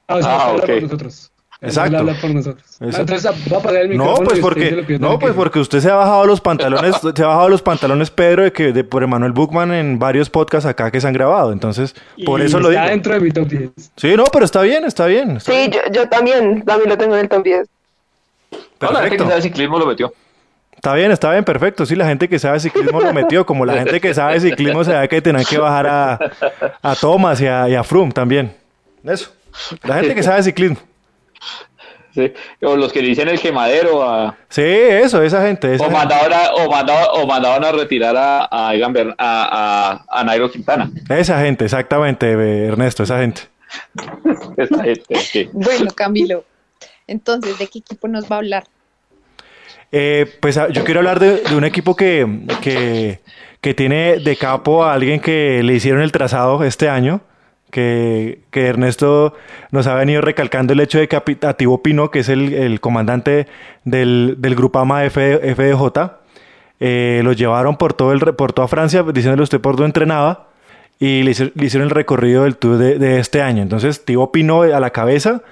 Ah, 0.08 0.16
o 0.16 0.22
sea, 0.22 0.30
Ah, 0.36 0.44
habla 0.48 0.62
ok. 0.64 0.66
por 0.66 0.82
nosotros. 0.82 1.30
Exacto. 1.64 1.98
Habla 1.98 2.14
por 2.20 2.30
nosotros. 2.30 2.64
Ah, 2.80 2.84
Exacto. 2.86 3.00
entonces 3.14 3.52
va 3.52 3.56
a 3.58 3.60
pasar 3.60 3.76
el 3.82 3.88
No, 3.88 4.04
micrófono 4.04 4.16
pues 4.28 4.38
usted 4.42 4.54
dice 4.60 4.74
porque, 4.76 4.98
no, 4.98 5.18
pues 5.18 5.32
que 5.32 5.36
porque 5.36 5.58
usted 5.60 5.80
se 5.80 5.90
ha 5.90 5.94
bajado 5.94 6.26
los 6.26 6.40
pantalones, 6.40 6.96
se 7.14 7.22
ha 7.22 7.26
bajado 7.26 7.48
los 7.48 7.62
pantalones, 7.62 8.10
Pedro, 8.10 8.42
de 8.42 8.52
que 8.52 8.72
de 8.72 8.84
por 8.84 9.02
Emanuel 9.02 9.32
Bookman 9.32 9.72
en 9.72 9.98
varios 9.98 10.30
podcasts 10.30 10.66
acá 10.66 10.90
que 10.90 11.00
se 11.00 11.06
han 11.06 11.12
grabado. 11.14 11.52
Entonces, 11.52 11.94
por 12.24 12.40
Y 12.40 12.44
eso 12.46 12.60
lo 12.60 12.70
está 12.70 12.82
digo. 12.82 12.90
dentro 12.92 13.14
de 13.14 13.20
mi 13.20 13.30
top 13.30 13.48
10. 13.48 13.70
Sí, 13.96 14.14
no, 14.16 14.24
pero 14.24 14.44
está 14.44 14.62
bien, 14.62 14.84
está 14.84 15.06
bien. 15.06 15.36
está 15.38 15.52
Sí, 15.52 15.58
bien. 15.58 15.72
yo, 15.72 15.80
yo 15.92 16.08
también, 16.08 16.62
también 16.64 16.90
lo 16.90 16.98
tengo 16.98 17.14
en 17.14 17.20
el 17.22 17.28
top 17.28 17.42
10. 17.44 17.68
No, 18.50 18.58
la 18.58 18.86
gente 18.86 18.92
que 18.92 19.00
Perfecto. 19.00 19.28
sabe 19.28 19.42
ciclismo 19.42 19.78
lo 19.78 19.86
metió. 19.86 20.12
Está 20.74 20.92
bien, 20.94 21.10
está 21.12 21.30
bien, 21.30 21.44
perfecto. 21.44 21.86
Sí, 21.86 21.96
la 21.96 22.06
gente 22.06 22.28
que 22.28 22.38
sabe 22.38 22.60
ciclismo 22.60 23.00
lo 23.00 23.10
metió, 23.14 23.46
como 23.46 23.64
la 23.64 23.72
gente 23.74 24.00
que 24.02 24.12
sabe 24.12 24.38
ciclismo 24.40 24.84
sabe 24.84 25.08
que 25.08 25.22
tenían 25.22 25.44
que 25.44 25.56
bajar 25.56 25.86
a, 25.86 26.18
a 26.82 26.94
Thomas 26.94 27.40
y 27.40 27.46
a, 27.46 27.66
y 27.70 27.74
a 27.74 27.82
Froome 27.82 28.12
también. 28.12 28.52
Eso. 29.02 29.30
La 29.84 29.94
gente 30.00 30.14
que 30.14 30.22
sabe 30.22 30.42
ciclismo. 30.42 30.76
Sí. 32.14 32.32
O 32.62 32.76
los 32.76 32.92
que 32.92 33.00
dicen 33.00 33.28
el 33.28 33.40
quemadero, 33.40 34.02
a- 34.08 34.36
Sí, 34.48 34.62
eso, 34.62 35.22
esa 35.22 35.44
gente. 35.46 35.74
esa 35.74 35.82
o, 35.84 35.86
gente. 35.88 35.98
mandaban 35.98 36.32
a, 36.32 36.54
o, 36.54 36.70
mandaban, 36.70 37.06
o 37.14 37.26
mandaban 37.26 37.64
a 37.64 37.72
retirar 37.72 38.16
a, 38.16 38.48
a, 38.50 38.74
Egan 38.74 38.92
Bern- 38.94 39.14
a, 39.18 40.04
a, 40.08 40.20
a 40.20 40.24
Nairo 40.24 40.50
Quintana. 40.50 40.90
Esa 41.08 41.40
gente, 41.40 41.64
exactamente, 41.64 42.30
eh, 42.32 42.66
Ernesto, 42.68 43.02
esa 43.02 43.18
gente. 43.18 43.42
Esta 44.56 44.84
gente, 44.84 45.14
sí. 45.16 45.48
Bueno, 45.52 45.90
Camilo, 45.92 46.44
entonces, 47.08 47.58
¿de 47.58 47.66
qué 47.66 47.80
equipo 47.80 48.06
nos 48.06 48.30
va 48.30 48.36
a 48.36 48.38
hablar? 48.38 48.64
Eh, 49.92 50.26
pues 50.40 50.56
ah, 50.56 50.68
yo 50.70 50.84
quiero 50.84 51.00
hablar 51.00 51.20
de, 51.20 51.38
de 51.42 51.56
un 51.56 51.64
equipo 51.64 51.94
que, 51.94 52.26
que, 52.62 53.20
que 53.60 53.74
tiene 53.74 54.18
de 54.18 54.36
capo 54.36 54.84
a 54.84 54.92
alguien 54.94 55.20
que 55.20 55.62
le 55.62 55.74
hicieron 55.74 56.02
el 56.02 56.10
trazado 56.12 56.62
este 56.64 56.88
año, 56.88 57.20
que, 57.74 58.38
que 58.52 58.66
Ernesto 58.68 59.34
nos 59.72 59.88
ha 59.88 59.94
venido 59.96 60.20
recalcando 60.20 60.72
el 60.72 60.78
hecho 60.78 60.98
de 61.00 61.08
que 61.08 61.16
a 61.16 61.24
Pi- 61.24 61.38
a 61.42 61.54
Thibaut 61.54 61.82
Pinot, 61.82 62.12
que 62.12 62.20
es 62.20 62.28
el, 62.28 62.54
el 62.54 62.78
comandante 62.80 63.48
del, 63.84 64.36
del 64.38 64.54
Grupama 64.54 65.04
F- 65.04 65.40
FDJ, 65.56 66.12
eh, 66.78 67.20
lo 67.24 67.32
llevaron 67.32 67.76
por 67.76 67.92
todo 67.94 68.12
el 68.12 68.20
por 68.36 68.52
toda 68.52 68.68
Francia, 68.68 69.02
diciéndole 69.02 69.42
usted 69.42 69.60
por 69.60 69.74
dónde 69.74 69.86
entrenaba, 69.86 70.46
y 71.00 71.24
le, 71.24 71.32
hizo- 71.32 71.50
le 71.52 71.66
hicieron 71.66 71.88
el 71.88 71.90
recorrido 71.94 72.44
del 72.44 72.56
Tour 72.56 72.78
de, 72.78 72.98
de 73.00 73.18
este 73.18 73.42
año. 73.42 73.62
Entonces, 73.62 74.04
Thibaut 74.04 74.30
Pinot 74.30 74.72
a 74.72 74.78
la 74.78 74.90
cabeza, 74.90 75.42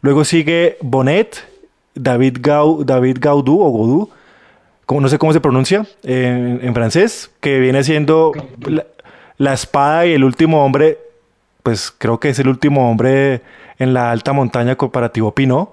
luego 0.00 0.24
sigue 0.24 0.76
Bonet, 0.80 1.44
David, 1.96 2.38
Gau, 2.40 2.84
David 2.84 3.18
Gaudú 3.20 3.60
o 3.60 3.72
Gaudú, 3.72 4.10
como, 4.86 5.00
no 5.00 5.08
sé 5.08 5.18
cómo 5.18 5.32
se 5.32 5.40
pronuncia 5.40 5.86
en, 6.04 6.60
en 6.62 6.72
francés, 6.72 7.32
que 7.40 7.58
viene 7.58 7.82
siendo 7.82 8.30
la, 8.64 8.84
la 9.38 9.52
espada 9.54 10.06
y 10.06 10.12
el 10.12 10.22
último 10.22 10.64
hombre, 10.64 10.98
pues 11.64 11.92
creo 11.98 12.20
que 12.20 12.28
es 12.28 12.38
el 12.38 12.46
último 12.46 12.88
hombre 12.88 13.40
en 13.80 13.92
la 13.92 14.12
alta 14.12 14.32
montaña 14.32 14.76
comparativo 14.76 15.32
Pinot. 15.34 15.72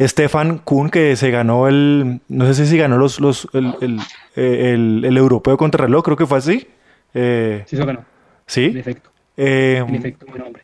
Stefan 0.00 0.58
Kuhn, 0.58 0.88
que 0.90 1.16
se 1.16 1.30
ganó 1.30 1.66
el, 1.66 2.20
no 2.28 2.52
sé 2.52 2.64
si 2.66 2.76
ganó 2.78 2.96
los, 2.96 3.18
los, 3.20 3.48
el, 3.52 3.74
el, 3.80 4.00
el- 4.36 5.04
el 5.04 5.16
europeo 5.16 5.56
contrarreloj, 5.56 6.04
creo 6.04 6.16
que 6.16 6.26
fue 6.26 6.38
así. 6.38 6.68
Eh, 7.14 7.64
Sí, 7.66 7.74
eso 7.76 7.84
ganó. 7.86 8.00
En 8.00 8.04
sí. 8.46 8.72
efecto. 8.78 9.10
Eh, 9.36 9.84
En 9.86 9.94
efecto, 9.94 10.26
buen 10.26 10.42
hombre. 10.42 10.62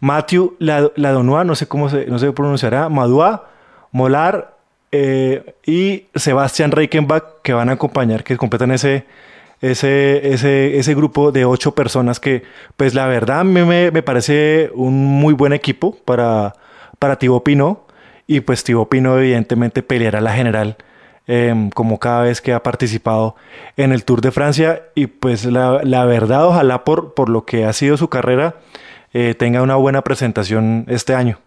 Matthew 0.00 0.56
Lad- 0.58 0.92
Ladonua, 0.96 1.44
no 1.44 1.54
sé 1.54 1.66
cómo 1.68 1.88
se, 1.90 2.06
no 2.06 2.18
se 2.18 2.32
pronunciará, 2.32 2.88
Madua, 2.88 3.48
Molar 3.92 4.56
eh, 4.92 5.54
y 5.66 6.06
Sebastián 6.14 6.70
Reichenbach 6.70 7.24
que 7.42 7.52
van 7.52 7.68
a 7.68 7.72
acompañar, 7.72 8.24
que 8.24 8.36
completan 8.36 8.70
ese, 8.72 9.04
ese, 9.60 10.32
ese, 10.32 10.78
ese 10.78 10.94
grupo 10.94 11.32
de 11.32 11.44
ocho 11.44 11.74
personas 11.74 12.20
que, 12.20 12.42
pues 12.76 12.94
la 12.94 13.06
verdad, 13.06 13.40
a 13.40 13.44
mí 13.44 13.62
me, 13.62 13.90
me 13.90 14.02
parece 14.02 14.70
un 14.74 15.04
muy 15.04 15.34
buen 15.34 15.52
equipo 15.52 15.96
para, 16.04 16.54
para 16.98 17.18
Thibaut 17.18 17.42
Pinot 17.42 17.90
y 18.26 18.40
pues 18.40 18.64
Thibaut 18.64 18.88
Pinot 18.88 19.18
evidentemente 19.18 19.82
peleará 19.82 20.20
la 20.20 20.32
general 20.32 20.76
em, 21.26 21.70
como 21.70 21.98
cada 21.98 22.22
vez 22.22 22.40
que 22.40 22.52
ha 22.52 22.62
participado 22.62 23.36
en 23.76 23.92
el 23.92 24.04
Tour 24.04 24.20
de 24.20 24.30
Francia 24.30 24.82
y 24.94 25.06
pues 25.06 25.44
la, 25.44 25.80
la 25.82 26.04
verdad 26.04 26.46
ojalá 26.46 26.84
por, 26.84 27.14
por 27.14 27.28
lo 27.28 27.44
que 27.44 27.64
ha 27.64 27.72
sido 27.72 27.96
su 27.96 28.08
carrera 28.08 28.56
eh, 29.12 29.34
tenga 29.34 29.62
una 29.62 29.74
buena 29.76 30.02
presentación 30.02 30.84
este 30.88 31.14
año. 31.14 31.38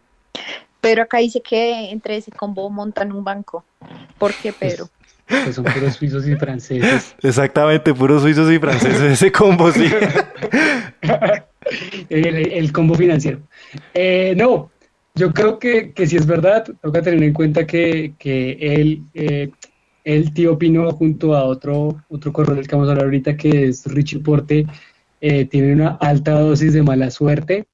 Pedro 0.82 1.04
acá 1.04 1.20
dice 1.20 1.42
que 1.42 1.92
entre 1.92 2.18
ese 2.18 2.32
combo 2.32 2.70
montan 2.70 3.14
un 3.14 3.24
banco. 3.24 3.64
¿Por 4.18 4.34
qué, 4.34 4.52
Pedro? 4.52 4.90
Que 5.28 5.54
son 5.54 5.66
puros 5.66 5.96
suizos 5.96 6.28
y 6.28 6.36
franceses. 6.36 7.16
Exactamente, 7.22 7.94
puros 7.94 8.22
suizos 8.22 8.52
y 8.52 8.60
franceses, 8.60 9.02
ese 9.02 9.32
combo 9.32 9.72
sí. 9.72 9.86
el, 12.10 12.52
el 12.52 12.72
combo 12.72 12.96
financiero. 12.96 13.40
Eh, 13.94 14.34
no, 14.38 14.72
yo 15.16 15.32
creo 15.32 15.60
que, 15.60 15.94
que 15.94 16.08
si 16.08 16.18
es 16.18 16.26
verdad, 16.26 16.66
toca 16.82 17.02
tener 17.02 17.22
en 17.24 17.34
cuenta 17.34 17.68
que, 17.68 18.16
que 18.18 18.58
él, 18.60 19.04
eh, 19.14 19.52
el 20.04 20.34
tío 20.34 20.58
Pino 20.58 20.90
junto 20.92 21.36
a 21.36 21.44
otro, 21.44 22.04
otro 22.10 22.34
corredor 22.34 22.58
del 22.58 22.68
que 22.68 22.76
vamos 22.76 22.90
a 22.90 22.94
hablar 22.94 23.06
ahorita, 23.06 23.38
que 23.38 23.68
es 23.68 23.86
Richie 23.86 24.20
Porte, 24.20 24.66
eh, 25.22 25.46
tiene 25.46 25.74
una 25.74 25.98
alta 26.02 26.40
dosis 26.40 26.74
de 26.74 26.84
mala 26.84 27.12
suerte. 27.12 27.68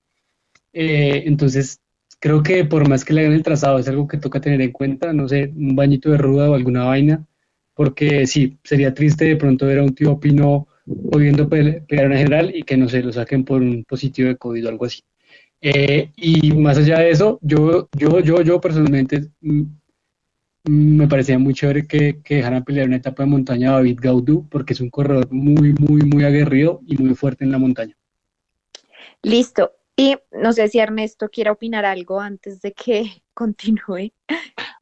Eh, 0.74 1.24
entonces, 1.26 1.82
creo 2.20 2.44
que 2.44 2.66
por 2.66 2.88
más 2.90 3.06
que 3.06 3.14
le 3.14 3.22
hagan 3.22 3.34
el 3.34 3.44
trazado, 3.44 3.80
es 3.80 3.88
algo 3.88 4.08
que 4.08 4.18
toca 4.18 4.42
tener 4.42 4.62
en 4.62 4.72
cuenta, 4.72 5.14
no 5.14 5.28
sé, 5.28 5.52
un 5.56 5.76
bañito 5.76 6.10
de 6.12 6.18
ruda 6.18 6.50
o 6.50 6.56
alguna 6.56 6.86
vaina, 6.86 7.26
porque 7.80 8.28
sí, 8.28 8.58
sería 8.62 8.94
triste 8.94 9.24
de 9.24 9.38
pronto 9.38 9.66
ver 9.66 9.80
a 9.80 9.84
un 9.84 9.96
tío 9.96 10.20
Pino 10.20 10.68
pudiendo 11.10 11.48
pelear 11.48 12.12
en 12.12 12.18
general 12.18 12.52
y 12.54 12.64
que 12.64 12.76
no 12.76 12.90
se 12.90 13.02
lo 13.02 13.14
saquen 13.14 13.46
por 13.46 13.62
un 13.62 13.86
positivo 13.86 14.28
de 14.28 14.36
COVID 14.36 14.66
o 14.66 14.70
algo 14.70 14.84
así. 14.84 15.02
Eh, 15.62 16.12
y 16.18 16.52
más 16.52 16.78
allá 16.78 17.00
de 17.00 17.12
eso, 17.12 17.40
yo, 17.42 17.88
yo, 17.98 18.20
yo, 18.20 18.42
yo 18.42 18.60
personalmente 18.60 19.30
mm, 19.40 19.64
me 20.66 21.08
parecía 21.08 21.40
muy 21.40 21.54
chévere 21.54 21.88
que, 21.88 22.22
que 22.22 22.36
dejaran 22.36 22.66
pelear 22.66 22.88
una 22.88 22.98
etapa 22.98 23.24
de 23.24 23.30
montaña 23.30 23.70
a 23.70 23.76
David 23.76 24.00
Gaudú, 24.02 24.50
porque 24.50 24.74
es 24.74 24.82
un 24.82 24.90
corredor 24.90 25.32
muy, 25.32 25.74
muy, 25.80 26.02
muy 26.02 26.26
aguerrido 26.26 26.82
y 26.86 26.98
muy 26.98 27.16
fuerte 27.16 27.46
en 27.46 27.54
la 27.54 27.60
montaña. 27.60 27.96
Listo. 29.22 29.72
Y 29.96 30.18
no 30.34 30.52
sé 30.52 30.68
si 30.68 30.80
Ernesto 30.80 31.30
quiere 31.30 31.50
opinar 31.50 31.86
algo 31.86 32.20
antes 32.20 32.60
de 32.60 32.74
que 32.74 33.24
continúe. 33.34 34.12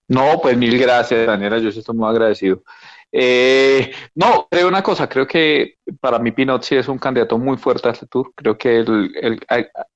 No, 0.07 0.39
pues 0.41 0.57
mil 0.57 0.79
gracias, 0.79 1.27
Daniela. 1.27 1.59
Yo 1.59 1.69
estoy 1.69 1.95
muy 1.95 2.09
agradecido. 2.09 2.63
Eh, 3.11 3.91
no, 4.15 4.47
creo 4.49 4.67
una 4.67 4.83
cosa. 4.83 5.07
Creo 5.07 5.27
que 5.27 5.77
para 5.99 6.19
mí 6.19 6.31
Pinot 6.31 6.63
sí 6.63 6.75
es 6.75 6.87
un 6.87 6.97
candidato 6.97 7.37
muy 7.37 7.57
fuerte 7.57 7.89
a 7.89 7.91
este 7.91 8.07
tour. 8.07 8.33
Creo 8.35 8.57
que 8.57 8.85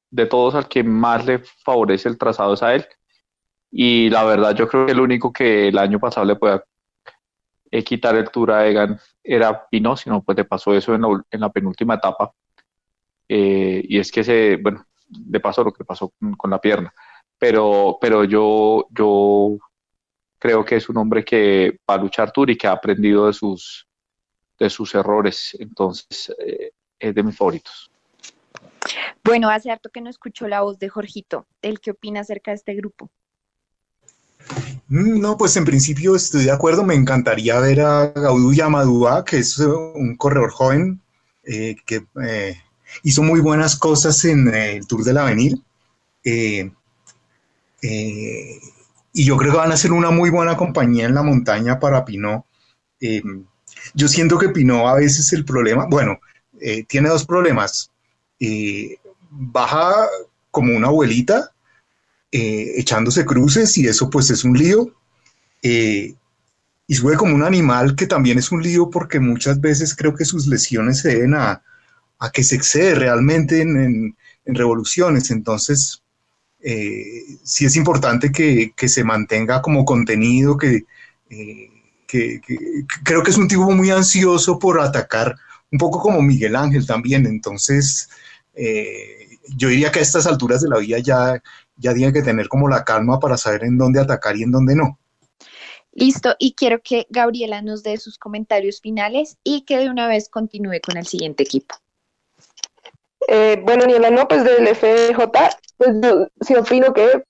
de 0.10 0.26
todos 0.26 0.56
al 0.56 0.68
que 0.68 0.84
más 0.84 1.26
le 1.26 1.40
favorece 1.40 2.10
el 2.10 2.18
trazado 2.18 2.54
es 2.54 2.64
a 2.64 2.76
él. 2.76 2.86
Y 3.72 4.10
la 4.10 4.24
verdad, 4.26 4.54
yo 4.56 4.68
creo 4.68 4.86
que 4.86 4.92
el 4.92 5.00
único 5.00 5.32
que 5.32 5.70
el 5.70 5.78
año 5.78 6.00
pasado 6.00 6.26
le 6.26 6.36
pueda 6.36 6.64
eh, 7.72 7.84
quitar 7.84 8.16
el 8.16 8.30
tour 8.30 8.52
a 8.52 8.68
Egan 8.68 9.00
era 9.24 9.68
Pinot, 9.70 9.98
si 9.98 10.10
no, 10.10 10.22
pues 10.22 10.38
le 10.38 10.46
pasó 10.46 10.74
eso 10.74 10.94
en 10.94 11.02
la, 11.42 11.50
penúltima 11.50 11.96
etapa. 11.96 12.34
Eh, 13.30 13.82
y 13.88 13.98
es 13.98 14.12
que 14.12 14.24
se, 14.26 14.58
bueno, 14.58 14.86
le 15.30 15.40
pasó 15.40 15.64
lo 15.64 15.72
que 15.72 15.86
pasó 15.86 16.12
con, 16.38 16.52
la 16.52 16.60
pierna. 16.60 16.94
Pero, 17.38 17.98
pero 18.02 18.26
yo, 18.26 18.88
yo 18.92 19.58
creo 20.42 20.66
que 20.66 20.76
es 20.78 20.90
un 20.90 20.98
hombre 20.98 21.24
que 21.24 21.80
va 21.88 21.94
a 21.94 21.98
luchar 21.98 22.32
tour 22.32 22.50
y 22.50 22.58
que 22.58 22.66
ha 22.66 22.72
aprendido 22.72 23.28
de 23.28 23.34
sus, 23.34 23.88
de 24.58 24.72
sus 24.72 24.96
errores. 24.96 25.56
Entonces, 25.60 26.34
eh, 26.40 26.72
es 27.00 27.14
de 27.14 27.22
mis 27.22 27.38
favoritos. 27.38 27.92
Bueno, 29.24 29.52
hace 29.52 29.70
harto 29.70 29.92
que 29.92 30.02
no 30.02 30.10
escucho 30.10 30.48
la 30.48 30.62
voz 30.62 30.80
de 30.80 30.90
Jorgito. 30.90 31.46
¿El 31.62 31.80
qué 31.80 31.92
opina 31.92 32.22
acerca 32.22 32.50
de 32.50 32.56
este 32.56 32.74
grupo? 32.74 33.12
Mm, 34.88 35.20
no, 35.20 35.38
pues 35.38 35.56
en 35.58 35.66
principio 35.66 36.16
estoy 36.16 36.46
de 36.46 36.52
acuerdo. 36.52 36.84
Me 36.84 36.96
encantaría 36.96 37.60
ver 37.60 37.82
a 37.82 38.08
Gaudú 38.08 38.52
Yamadúa, 38.52 39.24
que 39.24 39.38
es 39.38 39.60
un 39.60 40.18
corredor 40.18 40.50
joven 40.50 41.02
eh, 41.44 41.76
que 41.86 42.04
eh, 42.24 42.58
hizo 43.04 43.22
muy 43.22 43.42
buenas 43.42 43.76
cosas 43.76 44.26
en 44.26 44.52
el 44.52 44.88
Tour 44.88 45.04
del 45.04 45.20
Avenir. 45.20 45.60
Eh, 46.24 46.72
y 49.14 49.26
yo 49.26 49.38
creo 49.38 49.52
que 49.52 49.58
van 49.58 49.72
a 49.72 49.78
ser 49.78 49.92
una 49.92 50.12
muy 50.12 50.30
buena 50.30 50.56
compañía 50.58 51.06
en 51.06 51.16
la 51.16 51.24
montaña 51.24 51.80
para 51.80 52.06
Pinot. 52.06 52.46
yo 53.94 54.08
siento 54.08 54.38
que 54.38 54.50
Pinot 54.50 54.88
a 54.88 54.96
veces 54.96 55.34
el 55.34 55.46
problema, 55.46 55.88
bueno, 55.90 56.20
tiene 56.88 57.10
dos 57.10 57.26
problemas 57.26 57.92
baja 59.32 60.08
como 60.52 60.76
una 60.76 60.88
abuelita, 60.88 61.52
eh, 62.32 62.74
echándose 62.78 63.26
cruces 63.26 63.78
y 63.78 63.88
eso 63.88 64.10
pues 64.10 64.30
es 64.30 64.44
un 64.44 64.58
lío. 64.58 64.94
Eh, 65.64 66.14
y 66.88 66.96
sube 66.96 67.16
como 67.16 67.36
un 67.36 67.44
animal 67.44 67.96
que 67.96 68.08
también 68.08 68.38
es 68.38 68.52
un 68.52 68.62
lío 68.62 68.90
porque 68.90 69.20
muchas 69.20 69.62
veces 69.62 69.96
creo 69.96 70.14
que 70.14 70.26
sus 70.26 70.48
lesiones 70.48 71.00
se 71.00 71.10
deben 71.10 71.36
a, 71.36 71.64
que 72.34 72.44
se 72.44 72.56
excede 72.56 72.96
realmente 72.96 73.62
en, 73.62 74.16
revoluciones. 74.46 75.32
Entonces, 75.32 76.01
eh, 76.64 77.38
sí 77.44 77.66
es 77.66 77.76
importante 77.76 78.32
que, 78.32 78.74
se 78.88 79.04
mantenga 79.04 79.62
como 79.62 79.86
contenido, 79.86 80.58
que, 80.58 80.86
que, 82.08 82.42
creo 83.04 83.24
que 83.24 83.32
es 83.32 83.38
un 83.38 83.48
tipo 83.48 83.70
muy 83.72 83.90
ansioso 83.90 84.60
por 84.60 84.80
atacar, 84.80 85.36
un 85.72 85.80
poco 85.80 86.00
como 86.00 86.22
Miguel 86.22 86.56
Ángel 86.56 86.86
también. 86.86 87.26
Entonces, 87.26 88.10
eh, 88.54 89.38
yo 89.56 89.70
diría 89.70 89.92
que 89.92 90.00
a 90.00 90.04
estas 90.04 90.28
alturas 90.28 90.62
de 90.62 90.70
la 90.70 90.80
vida 90.80 91.00
ya, 91.00 91.42
ya 91.78 91.94
tiene 91.94 92.14
que 92.14 92.22
tener 92.22 92.48
como 92.48 92.68
la 92.68 92.84
calma 92.84 93.20
para 93.20 93.38
saber 93.38 93.64
en 93.64 93.78
dónde 93.78 94.00
atacar 94.00 94.36
y 94.38 94.44
en 94.44 94.52
dónde 94.52 94.76
no. 94.76 95.00
Listo, 95.94 96.36
y 96.40 96.54
quiero 96.54 96.82
que 96.82 97.06
Gabriela 97.10 97.62
nos 97.62 97.84
dé 97.84 97.98
sus 97.98 98.18
comentarios 98.18 98.80
finales 98.80 99.38
y 99.44 99.64
que 99.64 99.78
de 99.78 99.90
una 99.90 100.08
vez 100.08 100.30
continúe 100.30 100.80
con 100.82 100.96
el 100.98 101.06
siguiente 101.06 101.44
equipo. 101.44 101.76
Eh, 103.28 103.62
bueno, 103.64 103.86
Niela, 103.86 104.10
no, 104.10 104.28
pues 104.28 104.44
del 104.44 104.68
FJ, 104.68 105.32
pues 105.78 105.90
yo 106.02 106.28
sí 106.42 106.56
opino 106.56 106.94
que, 106.94 107.24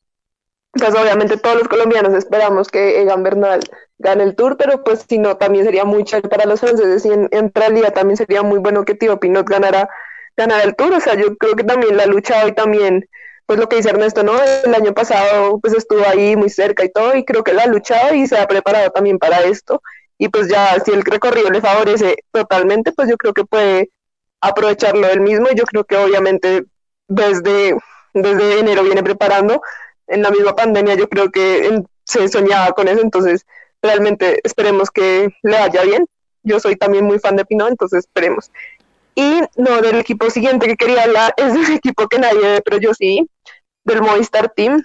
pues 0.73 0.95
obviamente 0.95 1.37
todos 1.37 1.57
los 1.57 1.67
colombianos 1.67 2.13
esperamos 2.13 2.69
que 2.69 3.01
Egan 3.01 3.23
Bernal 3.23 3.61
gane 3.99 4.23
el 4.23 4.35
Tour, 4.35 4.57
pero 4.57 4.83
pues 4.83 5.05
si 5.07 5.17
no, 5.17 5.37
también 5.37 5.65
sería 5.65 5.85
muy 5.85 6.03
chévere 6.03 6.29
para 6.29 6.45
los 6.45 6.59
franceses 6.59 7.05
y 7.05 7.09
en, 7.09 7.27
en 7.31 7.51
realidad 7.53 7.93
también 7.93 8.17
sería 8.17 8.41
muy 8.41 8.59
bueno 8.59 8.85
que 8.85 8.95
Tío 8.95 9.19
Pinot 9.19 9.47
ganara 9.47 9.89
ganar 10.37 10.65
el 10.65 10.75
Tour. 10.75 10.93
O 10.93 10.99
sea, 10.99 11.15
yo 11.15 11.35
creo 11.37 11.55
que 11.55 11.63
también 11.63 11.97
la 11.97 12.05
lucha 12.05 12.43
hoy 12.43 12.53
también, 12.53 13.07
pues 13.45 13.59
lo 13.59 13.67
que 13.67 13.77
dice 13.77 13.89
Ernesto, 13.89 14.23
¿no? 14.23 14.33
El 14.65 14.73
año 14.73 14.93
pasado 14.93 15.59
pues 15.59 15.73
estuvo 15.73 16.05
ahí 16.07 16.35
muy 16.35 16.49
cerca 16.49 16.83
y 16.85 16.89
todo, 16.89 17.15
y 17.15 17.25
creo 17.25 17.43
que 17.43 17.53
la 17.53 17.63
ha 17.63 17.67
luchado 17.67 18.15
y 18.15 18.27
se 18.27 18.37
ha 18.37 18.47
preparado 18.47 18.91
también 18.91 19.19
para 19.19 19.41
esto. 19.41 19.81
Y 20.17 20.29
pues 20.29 20.47
ya 20.47 20.79
si 20.85 20.91
el 20.91 21.03
recorrido 21.03 21.49
le 21.49 21.61
favorece 21.61 22.15
totalmente, 22.31 22.91
pues 22.91 23.09
yo 23.09 23.17
creo 23.17 23.33
que 23.33 23.43
puede 23.45 23.89
aprovecharlo 24.41 25.07
él 25.07 25.21
mismo. 25.21 25.47
Y 25.51 25.55
yo 25.55 25.63
creo 25.65 25.85
que 25.85 25.97
obviamente 25.97 26.65
desde, 27.07 27.77
desde 28.13 28.59
enero 28.59 28.83
viene 28.83 29.03
preparando. 29.03 29.61
En 30.07 30.23
la 30.23 30.31
misma 30.31 30.55
pandemia 30.55 30.95
yo 30.95 31.07
creo 31.07 31.31
que 31.31 31.83
se 32.03 32.27
soñaba 32.27 32.73
con 32.73 32.87
eso, 32.87 33.01
entonces 33.01 33.45
realmente 33.81 34.41
esperemos 34.43 34.91
que 34.91 35.29
le 35.43 35.57
vaya 35.57 35.83
bien. 35.83 36.05
Yo 36.43 36.59
soy 36.59 36.75
también 36.75 37.05
muy 37.05 37.19
fan 37.19 37.35
de 37.35 37.45
Pino, 37.45 37.67
entonces 37.67 37.99
esperemos. 37.99 38.51
Y 39.15 39.41
no, 39.55 39.81
del 39.81 39.99
equipo 39.99 40.29
siguiente 40.29 40.67
que 40.67 40.75
quería 40.75 41.03
hablar 41.03 41.33
es 41.37 41.53
del 41.53 41.71
equipo 41.75 42.07
que 42.07 42.19
nadie 42.19 42.61
pero 42.63 42.77
yo 42.77 42.93
sí, 42.93 43.29
del 43.83 44.01
Movistar 44.01 44.49
Team. 44.49 44.83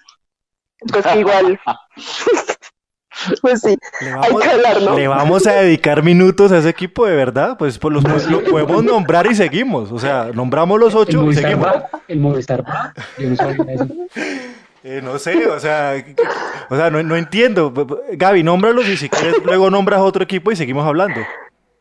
Pues 0.93 1.05
igual. 1.17 1.61
pues 3.43 3.61
sí, 3.61 3.77
hay 4.01 4.37
que 4.37 4.49
hablar, 4.49 4.83
¿no? 4.83 4.97
Le 4.97 5.09
vamos 5.09 5.47
a 5.47 5.53
dedicar 5.53 6.03
minutos 6.03 6.53
a 6.53 6.59
ese 6.59 6.69
equipo, 6.69 7.07
de 7.07 7.17
verdad. 7.17 7.57
Pues, 7.59 7.79
pues 7.79 7.95
los, 7.95 8.27
lo 8.27 8.45
podemos 8.45 8.85
nombrar 8.85 9.27
y 9.27 9.35
seguimos. 9.35 9.93
O 9.93 9.99
sea, 9.99 10.31
nombramos 10.35 10.79
los 10.79 10.95
ocho 10.95 11.31
y 11.31 11.35
seguimos. 11.35 11.69
el 12.09 12.21
Movistar 12.21 12.65
Yo 13.19 13.31
no 13.31 13.71
eso. 13.71 13.87
Eh, 14.89 15.01
no 15.03 15.19
sé, 15.19 15.49
o 15.49 15.59
sea, 15.59 15.95
o 16.71 16.77
sea 16.77 16.91
no, 16.91 17.03
no 17.03 17.17
entiendo. 17.17 17.73
Gaby, 18.13 18.45
nómbralos 18.45 18.87
y 18.87 18.97
si 18.97 19.09
quieres 19.09 19.43
luego 19.45 19.69
nombras 19.69 20.01
otro 20.01 20.23
equipo 20.23 20.53
y 20.53 20.57
seguimos 20.57 20.87
hablando. 20.87 21.23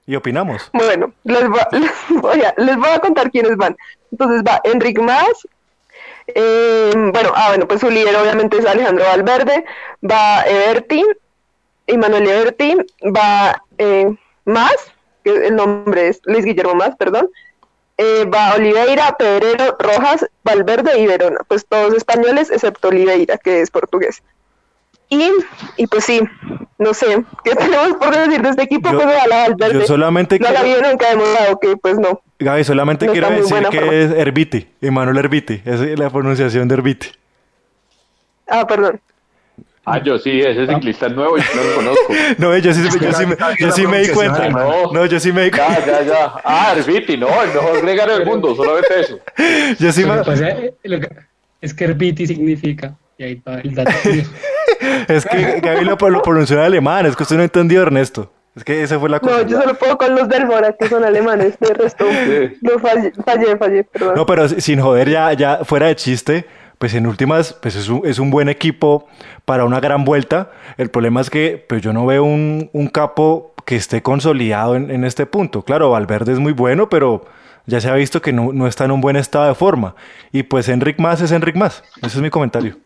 Y 0.08 0.16
opinamos. 0.16 0.72
Bueno, 0.74 1.14
les, 1.24 1.48
voy 2.10 2.42
a, 2.42 2.56
les 2.58 2.76
voy 2.76 2.90
a 2.90 2.98
contar 2.98 3.30
quiénes 3.30 3.58
van. 3.58 3.78
Entonces 4.12 4.42
va 4.42 4.60
Enric 4.64 5.00
Más. 5.00 5.48
Eh, 6.34 6.94
bueno, 6.96 7.32
ah, 7.36 7.50
bueno, 7.50 7.68
pues 7.68 7.82
su 7.82 7.92
líder 7.92 8.16
obviamente 8.16 8.58
es 8.58 8.66
Alejandro 8.66 9.06
Valverde. 9.06 9.66
Va 10.04 10.44
Everti, 10.48 11.04
Emanuel 11.88 12.28
Everti. 12.28 12.76
Va 13.04 13.62
eh, 13.78 14.16
Más, 14.46 14.76
que 15.24 15.48
el 15.48 15.56
nombre 15.56 16.10
es 16.10 16.22
Luis 16.26 16.46
Guillermo 16.46 16.76
Más, 16.76 16.96
perdón. 16.96 17.30
Eh, 17.98 18.26
va 18.26 18.56
Oliveira, 18.56 19.16
Pedrero, 19.18 19.78
Rojas, 19.80 20.26
Valverde 20.44 21.00
y 21.00 21.08
Verona. 21.08 21.40
Pues 21.48 21.66
todos 21.66 21.94
españoles, 21.94 22.52
excepto 22.52 22.90
Oliveira, 22.90 23.38
que 23.38 23.62
es 23.62 23.72
portugués. 23.72 24.22
Y, 25.10 25.32
y 25.78 25.88
pues 25.88 26.04
sí, 26.04 26.20
no 26.78 26.94
sé, 26.94 27.24
¿qué 27.44 27.56
tenemos 27.56 27.94
por 27.98 28.16
decir 28.16 28.42
de 28.42 28.50
este 28.50 28.64
equipo? 28.64 28.90
pues 28.92 29.06
a 29.06 29.28
la 29.28 29.48
Valverde. 29.48 29.80
Yo 29.80 29.86
solamente 29.86 30.40
no 30.40 30.52
la 30.52 30.64
vieron 30.64 30.98
que 30.98 31.78
pues 31.78 31.98
no. 31.98 32.22
Gaby, 32.40 32.64
solamente 32.66 33.08
quiero 33.08 33.30
decir 33.30 33.66
que 33.70 34.04
es 34.04 34.12
Herbiti, 34.12 34.68
Emanuel 34.82 35.18
Herbiti, 35.18 35.62
esa 35.64 35.86
es 35.86 35.98
la 35.98 36.10
pronunciación 36.10 36.68
de 36.68 36.76
Herbiti. 36.76 37.08
Ah, 38.48 38.68
perdón. 38.68 39.00
Ah, 39.88 40.02
yo 40.02 40.18
sí, 40.18 40.42
ese 40.42 40.66
ciclista 40.66 41.08
nuevo, 41.10 41.38
yo 41.38 41.44
no 41.56 41.64
lo 41.64 41.76
conozco. 41.76 42.14
no, 42.40 42.58
yo 42.58 42.74
sí, 42.74 42.82
yo 43.00 43.14
sí, 43.14 43.26
me, 43.28 43.38
yo 43.60 43.72
sí 43.72 43.86
me 43.86 44.00
di 44.00 44.10
cuenta. 44.10 44.50
No, 44.50 44.92
no, 44.92 45.06
yo 45.06 45.20
sí 45.20 45.32
me 45.32 45.44
di 45.44 45.52
cuenta. 45.52 45.86
Ya, 45.86 46.02
ya, 46.02 46.04
ya. 46.04 46.34
Ah, 46.44 46.74
Herbiti, 46.76 47.18
no, 47.18 47.28
el 47.44 47.50
mejor 47.50 47.82
gregario 47.82 48.18
del 48.18 48.26
mundo, 48.26 48.56
solamente 48.56 49.00
eso. 49.00 49.20
Yo 49.80 49.92
sí 49.92 50.04
me... 50.04 50.74
es 51.62 51.74
que 51.74 51.84
Herbiti 51.84 52.26
significa, 52.26 52.96
y 53.18 53.24
ahí 53.24 53.42
va 53.48 53.60
el 53.60 53.76
dato. 53.76 53.92
es 55.08 55.26
que 55.26 55.60
Gaby 55.62 55.86
lo, 55.86 55.98
pronunció 55.98 56.58
en 56.58 56.64
alemán, 56.64 57.06
es 57.06 57.16
que 57.16 57.24
usted 57.24 57.38
no 57.38 57.44
entendió, 57.44 57.84
Ernesto. 57.84 58.32
Es 58.56 58.64
que 58.64 58.82
esa 58.82 58.98
fue 59.00 59.10
la 59.10 59.20
cosa. 59.20 59.44
No, 59.44 59.48
yo 59.48 59.62
solo 59.62 59.76
puedo 59.76 59.98
con 59.98 60.16
los 60.16 60.30
del 60.30 60.46
Mora, 60.48 60.74
que 60.74 60.88
son 60.88 61.04
alemanes, 61.04 61.58
el 61.60 61.76
resto 61.76 62.06
no 62.62 62.80
fallé, 62.80 63.58
fallé, 63.58 63.84
perdón. 63.84 64.16
No, 64.16 64.26
pero 64.26 64.48
sin 64.48 64.80
joder, 64.80 65.10
ya, 65.10 65.34
ya 65.34 65.60
fuera 65.66 65.88
de 65.88 65.96
chiste, 65.96 66.46
pues 66.78 66.93
en 66.93 67.07
últimas, 67.07 67.53
pues 67.53 67.76
es 67.76 67.89
un, 67.89 68.01
es 68.05 68.19
un 68.19 68.32
buen 68.32 68.49
equipo 68.49 69.07
para 69.45 69.65
una 69.65 69.80
gran 69.80 70.05
vuelta. 70.05 70.51
El 70.78 70.89
problema 70.89 71.21
es 71.21 71.30
que 71.30 71.63
pues 71.67 71.82
yo 71.82 71.93
no 71.93 72.05
veo 72.05 72.23
un, 72.23 72.69
un 72.73 72.88
capo 72.88 73.53
que 73.65 73.76
esté 73.76 74.01
consolidado 74.01 74.76
en, 74.76 74.91
en, 74.91 75.03
este 75.03 75.26
punto. 75.26 75.63
Claro, 75.63 75.91
Valverde 75.91 76.34
es 76.34 76.39
muy 76.39 76.53
bueno, 76.53 76.89
pero 76.89 77.26
ya 77.65 77.82
se 77.82 77.89
ha 77.89 77.95
visto 77.95 78.21
que 78.21 78.32
no, 78.32 78.53
no 78.53 78.67
está 78.67 78.86
en 78.86 78.91
un 78.91 79.01
buen 79.01 79.15
estado 79.15 79.47
de 79.47 79.55
forma. 79.55 79.95
Y 80.32 80.43
pues 80.43 80.69
Enric 80.69 80.99
Más 80.99 81.21
es 81.21 81.32
Enric 81.32 81.55
Más. 81.55 81.84
Ese 81.97 82.17
es 82.17 82.21
mi 82.21 82.30
comentario. 82.30 82.78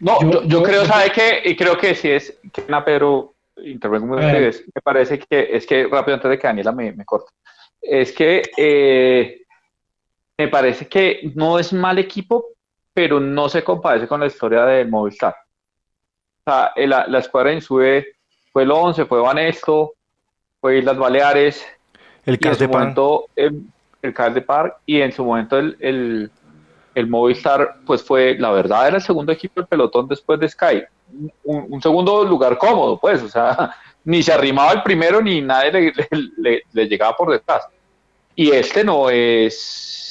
No, 0.00 0.18
yo, 0.44 0.62
creo, 0.62 0.84
¿sabe 0.84 1.10
qué? 1.10 1.42
Y 1.44 1.56
creo 1.56 1.76
que 1.76 1.94
sí 1.94 2.08
es, 2.10 2.38
que 2.52 2.62
Pedro 2.62 3.34
intervengo 3.64 4.06
muy 4.06 4.18
me 4.18 4.82
parece 4.82 5.18
que 5.18 5.48
es 5.52 5.66
que 5.66 5.88
rápido 5.88 6.14
antes 6.14 6.30
de 6.30 6.38
que 6.38 6.46
Daniela 6.46 6.70
me, 6.70 6.92
me 6.92 7.04
corte. 7.04 7.32
es 7.82 8.12
que 8.12 8.42
eh, 8.56 9.42
me 10.36 10.46
parece 10.46 10.86
que 10.86 11.32
no 11.34 11.58
es 11.58 11.72
mal 11.72 11.98
equipo, 11.98 12.44
pero 12.98 13.20
no 13.20 13.48
se 13.48 13.62
compadece 13.62 14.08
con 14.08 14.18
la 14.18 14.26
historia 14.26 14.64
del 14.64 14.88
Movistar. 14.88 15.32
O 16.44 16.50
sea, 16.50 16.72
la, 16.74 17.06
la 17.06 17.18
escuadra 17.20 17.52
en 17.52 17.60
sube 17.60 18.16
fue 18.52 18.64
el 18.64 18.72
11, 18.72 19.04
fue 19.04 19.20
Banesto, 19.20 19.92
fue 20.60 20.78
Islas 20.78 20.98
Baleares, 20.98 21.64
el 22.26 22.40
Cal 22.40 22.56
de 22.56 22.68
Pan. 22.68 22.96
El, 23.36 23.62
el 24.02 24.34
de 24.34 24.42
Par, 24.42 24.78
y 24.84 25.00
en 25.00 25.12
su 25.12 25.24
momento 25.24 25.56
el, 25.58 25.76
el, 25.78 26.30
el, 26.96 27.06
Movistar, 27.06 27.76
pues 27.86 28.02
fue, 28.02 28.36
la 28.36 28.50
verdad, 28.50 28.88
era 28.88 28.96
el 28.96 29.02
segundo 29.02 29.30
equipo 29.30 29.60
del 29.60 29.68
pelotón 29.68 30.08
después 30.08 30.40
de 30.40 30.48
Sky. 30.48 30.82
Un, 31.44 31.66
un 31.70 31.80
segundo 31.80 32.24
lugar 32.24 32.58
cómodo, 32.58 32.98
pues, 32.98 33.22
o 33.22 33.28
sea, 33.28 33.76
ni 34.04 34.24
se 34.24 34.32
arrimaba 34.32 34.72
el 34.72 34.82
primero 34.82 35.22
ni 35.22 35.40
nadie 35.40 35.70
le, 35.70 35.92
le, 36.36 36.62
le 36.72 36.88
llegaba 36.88 37.16
por 37.16 37.30
detrás. 37.30 37.64
Y 38.34 38.50
este 38.50 38.82
no 38.82 39.08
es, 39.08 40.07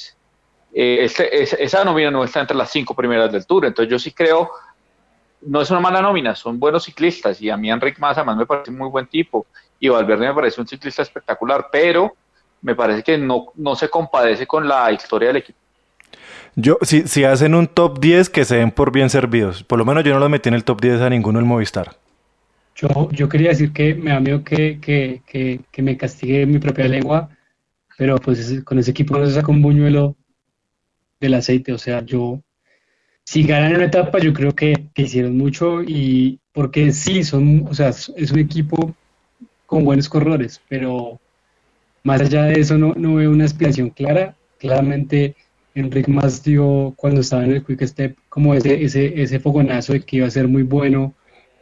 eh, 0.74 1.00
este, 1.02 1.42
es, 1.42 1.54
esa 1.54 1.84
nómina 1.84 2.12
no 2.12 2.24
está 2.24 2.42
entre 2.42 2.58
las 2.58 2.70
cinco 2.70 2.94
primeras 2.96 3.32
del 3.32 3.46
Tour, 3.46 3.66
entonces 3.66 3.92
yo 3.92 4.00
sí 4.00 4.12
creo, 4.12 4.52
no 5.42 5.62
es 5.62 5.72
una 5.72 5.80
mala 5.80 6.02
nómina, 6.02 6.36
son 6.36 6.60
buenos 6.60 6.84
ciclistas 6.84 7.42
y 7.42 7.50
a 7.50 7.58
mí 7.58 7.70
Enric 7.70 8.00
Más 8.00 8.18
además 8.18 8.38
me 8.38 8.46
parece 8.46 8.72
muy 8.72 8.90
buen 8.90 9.08
tipo 9.08 9.46
y 9.80 9.90
Valverde 9.90 10.28
me 10.28 10.34
parece 10.34 10.60
un 10.62 10.68
ciclista 10.68 11.02
espectacular, 11.02 11.68
pero 11.72 12.14
me 12.62 12.76
parece 12.76 13.04
que 13.04 13.18
no, 13.18 13.48
no 13.56 13.76
se 13.76 13.90
compadece 13.90 14.48
con 14.48 14.68
la 14.68 14.92
historia 14.92 15.30
del 15.30 15.38
equipo. 15.38 15.60
Yo, 16.56 16.78
si, 16.82 17.08
si 17.08 17.24
hacen 17.24 17.54
un 17.54 17.68
top 17.68 18.00
10, 18.00 18.30
que 18.30 18.44
se 18.44 18.56
den 18.56 18.72
por 18.72 18.92
bien 18.92 19.12
servidos. 19.12 19.64
Por 19.64 19.78
lo 19.78 19.86
menos 19.86 20.04
yo 20.04 20.14
no 20.14 20.20
los 20.20 20.30
metí 20.30 20.50
en 20.50 20.56
el 20.56 20.64
top 20.64 20.82
10 20.82 21.02
a 21.02 21.10
ninguno 21.10 21.38
del 21.38 21.46
Movistar. 21.46 21.96
Yo, 22.76 23.10
yo 23.12 23.30
quería 23.30 23.50
decir 23.50 23.74
que 23.74 23.94
me 23.94 24.12
da 24.12 24.20
miedo 24.20 24.44
que, 24.44 24.80
que, 24.80 25.22
que, 25.28 25.62
que 25.72 25.82
me 25.82 25.98
castigue 25.98 26.46
mi 26.48 26.58
propia 26.58 26.88
lengua, 26.88 27.30
pero 27.98 28.18
pues 28.18 28.64
con 28.64 28.80
ese 28.80 28.92
equipo 28.92 29.18
no 29.18 29.26
se 29.26 29.34
saca 29.34 29.52
un 29.52 29.62
buñuelo 29.62 30.16
del 31.20 31.34
aceite. 31.36 31.74
O 31.74 31.78
sea, 31.78 32.04
yo, 32.06 32.42
si 33.24 33.44
ganan 33.44 33.76
una 33.76 33.86
etapa, 33.86 34.20
yo 34.20 34.34
creo 34.34 34.54
que, 34.56 34.90
que 34.94 35.04
hicieron 35.04 35.38
mucho 35.38 35.84
y 35.84 36.40
porque 36.54 36.92
sí, 36.92 37.24
son, 37.24 37.68
o 37.70 37.74
sea, 37.74 37.90
es 37.90 38.32
un 38.32 38.40
equipo 38.40 38.96
con 39.66 39.84
buenos 39.84 40.10
corredores, 40.10 40.62
pero 40.70 41.20
más 42.04 42.22
allá 42.22 42.44
de 42.46 42.60
eso 42.62 42.78
no, 42.78 42.94
no 42.96 43.16
veo 43.16 43.32
una 43.32 43.46
aspiración 43.46 43.90
clara. 43.90 44.36
Claramente 44.60 45.36
Enrique 45.76 46.10
más 46.10 46.44
dio 46.44 46.94
cuando 46.96 47.22
estaba 47.22 47.44
en 47.44 47.52
el 47.52 47.66
Quick 47.66 47.84
Step 47.84 48.18
como 48.30 48.54
ese, 48.56 48.84
ese, 48.84 49.22
ese 49.22 49.40
fogonazo 49.40 49.94
de 49.94 50.02
que 50.02 50.18
iba 50.18 50.28
a 50.28 50.32
ser 50.32 50.48
muy 50.48 50.64
bueno 50.64 51.14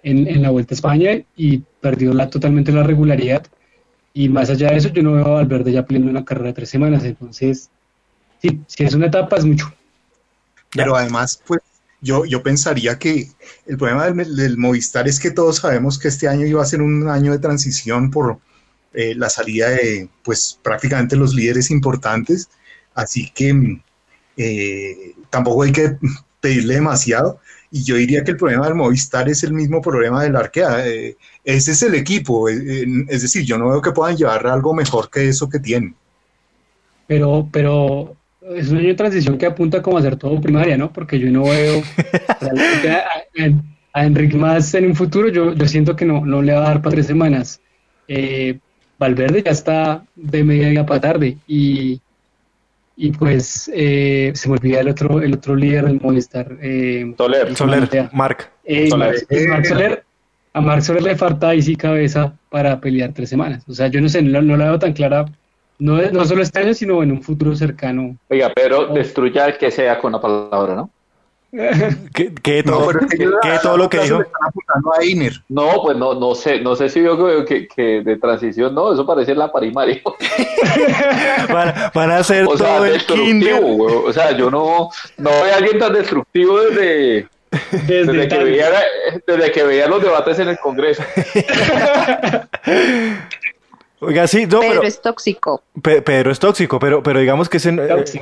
en, 0.04 0.28
en 0.28 0.42
la 0.42 0.52
Vuelta 0.52 0.74
a 0.74 0.76
España 0.76 1.22
y 1.36 1.64
perdió 1.82 2.14
la, 2.14 2.30
totalmente 2.30 2.72
la 2.72 2.84
regularidad. 2.84 3.46
Y 4.14 4.30
más 4.30 4.50
allá 4.50 4.70
de 4.70 4.78
eso, 4.78 4.90
yo 4.90 5.04
no 5.04 5.14
veo 5.14 5.26
a 5.26 5.32
Valverde 5.32 5.72
ya 5.74 5.86
peleando 5.86 6.12
una 6.12 6.24
carrera 6.24 6.50
de 6.50 6.54
tres 6.54 6.70
semanas. 6.70 7.04
Entonces, 7.04 7.72
sí, 8.42 8.62
si 8.68 8.84
es 8.84 8.94
una 8.94 9.08
etapa 9.08 9.38
es 9.38 9.46
mucho. 9.46 9.74
Pero 10.72 10.96
además, 10.96 11.42
pues 11.46 11.62
yo, 12.02 12.26
yo 12.26 12.44
pensaría 12.44 13.00
que 13.00 13.30
el 13.66 13.78
problema 13.78 14.06
del, 14.06 14.36
del, 14.36 14.58
Movistar 14.58 15.08
es 15.08 15.20
que 15.20 15.32
todos 15.32 15.58
sabemos 15.58 15.98
que 15.98 16.10
este 16.10 16.28
año 16.28 16.46
iba 16.46 16.62
a 16.62 16.66
ser 16.66 16.82
un 16.82 17.08
año 17.10 17.32
de 17.32 17.40
transición 17.40 18.12
por 18.12 18.40
eh, 18.94 19.16
la 19.16 19.30
salida 19.30 19.70
de 19.70 20.10
pues 20.24 20.60
prácticamente 20.62 21.16
los 21.16 21.34
líderes 21.34 21.72
importantes, 21.72 22.50
así 22.94 23.32
que 23.32 23.80
eh, 24.38 25.16
tampoco 25.30 25.64
hay 25.64 25.72
que 25.72 25.98
pedirle 26.40 26.76
demasiado. 26.76 27.40
Y 27.72 27.84
yo 27.84 27.96
diría 27.96 28.24
que 28.24 28.32
el 28.32 28.38
problema 28.38 28.66
del 28.66 28.76
Movistar 28.76 29.28
es 29.28 29.44
el 29.44 29.54
mismo 29.54 29.82
problema 29.82 30.24
del 30.24 30.36
Arkea. 30.36 30.88
Eh, 30.88 31.18
ese 31.44 31.72
es 31.72 31.82
el 31.82 31.96
equipo, 31.96 32.48
eh, 32.48 32.86
es 33.10 33.22
decir, 33.22 33.44
yo 33.44 33.58
no 33.58 33.70
veo 33.70 33.82
que 33.82 33.92
puedan 33.92 34.16
llevar 34.16 34.46
algo 34.48 34.74
mejor 34.74 35.10
que 35.10 35.28
eso 35.28 35.50
que 35.50 35.60
tienen. 35.60 35.96
Pero, 37.08 37.50
pero 37.52 38.16
es 38.54 38.70
un 38.70 38.78
año 38.78 38.90
de 38.90 38.96
transición 38.96 39.38
que 39.38 39.46
apunta 39.46 39.82
como 39.82 39.98
a 39.98 40.00
hacer 40.00 40.18
todo 40.18 40.40
primaria, 40.40 40.78
¿no? 40.78 40.92
Porque 40.92 41.20
yo 41.20 41.30
no 41.32 41.44
veo 41.44 41.82
a, 42.30 44.00
a, 44.00 44.06
Enrique 44.06 44.38
más 44.38 44.74
en 44.74 44.88
un 44.88 44.96
futuro, 44.96 45.30
yo, 45.30 45.54
yo 45.54 45.68
siento 45.68 45.96
que 45.96 46.06
no, 46.06 46.26
no 46.26 46.42
le 46.42 46.54
va 46.54 46.60
a 46.60 46.68
dar 46.70 46.82
para 46.82 46.96
tres 46.96 47.08
semanas. 47.08 47.62
Eh, 48.08 48.60
Valverde 48.98 49.44
ya 49.44 49.52
está 49.52 50.06
de 50.16 50.44
media 50.44 50.86
para 50.86 51.02
tarde 51.02 51.38
y, 51.48 52.00
y 52.96 53.12
pues 53.12 53.70
eh, 53.74 54.32
se 54.34 54.48
me 54.48 54.56
olvida 54.56 54.80
el 54.80 54.90
otro 54.90 55.22
el 55.22 55.34
otro 55.34 55.56
líder 55.56 55.86
del 55.86 56.00
Movistar. 56.00 56.58
Eh, 56.62 57.14
Soler, 57.18 57.56
Soler, 57.56 58.10
Marc. 58.14 58.52
Eh, 58.64 58.90
Soler. 58.90 59.16
Marc 59.50 59.66
Soler. 59.66 60.04
A 60.54 60.62
Marc 60.62 60.82
Soler 60.82 61.04
le 61.04 61.16
falta 61.18 61.50
ahí 61.50 61.62
sí 61.62 61.76
cabeza 61.76 62.34
para 62.50 62.80
pelear 62.80 63.12
tres 63.12 63.30
semanas. 63.30 63.64
O 63.68 63.74
sea, 63.74 63.88
yo 63.88 64.00
no 64.00 64.08
sé, 64.08 64.22
no, 64.22 64.42
no 64.42 64.56
la 64.56 64.66
veo 64.66 64.80
tan 64.80 64.94
clara 64.94 65.26
no, 65.80 66.02
no 66.12 66.26
solo 66.26 66.42
este 66.42 66.60
año, 66.60 66.74
sino 66.74 67.04
en 67.04 67.12
un 67.12 67.22
futuro 67.22 67.56
cercano. 67.56 68.16
Oiga, 68.30 68.52
pero 68.56 68.88
destruya 68.88 69.46
el 69.48 69.58
que 69.58 69.72
sea 69.72 70.00
con 70.00 70.12
la 70.12 70.22
palabra, 70.22 70.76
¿no? 70.76 70.90
¿Qué, 72.14 72.34
qué 72.44 72.64
todo, 72.64 72.92
no, 72.92 73.00
¿qué, 73.08 73.18
¿qué 73.18 73.60
todo 73.62 73.78
lo 73.78 73.90
que 73.90 74.00
dijo? 74.00 74.24
No, 75.48 75.82
pues 75.84 75.98
no, 75.98 76.14
no 76.14 76.36
sé, 76.36 76.60
no 76.60 76.76
sé 76.76 76.90
si 76.90 77.00
veo 77.02 77.46
que, 77.46 77.68
que 77.68 78.02
de 78.02 78.18
transición, 78.18 78.76
no, 78.76 78.94
eso 78.94 79.06
parece 79.06 79.34
la 79.36 79.52
parimario. 79.52 80.02
van, 81.54 81.74
van, 81.94 82.12
a 82.12 82.18
hacer 82.18 82.46
o 82.46 82.58
todo 82.58 82.86
el 82.86 83.06
kinder. 83.06 83.62
O 83.64 84.12
sea, 84.12 84.32
yo 84.32 84.52
no, 84.52 84.90
no 85.18 85.30
veo 85.30 85.54
a 85.54 85.58
alguien 85.58 85.80
tan 85.80 85.94
destructivo 85.94 86.60
desde, 86.60 87.28
desde, 87.72 88.12
desde 88.12 88.28
que 88.28 88.44
veía, 88.44 88.66
desde 89.26 89.52
que 89.52 89.64
veía 89.64 89.88
los 89.88 90.02
debates 90.02 90.40
en 90.40 90.50
el 90.50 90.60
Congreso. 90.60 91.04
Oiga, 94.02 94.28
sí, 94.28 94.46
no, 94.46 94.60
Pedro 94.60 94.74
pero, 94.76 94.84
es 94.84 95.02
tóxico. 95.02 95.64
Pe 95.82 96.02
Pedro 96.02 96.30
es 96.30 96.40
tóxico, 96.40 96.80
pero, 96.80 97.02
pero 97.02 97.20
digamos 97.20 97.48
que 97.48 97.58
ese, 97.58 97.74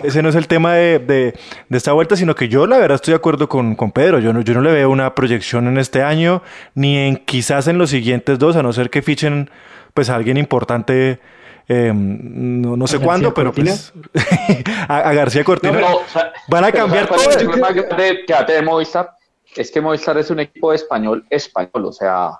ese 0.04 0.22
no 0.22 0.30
es 0.30 0.36
el 0.36 0.48
tema 0.48 0.76
de, 0.76 1.00
de, 1.00 1.34
de, 1.68 1.78
esta 1.78 1.94
vuelta, 1.94 2.16
sino 2.16 2.36
que 2.36 2.48
yo 2.48 2.68
la 2.68 2.78
verdad 2.78 2.96
estoy 2.96 3.14
de 3.14 3.16
acuerdo 3.16 3.50
con, 3.50 3.76
con 3.76 3.92
Pedro. 3.92 4.20
Yo 4.20 4.34
no, 4.34 4.42
yo 4.42 4.54
no 4.54 4.62
le 4.62 4.72
veo 4.72 4.90
una 4.92 5.16
proyección 5.16 5.68
en 5.68 5.80
este 5.80 6.04
año, 6.04 6.44
ni 6.76 6.98
en 6.98 7.18
quizás 7.18 7.68
en 7.68 7.80
los 7.80 7.90
siguientes 7.90 8.38
dos, 8.38 8.56
a 8.56 8.62
no 8.62 8.72
ser 8.72 8.92
que 8.92 9.02
fichen 9.02 9.50
pues 9.96 10.10
a 10.10 10.16
alguien 10.16 10.38
importante. 10.38 11.20
Eh, 11.68 11.92
no, 11.94 12.78
no 12.78 12.88
sé 12.88 13.00
cuándo, 13.00 13.34
pero 13.34 13.52
pues 13.52 13.94
a, 14.88 14.98
a, 15.10 15.14
García 15.14 15.44
Cortina. 15.44 15.80
No, 15.80 15.96
o 15.96 16.08
sea, 16.08 16.34
van 16.50 16.66
a 16.66 16.72
cambiar 16.72 17.08
todo. 17.08 17.32
El 17.32 17.46
problema 17.46 17.74
que 17.74 18.54
de 18.54 18.62
Movistar 18.62 19.12
es 19.56 19.72
que 19.72 19.82
Movistar 19.82 20.18
es 20.20 20.30
un 20.30 20.40
equipo 20.40 20.72
español 20.72 21.26
español, 21.30 21.86
o 21.86 21.92
sea. 21.92 22.32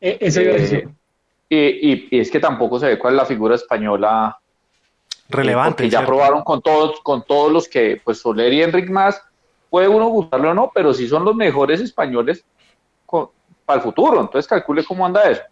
Eh, 0.00 0.18
eso 0.20 0.42
iba 0.42 0.54
a 0.54 0.58
decir. 0.58 0.88
Y, 1.48 1.56
y, 1.56 2.08
y, 2.10 2.20
es 2.20 2.30
que 2.30 2.40
tampoco 2.40 2.78
se 2.78 2.86
ve 2.86 2.98
cuál 2.98 3.14
es 3.14 3.18
la 3.18 3.24
figura 3.24 3.54
española 3.54 4.38
relevante. 5.28 5.86
Eh, 5.86 5.90
ya 5.90 6.04
probaron 6.04 6.42
con 6.42 6.60
todos, 6.60 7.00
con 7.00 7.24
todos 7.24 7.50
los 7.50 7.68
que, 7.68 8.00
pues 8.04 8.20
Soler 8.20 8.52
y 8.52 8.62
Enric 8.62 8.90
más, 8.90 9.22
puede 9.70 9.88
uno 9.88 10.08
gustarle 10.08 10.48
o 10.48 10.54
no, 10.54 10.70
pero 10.74 10.92
sí 10.92 11.08
son 11.08 11.24
los 11.24 11.34
mejores 11.34 11.80
españoles 11.80 12.44
con, 13.06 13.28
para 13.64 13.78
el 13.78 13.82
futuro. 13.82 14.20
Entonces 14.20 14.46
calcule 14.46 14.84
cómo 14.84 15.06
anda 15.06 15.30
eso. 15.30 15.42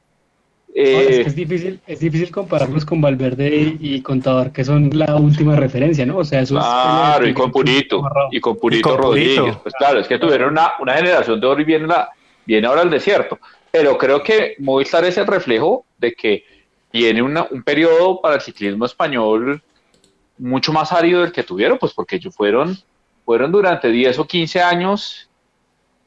Eh, 0.74 1.06
es, 1.08 1.16
que 1.16 1.22
es, 1.22 1.34
difícil, 1.34 1.80
es 1.86 2.00
difícil 2.00 2.30
compararlos 2.30 2.84
con 2.84 3.00
Valverde 3.00 3.48
y, 3.48 3.78
y, 3.80 4.02
Contador, 4.02 4.52
que 4.52 4.62
son 4.62 4.90
la 4.92 5.16
última 5.16 5.56
referencia, 5.56 6.04
¿no? 6.04 6.18
O 6.18 6.24
sea, 6.24 6.40
eso 6.40 6.56
claro, 6.56 7.24
es, 7.24 7.30
y 7.30 7.34
con 7.34 7.50
Purito, 7.50 8.02
y 8.30 8.40
con 8.40 8.56
Purito, 8.58 8.80
y 8.80 8.92
con 8.92 9.02
Rodríguez. 9.02 9.38
Purito. 9.38 9.62
Pues 9.62 9.74
claro, 9.78 10.00
es 10.00 10.06
que 10.06 10.18
tuvieron 10.18 10.50
una, 10.50 10.72
una 10.78 10.92
generación 10.92 11.40
de 11.40 11.46
oro 11.46 11.62
y 11.62 11.64
viene, 11.64 11.86
la, 11.86 12.10
viene 12.44 12.66
ahora 12.66 12.82
el 12.82 12.90
desierto 12.90 13.38
pero 13.76 13.98
creo 13.98 14.22
que 14.22 14.54
Movistar 14.58 15.04
es 15.04 15.18
el 15.18 15.26
reflejo 15.26 15.84
de 15.98 16.12
que 16.12 16.44
tiene 16.90 17.22
una, 17.22 17.46
un 17.50 17.62
periodo 17.62 18.20
para 18.20 18.36
el 18.36 18.40
ciclismo 18.40 18.86
español 18.86 19.62
mucho 20.38 20.72
más 20.72 20.92
árido 20.92 21.22
del 21.22 21.32
que 21.32 21.42
tuvieron, 21.42 21.78
pues 21.78 21.92
porque 21.92 22.16
ellos 22.16 22.34
fueron, 22.34 22.78
fueron 23.24 23.50
durante 23.52 23.88
10 23.88 24.18
o 24.18 24.26
15 24.26 24.60
años 24.60 25.28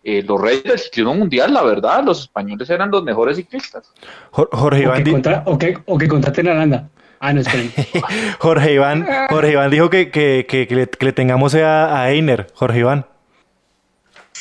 eh, 0.03 0.23
los 0.23 0.39
reyes 0.39 0.63
del 0.63 0.79
ciclismo 0.79 1.13
mundial, 1.13 1.53
la 1.53 1.63
verdad, 1.63 2.03
los 2.03 2.21
españoles 2.21 2.69
eran 2.69 2.91
los 2.91 3.03
mejores 3.03 3.37
ciclistas. 3.37 3.91
Jorge 4.31 4.83
Iván. 4.83 5.01
O 5.01 5.03
que, 5.03 5.11
contra, 5.11 5.43
o 5.45 5.57
que, 5.57 5.77
o 5.85 5.97
que 5.97 6.07
contraten 6.07 6.47
a 6.47 6.51
Aranda. 6.51 6.89
Ah, 7.19 7.33
no, 7.33 7.41
esperen. 7.41 7.73
Jorge 8.39 8.73
Iván, 8.73 9.05
Jorge 9.29 9.51
Iván 9.51 9.71
dijo 9.71 9.89
que, 9.89 10.09
que, 10.09 10.45
que, 10.47 10.67
que 10.67 10.75
le, 10.75 10.89
le, 10.99 11.13
tengamos 11.13 11.53
a, 11.55 12.01
a 12.01 12.11
Einer, 12.11 12.47
Jorge 12.53 12.79
Iván. 12.79 13.05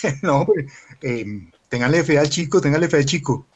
no, 0.22 0.46
eh, 1.02 1.24
Ténganle 1.68 2.02
fe 2.02 2.18
al 2.18 2.30
chico, 2.30 2.60
ténganle 2.60 2.88
fe 2.88 2.96
al 2.98 3.04
chico. 3.04 3.46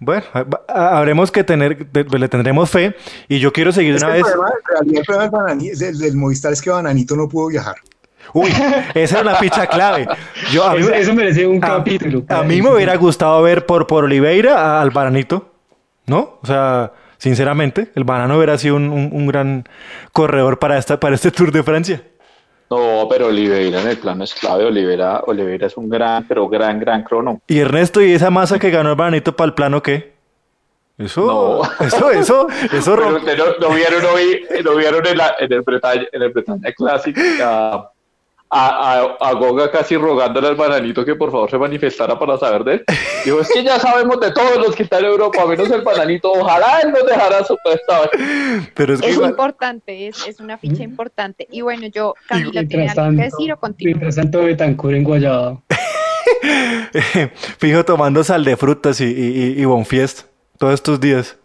Bueno, 0.00 0.24
habremos 0.66 1.30
que 1.30 1.44
tener, 1.44 1.86
le 1.92 2.28
tendremos 2.28 2.70
fe 2.70 2.96
y 3.28 3.38
yo 3.38 3.52
quiero 3.52 3.70
seguir 3.70 3.94
es 3.94 4.02
una 4.02 4.14
vez. 4.14 4.24
El 4.26 5.04
problema, 5.04 5.54
del, 5.54 5.78
del, 5.78 5.98
del, 5.98 6.16
Movistar 6.16 6.54
es 6.54 6.62
que 6.62 6.70
Bananito 6.70 7.14
no 7.16 7.28
pudo 7.28 7.48
viajar. 7.48 7.76
Uy, 8.32 8.48
esa 8.94 9.16
es 9.16 9.22
una 9.22 9.34
ficha 9.34 9.66
clave. 9.66 10.08
Yo, 10.50 10.64
a 10.64 10.74
mí, 10.74 10.80
eso, 10.80 10.94
eso, 10.94 11.14
merece 11.14 11.46
un 11.46 11.62
a, 11.62 11.68
capítulo. 11.68 12.24
A 12.28 12.42
mí 12.42 12.62
me 12.62 12.72
hubiera 12.72 12.96
gustado 12.96 13.42
ver 13.42 13.66
por, 13.66 13.86
por 13.86 14.04
Oliveira 14.04 14.80
al 14.80 14.90
Bananito, 14.90 15.52
¿no? 16.06 16.38
O 16.40 16.46
sea, 16.46 16.92
sinceramente, 17.18 17.90
el 17.94 18.04
Banano 18.04 18.38
hubiera 18.38 18.56
sido 18.56 18.76
un, 18.76 18.90
un, 18.90 19.10
un 19.12 19.26
gran 19.26 19.68
corredor 20.12 20.58
para, 20.58 20.78
esta, 20.78 20.98
para 20.98 21.14
este 21.14 21.30
Tour 21.30 21.52
de 21.52 21.62
Francia. 21.62 22.02
No, 22.70 23.06
pero 23.10 23.26
Oliveira 23.26 23.80
en 23.80 23.88
el 23.88 23.98
plano 23.98 24.22
es 24.24 24.32
clave. 24.34 24.64
Oliveira, 24.64 25.22
Oliveira 25.26 25.66
es 25.66 25.76
un 25.76 25.88
gran, 25.88 26.26
pero 26.28 26.48
gran, 26.48 26.78
gran 26.78 27.02
crono. 27.02 27.40
¿Y 27.48 27.58
Ernesto 27.58 28.00
y 28.00 28.12
esa 28.12 28.30
masa 28.30 28.58
que 28.60 28.70
ganó 28.70 28.90
el 28.90 28.96
bananito 28.96 29.34
para 29.34 29.46
el 29.48 29.54
plano 29.54 29.82
qué? 29.82 30.12
Eso, 30.96 31.26
No. 31.26 31.62
eso, 31.86 32.10
eso, 32.10 32.46
eso, 32.72 32.94
Pero 32.94 33.10
no, 33.60 33.68
no 33.68 33.74
vieron 33.74 34.04
hoy, 34.14 34.44
no 34.64 34.76
vieron 34.76 35.04
en, 35.06 35.16
la- 35.18 35.34
en 35.40 35.52
el 35.52 35.62
Bretaña, 35.62 36.06
en 36.12 36.22
el 36.22 36.28
Bretaña 36.30 36.72
Classic 36.76 37.16
a, 38.52 38.66
a, 39.20 39.28
a, 39.28 39.32
Goga 39.34 39.70
casi 39.70 39.96
rogándole 39.96 40.48
al 40.48 40.56
bananito 40.56 41.04
que 41.04 41.14
por 41.14 41.30
favor 41.30 41.48
se 41.50 41.56
manifestara 41.56 42.18
para 42.18 42.36
saber 42.36 42.64
de 42.64 42.72
él. 42.74 42.84
Dijo, 43.24 43.40
es 43.40 43.48
que 43.52 43.62
ya 43.62 43.78
sabemos 43.78 44.18
de 44.20 44.32
todos 44.32 44.56
los 44.58 44.74
que 44.74 44.82
están 44.82 45.04
en 45.04 45.10
Europa, 45.12 45.46
menos 45.46 45.70
el 45.70 45.82
bananito, 45.82 46.32
ojalá 46.32 46.80
él 46.80 46.90
nos 46.90 47.06
dejara 47.06 47.44
su 47.44 47.56
pero 48.74 48.94
es 48.94 49.00
que 49.00 49.06
Es 49.08 49.14
igual- 49.14 49.30
importante, 49.30 50.08
es, 50.08 50.26
es 50.26 50.40
una 50.40 50.58
ficha 50.58 50.82
importante. 50.82 51.46
Y 51.50 51.60
bueno, 51.60 51.86
yo, 51.86 52.14
Camila, 52.28 52.64
¿tiene 52.64 52.84
Mientras 52.84 52.98
algo 52.98 53.16
que 53.18 53.22
decir 53.24 53.52
o 53.52 53.56
continúo? 53.58 53.90
mientras 53.94 54.16
tanto 54.16 54.42
Betancur 54.42 54.94
en 54.94 55.04
Guayaba. 55.04 55.62
Fijo 57.58 57.84
tomando 57.84 58.24
sal 58.24 58.44
de 58.44 58.56
frutas 58.56 59.00
y, 59.00 59.04
y, 59.04 59.08
y- 59.56 59.60
y 59.60 59.64
Bonfiest 59.64 60.22
todos 60.58 60.74
estos 60.74 61.00
días. 61.00 61.36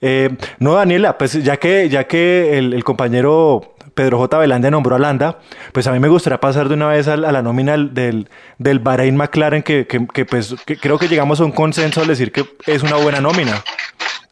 Eh, 0.00 0.30
no, 0.58 0.74
Daniela, 0.74 1.18
pues 1.18 1.42
ya 1.42 1.58
que, 1.58 1.88
ya 1.90 2.04
que 2.04 2.56
el, 2.58 2.72
el 2.72 2.84
compañero 2.84 3.69
Pedro 3.94 4.18
J. 4.18 4.38
Belanda 4.38 4.70
nombró 4.70 4.96
a 4.96 4.98
Landa, 4.98 5.38
pues 5.72 5.86
a 5.86 5.92
mí 5.92 5.98
me 6.00 6.08
gustaría 6.08 6.38
pasar 6.40 6.68
de 6.68 6.74
una 6.74 6.88
vez 6.88 7.08
a, 7.08 7.14
a 7.14 7.16
la 7.16 7.42
nómina 7.42 7.72
del, 7.76 8.28
del 8.58 8.78
Bahrein 8.78 9.16
McLaren, 9.16 9.62
que, 9.62 9.86
que- 9.86 10.06
que, 10.12 10.24
pues 10.24 10.54
que 10.66 10.76
creo 10.76 10.98
que 10.98 11.08
llegamos 11.08 11.40
a 11.40 11.44
un 11.44 11.52
consenso 11.52 12.00
al 12.00 12.06
decir 12.06 12.32
que 12.32 12.44
es 12.66 12.82
una 12.82 12.96
buena 12.96 13.20
nómina. 13.20 13.62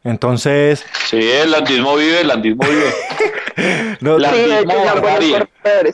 Entonces, 0.05 0.85
Sí, 1.09 1.19
el 1.21 1.51
landismo 1.51 1.97
vive, 1.97 2.21
el 2.21 2.29
landismo 2.29 2.65
vive. 2.67 3.97
no, 4.01 4.17
Sí, 4.17 4.23
Landismo 4.23 4.85
barbarie. 4.85 5.49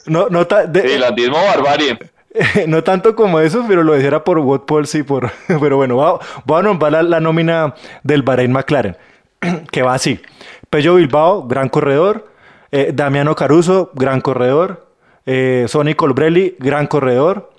no, 0.07 0.29
no, 0.29 0.47
ta- 0.47 0.67
de- 0.67 0.83
Sí, 0.83 0.93
el 0.95 1.01
landismo 1.01 1.37
barbarie. 1.45 1.99
no 2.67 2.83
tanto 2.85 3.15
como 3.15 3.41
eso, 3.41 3.65
pero 3.69 3.83
lo 3.83 3.93
decía 3.95 4.23
por 4.25 4.39
Watt 4.39 4.69
sí, 4.87 5.03
por, 5.03 5.31
pero 5.61 5.77
bueno, 5.77 5.95
voy 5.97 6.07
a, 6.21 6.43
voy 6.45 6.61
a 6.61 6.63
nombrar 6.63 6.93
la, 6.93 7.03
la 7.03 7.21
nómina 7.21 7.75
del 8.03 8.23
Bahrein 8.23 8.53
McLaren, 8.53 8.97
que 9.73 9.83
va 9.83 9.95
así. 9.95 10.21
Pello 10.71 10.97
Bilbao, 10.97 11.47
gran 11.47 11.69
corredor. 11.69 12.29
Eh, 12.77 12.91
Damiano 12.93 13.37
Caruso, 13.37 13.93
gran 13.95 14.21
corredor. 14.21 14.89
Eh, 15.27 15.67
Sonny 15.69 15.95
Colbrelli, 15.95 16.57
gran 16.59 16.89
corredor. 16.89 17.53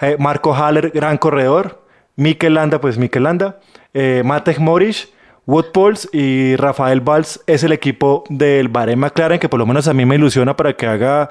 Eh, 0.00 0.16
Marco 0.18 0.56
Haller, 0.56 0.90
gran 0.90 1.18
corredor. 1.18 1.84
Mikel 2.16 2.54
Landa, 2.54 2.80
pues 2.80 2.98
Mikel 2.98 3.22
Landa. 3.22 3.60
Eh, 3.94 4.22
Matej 4.24 4.58
Morish, 4.58 5.08
Wood 5.46 5.66
Pauls 5.72 6.08
y 6.12 6.56
Rafael 6.56 7.00
Valls 7.00 7.44
es 7.46 7.62
el 7.62 7.70
equipo 7.70 8.24
del 8.28 8.66
Bahrein 8.66 8.98
McLaren 8.98 9.38
que 9.38 9.48
por 9.48 9.60
lo 9.60 9.66
menos 9.66 9.86
a 9.86 9.94
mí 9.94 10.04
me 10.04 10.16
ilusiona 10.16 10.56
para 10.56 10.72
que 10.72 10.88
haga 10.88 11.30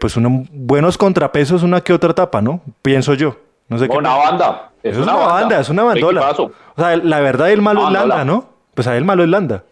pues 0.00 0.16
unos 0.16 0.48
buenos 0.50 0.98
contrapesos 0.98 1.62
una 1.62 1.82
que 1.82 1.92
otra 1.92 2.10
etapa, 2.10 2.42
¿no? 2.42 2.62
Pienso 2.82 3.14
yo. 3.14 3.36
No 3.68 3.78
sé 3.78 3.88
qué 3.88 3.96
Una 3.96 4.16
banda. 4.16 4.72
Es 4.82 4.94
Eso 4.94 5.02
es 5.02 5.06
una 5.06 5.14
banda, 5.14 5.60
es 5.60 5.68
una 5.68 5.84
bandola. 5.84 6.30
O 6.32 6.50
sea, 6.76 6.96
la 6.96 7.20
verdad 7.20 7.52
el 7.52 7.62
malo 7.62 7.86
es. 7.86 7.92
Landa, 7.92 8.24
¿no? 8.24 8.46
Pues 8.74 8.88
ahí 8.88 8.98
el 8.98 9.04
malo 9.04 9.22
es 9.22 9.28
Landa. 9.28 9.62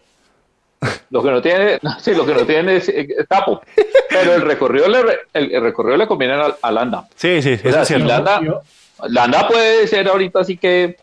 Lo 1.09 1.21
que 1.23 1.31
no 1.31 1.41
tiene, 1.41 1.79
sí, 1.99 2.13
lo 2.13 2.25
que 2.25 2.33
no 2.33 2.45
tiene 2.45 2.77
es, 2.77 2.91
tapo. 3.27 3.61
Pero 4.09 4.33
el 4.35 4.41
recorrido 4.41 4.87
le, 4.87 5.01
re- 5.03 5.19
el, 5.33 5.51
el 5.53 5.61
recorrido 5.61 5.97
le 5.97 6.07
conviene 6.07 6.33
a, 6.35 6.55
a 6.61 6.71
Landa. 6.71 7.07
Sí, 7.15 7.41
sí, 7.41 7.51
O 7.51 7.53
eso 7.55 7.71
sea, 7.71 7.81
es 7.81 7.87
si 7.87 7.93
cierto. 7.95 8.07
Landa, 8.07 8.41
Yo- 8.41 8.61
Landa 9.07 9.47
puede 9.47 9.87
ser 9.87 10.07
ahorita 10.07 10.39
así 10.41 10.57
que 10.57 10.97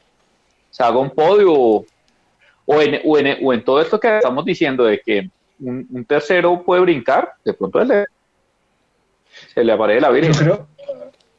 se 0.70 0.82
haga 0.82 0.98
un 0.98 1.10
podio 1.10 1.52
o, 1.52 1.86
o 2.66 2.80
en, 2.82 3.00
o, 3.04 3.18
en, 3.18 3.38
o 3.42 3.52
en 3.52 3.64
todo 3.64 3.80
esto 3.80 3.98
que 4.00 4.16
estamos 4.16 4.44
diciendo 4.44 4.84
de 4.84 5.00
que 5.00 5.28
un, 5.60 5.86
un 5.90 6.04
tercero 6.04 6.62
puede 6.62 6.82
brincar, 6.82 7.32
de 7.44 7.52
pronto 7.54 7.82
le- 7.84 8.06
se 9.54 9.64
le 9.64 9.72
aparece 9.72 10.00
la 10.00 10.08
Yo 10.08 10.14
Virgen. 10.14 10.34
creo, 10.34 10.66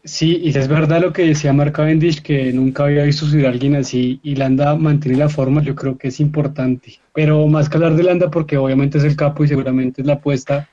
sí, 0.08 0.39
y 0.43 0.49
es 0.49 0.68
verdad 0.68 1.01
lo 1.01 1.14
que 1.14 1.24
decía 1.24 1.53
Mark 1.53 1.74
Cavendish, 1.74 2.22
que 2.22 2.51
nunca 2.53 2.86
había 2.86 3.03
visto 3.03 3.26
subir 3.26 3.45
a 3.45 3.49
alguien 3.49 3.76
así 3.76 4.20
y 4.24 4.36
Landa 4.36 4.76
mantiene 4.76 5.18
la 5.18 5.30
forma, 5.30 5.62
yo 5.62 5.76
creo 5.76 5.97
que 5.97 6.08
es 6.08 6.20
importante. 6.20 6.99
Pero 7.14 7.45
más 7.47 7.70
que 7.70 7.78
hablar 7.78 7.95
de 7.95 8.03
Landa, 8.03 8.32
porque 8.32 8.58
obviamente 8.58 8.97
es 8.97 9.03
el 9.03 9.16
capo 9.16 9.43
y 9.43 9.47
seguramente 9.47 10.01
es 10.01 10.08
la 10.08 10.14
apuesta, 10.14 10.70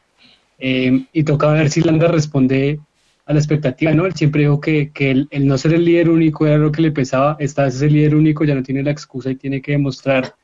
eh, 0.58 1.04
y 1.12 1.24
toca 1.24 1.48
ver 1.52 1.70
si 1.70 1.82
Landa 1.82 2.08
responde 2.08 2.80
a 3.26 3.32
la 3.32 3.38
expectativa, 3.38 3.92
¿no? 3.92 4.06
Él 4.06 4.14
siempre 4.14 4.42
dijo 4.42 4.60
que, 4.60 4.90
que 4.90 5.10
el, 5.10 5.28
el 5.30 5.46
no 5.46 5.58
ser 5.58 5.74
el 5.74 5.84
líder 5.84 6.10
único 6.10 6.46
era 6.46 6.58
lo 6.58 6.72
que 6.72 6.82
le 6.82 6.92
pesaba, 6.92 7.36
esta 7.38 7.64
vez 7.64 7.76
es 7.76 7.82
el 7.82 7.92
líder 7.92 8.14
único, 8.14 8.44
ya 8.44 8.54
no 8.54 8.62
tiene 8.62 8.82
la 8.82 8.90
excusa 8.90 9.30
y 9.30 9.36
tiene 9.36 9.60
que 9.60 9.72
demostrar 9.72 10.34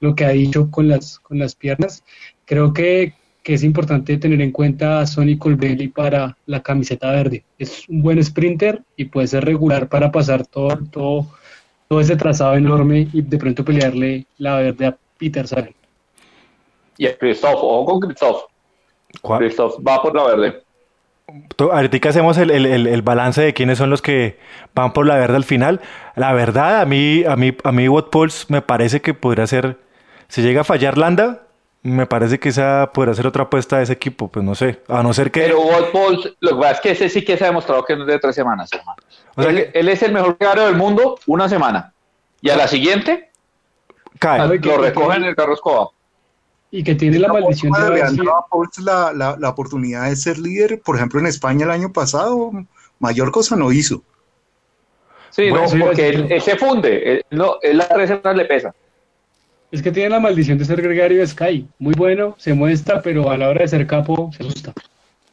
lo 0.00 0.14
que 0.14 0.24
ha 0.24 0.30
dicho 0.30 0.70
con 0.70 0.88
las, 0.88 1.18
con 1.20 1.38
las 1.38 1.54
piernas. 1.54 2.04
Creo 2.44 2.72
que, 2.72 3.14
que 3.42 3.54
es 3.54 3.64
importante 3.64 4.16
tener 4.18 4.40
en 4.40 4.52
cuenta 4.52 5.00
a 5.00 5.06
Sonny 5.06 5.36
Colbrelli 5.36 5.88
para 5.88 6.36
la 6.46 6.60
camiseta 6.62 7.10
verde. 7.10 7.44
Es 7.58 7.88
un 7.88 8.02
buen 8.02 8.22
sprinter 8.22 8.82
y 8.96 9.06
puede 9.06 9.26
ser 9.26 9.44
regular 9.44 9.88
para 9.88 10.12
pasar 10.12 10.46
todo, 10.46 10.78
todo, 10.90 11.26
todo 11.88 12.00
ese 12.00 12.16
trazado 12.16 12.54
enorme 12.54 13.08
y 13.12 13.22
de 13.22 13.38
pronto 13.38 13.64
pelearle 13.64 14.26
la 14.38 14.56
verde 14.56 14.86
a 14.86 14.96
Peter 15.18 15.46
Sagan. 15.46 15.74
Y 16.98 17.06
a 17.06 17.16
Christoph, 17.18 17.54
ojo 17.56 17.84
con 17.84 18.00
Christoph. 18.00 18.42
¿Cuál? 19.20 19.40
Christoph 19.40 19.74
va 19.86 20.00
por 20.00 20.14
la 20.14 20.24
verde. 20.24 20.62
Ahorita 21.58 22.08
hacemos 22.08 22.36
el, 22.38 22.50
el- 22.50 22.66
el- 22.66 22.86
el 22.86 23.02
balance 23.02 23.40
de 23.40 23.54
quiénes 23.54 23.78
son 23.78 23.90
los 23.90 24.02
que 24.02 24.38
van 24.74 24.92
por 24.92 25.06
la 25.06 25.16
verde 25.16 25.36
al 25.36 25.44
final. 25.44 25.80
La 26.14 26.32
verdad, 26.32 26.80
a 26.80 26.84
mí, 26.86 27.24
a 27.24 27.36
mí, 27.36 27.56
a 27.64 27.72
mí 27.72 27.88
Watt 27.88 28.10
Pauls 28.10 28.46
me 28.50 28.60
parece 28.62 29.00
que 29.00 29.14
podría 29.14 29.46
ser, 29.46 29.78
si 30.28 30.42
llega 30.42 30.60
a 30.60 30.64
fallar 30.64 30.98
Landa, 30.98 31.42
me 31.84 32.06
parece 32.06 32.38
que 32.38 32.50
esa 32.50 32.90
podría 32.94 33.14
ser 33.14 33.26
otra 33.26 33.42
apuesta 33.44 33.78
de 33.78 33.82
ese 33.84 33.92
equipo, 33.94 34.28
pues 34.28 34.44
no 34.44 34.54
sé, 34.54 34.80
a 34.88 35.02
no 35.02 35.12
ser 35.12 35.30
que... 35.32 35.40
Pero 35.40 35.60
Wout 35.60 35.90
Pauls, 35.90 36.32
lo 36.40 36.50
que 36.50 36.56
pasa 36.56 36.70
es 36.72 36.80
que 36.80 36.90
ese 36.92 37.08
sí 37.08 37.24
que 37.24 37.36
se 37.36 37.44
ha 37.44 37.48
demostrado 37.48 37.84
que 37.84 37.96
no 37.96 38.02
es 38.02 38.06
de 38.08 38.18
tres 38.20 38.34
semanas, 38.36 38.70
hermano. 38.72 38.96
O 39.34 39.42
sea 39.42 39.50
él, 39.50 39.56
que- 39.72 39.78
él 39.80 39.88
es 39.88 40.02
el 40.02 40.12
mejor 40.12 40.36
carro 40.38 40.66
del 40.66 40.76
mundo 40.76 41.18
una 41.26 41.48
semana. 41.48 41.92
Y 42.40 42.50
a 42.50 42.56
la 42.56 42.68
siguiente 42.68 43.30
cae. 44.18 44.38
Lo 44.58 44.78
recogen 44.78 45.22
en 45.22 45.28
el 45.30 45.36
carro 45.36 45.54
escoba. 45.54 45.88
Y 46.70 46.82
que 46.84 46.94
tiene 46.94 47.18
la 47.18 47.28
maldición 47.28 47.72
de 47.72 47.80
haber 47.80 48.08
sido- 48.10 48.32
la, 48.84 49.12
la, 49.12 49.36
la 49.38 49.48
oportunidad 49.48 50.08
de 50.08 50.16
ser 50.16 50.38
líder. 50.38 50.80
Por 50.82 50.96
ejemplo, 50.96 51.20
en 51.20 51.26
España 51.26 51.64
el 51.64 51.70
año 51.70 51.92
pasado, 51.92 52.50
mayor 52.98 53.30
cosa 53.32 53.56
no 53.56 53.72
hizo. 53.72 54.02
Sí, 55.30 55.50
Bueno, 55.50 55.66
no, 55.74 55.86
porque 55.86 56.08
él, 56.08 56.26
él 56.30 56.40
se 56.42 56.56
funde. 56.56 57.12
Él, 57.14 57.24
no, 57.30 57.56
él 57.62 57.78
las 57.78 57.88
tres 57.88 58.08
semanas 58.08 58.36
le 58.36 58.44
pesa. 58.44 58.74
Es 59.72 59.82
que 59.82 59.90
tiene 59.90 60.10
la 60.10 60.20
maldición 60.20 60.58
de 60.58 60.66
ser 60.66 60.80
gregario 60.82 61.18
de 61.18 61.26
Sky. 61.26 61.66
Muy 61.78 61.94
bueno, 61.94 62.34
se 62.38 62.52
muestra, 62.52 63.00
pero 63.00 63.30
a 63.30 63.38
la 63.38 63.48
hora 63.48 63.62
de 63.62 63.68
ser 63.68 63.86
capo 63.86 64.30
se 64.36 64.44
asusta. 64.44 64.72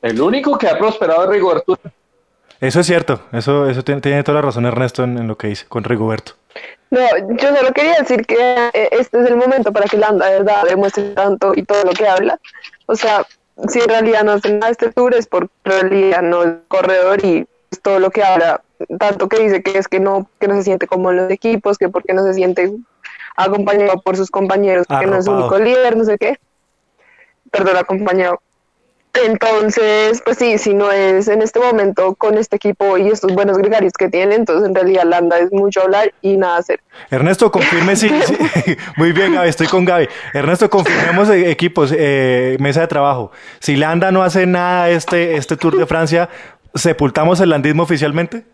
El 0.01 0.19
único 0.21 0.57
que 0.57 0.67
ha 0.67 0.77
prosperado 0.77 1.25
es 1.25 1.29
Rigoberto. 1.29 1.77
Eso 2.61 2.79
es 2.79 2.87
cierto, 2.87 3.21
eso, 3.31 3.69
eso 3.69 3.83
tiene, 3.83 4.23
toda 4.23 4.35
la 4.35 4.41
razón 4.41 4.65
Ernesto 4.65 5.03
en, 5.03 5.17
en 5.17 5.27
lo 5.27 5.37
que 5.37 5.47
dice 5.47 5.65
con 5.67 5.83
Rigoberto. 5.83 6.33
No, 6.89 7.01
yo 7.37 7.55
solo 7.55 7.71
quería 7.73 7.95
decir 7.99 8.25
que 8.25 8.69
eh, 8.73 8.89
este 8.91 9.21
es 9.21 9.27
el 9.29 9.35
momento 9.35 9.71
para 9.71 9.85
que 9.85 9.97
Landa 9.97 10.25
de 10.25 10.39
verdad 10.39 10.63
demuestre 10.67 11.09
tanto 11.11 11.53
y 11.55 11.63
todo 11.63 11.83
lo 11.83 11.91
que 11.91 12.07
habla. 12.07 12.39
O 12.87 12.95
sea, 12.95 13.25
si 13.67 13.79
en 13.79 13.89
realidad 13.89 14.23
no 14.23 14.31
hace 14.33 14.53
nada 14.53 14.67
de 14.67 14.71
este 14.71 14.91
tour 14.91 15.13
es 15.13 15.27
porque 15.27 15.51
en 15.65 15.71
realidad 15.71 16.21
no 16.21 16.43
es 16.43 16.53
corredor 16.67 17.23
y 17.23 17.47
es 17.71 17.81
todo 17.81 17.99
lo 17.99 18.09
que 18.09 18.23
habla, 18.23 18.61
tanto 18.97 19.29
que 19.29 19.39
dice 19.43 19.61
que 19.61 19.77
es 19.77 19.87
que 19.87 19.99
no, 19.99 20.27
que 20.39 20.47
no 20.47 20.55
se 20.55 20.63
siente 20.63 20.87
como 20.87 21.11
en 21.11 21.17
los 21.17 21.31
equipos, 21.31 21.77
que 21.77 21.89
porque 21.89 22.13
no 22.13 22.23
se 22.23 22.33
siente 22.33 22.71
acompañado 23.43 24.01
por 24.01 24.15
sus 24.17 24.29
compañeros, 24.29 24.85
que 24.87 25.05
no 25.07 25.17
es 25.17 25.25
su 25.25 25.31
Arropado. 25.31 25.55
único 25.55 25.59
líder, 25.59 25.97
no 25.97 26.03
sé 26.05 26.17
qué. 26.17 26.37
Perdón, 27.51 27.77
acompañado. 27.77 28.39
Entonces, 29.25 30.21
pues 30.23 30.37
sí, 30.37 30.59
si 30.59 30.73
no 30.75 30.91
es 30.91 31.27
en 31.27 31.41
este 31.41 31.59
momento 31.59 32.13
con 32.15 32.37
este 32.37 32.57
equipo 32.57 32.95
y 32.97 33.07
estos 33.09 33.33
buenos 33.33 33.57
gregarios 33.57 33.93
que 33.93 34.07
tiene, 34.07 34.35
entonces 34.35 34.67
en 34.69 34.75
realidad 34.75 35.03
Landa 35.05 35.39
es 35.39 35.51
mucho 35.51 35.81
hablar 35.81 36.13
y 36.21 36.37
nada 36.37 36.57
hacer. 36.57 36.79
Ernesto, 37.09 37.51
confirme 37.51 37.95
si... 37.95 38.07
si- 38.09 38.37
muy 38.97 39.11
bien, 39.11 39.33
Gaby, 39.33 39.49
estoy 39.49 39.67
con 39.67 39.83
Gaby. 39.83 40.07
Ernesto, 40.33 40.69
confirmemos 40.69 41.27
eh, 41.29 41.49
equipos, 41.49 41.91
eh, 41.97 42.55
mesa 42.59 42.81
de 42.81 42.87
trabajo. 42.87 43.31
Si 43.59 43.75
Landa 43.75 44.11
no 44.11 44.21
hace 44.23 44.45
nada 44.45 44.89
este, 44.89 45.35
este 45.37 45.57
Tour 45.57 45.75
de 45.77 45.87
Francia, 45.87 46.29
¿sepultamos 46.75 47.39
el 47.41 47.49
landismo 47.49 47.83
oficialmente? 47.83 48.45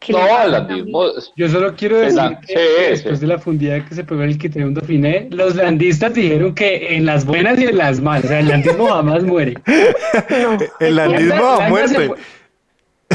¿Qué 0.00 0.12
le 0.12 0.18
No, 0.20 0.48
landismo. 0.48 1.04
Yo 1.36 1.48
solo 1.48 1.74
quiero 1.74 1.98
decir 1.98 2.20
que 2.46 2.54
sí, 2.54 2.90
después 2.90 3.18
sí. 3.18 3.20
de 3.20 3.26
la 3.26 3.38
fundida 3.38 3.84
que 3.84 3.94
se 3.94 4.04
pegó 4.04 4.22
el 4.22 4.38
que 4.38 4.48
un 4.62 4.74
Dauphiné, 4.74 5.28
los 5.30 5.56
landistas 5.56 6.14
dijeron 6.14 6.54
que 6.54 6.96
en 6.96 7.04
las 7.06 7.24
buenas 7.24 7.58
y 7.58 7.64
en 7.64 7.76
las 7.76 8.00
malas, 8.00 8.26
o 8.26 8.28
sea, 8.28 8.40
el 8.40 8.48
landismo 8.48 8.86
jamás 8.88 9.24
muere. 9.24 9.54
El 10.80 10.96
landismo 10.96 11.34
a 11.34 11.58
Landa 11.58 11.68
muerte. 11.68 12.10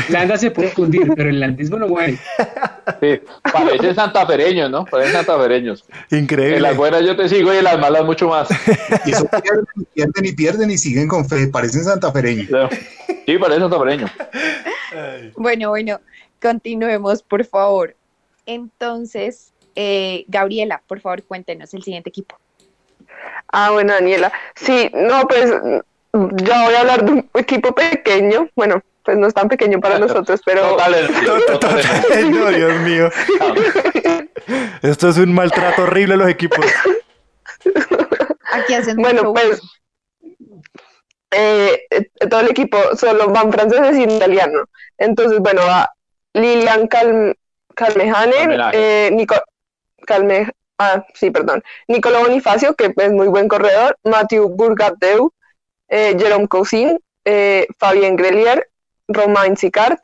Landa 0.09 0.37
se 0.37 0.49
puede 0.49 0.69
fundir, 0.69 1.07
pero 1.15 1.29
el 1.29 1.39
landismo 1.39 1.77
no 1.77 1.87
muere. 1.87 2.17
Sí, 2.99 3.21
parecen 3.43 3.93
santafereños, 3.93 4.69
¿no? 4.69 4.85
Parecen 4.85 5.13
santafereños. 5.13 5.85
Increíble. 6.09 6.57
En 6.57 6.63
las 6.63 6.75
buenas 6.75 7.03
yo 7.05 7.15
te 7.15 7.29
sigo 7.29 7.53
y 7.53 7.57
en 7.57 7.63
las 7.63 7.79
malas 7.79 8.03
mucho 8.03 8.27
más. 8.27 8.49
Y 9.05 9.11
eso 9.11 9.27
pierden, 9.29 9.65
y 9.75 9.83
pierden 9.93 10.25
y 10.25 10.31
pierden 10.31 10.71
y 10.71 10.77
siguen 10.77 11.07
con 11.07 11.27
fe. 11.29 11.47
Parecen 11.47 11.83
santafereños. 11.83 12.47
Sí, 13.25 13.37
parecen 13.37 13.61
santafereños. 13.61 14.11
Bueno, 15.37 15.69
bueno, 15.69 15.99
continuemos, 16.43 17.23
por 17.23 17.45
favor. 17.45 17.95
Entonces, 18.45 19.53
eh, 19.75 20.25
Gabriela, 20.27 20.83
por 20.85 20.99
favor, 20.99 21.23
cuéntenos 21.23 21.73
el 21.73 21.83
siguiente 21.83 22.09
equipo. 22.09 22.37
Ah, 23.47 23.71
bueno, 23.71 23.93
Daniela. 23.93 24.31
Sí, 24.53 24.91
no, 24.93 25.25
pues 25.27 25.49
ya 26.11 26.63
voy 26.65 26.75
a 26.75 26.79
hablar 26.81 27.05
de 27.05 27.11
un 27.13 27.29
equipo 27.35 27.73
pequeño. 27.73 28.49
Bueno, 28.55 28.83
pues 29.03 29.17
no 29.17 29.27
es 29.27 29.33
tan 29.33 29.47
pequeño 29.47 29.79
para 29.79 29.99
nosotros, 29.99 30.41
pero 30.45 30.61
Total, 30.71 31.09
total, 31.47 31.81
Ay, 32.13 32.29
no, 32.29 32.49
Dios 32.49 32.79
mío. 32.81 33.09
Esto 34.81 35.09
es 35.09 35.17
un 35.17 35.33
maltrato 35.33 35.83
horrible 35.83 36.15
a 36.15 36.17
los 36.17 36.29
equipos. 36.29 36.65
Aquí 38.51 38.73
hacen 38.73 38.97
Bueno, 38.97 39.23
mucho 39.23 39.33
pues 39.33 39.61
eh, 41.31 41.87
eh, 41.89 42.09
todo 42.29 42.41
el 42.41 42.51
equipo 42.51 42.77
solo 42.95 43.29
van 43.29 43.51
franceses 43.51 43.97
y 43.97 44.03
italiano. 44.03 44.65
Entonces, 44.97 45.39
bueno, 45.39 45.61
va 45.61 45.89
Lilian 46.33 46.87
Cal 46.87 47.37
Calmejane, 47.75 48.71
eh, 48.73 49.09
Nico 49.11 49.35
Calme 50.05 50.47
ah, 50.77 51.05
sí, 51.13 51.31
perdón, 51.31 51.63
Nicolò 51.87 52.21
Bonifacio, 52.21 52.75
que 52.75 52.93
es 52.95 53.11
muy 53.11 53.27
buen 53.27 53.47
corredor, 53.47 53.97
Mathieu 54.03 54.49
Bourgadeu, 54.49 55.31
eh, 55.89 56.15
Jerome 56.17 56.47
Cousin, 56.47 56.99
eh, 57.25 57.67
Fabien 57.77 58.15
Grelier, 58.15 58.69
Romain 59.07 59.55
Sicard, 59.57 59.99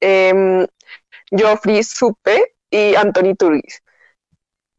eh, 0.00 0.66
Geoffrey 1.30 1.82
Supe 1.82 2.54
y 2.70 2.94
Anthony 2.94 3.34
Turgis. 3.36 3.82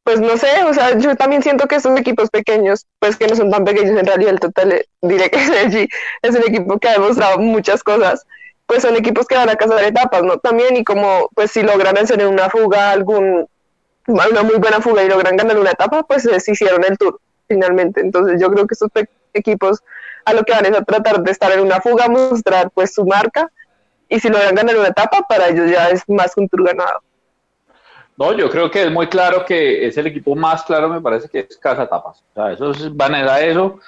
Pues 0.04 0.20
no 0.20 0.36
sé, 0.38 0.64
o 0.66 0.74
sea, 0.74 0.98
yo 0.98 1.16
también 1.16 1.42
siento 1.44 1.66
que 1.68 1.76
estos 1.76 1.98
equipos 1.98 2.30
pequeños, 2.30 2.86
pues 3.00 3.16
que 3.16 3.26
no 3.28 3.36
son 3.36 3.50
tan 3.50 3.64
pequeños 3.64 3.98
en 3.98 4.06
realidad, 4.06 4.34
el 4.34 4.40
Total 4.40 4.86
Direct 5.02 5.36
Energy 5.36 5.88
es 6.22 6.36
un 6.36 6.44
equipo 6.44 6.78
que 6.78 6.90
ha 6.90 6.94
demostrado 6.94 7.40
muchas 7.40 7.84
cosas, 7.84 8.26
pues 8.74 8.82
son 8.82 8.96
equipos 8.96 9.28
que 9.28 9.36
van 9.36 9.50
a 9.50 9.56
cazar 9.56 9.84
etapas, 9.84 10.24
¿no? 10.24 10.40
También 10.40 10.76
y 10.76 10.84
como, 10.84 11.30
pues 11.36 11.52
si 11.52 11.62
logran 11.62 11.96
hacer 11.96 12.26
una 12.26 12.50
fuga 12.50 12.90
algún, 12.90 13.48
una 14.08 14.42
muy 14.42 14.56
buena 14.56 14.82
fuga 14.82 15.04
y 15.04 15.10
logran 15.10 15.38
ganar 15.38 15.60
una 15.60 15.70
etapa, 15.70 16.02
pues 16.02 16.24
se 16.24 16.52
hicieron 16.52 16.84
el 16.84 16.98
tour 16.98 17.20
finalmente. 17.48 18.02
Entonces 18.02 18.42
yo 18.42 18.50
creo 18.50 18.66
que 18.66 18.74
estos 18.74 18.90
equipos 19.32 19.84
a 20.26 20.34
lo 20.34 20.42
que 20.42 20.54
van 20.54 20.66
es 20.66 20.76
a 20.76 20.84
tratar 20.84 21.22
de 21.22 21.30
estar 21.30 21.52
en 21.52 21.60
una 21.60 21.82
fuga, 21.82 22.08
mostrar 22.08 22.72
pues 22.72 22.96
su 22.96 23.06
marca 23.06 23.52
y 24.10 24.20
si 24.20 24.30
logran 24.30 24.56
ganar 24.56 24.76
una 24.76 24.88
etapa, 24.88 25.22
para 25.30 25.50
ellos 25.50 25.70
ya 25.70 25.90
es 25.90 26.02
más 26.08 26.34
un 26.36 26.50
tour 26.50 26.66
ganado. 26.66 27.04
No, 28.18 28.34
yo 28.34 28.50
creo 28.50 28.72
que 28.72 28.86
es 28.86 28.92
muy 28.92 29.06
claro 29.06 29.46
que 29.46 29.86
es 29.86 29.96
el 29.98 30.08
equipo 30.08 30.36
más 30.36 30.64
claro, 30.64 30.90
me 30.90 31.00
parece 31.00 31.30
que 31.30 31.46
es 31.48 31.58
Casa 31.58 31.88
Tapas. 31.88 32.24
O 32.32 32.34
sea, 32.34 32.52
esos 32.52 32.98
van 32.98 33.14
a 33.14 33.40
eso. 33.42 33.80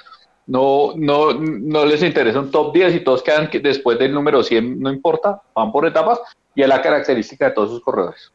No, 0.47 0.93
no, 0.95 1.33
no 1.33 1.85
les 1.85 2.03
interesa 2.03 2.39
un 2.39 2.51
top 2.51 2.73
10 2.73 2.95
y 2.95 2.99
todos 2.99 3.23
quedan 3.23 3.49
que 3.49 3.59
después 3.59 3.97
del 3.97 4.13
número 4.13 4.43
100, 4.43 4.79
no 4.79 4.91
importa, 4.91 5.41
van 5.55 5.71
por 5.71 5.87
etapas 5.87 6.19
y 6.53 6.61
es 6.61 6.67
la 6.67 6.81
característica 6.81 7.45
de 7.45 7.51
todos 7.51 7.69
sus 7.69 7.81
corredores. 7.81 8.31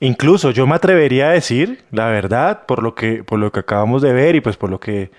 Incluso 0.00 0.50
yo 0.50 0.66
me 0.66 0.74
atrevería 0.74 1.28
a 1.28 1.32
decir, 1.32 1.84
la 1.90 2.06
verdad, 2.06 2.66
por 2.66 2.82
lo 2.82 2.94
que, 2.94 3.24
por 3.24 3.38
lo 3.38 3.50
que 3.52 3.60
acabamos 3.60 4.02
de 4.02 4.12
ver 4.12 4.36
y 4.36 4.40
pues 4.40 4.56
por 4.56 4.68
lo 4.68 4.78
que, 4.78 5.10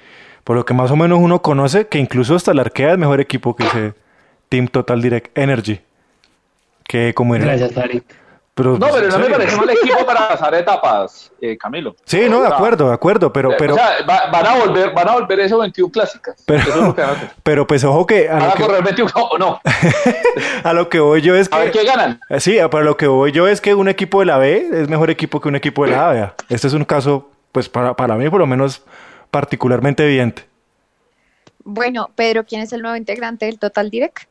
por 0.43 0.55
lo 0.55 0.65
que 0.65 0.73
más 0.73 0.91
o 0.91 0.95
menos 0.95 1.19
uno 1.19 1.41
conoce, 1.41 1.87
que 1.87 1.97
incluso 1.97 2.35
hasta 2.35 2.51
el 2.51 2.59
Arkea 2.59 2.91
es 2.91 2.97
mejor 2.97 3.19
equipo 3.19 3.55
que 3.55 3.63
ese 3.63 3.93
Team 4.49 4.67
Total 4.67 5.01
Direct 5.01 5.35
Energy. 5.37 5.79
Que 6.83 7.13
como. 7.13 7.33
Gracias, 7.33 7.73
Tarek. 7.73 8.03
Pero, 8.57 8.71
No, 8.79 8.87
pero 8.91 9.05
¿en 9.05 9.09
no 9.11 9.19
me 9.19 9.29
parece 9.29 9.55
mal 9.55 9.69
equipo 9.69 10.03
para 10.03 10.29
pasar 10.29 10.55
etapas, 10.55 11.31
eh, 11.39 11.55
Camilo. 11.57 11.95
Sí, 12.05 12.21
no, 12.27 12.41
de 12.41 12.47
acuerdo, 12.47 12.87
de 12.87 12.93
acuerdo, 12.95 13.31
pero, 13.31 13.51
pero, 13.55 13.75
o 13.75 13.77
sea, 13.77 14.03
va- 14.09 14.31
van 14.31 14.47
a 14.47 14.55
volver, 14.55 14.91
van 14.95 15.07
a 15.09 15.13
volver 15.13 15.39
esos 15.41 15.59
21 15.59 15.91
clásicas. 15.91 16.41
Pero- 16.43 16.59
Eso 16.61 16.69
es 16.71 16.75
lo 16.87 16.95
que 16.95 17.01
van 17.01 17.09
a 17.11 17.13
hacer. 17.13 17.31
pero 17.43 17.67
pues 17.67 17.83
ojo 17.83 18.07
que 18.07 18.27
a 18.27 18.33
Van 18.33 18.43
lo 18.47 18.49
a 18.49 18.53
que, 18.55 18.63
correr 18.63 18.83
21 18.83 19.11
o 19.15 19.37
no. 19.37 19.61
a 20.63 20.73
lo 20.73 20.89
que 20.89 20.99
voy 20.99 21.21
yo 21.21 21.35
es 21.35 21.47
A 21.53 21.59
ver 21.59 21.71
que 21.71 21.79
qué 21.79 21.85
ganan. 21.85 22.19
Eh, 22.29 22.39
Sí, 22.39 22.57
para 22.71 22.83
lo 22.83 22.97
que 22.97 23.05
voy 23.05 23.31
yo 23.31 23.47
es 23.47 23.61
que 23.61 23.75
un 23.75 23.89
equipo 23.89 24.21
de 24.21 24.25
la 24.25 24.39
B 24.39 24.67
es 24.73 24.89
mejor 24.89 25.11
equipo 25.11 25.39
que 25.39 25.47
un 25.49 25.55
equipo 25.55 25.85
de 25.85 25.91
la 25.91 26.09
A. 26.09 26.13
vea. 26.13 26.33
Este 26.49 26.65
es 26.65 26.73
un 26.73 26.83
caso, 26.83 27.29
pues 27.51 27.69
para, 27.69 27.95
para 27.95 28.15
mí 28.15 28.27
por 28.27 28.39
lo 28.39 28.47
menos 28.47 28.81
particularmente 29.29 30.03
evidente. 30.03 30.45
Bueno, 31.63 32.09
Pedro, 32.15 32.43
¿quién 32.45 32.61
es 32.61 32.71
el 32.73 32.81
nuevo 32.81 32.95
integrante 32.97 33.45
del 33.45 33.59
Total 33.59 33.89
Direct 33.89 34.23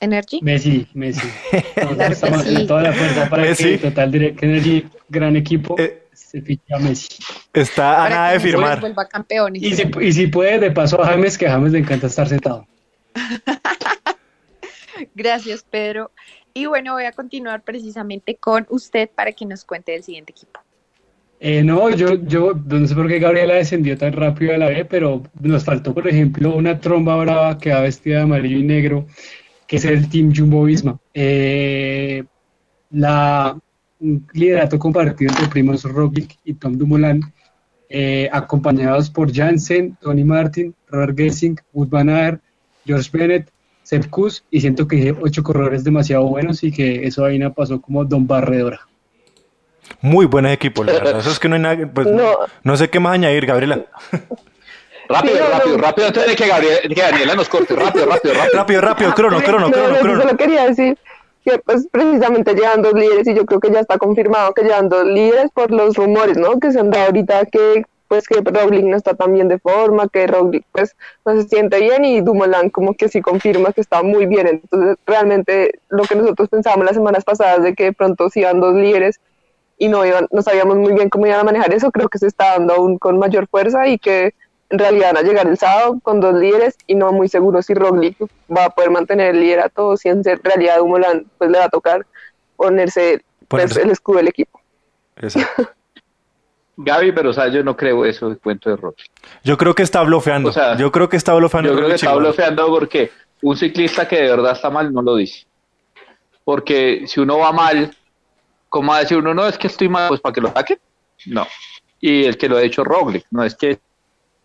Energy? 0.00 0.40
Messi, 0.42 0.86
Messi. 0.94 1.26
Nosotros 1.52 1.72
Claro 1.74 1.96
que 1.98 2.12
estamos 2.12 2.42
sí. 2.42 2.48
haciendo 2.48 2.66
toda 2.66 2.82
la 2.82 2.92
fuerza 2.92 3.28
para 3.30 3.42
Messi. 3.44 3.64
que 3.64 3.78
Total 3.78 4.10
Direct 4.12 4.42
Energy, 4.42 4.86
gran 5.08 5.36
equipo, 5.36 5.76
Eh. 5.78 6.02
se 6.12 6.42
fiche 6.42 6.74
a 6.74 6.78
Messi. 6.78 7.08
Está 7.52 8.04
a 8.06 8.10
nada 8.10 8.32
de 8.32 8.40
firmar. 8.40 8.80
vuelva 8.80 9.06
campeón. 9.08 9.56
Y 9.56 9.74
si, 9.74 9.84
y 10.00 10.12
si 10.12 10.26
puede, 10.26 10.58
de 10.58 10.70
paso 10.70 11.02
a 11.02 11.06
James, 11.06 11.38
que 11.38 11.46
a 11.46 11.52
James 11.52 11.72
le 11.72 11.78
encanta 11.78 12.08
estar 12.08 12.28
sentado. 12.28 12.66
Gracias, 15.14 15.64
Pedro. 15.68 16.10
Y 16.52 16.66
bueno, 16.66 16.92
voy 16.92 17.04
a 17.04 17.12
continuar 17.12 17.62
precisamente 17.62 18.36
con 18.36 18.66
usted 18.70 19.08
para 19.12 19.32
que 19.32 19.44
nos 19.46 19.64
cuente 19.64 19.92
del 19.92 20.04
siguiente 20.04 20.32
equipo. 20.32 20.60
Eh, 21.40 21.62
no, 21.64 21.90
yo, 21.90 22.14
yo 22.26 22.52
no 22.66 22.86
sé 22.86 22.94
por 22.94 23.08
qué 23.08 23.18
Gabriela 23.18 23.54
descendió 23.54 23.98
tan 23.98 24.12
rápido 24.12 24.54
a 24.54 24.58
la 24.58 24.68
B, 24.68 24.84
pero 24.84 25.22
nos 25.40 25.64
faltó, 25.64 25.92
por 25.92 26.06
ejemplo, 26.08 26.54
una 26.54 26.78
tromba 26.80 27.16
brava 27.16 27.58
que 27.58 27.72
va 27.72 27.80
vestida 27.80 28.18
de 28.18 28.22
amarillo 28.22 28.58
y 28.58 28.62
negro, 28.62 29.06
que 29.66 29.76
es 29.76 29.84
el 29.84 30.08
Team 30.08 30.32
Jumbo 30.34 30.64
Visma. 30.64 30.98
Eh, 31.12 32.24
la, 32.90 33.58
un 34.00 34.26
liderato 34.32 34.78
compartido 34.78 35.32
entre 35.32 35.48
Primoz 35.48 35.84
Roglic 35.84 36.36
y 36.44 36.54
Tom 36.54 36.76
Dumoulin, 36.76 37.22
eh, 37.88 38.28
acompañados 38.32 39.10
por 39.10 39.32
Jansen, 39.32 39.96
Tony 40.00 40.24
Martin, 40.24 40.74
Robert 40.88 41.16
Gessing, 41.16 41.58
Wood 41.72 41.88
Van 41.88 42.08
Aert, 42.08 42.40
George 42.84 43.10
Bennett, 43.12 43.50
Sepp 43.82 44.08
Kuss, 44.08 44.44
y 44.50 44.60
siento 44.60 44.88
que 44.88 45.14
ocho 45.20 45.42
corredores 45.42 45.84
demasiado 45.84 46.24
buenos 46.26 46.62
y 46.64 46.72
que 46.72 47.06
eso 47.06 47.22
vaina 47.22 47.52
pasó 47.52 47.80
como 47.80 48.04
Don 48.04 48.26
Barredora. 48.26 48.80
Muy 50.00 50.26
buenos 50.26 50.52
equipos, 50.52 50.86
la 50.86 50.94
verdad. 50.94 51.18
Eso 51.18 51.30
es 51.30 51.38
que 51.38 51.48
no 51.48 51.56
hay 51.56 51.62
nada, 51.62 51.90
pues, 51.92 52.06
no. 52.06 52.12
No. 52.16 52.36
no 52.62 52.76
sé 52.76 52.88
qué 52.88 53.00
más 53.00 53.14
añadir, 53.14 53.46
Gabriela. 53.46 53.86
Rápido, 55.08 55.34
Sí, 55.36 55.42
no, 55.42 55.50
rápido, 55.50 55.76
no. 55.76 55.82
rápido, 55.82 56.06
antes 56.08 56.26
de 56.26 56.36
que, 56.36 56.46
Gabriel- 56.46 56.94
que 56.94 57.02
Daniela 57.02 57.34
nos 57.34 57.48
corte. 57.48 57.74
Rápido, 57.76 58.06
rápido, 58.06 58.34
rápido. 58.34 58.52
Rápido, 58.58 58.80
rápido, 58.80 59.14
crono, 59.14 59.40
crono, 59.42 59.66
No, 59.66 59.72
crono, 59.72 59.88
no, 59.88 59.94
yo 59.96 60.00
crono. 60.00 60.22
solo 60.22 60.36
quería 60.36 60.66
decir 60.66 60.98
que 61.44 61.58
pues 61.58 61.86
precisamente 61.90 62.54
llevan 62.54 62.80
dos 62.80 62.94
líderes 62.94 63.26
y 63.28 63.34
yo 63.34 63.44
creo 63.44 63.60
que 63.60 63.70
ya 63.70 63.80
está 63.80 63.98
confirmado 63.98 64.54
que 64.54 64.62
llevan 64.62 64.88
dos 64.88 65.04
líderes 65.04 65.50
por 65.52 65.70
los 65.70 65.94
rumores, 65.96 66.38
¿no? 66.38 66.58
Que 66.58 66.72
se 66.72 66.80
han 66.80 66.90
dado 66.90 67.06
ahorita 67.06 67.44
que 67.46 67.84
pues 68.08 68.26
que 68.28 68.40
Roglic 68.42 68.84
no 68.84 68.96
está 68.96 69.14
tan 69.14 69.32
bien 69.34 69.48
de 69.48 69.58
forma, 69.58 70.08
que 70.08 70.26
Roglic 70.26 70.64
pues 70.72 70.94
no 71.24 71.34
se 71.40 71.48
siente 71.48 71.80
bien 71.80 72.04
y 72.04 72.20
Dumoulin 72.20 72.70
como 72.70 72.94
que 72.94 73.08
sí 73.08 73.20
confirma 73.20 73.72
que 73.72 73.80
está 73.82 74.02
muy 74.02 74.24
bien. 74.26 74.46
Entonces 74.46 74.96
realmente 75.06 75.72
lo 75.88 76.04
que 76.04 76.14
nosotros 76.14 76.48
pensábamos 76.48 76.86
las 76.86 76.94
semanas 76.94 77.24
pasadas 77.24 77.62
de 77.62 77.74
que 77.74 77.84
de 77.84 77.92
pronto 77.92 78.30
sí 78.30 78.40
iban 78.40 78.60
dos 78.60 78.74
líderes 78.74 79.20
y 79.78 79.88
no 79.88 80.04
iban, 80.06 80.26
no 80.30 80.40
sabíamos 80.42 80.76
muy 80.76 80.92
bien 80.92 81.08
cómo 81.10 81.26
iban 81.26 81.40
a 81.40 81.44
manejar 81.44 81.74
eso, 81.74 81.90
creo 81.90 82.08
que 82.08 82.18
se 82.18 82.26
está 82.28 82.52
dando 82.52 82.74
aún 82.74 82.98
con 82.98 83.18
mayor 83.18 83.48
fuerza 83.48 83.86
y 83.88 83.98
que 83.98 84.32
en 84.70 84.78
realidad 84.78 85.12
van 85.14 85.24
a 85.24 85.28
llegar 85.28 85.46
el 85.46 85.58
sábado 85.58 85.98
con 86.02 86.20
dos 86.20 86.34
líderes 86.34 86.76
y 86.86 86.94
no 86.94 87.12
muy 87.12 87.28
seguro 87.28 87.62
si 87.62 87.74
Roglic 87.74 88.16
va 88.54 88.66
a 88.66 88.70
poder 88.70 88.90
mantener 88.90 89.34
el 89.34 89.40
liderato 89.40 89.88
o 89.88 89.96
si 89.96 90.08
en 90.08 90.22
realidad 90.24 90.78
Dumoulin 90.78 91.28
pues 91.38 91.50
le 91.50 91.58
va 91.58 91.64
a 91.66 91.68
tocar 91.68 92.06
ponerse, 92.56 93.22
pues, 93.48 93.62
Ponerse. 93.64 93.82
el 93.82 93.90
escudo 93.90 94.16
del 94.18 94.28
equipo. 94.28 94.60
Exacto. 95.16 95.70
Gaby, 96.76 97.12
pero 97.12 97.30
o 97.30 97.32
sea, 97.32 97.46
yo 97.48 97.62
no 97.62 97.76
creo 97.76 98.04
eso 98.04 98.28
del 98.28 98.38
cuento 98.38 98.68
de 98.68 98.76
Roche. 98.76 99.06
Yo 99.44 99.56
creo 99.56 99.74
que 99.76 99.84
está 99.84 100.02
blofeando. 100.02 100.48
O 100.48 100.52
sea, 100.52 100.76
yo 100.76 100.90
creo 100.90 101.08
que 101.08 101.16
está 101.16 101.32
blofeando. 101.34 101.68
Yo 101.70 101.76
creo 101.76 101.86
que 101.86 101.92
Roglic 101.92 102.02
está 102.02 102.10
igual. 102.10 102.24
bloqueando 102.24 102.66
porque 102.66 103.10
un 103.42 103.56
ciclista 103.56 104.08
que 104.08 104.16
de 104.16 104.28
verdad 104.30 104.52
está 104.52 104.70
mal 104.70 104.92
no 104.92 105.00
lo 105.02 105.14
dice. 105.16 105.46
Porque 106.42 107.04
si 107.06 107.20
uno 107.20 107.38
va 107.38 107.52
mal, 107.52 107.94
¿cómo 108.68 108.90
va 108.90 108.98
a 108.98 109.00
decir 109.00 109.18
uno 109.18 109.32
no 109.34 109.46
es 109.46 109.56
que 109.56 109.68
estoy 109.68 109.88
mal? 109.88 110.08
Pues 110.08 110.20
para 110.20 110.32
que 110.32 110.40
lo 110.40 110.52
saquen? 110.52 110.78
No. 111.26 111.46
Y 112.00 112.24
el 112.24 112.36
que 112.36 112.48
lo 112.48 112.56
ha 112.56 112.62
hecho 112.62 112.82
Roglic, 112.82 113.24
no 113.30 113.44
es 113.44 113.54
que 113.54 113.78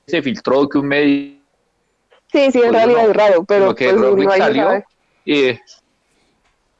se 0.09 0.21
filtró 0.21 0.67
que 0.67 0.77
un 0.77 0.87
medio 0.87 1.39
Sí, 2.31 2.51
sí, 2.51 2.59
en 2.61 2.69
Pues 2.69 2.73
realidad 2.73 3.03
no, 3.03 3.09
es 3.09 3.15
raro, 3.15 3.45
pero 3.45 3.75
que 3.75 3.91
pues 3.91 3.95
no 3.97 4.31
salió 4.31 4.83
y 5.25 5.53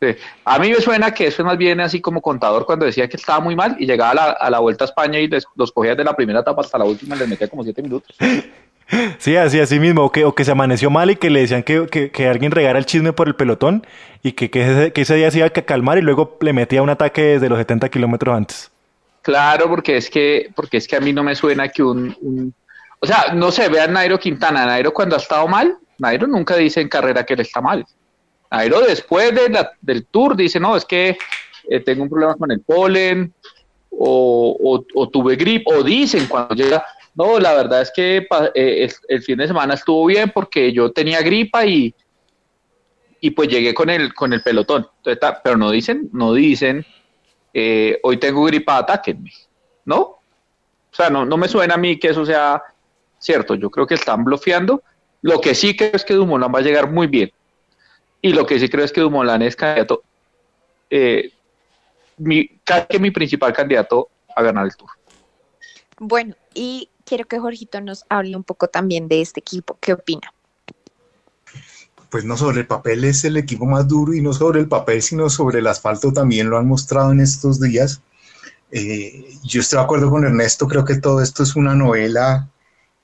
sí. 0.02 0.16
a 0.46 0.60
mí 0.60 0.70
me 0.70 0.76
suena 0.82 1.14
que 1.14 1.28
eso 1.28 1.42
es 1.42 1.46
más 1.46 1.58
bien 1.58 1.80
así 1.82 2.02
como 2.02 2.22
contador 2.22 2.66
cuando 2.66 2.86
decía 2.86 3.08
que 3.10 3.18
estaba 3.18 3.40
muy 3.40 3.56
mal 3.56 3.76
y 3.80 3.86
llegaba 3.86 4.12
a 4.12 4.16
la, 4.16 4.32
a 4.32 4.50
la 4.50 4.60
vuelta 4.60 4.84
a 4.86 4.88
España 4.88 5.20
y 5.20 5.28
les- 5.28 5.46
los 5.56 5.72
cogía 5.72 5.96
de 5.96 6.04
la 6.04 6.16
primera 6.16 6.40
etapa 6.42 6.62
hasta 6.62 6.78
la 6.78 6.86
última 6.86 7.16
y 7.16 7.20
les 7.20 7.28
metía 7.28 7.48
como 7.48 7.64
siete 7.64 7.82
minutos. 7.82 8.22
Sí, 9.20 9.36
así, 9.36 9.60
así 9.60 9.80
mismo. 9.80 10.04
O 10.06 10.12
que, 10.12 10.26
o 10.26 10.34
que 10.34 10.44
se 10.44 10.52
amaneció 10.52 10.90
mal 10.90 11.12
y 11.12 11.16
que 11.16 11.30
le 11.30 11.42
decían 11.42 11.64
que, 11.64 11.88
que, 11.88 12.12
que 12.12 12.28
alguien 12.28 12.52
regara 12.52 12.80
el 12.80 12.86
chisme 12.86 13.14
por 13.14 13.28
el 13.28 13.36
pelotón 13.36 13.86
y 14.24 14.32
que, 14.34 14.50
que, 14.50 14.64
ese, 14.64 14.94
que 14.94 15.02
ese 15.02 15.16
día 15.16 15.30
se 15.32 15.38
iba 15.40 15.48
a 15.48 15.52
calmar 15.52 15.98
y 15.98 16.02
luego 16.02 16.38
le 16.42 16.54
metía 16.54 16.82
un 16.82 16.90
ataque 16.90 17.22
desde 17.22 17.50
los 17.50 17.60
70 17.60 17.90
kilómetros 17.90 18.36
antes. 18.36 18.72
Claro, 19.22 19.68
porque 19.68 19.98
es 19.98 20.10
que, 20.10 20.50
porque 20.56 20.78
es 20.78 20.88
que 20.88 20.96
a 20.96 21.02
mí 21.02 21.14
no 21.14 21.24
me 21.24 21.36
suena 21.36 21.70
que 21.70 21.84
un, 21.84 22.16
un- 22.22 22.54
o 23.02 23.08
sea, 23.08 23.34
no 23.34 23.52
sé, 23.52 23.70
vean 23.70 23.94
Nairo 23.94 24.20
Quintana, 24.20 24.66
Nairo 24.66 24.94
cuando 24.94 25.16
ha 25.16 25.20
estado 25.20 25.48
mal, 25.48 25.78
Nairo 26.00 26.28
nunca 26.28 26.56
dice 26.56 26.82
en 26.82 26.90
carrera 26.90 27.26
que 27.26 27.34
él 27.34 27.42
está 27.42 27.62
mal. 27.62 27.86
Nairo 28.52 28.82
después 28.82 29.34
del 29.82 30.06
tour 30.08 30.36
dice, 30.36 30.60
no, 30.60 30.76
es 30.76 30.86
que 30.86 31.18
eh, 31.70 31.80
tengo 31.82 32.04
un 32.04 32.10
problema 32.10 32.36
con 32.36 32.52
el 32.52 32.62
polen, 32.62 33.34
o, 33.92 34.84
tuve 35.12 35.36
grip, 35.36 35.68
o 35.68 35.84
dicen 35.84 36.28
cuando 36.28 36.56
llega, 36.56 36.86
no, 37.16 37.40
la 37.40 37.54
verdad 37.54 37.82
es 37.82 37.92
que 37.94 38.28
eh, 38.56 38.90
el, 39.08 39.24
fin 39.24 39.38
de 39.38 39.48
semana 39.48 39.74
estuvo 39.74 40.06
bien 40.06 40.32
porque 40.34 40.72
yo 40.72 40.92
tenía 40.92 41.22
gripa 41.22 41.66
y, 41.66 41.94
y 43.20 43.32
pues 43.32 43.50
llegué 43.50 43.74
con 43.74 43.90
el, 43.90 44.14
con 44.14 44.32
el 44.34 44.42
pelotón. 44.42 44.88
Entonces, 45.04 45.40
pero 45.44 45.58
no 45.58 45.72
dicen, 45.72 46.10
no 46.14 46.34
dicen, 46.34 46.86
eh, 47.54 48.00
hoy 48.04 48.18
tengo 48.18 48.44
gripa, 48.46 48.78
atáquenme, 48.78 49.32
¿no? 49.86 50.00
O 50.00 50.96
sea, 50.96 51.10
no, 51.10 51.26
no 51.26 51.38
me 51.38 51.48
suena 51.48 51.76
a 51.76 51.78
mí 51.78 52.00
que 52.00 52.10
eso 52.10 52.26
sea 52.26 52.62
cierto. 53.20 53.56
Yo 53.56 53.70
creo 53.70 53.86
que 53.86 53.96
están 53.96 54.24
bloqueando. 54.24 54.82
Lo 55.22 55.42
que 55.42 55.54
sí 55.54 55.76
creo 55.76 55.92
es 55.94 56.06
que 56.06 56.14
Dumoulin 56.14 56.54
va 56.54 56.60
a 56.60 56.64
llegar 56.64 56.92
muy 56.92 57.08
bien. 57.08 57.32
Y 58.22 58.34
lo 58.34 58.46
que 58.46 58.60
sí 58.60 58.70
creo 58.70 58.86
es 58.86 58.92
que 58.92 59.02
Dumoulin 59.02 59.42
es 59.42 59.56
candidato, 59.56 60.04
eh, 60.90 61.32
mi, 62.18 62.48
casi 62.64 62.88
que 62.88 63.00
mi 63.00 63.12
principal 63.12 63.54
candidato 63.54 64.10
a 64.36 64.44
ganar 64.44 64.66
el 64.66 64.76
Tour. 64.76 64.90
Bueno, 66.00 66.36
y 66.54 66.90
quiero 67.06 67.26
que 67.26 67.40
Jorgito 67.40 67.82
nos 67.82 68.06
hable 68.10 68.36
un 68.36 68.44
poco 68.44 68.68
también 68.68 69.08
de 69.08 69.22
este 69.22 69.40
equipo. 69.40 69.78
¿Qué 69.82 69.94
opina? 69.94 70.34
Pues 72.10 72.24
no 72.26 72.38
sobre 72.38 72.62
el 72.62 72.68
papel 72.68 73.04
es 73.04 73.24
el 73.26 73.38
equipo 73.38 73.66
más 73.66 73.88
duro 73.88 74.14
y 74.14 74.22
no 74.22 74.34
sobre 74.34 74.60
el 74.60 74.68
papel, 74.68 75.02
sino 75.02 75.30
sobre 75.30 75.60
el 75.60 75.68
asfalto 75.68 76.12
también 76.12 76.50
lo 76.50 76.58
han 76.58 76.68
mostrado 76.68 77.12
en 77.12 77.20
estos 77.20 77.60
días. 77.60 78.02
Eh, 78.72 79.26
yo 79.44 79.62
estoy 79.62 79.78
de 79.78 79.84
acuerdo 79.84 80.10
con 80.10 80.24
Ernesto, 80.24 80.68
creo 80.68 80.86
que 80.86 80.98
todo 80.98 81.22
esto 81.22 81.44
es 81.44 81.56
una 81.56 81.76
novela, 81.76 82.50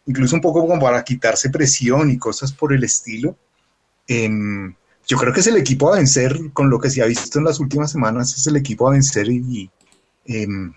incluso 0.05 0.35
un 0.35 0.41
poco 0.41 0.61
como 0.61 0.79
para 0.79 1.03
quitarse 1.03 1.49
presión 1.49 2.11
y 2.11 2.17
cosas 2.17 2.51
por 2.51 2.73
el 2.73 2.83
estilo. 2.83 3.37
Em, 4.07 4.73
yo 5.07 5.17
creo 5.17 5.33
que 5.33 5.39
es 5.39 5.47
el 5.47 5.57
equipo 5.57 5.91
a 5.91 5.97
vencer, 5.97 6.51
con 6.53 6.69
lo 6.69 6.79
que 6.79 6.89
se 6.89 7.01
ha 7.01 7.05
visto 7.05 7.39
en 7.39 7.45
las 7.45 7.59
últimas 7.59 7.91
semanas, 7.91 8.35
es 8.35 8.47
el 8.47 8.55
equipo 8.55 8.87
a 8.87 8.91
vencer 8.91 9.27
y, 9.29 9.69
em, 10.25 10.73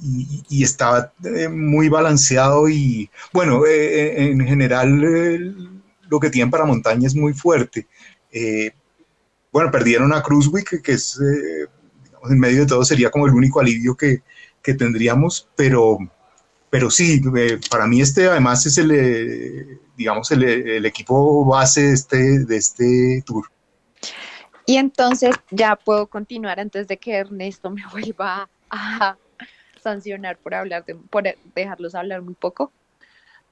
y, 0.00 0.62
está 0.62 1.12
eh, 1.24 1.48
muy 1.48 1.88
balanceado 1.88 2.68
y 2.68 3.10
bueno, 3.32 3.66
eh, 3.66 4.30
en 4.30 4.46
general 4.46 5.82
lo 6.08 6.20
que 6.20 6.30
tienen 6.30 6.50
para 6.50 6.64
montaña 6.64 7.06
es 7.06 7.14
muy 7.14 7.34
fuerte. 7.34 7.86
bueno, 9.52 9.70
perdieron 9.70 10.12
a 10.12 10.22
Cruzwick, 10.22 10.82
que 10.82 10.92
es 10.92 11.18
en 12.24 12.38
medio 12.38 12.60
de 12.60 12.66
todo 12.66 12.84
sería 12.84 13.10
como 13.10 13.26
el 13.26 13.34
único 13.34 13.60
alivio 13.60 13.96
que, 13.96 14.22
tendríamos, 14.62 15.48
pero, 15.56 15.98
pero 16.70 16.90
sí, 16.90 17.20
eh, 17.36 17.58
para 17.70 17.86
mí 17.86 18.00
este 18.00 18.26
además 18.26 18.64
es 18.66 18.78
el, 18.78 18.90
eh, 18.90 19.78
digamos, 19.96 20.30
el, 20.30 20.84
equipo 20.84 21.44
base 21.44 21.82
de 21.82 21.92
este, 21.94 22.44
de 22.44 22.56
este 22.56 23.22
tour. 23.26 23.46
Y 24.66 24.76
entonces 24.76 25.34
ya 25.50 25.76
puedo 25.76 26.06
continuar 26.06 26.60
antes 26.60 26.88
de 26.88 26.98
que 26.98 27.14
Ernesto 27.14 27.70
me 27.70 27.82
vuelva 27.92 28.48
a 28.70 29.16
sancionar 29.82 30.36
por 30.38 30.54
hablar 30.54 30.84
de, 30.84 30.94
por 30.94 31.24
dejarlos 31.54 31.94
hablar 31.94 32.22
muy 32.22 32.34
poco. 32.34 32.72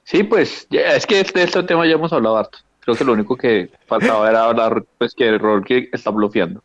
Sí, 0.03 0.23
pues 0.23 0.67
es 0.69 1.05
que 1.05 1.23
de 1.23 1.43
este 1.43 1.63
tema 1.63 1.85
ya 1.85 1.93
hemos 1.93 2.13
hablado 2.13 2.37
harto. 2.37 2.59
Creo 2.79 2.95
que 2.95 3.03
lo 3.03 3.13
único 3.13 3.35
que 3.35 3.69
faltaba 3.87 4.29
era 4.29 4.45
hablar, 4.45 4.85
pues 4.97 5.13
que 5.13 5.27
el 5.27 5.39
rol 5.39 5.65
que 5.65 5.89
está 5.91 6.09
bloqueando. 6.09 6.63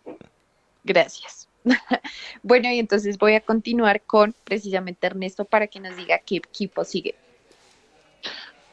Gracias. 0.84 1.41
bueno, 2.42 2.70
y 2.70 2.78
entonces 2.78 3.18
voy 3.18 3.34
a 3.34 3.40
continuar 3.40 4.02
con 4.02 4.34
precisamente 4.44 5.06
Ernesto 5.06 5.44
para 5.44 5.66
que 5.66 5.80
nos 5.80 5.96
diga 5.96 6.18
qué 6.18 6.36
equipo 6.36 6.84
sigue. 6.84 7.14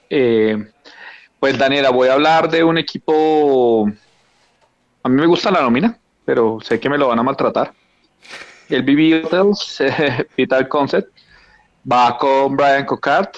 Eh, 0.09 0.71
pues 1.39 1.57
Daniela, 1.57 1.91
voy 1.91 2.09
a 2.09 2.13
hablar 2.13 2.49
de 2.49 2.63
un 2.63 2.77
equipo. 2.77 3.89
A 5.03 5.09
mí 5.09 5.15
me 5.15 5.27
gusta 5.27 5.51
la 5.51 5.61
nómina, 5.61 5.97
pero 6.25 6.59
sé 6.61 6.79
que 6.79 6.89
me 6.89 6.97
lo 6.97 7.07
van 7.07 7.19
a 7.19 7.23
maltratar. 7.23 7.73
El 8.69 8.83
BB 8.83 9.25
Hotels, 9.25 9.81
Vital 10.37 10.67
Concept, 10.67 11.15
va 11.89 12.17
con 12.17 12.55
Brian 12.55 12.85
Cocart, 12.85 13.35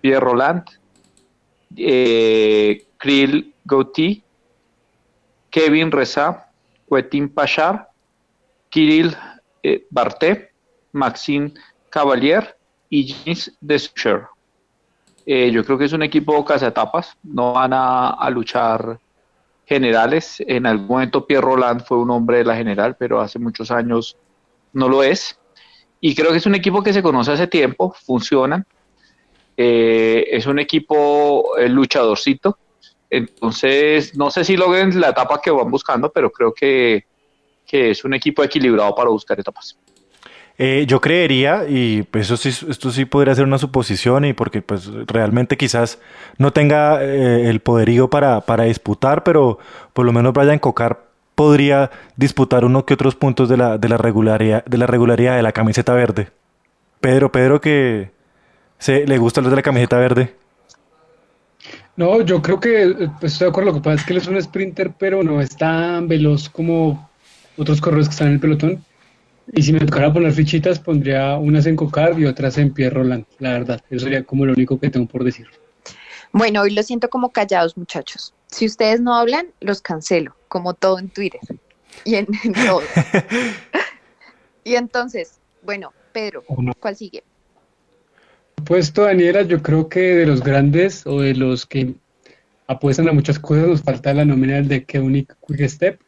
Pierre 0.00 0.20
Roland, 0.20 0.64
eh, 1.76 2.86
Krill 2.96 3.54
Kevin 5.50 5.90
Reza, 5.90 6.48
Quetin 6.88 7.28
Pachar, 7.28 7.91
Kirill 8.72 9.14
eh, 9.62 9.86
Barté, 9.90 10.50
Maxime 10.92 11.52
Cavalier 11.90 12.56
y 12.88 13.12
James 13.12 13.54
Descher. 13.60 14.22
Eh, 15.26 15.50
yo 15.52 15.62
creo 15.62 15.76
que 15.76 15.84
es 15.84 15.92
un 15.92 16.02
equipo 16.02 16.44
etapas, 16.50 17.14
no 17.22 17.52
van 17.52 17.72
a, 17.74 18.30
luchar 18.30 18.98
generales. 19.66 20.42
En 20.46 20.66
algún 20.66 20.86
momento 20.86 21.26
Pierre 21.26 21.44
Roland 21.44 21.84
fue 21.84 21.98
un 21.98 22.10
hombre 22.10 22.38
de 22.38 22.44
la 22.44 22.56
general, 22.56 22.96
pero 22.98 23.20
hace 23.20 23.38
muchos 23.38 23.70
años 23.70 24.16
no 24.72 24.88
lo 24.88 25.02
es. 25.02 25.38
Y 26.00 26.14
creo 26.14 26.30
que 26.30 26.38
es 26.38 26.46
un 26.46 26.54
equipo 26.54 26.82
que 26.82 26.94
se 26.94 27.02
conoce 27.02 27.32
hace 27.32 27.46
tiempo, 27.46 27.94
funciona. 28.06 28.64
Eh, 29.54 30.24
es 30.30 30.46
un 30.46 30.58
equipo 30.58 31.52
luchadorcito. 31.68 32.56
Entonces, 33.10 34.16
no 34.16 34.30
sé 34.30 34.44
si 34.44 34.56
logren 34.56 34.98
la 34.98 35.10
etapa 35.10 35.42
que 35.42 35.50
van 35.50 35.70
buscando, 35.70 36.10
pero 36.10 36.32
creo 36.32 36.54
que 36.54 37.04
que 37.66 37.90
es 37.90 38.04
un 38.04 38.14
equipo 38.14 38.42
equilibrado 38.42 38.94
para 38.94 39.10
buscar 39.10 39.38
etapas. 39.38 39.76
Eh, 40.58 40.84
yo 40.86 41.00
creería, 41.00 41.64
y 41.68 42.02
pues 42.02 42.26
eso 42.26 42.36
sí, 42.36 42.50
esto 42.68 42.90
sí 42.90 43.04
podría 43.04 43.34
ser 43.34 43.44
una 43.44 43.58
suposición, 43.58 44.24
y 44.24 44.32
porque 44.32 44.62
pues 44.62 44.86
realmente 45.06 45.56
quizás 45.56 45.98
no 46.38 46.52
tenga 46.52 47.02
eh, 47.02 47.48
el 47.48 47.60
poderío 47.60 48.10
para, 48.10 48.42
para 48.42 48.64
disputar, 48.64 49.24
pero 49.24 49.58
por 49.92 50.04
lo 50.04 50.12
menos 50.12 50.32
Brian 50.32 50.58
Cocar 50.58 51.00
podría 51.34 51.90
disputar 52.16 52.64
uno 52.64 52.84
que 52.84 52.94
otros 52.94 53.16
puntos 53.16 53.48
de 53.48 53.56
la, 53.56 53.78
de 53.78 53.88
la 53.88 53.96
regularidad, 53.96 54.64
de 54.64 54.78
la 54.78 54.86
regularidad 54.86 55.36
de 55.36 55.42
la 55.42 55.52
camiseta 55.52 55.94
verde. 55.94 56.28
Pedro, 57.00 57.32
Pedro 57.32 57.60
que 57.60 58.10
se, 58.78 59.06
le 59.06 59.18
gusta 59.18 59.40
los 59.40 59.50
de 59.50 59.56
la 59.56 59.62
camiseta 59.62 59.96
verde. 59.96 60.34
No, 61.96 62.20
yo 62.22 62.40
creo 62.40 62.60
que 62.60 63.08
pues, 63.20 63.32
estoy 63.32 63.46
de 63.46 63.50
acuerdo. 63.50 63.70
Lo 63.70 63.76
que 63.76 63.82
pasa 63.82 64.00
es 64.00 64.04
que 64.06 64.12
él 64.12 64.18
es 64.18 64.28
un 64.28 64.40
sprinter, 64.40 64.92
pero 64.98 65.22
no 65.22 65.40
es 65.40 65.56
tan 65.56 66.08
veloz 66.08 66.48
como 66.48 67.10
otros 67.56 67.80
corredores 67.80 68.08
que 68.08 68.12
están 68.12 68.28
en 68.28 68.34
el 68.34 68.40
pelotón. 68.40 68.84
Y 69.52 69.62
si 69.62 69.72
me 69.72 69.80
tocara 69.80 70.12
poner 70.12 70.32
fichitas, 70.32 70.78
pondría 70.78 71.36
unas 71.36 71.66
en 71.66 71.76
Cocar 71.76 72.18
y 72.18 72.26
otras 72.26 72.58
en 72.58 72.72
Pierre 72.72 72.94
Roland, 72.94 73.24
la 73.38 73.52
verdad. 73.52 73.82
Eso 73.90 74.04
sería 74.04 74.22
como 74.22 74.46
lo 74.46 74.52
único 74.52 74.78
que 74.78 74.88
tengo 74.88 75.06
por 75.06 75.24
decir. 75.24 75.46
Bueno, 76.32 76.62
hoy 76.62 76.70
lo 76.70 76.82
siento 76.82 77.10
como 77.10 77.30
callados, 77.30 77.76
muchachos. 77.76 78.34
Si 78.46 78.66
ustedes 78.66 79.00
no 79.00 79.14
hablan, 79.14 79.48
los 79.60 79.82
cancelo, 79.82 80.34
como 80.48 80.74
todo 80.74 80.98
en 80.98 81.08
Twitter 81.08 81.40
y 82.04 82.14
en, 82.14 82.26
todo. 82.66 82.82
y 84.64 84.76
entonces, 84.76 85.40
bueno, 85.62 85.92
Pedro, 86.12 86.44
¿cuál 86.80 86.96
sigue? 86.96 87.22
Puesto, 88.64 89.02
Daniela, 89.02 89.42
yo 89.42 89.60
creo 89.62 89.88
que 89.88 90.00
de 90.00 90.26
los 90.26 90.42
grandes 90.42 91.06
o 91.06 91.20
de 91.20 91.34
los 91.34 91.66
que 91.66 91.94
apuestan 92.66 93.08
a 93.08 93.12
muchas 93.12 93.38
cosas, 93.38 93.66
nos 93.66 93.82
falta 93.82 94.14
la 94.14 94.24
nominal 94.24 94.68
de 94.68 94.84
Quick 94.84 95.68
Step 95.68 96.00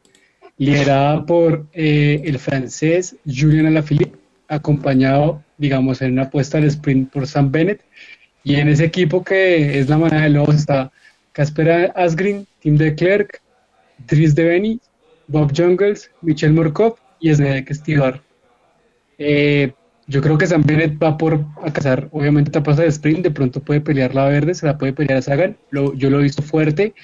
liderada 0.57 1.25
por 1.27 1.67
eh, 1.73 2.23
el 2.25 2.39
francés 2.39 3.17
Julien 3.27 3.67
Alaphilippe, 3.67 4.19
acompañado, 4.49 5.43
digamos, 5.59 6.03
en 6.03 6.13
una 6.13 6.25
apuesta 6.25 6.59
al 6.59 6.65
sprint 6.65 7.11
por 7.11 7.27
Sam 7.27 7.51
Bennett. 7.51 7.83
Y 8.43 8.57
en 8.57 8.69
ese 8.69 8.85
equipo 8.85 9.25
que 9.25 9.79
es 9.79 9.89
la 9.89 9.99
manada 9.99 10.25
de 10.25 10.31
lobos 10.31 10.57
está 10.57 10.93
Casper 11.33 11.93
Asgreen, 11.97 12.47
Tim 12.61 12.77
de 12.77 12.95
Klerk, 12.95 13.41
Dries 14.07 14.35
de 14.35 14.45
Beni, 14.45 14.81
Bob 15.27 15.53
Jungles, 15.57 16.11
Michel 16.21 16.53
Morkov 16.53 16.97
y 17.21 17.35
Snedek 17.35 17.73
Stivar. 17.73 18.21
Eh, 19.19 19.73
yo 20.07 20.21
creo 20.21 20.37
que 20.37 20.47
Sam 20.47 20.63
Bennett 20.63 21.03
va 21.03 21.17
por 21.17 21.47
a 21.63 21.73
cazar, 21.73 22.09
obviamente, 22.13 22.51
etapas 22.51 22.77
de 22.77 22.87
sprint, 22.87 23.23
de 23.23 23.31
pronto 23.31 23.61
puede 23.61 23.81
pelear 23.81 24.15
la 24.15 24.27
verde, 24.27 24.55
se 24.55 24.67
la 24.67 24.77
puede 24.77 24.93
pelear 24.93 25.19
a 25.19 25.23
Sagan, 25.23 25.57
yo 25.73 26.11
lo 26.11 26.21
he 26.21 26.23
visto 26.23 26.43
fuerte, 26.43 26.95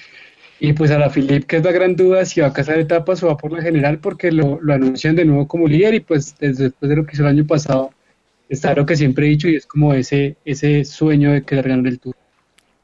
y 0.63 0.73
pues 0.73 0.91
a 0.91 0.99
la 0.99 1.09
Philip, 1.09 1.47
que 1.47 1.57
es 1.57 1.63
la 1.63 1.71
gran 1.71 1.95
duda 1.95 2.23
si 2.23 2.39
va 2.39 2.47
a 2.47 2.53
casar 2.53 2.77
etapas 2.77 3.23
o 3.23 3.27
va 3.27 3.35
por 3.35 3.51
la 3.51 3.63
general, 3.63 3.97
porque 3.97 4.31
lo, 4.31 4.59
anuncian 4.71 5.15
de 5.15 5.25
nuevo 5.25 5.47
como 5.47 5.67
líder 5.67 5.95
y 5.95 6.01
pues 6.01 6.37
desde 6.37 6.65
después 6.65 6.87
de 6.87 6.97
lo 6.97 7.03
que 7.03 7.13
hizo 7.13 7.23
el 7.23 7.29
año 7.29 7.47
pasado, 7.47 7.89
está 8.47 8.75
lo 8.75 8.85
que 8.85 8.95
siempre 8.95 9.25
he 9.25 9.29
dicho 9.29 9.47
y 9.47 9.55
es 9.55 9.65
como 9.65 9.91
ese, 9.95 10.35
ese 10.45 10.85
sueño 10.85 11.31
de 11.31 11.41
quedar 11.41 11.67
ganando 11.67 11.89
el 11.89 11.99
Tour. 11.99 12.15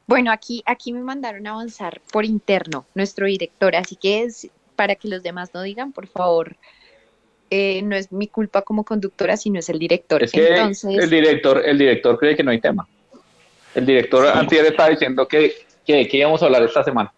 Bueno, 0.07 0.31
aquí, 0.31 0.63
aquí 0.65 0.91
me 0.91 1.01
mandaron 1.01 1.45
a 1.45 1.51
avanzar 1.51 2.01
por 2.11 2.25
interno 2.25 2.87
nuestro 2.95 3.27
director, 3.27 3.75
así 3.75 3.95
que 3.95 4.23
es 4.23 4.49
para 4.75 4.95
que 4.95 5.07
los 5.07 5.21
demás 5.21 5.53
no 5.53 5.61
digan, 5.61 5.91
por 5.91 6.07
favor, 6.07 6.55
eh, 7.51 7.83
no 7.83 7.95
es 7.95 8.11
mi 8.11 8.25
culpa 8.25 8.63
como 8.63 8.85
conductora, 8.85 9.37
sino 9.37 9.59
es 9.59 9.69
el 9.69 9.77
director. 9.77 10.23
Es 10.23 10.31
que 10.31 10.47
el 10.47 11.09
director, 11.11 11.61
el 11.63 11.77
director 11.77 12.17
cree 12.17 12.35
que 12.35 12.43
no 12.43 12.49
hay 12.49 12.59
tema. 12.59 12.87
El 13.75 13.85
director 13.85 14.25
antes 14.25 14.63
está 14.63 14.89
diciendo 14.89 15.27
que, 15.27 15.53
que, 15.85 16.07
que 16.07 16.17
íbamos 16.17 16.41
a 16.41 16.47
hablar 16.47 16.63
esta 16.63 16.83
semana. 16.83 17.13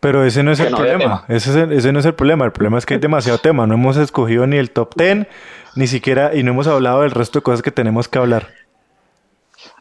Pero 0.00 0.24
ese 0.24 0.42
no 0.42 0.52
es 0.52 0.60
el 0.60 0.68
problema. 0.68 1.24
Ese, 1.28 1.66
ese, 1.74 1.92
no 1.92 1.98
es 1.98 2.06
el 2.06 2.14
problema. 2.14 2.44
El 2.44 2.52
problema 2.52 2.78
es 2.78 2.86
que 2.86 2.94
hay 2.94 3.00
demasiado 3.00 3.38
tema. 3.38 3.66
No 3.66 3.74
hemos 3.74 3.96
escogido 3.96 4.46
ni 4.46 4.56
el 4.56 4.70
top 4.70 4.94
10, 4.94 5.26
ni 5.74 5.86
siquiera, 5.86 6.34
y 6.34 6.42
no 6.42 6.52
hemos 6.52 6.68
hablado 6.68 7.02
del 7.02 7.10
resto 7.10 7.40
de 7.40 7.42
cosas 7.42 7.62
que 7.62 7.72
tenemos 7.72 8.08
que 8.08 8.18
hablar. 8.18 8.48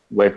Bueno. 0.10 0.35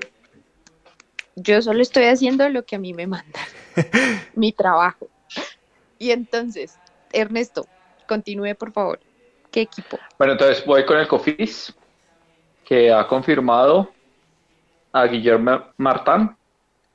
Yo 1.36 1.62
solo 1.62 1.81
estoy 1.81 2.05
haciendo 2.05 2.48
lo 2.51 2.65
que 2.65 2.77
a 2.77 2.78
mí 2.78 2.93
me 2.93 3.07
manda. 3.07 3.40
mi 4.35 4.52
trabajo. 4.52 5.09
Y 5.98 6.11
entonces, 6.11 6.78
Ernesto, 7.12 7.66
continúe 8.07 8.55
por 8.55 8.73
favor. 8.73 9.01
¿Qué 9.51 9.62
equipo? 9.62 9.98
Bueno, 10.19 10.35
entonces 10.35 10.65
voy 10.65 10.85
con 10.85 10.98
el 10.98 11.09
COFIS, 11.09 11.74
que 12.65 12.93
ha 12.93 13.07
confirmado 13.07 13.90
a 14.93 15.07
Guillermo 15.07 15.65
Martán, 15.77 16.36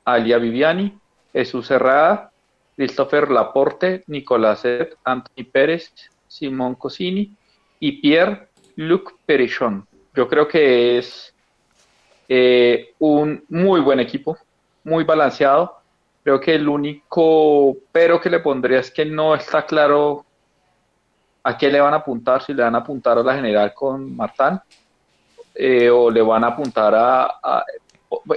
a 0.04 0.12
Alia 0.14 0.38
Viviani, 0.38 0.96
Jesús 1.32 1.70
Herrada, 1.70 2.30
Christopher 2.76 3.30
Laporte, 3.30 4.04
Nicolás 4.06 4.64
Ed, 4.64 4.90
Anthony 5.04 5.44
Pérez, 5.50 5.92
Simón 6.28 6.74
Cosini 6.74 7.34
y 7.80 8.00
Pierre-Luc 8.00 9.14
Perichon. 9.24 9.86
Yo 10.14 10.28
creo 10.28 10.46
que 10.46 10.98
es 10.98 11.34
eh, 12.28 12.94
un 12.98 13.44
muy 13.48 13.80
buen 13.80 14.00
equipo, 14.00 14.36
muy 14.84 15.04
balanceado. 15.04 15.78
Creo 16.22 16.40
que 16.40 16.54
el 16.54 16.68
único 16.68 17.76
pero 17.92 18.20
que 18.20 18.30
le 18.30 18.40
pondría 18.40 18.80
es 18.80 18.90
que 18.90 19.04
no 19.04 19.34
está 19.34 19.64
claro 19.64 20.26
a 21.42 21.56
qué 21.56 21.70
le 21.70 21.80
van 21.80 21.94
a 21.94 21.98
apuntar, 21.98 22.42
si 22.42 22.52
le 22.52 22.62
van 22.62 22.74
a 22.74 22.78
apuntar 22.78 23.16
a 23.18 23.22
la 23.22 23.34
general 23.36 23.72
con 23.72 24.16
Martán 24.16 24.60
eh, 25.54 25.88
o 25.88 26.10
le 26.10 26.20
van 26.20 26.42
a 26.42 26.48
apuntar 26.48 26.92
a, 26.94 27.64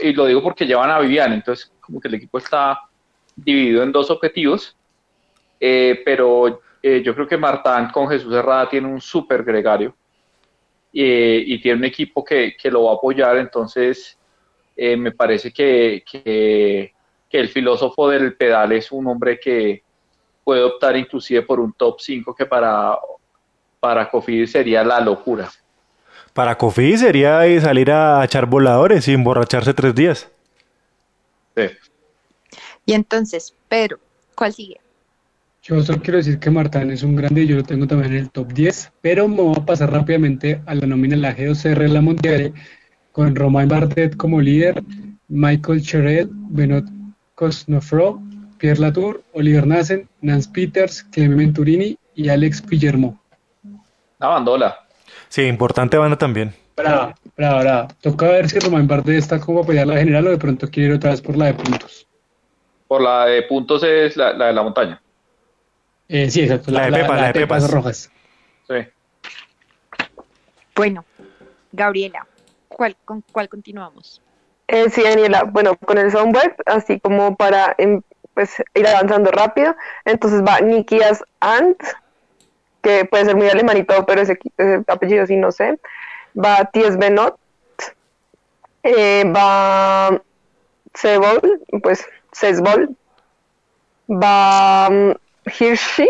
y 0.02 0.14
lo 0.14 0.26
digo 0.26 0.44
porque 0.44 0.66
llevan 0.66 0.92
a 0.92 1.00
Vivian, 1.00 1.34
entonces 1.34 1.72
como 1.80 2.00
que 2.00 2.08
el 2.08 2.14
equipo 2.14 2.38
está 2.38 2.80
dividido 3.44 3.84
en 3.84 3.92
dos 3.92 4.10
objetivos, 4.10 4.76
eh, 5.60 6.02
pero 6.06 6.62
eh, 6.82 7.02
yo 7.04 7.14
creo 7.14 7.28
que 7.28 7.38
Martán 7.38 7.92
con 7.92 8.08
Jesús 8.08 8.34
Herrada 8.34 8.70
tiene 8.70 8.88
un 8.88 9.02
súper 9.02 9.44
gregario 9.44 9.96
y 10.92 11.62
tiene 11.62 11.78
un 11.78 11.86
equipo 11.86 12.24
que, 12.24 12.56
lo 12.64 12.86
va 12.86 12.94
a 12.94 12.96
apoyar, 12.96 13.38
entonces 13.38 14.18
me 14.76 15.12
parece 15.12 15.52
que, 15.52 16.04
que, 16.04 16.92
el 17.30 17.50
filósofo 17.50 18.10
del 18.10 18.36
pedal 18.36 18.72
es 18.72 18.92
un 18.92 19.06
hombre 19.06 19.40
que 19.40 19.84
puede 20.44 20.64
optar 20.64 20.98
inclusive 20.98 21.44
por 21.44 21.60
un 21.60 21.74
top 21.74 22.00
5 22.00 22.34
que 22.34 22.48
para, 22.48 22.98
para 23.80 24.10
Cofidis 24.10 24.52
sería 24.52 24.84
la 24.84 25.00
locura. 25.00 25.52
Para 26.34 26.58
Kofi 26.58 26.98
sería 26.98 27.42
salir 27.60 27.92
a 27.92 28.24
echar 28.24 28.46
voladores 28.46 29.08
y 29.08 29.14
emborracharse 29.14 29.74
tres 29.74 29.96
días. 29.96 30.30
Sí. 31.56 31.64
Y 32.90 32.94
entonces, 32.94 33.54
Pedro, 33.68 34.00
¿cuál 34.34 34.52
sigue? 34.52 34.82
Yo 35.62 35.80
solo 35.84 36.02
quiero 36.02 36.18
decir 36.18 36.40
que 36.40 36.50
Martán 36.50 36.90
es 36.90 37.04
un 37.04 37.16
grande 37.16 37.44
y 37.44 37.46
yo 37.46 37.58
lo 37.58 37.64
tengo 37.64 37.86
también 37.86 38.14
en 38.14 38.20
el 38.22 38.32
top 38.32 38.52
10, 38.52 38.94
pero 39.02 39.28
me 39.28 39.44
voy 39.44 39.54
a 39.56 39.64
pasar 39.64 39.92
rápidamente 39.92 40.64
a 40.66 40.74
la 40.74 40.88
nómina 40.88 41.16
de 41.16 41.22
la 41.22 41.38
G2R 41.38 41.88
la 41.88 42.02
Mondial 42.02 42.52
con 43.12 43.36
Romain 43.36 43.68
Bardet 43.68 44.18
como 44.18 44.42
líder, 44.42 44.82
Michael 45.28 45.84
Cherel, 45.84 46.30
Benot 46.32 46.86
Cosnofro, 47.36 48.24
Pierre 48.58 48.80
Latour, 48.80 49.22
Oliver 49.34 49.68
Nassen, 49.68 50.10
Nance 50.22 50.50
Peters, 50.52 51.04
Clement 51.12 51.56
Turini 51.56 51.96
y 52.16 52.30
Alex 52.30 52.68
Guillermo. 52.68 53.22
La 54.18 54.30
bandola. 54.30 54.80
Sí, 55.28 55.44
importante 55.44 55.96
banda 55.96 56.18
también. 56.18 56.56
Brava, 56.76 57.14
brava, 57.38 57.62
brava. 57.62 57.88
Toca 58.02 58.30
ver 58.30 58.50
si 58.50 58.58
Román 58.58 58.88
Bardet 58.88 59.20
está 59.20 59.40
como 59.40 59.60
a 59.60 59.62
apoyar 59.62 59.86
la 59.86 60.00
general 60.00 60.26
o 60.26 60.32
de 60.32 60.40
pronto 60.40 60.68
quiere 60.72 60.90
ir 60.90 60.96
otra 60.96 61.12
vez 61.12 61.22
por 61.22 61.38
la 61.38 61.46
de 61.46 61.54
puntos. 61.54 62.09
Por 62.90 63.02
la 63.02 63.28
de 63.28 63.44
puntos 63.44 63.84
es 63.84 64.18
la, 64.18 64.34
de 64.34 64.52
la 64.52 64.64
montaña. 64.64 65.00
Eh, 66.08 66.28
sí, 66.32 66.42
exacto. 66.42 66.72
La, 66.72 66.88
de 66.88 66.92
Pepa, 66.92 67.16
la, 67.16 67.28
de 67.28 67.34
Pepas 67.34 67.70
rojas. 67.70 68.12
Sí. 68.68 68.88
Bueno, 70.76 71.06
Gabriela, 71.72 72.26
¿cuál, 72.68 72.98
¿con 73.06 73.22
cuál 73.32 73.48
continuamos? 73.48 74.24
Eh, 74.68 74.90
sí, 74.90 75.04
Daniela, 75.04 75.44
bueno, 75.44 75.76
con 75.76 76.00
el 76.00 76.12
soundweb, 76.12 76.56
así 76.66 77.00
como 77.00 77.36
para 77.36 77.76
em, 77.78 78.02
pues, 78.34 78.56
ir 78.74 78.88
avanzando 78.88 79.30
rápido. 79.30 79.76
Entonces 80.06 80.42
va 80.42 80.60
Nikias 80.60 81.24
Ant, 81.42 81.80
que 82.82 83.06
puede 83.06 83.26
ser 83.26 83.36
muy 83.36 83.50
alemán 83.50 83.78
y 83.78 83.84
todo, 83.84 84.08
pero 84.08 84.22
ese, 84.22 84.40
apellido 84.88 85.28
sí 85.28 85.36
no 85.36 85.52
sé. 85.52 85.80
Va 86.36 86.66
Ties 86.74 86.98
Benot, 86.98 87.38
eh, 88.82 89.26
va 89.32 90.20
Sebol, 90.96 91.62
pues 91.84 92.04
Sesbol, 92.32 92.90
va 94.10 94.88
um, 94.90 95.14
Hirschi, 95.46 96.08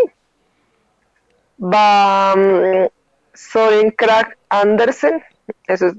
va 1.58 2.34
um, 2.36 2.88
Soren 3.34 3.90
Krag 3.90 4.36
Andersen, 4.48 5.22
eso 5.66 5.88
es 5.88 5.94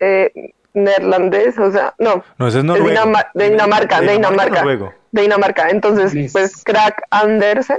eh, 0.00 0.52
neerlandés, 0.74 1.58
o 1.58 1.70
sea, 1.70 1.94
no, 1.98 2.24
no 2.38 2.48
ese 2.48 2.58
es 2.58 2.64
de, 2.64 2.80
Dinamarca, 2.80 3.30
de 3.34 3.50
Dinamarca, 3.50 4.00
de 4.00 4.12
Dinamarca, 4.12 4.64
de 5.12 5.22
Dinamarca. 5.22 5.70
Entonces, 5.70 6.32
pues 6.32 6.62
Krag 6.64 7.02
Andersen 7.10 7.78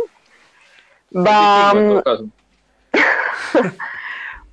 va, 1.15 1.73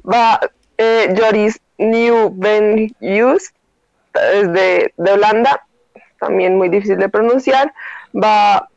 va 0.05 0.41
eh, 0.77 1.15
Joris 1.17 1.61
New 1.79 2.31
Ben 2.35 2.95
Hughes, 3.01 3.53
de, 4.13 4.93
de 4.97 5.11
Holanda, 5.11 5.65
también 6.23 6.57
muy 6.57 6.69
difícil 6.69 6.97
de 6.97 7.09
pronunciar. 7.09 7.75
Va 8.15 8.69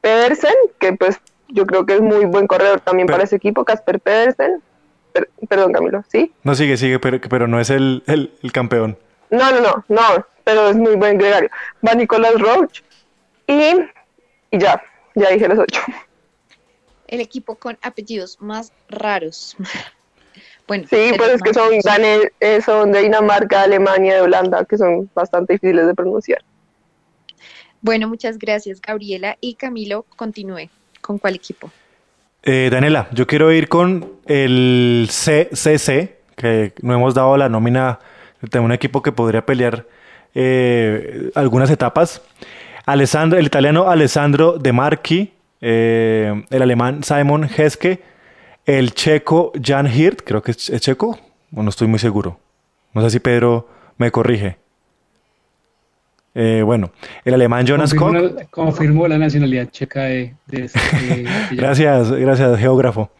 Pedersen, 0.00 0.54
que 0.80 0.92
pues 0.94 1.20
yo 1.48 1.66
creo 1.66 1.86
que 1.86 1.94
es 1.94 2.00
muy 2.00 2.24
buen 2.24 2.46
corredor 2.46 2.80
también 2.80 3.06
para 3.06 3.22
ese 3.22 3.36
equipo, 3.36 3.64
Casper 3.64 4.00
Pedersen. 4.00 4.62
perdón, 5.48 5.72
Camilo, 5.72 6.02
¿sí? 6.08 6.32
No, 6.42 6.54
sigue, 6.54 6.76
sigue, 6.76 6.98
pero, 6.98 7.20
pero 7.28 7.46
no 7.46 7.60
es 7.60 7.70
el, 7.70 8.02
el, 8.06 8.52
campeón. 8.52 8.98
No, 9.30 9.52
no, 9.52 9.60
no, 9.60 9.84
no, 9.88 10.26
pero 10.44 10.68
es 10.68 10.76
muy 10.76 10.96
buen 10.96 11.18
gregario. 11.18 11.50
Va 11.86 11.94
Nicolás 11.94 12.40
Roach 12.40 12.80
y, 13.46 13.74
y 14.50 14.58
ya, 14.58 14.82
ya 15.14 15.30
dije 15.30 15.48
los 15.48 15.58
ocho 15.58 15.80
el 17.08 17.20
equipo 17.20 17.56
con 17.56 17.76
apellidos 17.82 18.40
más 18.40 18.72
raros. 18.88 19.56
bueno, 20.68 20.86
sí, 20.88 21.12
pues 21.16 21.30
es 21.30 21.42
que 21.42 21.52
son, 21.54 21.72
eh, 22.40 22.60
son 22.62 22.92
de 22.92 23.02
Dinamarca, 23.02 23.62
Alemania, 23.62 24.14
de 24.14 24.20
Holanda, 24.20 24.64
que 24.64 24.78
son 24.78 25.10
bastante 25.14 25.54
difíciles 25.54 25.86
de 25.86 25.94
pronunciar. 25.94 26.44
Bueno, 27.80 28.08
muchas 28.08 28.38
gracias, 28.38 28.80
Gabriela. 28.80 29.36
Y 29.40 29.54
Camilo, 29.54 30.04
continúe. 30.16 30.68
¿Con 31.00 31.18
cuál 31.18 31.36
equipo? 31.36 31.70
Eh, 32.42 32.68
Daniela, 32.70 33.08
yo 33.12 33.26
quiero 33.26 33.52
ir 33.52 33.68
con 33.68 34.12
el 34.26 35.08
CCC, 35.08 36.18
que 36.36 36.72
no 36.82 36.94
hemos 36.94 37.14
dado 37.14 37.36
la 37.36 37.48
nómina. 37.48 37.98
Tengo 38.50 38.66
un 38.66 38.72
equipo 38.72 39.02
que 39.02 39.12
podría 39.12 39.44
pelear 39.44 39.86
eh, 40.34 41.30
algunas 41.34 41.70
etapas. 41.70 42.22
Alessandro, 42.86 43.38
el 43.38 43.46
italiano 43.46 43.90
Alessandro 43.90 44.58
De 44.58 44.72
Marchi, 44.72 45.32
eh, 45.60 46.44
el 46.50 46.62
alemán 46.62 47.02
Simon 47.02 47.44
Heske, 47.44 48.02
el 48.64 48.94
checo 48.94 49.52
Jan 49.62 49.86
Hirt, 49.86 50.22
creo 50.24 50.42
que 50.42 50.52
es, 50.52 50.70
checo, 50.80 51.18
no 51.50 51.68
estoy 51.68 51.88
muy 51.88 51.98
seguro. 51.98 52.38
No 52.94 53.02
sé 53.02 53.10
si 53.10 53.20
Pedro 53.20 53.68
me 53.96 54.10
corrige. 54.10 54.58
Eh, 56.40 56.62
bueno, 56.62 56.92
el 57.24 57.34
alemán 57.34 57.66
Jonas 57.66 57.92
Koch. 57.92 58.14
Confirmó 58.50 59.08
la 59.08 59.18
nacionalidad 59.18 59.70
checa 59.72 60.02
de, 60.04 60.36
Gracias, 61.50 62.12
gracias, 62.12 62.60
geógrafo. 62.60 63.10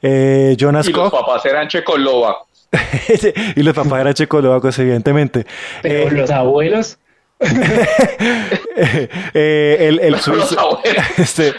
Eh, 0.00 0.54
Jonas 0.58 0.88
y 0.88 0.92
los 0.92 1.12
papás 1.12 1.44
eran 1.44 1.68
checoslovacos. 1.68 2.46
y 3.56 3.62
los 3.62 3.74
papás 3.74 4.00
eran 4.00 4.14
checoslovacos, 4.14 4.78
evidentemente. 4.78 5.44
Pero 5.82 6.10
los 6.12 6.30
abuelos 6.30 6.98
eh, 9.34 9.76
el, 9.78 10.00
el 10.00 10.18
suizo. 10.18 10.80
este, 11.18 11.52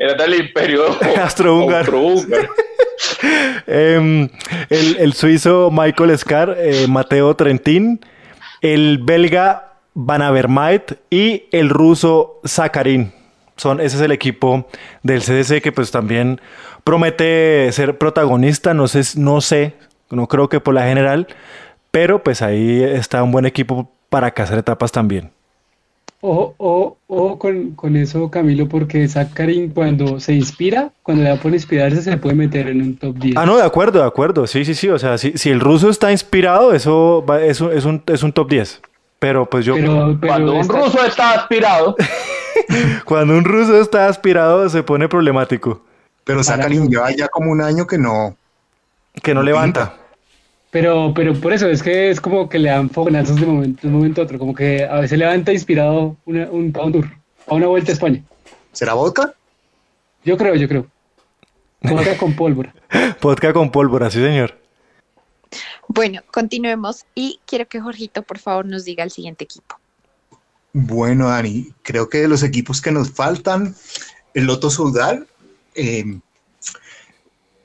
era, 0.00 0.14
del 0.14 0.34
imperio 0.34 0.98
astrohúngaro. 1.22 2.14
Em, 3.68 4.28
el, 4.68 4.96
el, 4.98 5.12
suizo 5.12 5.70
Michael 5.70 6.18
Scar, 6.18 6.56
eh, 6.58 6.86
Mateo 6.88 7.36
Trentin, 7.36 8.00
el 8.60 8.98
belga 8.98 9.67
Van 10.00 10.22
Avermaet 10.22 11.00
y 11.10 11.46
el 11.50 11.70
ruso 11.70 12.38
Sakharin. 12.44 13.12
Son, 13.56 13.80
ese 13.80 13.96
es 13.96 14.02
el 14.02 14.12
equipo 14.12 14.68
del 15.02 15.22
CDC 15.22 15.60
que 15.60 15.72
pues 15.72 15.90
también 15.90 16.40
promete 16.84 17.68
ser 17.72 17.98
protagonista, 17.98 18.74
no 18.74 18.86
sé, 18.86 19.02
no 19.18 19.40
sé, 19.40 19.74
no 20.10 20.28
creo 20.28 20.48
que 20.48 20.60
por 20.60 20.74
la 20.74 20.84
general, 20.84 21.26
pero 21.90 22.22
pues 22.22 22.42
ahí 22.42 22.80
está 22.80 23.24
un 23.24 23.32
buen 23.32 23.44
equipo 23.44 23.90
para 24.08 24.30
cazar 24.30 24.58
etapas 24.58 24.92
también. 24.92 25.32
Ojo, 26.20 26.96
ojo, 27.08 27.38
con, 27.74 27.96
eso, 27.96 28.30
Camilo, 28.30 28.68
porque 28.68 29.08
Zakarin 29.08 29.70
cuando 29.70 30.20
se 30.20 30.32
inspira, 30.32 30.92
cuando 31.02 31.24
le 31.24 31.30
da 31.30 31.36
por 31.40 31.52
inspirarse, 31.52 32.02
se 32.02 32.16
puede 32.18 32.36
meter 32.36 32.68
en 32.68 32.82
un 32.82 32.96
top 32.96 33.16
10. 33.18 33.36
Ah, 33.36 33.46
no, 33.46 33.56
de 33.56 33.64
acuerdo, 33.64 33.98
de 33.98 34.06
acuerdo. 34.06 34.46
Sí, 34.46 34.64
sí, 34.64 34.74
sí. 34.74 34.88
O 34.88 34.98
sea, 34.98 35.18
si, 35.18 35.32
si 35.36 35.50
el 35.50 35.58
ruso 35.58 35.90
está 35.90 36.12
inspirado, 36.12 36.72
eso 36.72 37.24
va, 37.28 37.42
es, 37.42 37.60
es, 37.60 37.84
un, 37.84 38.02
es 38.06 38.22
un 38.22 38.32
top 38.32 38.48
10. 38.50 38.80
Pero 39.18 39.48
pues 39.48 39.64
yo... 39.64 39.74
cuando 40.20 40.54
un 40.54 40.68
ruso 40.68 41.04
está 41.04 41.32
aspirado... 41.32 41.96
cuando 43.04 43.36
un 43.36 43.44
ruso 43.44 43.80
está 43.80 44.08
aspirado, 44.08 44.68
se 44.68 44.82
pone 44.82 45.08
problemático. 45.08 45.82
Pero 46.24 46.44
Zakarin 46.44 46.88
lleva 46.88 47.10
ya 47.10 47.28
como 47.28 47.50
un 47.50 47.62
año 47.62 47.86
que 47.86 47.98
no... 47.98 48.36
Que 49.22 49.34
no 49.34 49.42
levanta. 49.42 49.94
Pero, 50.70 51.12
pero 51.14 51.34
por 51.34 51.52
eso 51.52 51.68
es 51.68 51.82
que 51.82 52.10
es 52.10 52.20
como 52.20 52.48
que 52.48 52.58
le 52.58 52.68
dan 52.68 52.90
fogonazos 52.90 53.40
de, 53.40 53.46
momento, 53.46 53.80
de 53.82 53.88
un 53.88 53.94
momento 53.94 54.20
a 54.20 54.24
otro, 54.24 54.38
como 54.38 54.54
que 54.54 54.84
a 54.84 55.00
veces 55.00 55.18
levanta 55.18 55.52
inspirado 55.52 56.16
un, 56.26 56.36
un 56.36 56.72
tour, 56.72 57.06
a 57.46 57.54
una 57.54 57.66
vuelta 57.66 57.90
a 57.90 57.94
España. 57.94 58.22
¿Será 58.72 58.92
vodka? 58.92 59.34
Yo 60.24 60.36
creo, 60.36 60.54
yo 60.54 60.68
creo. 60.68 60.86
Vodka 61.80 62.16
con 62.18 62.34
pólvora. 62.34 62.74
Vodka 63.22 63.52
con 63.52 63.70
pólvora, 63.70 64.10
sí 64.10 64.20
señor. 64.20 64.57
Bueno, 65.88 66.20
continuemos 66.30 67.06
y 67.14 67.40
quiero 67.46 67.66
que 67.66 67.80
Jorgito 67.80 68.22
por 68.22 68.38
favor 68.38 68.66
nos 68.66 68.84
diga 68.84 69.02
el 69.02 69.10
siguiente 69.10 69.44
equipo. 69.44 69.76
Bueno, 70.74 71.28
Dani, 71.28 71.72
creo 71.82 72.08
que 72.10 72.18
de 72.18 72.28
los 72.28 72.42
equipos 72.42 72.82
que 72.82 72.92
nos 72.92 73.10
faltan, 73.10 73.74
el 74.34 74.44
Loto 74.44 74.70
Soudal, 74.70 75.26
eh, 75.74 76.20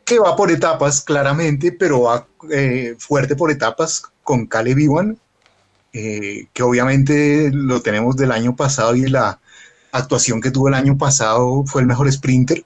que 0.06 0.20
va 0.20 0.36
por 0.38 0.52
etapas 0.52 1.02
claramente, 1.02 1.74
pero 1.74 2.04
va 2.04 2.26
eh, 2.50 2.96
fuerte 2.98 3.36
por 3.36 3.52
etapas 3.52 4.04
con 4.24 4.48
Caleb 4.48 4.80
Iwan, 4.80 5.20
eh, 5.92 6.48
que 6.54 6.64
obviamente 6.64 7.52
lo 7.54 7.82
tenemos 7.82 8.16
del 8.16 8.32
año 8.32 8.56
pasado 8.56 8.96
y 8.96 9.02
la 9.02 9.40
actuación 9.92 10.42
que 10.42 10.50
tuvo 10.50 10.70
el 10.70 10.74
año 10.74 10.98
pasado 10.98 11.66
fue 11.66 11.82
el 11.82 11.88
mejor 11.88 12.12
sprinter. 12.12 12.66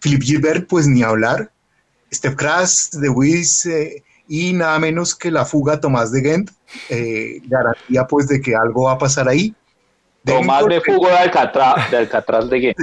Philip 0.00 0.22
Gilbert, 0.22 0.68
pues 0.68 0.86
ni 0.86 1.02
hablar. 1.02 1.50
Steph 2.12 2.36
Kras, 2.36 2.90
The 3.00 3.08
Wiz, 3.08 3.66
y 4.28 4.52
nada 4.52 4.78
menos 4.78 5.14
que 5.14 5.30
la 5.30 5.44
fuga 5.44 5.80
Tomás 5.80 6.12
de 6.12 6.20
Ghent, 6.20 6.50
eh, 6.88 7.40
garantía 7.44 8.06
pues 8.06 8.28
de 8.28 8.40
que 8.40 8.54
algo 8.54 8.84
va 8.84 8.92
a 8.92 8.98
pasar 8.98 9.28
ahí. 9.28 9.54
Tomás 10.24 10.66
de 10.66 10.80
fuga 10.80 11.10
de 11.10 11.18
Alcatraz 11.18 11.90
de, 11.90 11.96
Alcatraz 11.96 12.50
de 12.50 12.60
Ghent. 12.60 12.76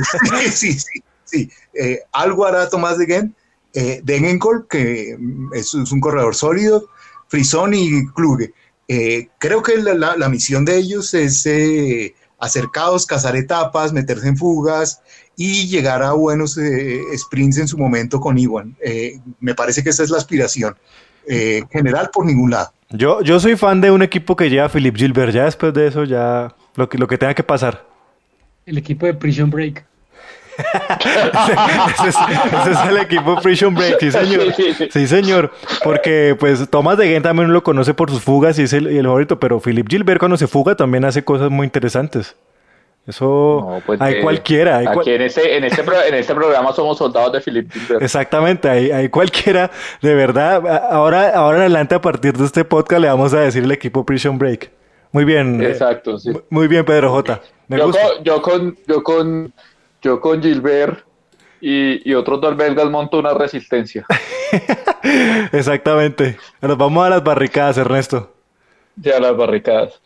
sí, 0.51 0.73
sí, 0.73 1.03
sí. 1.25 1.49
Eh, 1.73 1.99
algo 2.11 2.45
hará 2.45 2.69
Tomás 2.69 2.97
de 2.97 3.05
Ghent. 3.05 3.35
Eh, 3.75 4.01
Degenkol, 4.03 4.67
que 4.69 5.17
es, 5.53 5.73
es, 5.73 5.91
un 5.91 5.99
corredor 5.99 6.35
sólido, 6.35 6.89
Frison 7.27 7.73
y 7.73 8.05
Kluge. 8.13 8.53
Eh, 8.87 9.29
creo 9.39 9.63
que 9.63 9.77
la, 9.77 10.15
la, 10.15 10.29
misión 10.29 10.65
de 10.65 10.77
ellos 10.77 11.13
es 11.13 11.45
eh, 11.45 12.13
acercados, 12.37 13.05
cazar 13.05 13.35
etapas, 13.35 13.93
meterse 13.93 14.27
en 14.27 14.37
fugas 14.37 15.01
y 15.35 15.67
llegar 15.67 16.03
a 16.03 16.11
buenos 16.11 16.57
eh, 16.57 17.01
sprints 17.17 17.57
en 17.57 17.67
su 17.67 17.77
momento 17.77 18.19
con 18.19 18.37
Iwan. 18.37 18.75
Eh, 18.83 19.19
me 19.39 19.55
parece 19.55 19.83
que 19.83 19.89
esa 19.89 20.03
es 20.03 20.09
la 20.09 20.17
aspiración. 20.17 20.75
Eh, 21.27 21.63
general 21.71 22.09
por 22.13 22.25
ningún 22.25 22.51
lado. 22.51 22.71
Yo, 22.89 23.21
yo 23.21 23.39
soy 23.39 23.55
fan 23.55 23.81
de 23.81 23.91
un 23.91 24.03
equipo 24.03 24.35
que 24.35 24.49
lleva 24.49 24.65
a 24.65 24.69
Philip 24.69 24.95
Gilbert. 24.95 25.33
Ya 25.33 25.45
después 25.45 25.73
de 25.73 25.87
eso, 25.87 26.03
ya 26.03 26.53
lo 26.75 26.89
que, 26.89 26.97
lo 26.97 27.07
que 27.07 27.17
tenga 27.17 27.33
que 27.33 27.43
pasar. 27.43 27.85
El 28.65 28.77
equipo 28.77 29.05
de 29.05 29.13
Prison 29.13 29.49
Break. 29.49 29.85
ese, 31.97 32.09
es, 32.09 32.15
ese, 32.15 32.71
es, 32.71 32.77
el 32.87 32.97
equipo 32.97 33.41
Prison 33.41 33.73
Break, 33.73 33.99
sí 33.99 34.11
señor. 34.11 34.53
Sí, 34.91 35.07
señor. 35.07 35.51
Porque 35.83 36.35
pues 36.39 36.69
Tomás 36.69 36.97
de 36.99 37.07
Gent 37.07 37.23
también 37.23 37.51
lo 37.51 37.63
conoce 37.63 37.95
por 37.95 38.11
sus 38.11 38.21
fugas 38.21 38.59
y 38.59 38.63
es 38.63 38.73
el, 38.73 38.85
el 38.85 39.05
favorito, 39.05 39.39
pero 39.39 39.59
Philip 39.59 39.87
Gilbert 39.89 40.19
cuando 40.19 40.37
se 40.37 40.45
fuga 40.45 40.75
también 40.75 41.05
hace 41.05 41.23
cosas 41.23 41.49
muy 41.49 41.65
interesantes. 41.65 42.35
Eso 43.05 43.67
no, 43.69 43.81
pues 43.85 43.99
hay 43.99 44.15
de, 44.15 44.21
cualquiera. 44.21 44.77
Hay 44.77 44.87
aquí 44.87 45.11
en, 45.11 45.21
este, 45.23 45.57
en, 45.57 45.65
este 45.65 45.81
en 45.81 46.13
este 46.13 46.33
programa 46.33 46.71
somos 46.71 46.97
soldados 46.97 47.33
de 47.33 47.41
Gilbert. 47.41 48.01
Exactamente, 48.01 48.69
hay, 48.69 48.91
hay, 48.91 49.09
cualquiera. 49.09 49.69
De 50.01 50.15
verdad, 50.15 50.65
ahora, 50.89 51.29
ahora 51.31 51.57
en 51.57 51.61
adelante, 51.63 51.95
a 51.95 52.01
partir 52.01 52.33
de 52.33 52.45
este 52.45 52.63
podcast, 52.63 53.01
le 53.01 53.09
vamos 53.09 53.33
a 53.33 53.41
decir 53.41 53.63
el 53.63 53.71
equipo 53.71 54.05
Prison 54.05 54.37
Break. 54.37 54.71
Muy 55.11 55.25
bien. 55.25 55.61
Exacto, 55.61 56.17
sí. 56.17 56.31
Muy 56.49 56.67
bien, 56.67 56.85
Pedro 56.85 57.11
J. 57.11 57.41
Me 57.67 57.77
yo, 57.77 57.87
gusta. 57.87 58.01
Con, 58.01 58.23
yo, 58.23 58.41
con, 58.41 58.77
yo, 58.87 59.03
con, 59.03 59.53
yo 60.01 60.21
con 60.21 60.41
Gilbert 60.41 61.05
y, 61.59 62.09
y 62.09 62.13
otros 62.13 62.39
dos 62.39 62.55
belgas 62.55 62.89
monto 62.89 63.19
una 63.19 63.33
resistencia. 63.33 64.05
Exactamente. 65.51 66.37
Nos 66.61 66.77
vamos 66.77 67.05
a 67.05 67.09
las 67.09 67.23
barricadas, 67.23 67.77
Ernesto. 67.77 68.33
Ya, 68.95 69.19
las 69.19 69.35
barricadas. 69.35 70.01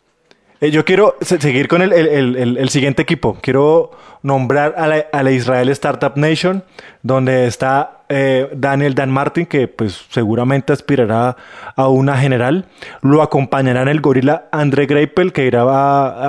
Eh, 0.60 0.70
yo 0.72 0.84
quiero 0.84 1.16
seguir 1.20 1.68
con 1.68 1.82
el, 1.82 1.92
el, 1.92 2.56
el, 2.56 2.68
siguiente 2.68 3.02
equipo. 3.02 3.38
Quiero 3.40 3.92
nombrar 4.22 4.74
a 4.76 5.22
la, 5.22 5.30
Israel 5.30 5.68
Startup 5.68 6.16
Nation, 6.16 6.64
donde 7.02 7.46
está 7.46 8.02
eh, 8.08 8.48
Daniel 8.54 8.94
Dan 8.94 9.10
Martin, 9.10 9.46
que 9.46 9.68
pues 9.68 10.06
seguramente 10.10 10.72
aspirará 10.72 11.36
a 11.76 11.88
una 11.88 12.16
general. 12.16 12.66
Lo 13.02 13.22
acompañarán 13.22 13.86
el 13.88 14.00
gorila 14.00 14.48
André 14.50 14.86
Greipel, 14.86 15.32
que 15.32 15.46
irá 15.46 15.62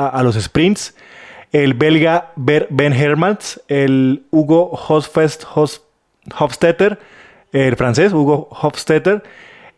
a, 0.10 0.23
los 0.23 0.35
sprints. 0.35 0.95
El 1.51 1.73
belga 1.73 2.31
Ben 2.35 2.93
Hermans, 2.93 3.60
el 3.68 4.26
Hugo 4.30 4.69
Hofstetter, 6.38 6.99
el 7.51 7.76
francés 7.76 8.14
Hugo 8.14 8.47
Hofstetter, 8.51 9.23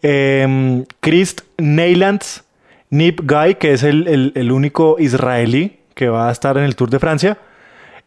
eh, 0.02 0.84
Chris 0.99 1.38
Neylands, 1.57 2.44
Nip 2.91 3.22
Guy, 3.23 3.55
que 3.55 3.72
es 3.73 3.84
el, 3.84 4.07
el, 4.07 4.34
el, 4.35 4.51
único 4.51 4.97
israelí 4.99 5.80
que 5.95 6.09
va 6.09 6.27
a 6.27 6.31
estar 6.31 6.57
en 6.57 6.65
el 6.65 6.76
Tour 6.76 6.89
de 6.89 6.99
Francia. 6.99 7.38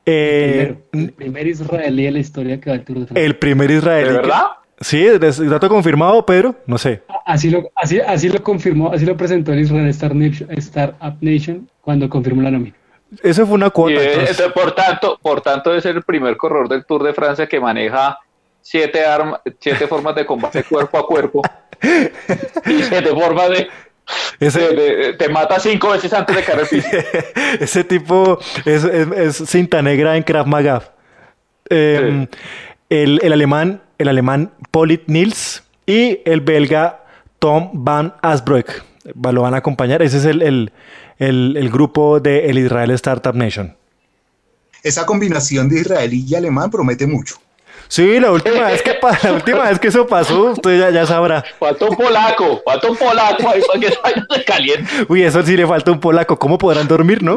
Eh, 0.04 0.68
el, 0.68 0.76
primer, 0.76 1.08
el, 1.08 1.12
primer, 1.12 1.46
israelí 1.46 2.06
en 2.06 2.12
la 2.12 2.20
historia 2.20 2.60
que 2.60 2.70
va 2.70 2.76
al 2.76 2.84
Tour 2.84 2.98
de 3.00 3.06
Francia. 3.06 3.24
El 3.24 3.36
primer 3.36 3.70
israelí. 3.70 4.08
¿De 4.08 4.14
verdad? 4.14 4.42
Que, 4.76 4.84
sí, 4.84 5.06
es 5.06 5.38
dato 5.48 5.70
confirmado, 5.70 6.24
Pedro, 6.26 6.56
no 6.66 6.76
sé. 6.76 7.02
Así 7.24 7.48
lo, 7.48 7.70
así, 7.74 7.98
así 7.98 8.28
lo 8.28 8.42
confirmó, 8.42 8.92
así 8.92 9.06
lo 9.06 9.16
presentó 9.16 9.54
el 9.54 9.60
Israel 9.60 9.88
Star 9.88 10.14
Nation, 10.14 10.50
Startup 10.52 11.16
Nation 11.22 11.66
cuando 11.80 12.08
confirmó 12.10 12.42
la 12.42 12.50
nómina. 12.50 12.76
Eso 13.22 13.46
fue 13.46 13.54
una 13.54 13.70
cuota. 13.70 14.02
Entonces. 14.02 14.52
por, 14.52 14.72
tanto, 14.72 15.18
por 15.22 15.40
tanto, 15.40 15.74
es 15.74 15.86
el 15.86 16.02
primer 16.02 16.36
corredor 16.36 16.68
del 16.68 16.84
Tour 16.84 17.02
de 17.02 17.14
Francia 17.14 17.46
que 17.46 17.58
maneja 17.58 18.18
siete, 18.60 19.04
arma, 19.04 19.40
siete 19.58 19.86
formas 19.86 20.14
de 20.14 20.26
combate 20.26 20.64
cuerpo 20.64 20.98
a 20.98 21.06
cuerpo 21.06 21.42
y 21.82 22.82
siete 22.82 23.10
formas 23.10 23.50
de 23.50 23.68
ese, 24.40 24.60
te, 24.60 25.12
te, 25.14 25.28
mata 25.28 25.58
cinco 25.58 25.90
veces 25.90 26.12
antes 26.12 26.36
de 26.36 26.42
caer 26.42 26.60
el 26.60 26.66
piso. 26.66 26.88
Ese 27.60 27.84
tipo 27.84 28.38
es, 28.64 28.84
es, 28.84 29.08
es, 29.16 29.48
cinta 29.48 29.80
negra 29.80 30.16
en 30.16 30.22
Krav 30.22 30.46
Maga. 30.46 30.92
Eh, 31.70 32.26
sí. 32.30 32.38
el, 32.90 33.20
el, 33.22 33.32
alemán, 33.32 33.82
el 33.98 34.08
alemán 34.08 34.52
Polit 34.70 35.04
Nils 35.06 35.62
y 35.86 36.20
el 36.26 36.42
belga 36.42 37.04
Tom 37.38 37.70
Van 37.72 38.14
Asbroek 38.20 38.84
lo 39.14 39.42
van 39.42 39.54
a 39.54 39.58
acompañar. 39.58 40.02
Ese 40.02 40.18
es 40.18 40.24
el, 40.24 40.42
el, 40.42 40.72
el 41.18 41.70
grupo 41.70 42.20
de 42.20 42.50
el 42.50 42.58
Israel 42.58 42.90
Startup 42.92 43.34
Nation. 43.34 43.76
Esa 44.82 45.06
combinación 45.06 45.68
de 45.68 45.80
israelí 45.80 46.24
y 46.28 46.34
alemán 46.34 46.70
promete 46.70 47.06
mucho. 47.06 47.36
Sí, 47.88 48.18
la 48.18 48.30
última 48.30 48.66
vez 48.66 48.82
que 48.82 48.98
la 49.22 49.32
última 49.32 49.68
vez 49.68 49.78
que 49.78 49.88
eso 49.88 50.06
pasó, 50.06 50.52
usted 50.52 50.78
ya, 50.78 50.90
ya 50.90 51.06
sabrá. 51.06 51.44
Falta 51.58 51.84
un 51.84 51.96
polaco, 51.96 52.62
falta 52.64 52.90
un 52.90 52.96
polaco 52.96 53.48
ahí 53.48 53.62
para 53.62 53.80
que 54.14 54.34
se 54.34 54.44
caliente. 54.44 54.90
Uy, 55.08 55.22
eso 55.22 55.42
sí 55.42 55.56
le 55.56 55.66
falta 55.66 55.90
un 55.90 56.00
polaco. 56.00 56.38
¿Cómo 56.38 56.58
podrán 56.58 56.88
dormir, 56.88 57.22
no? 57.22 57.36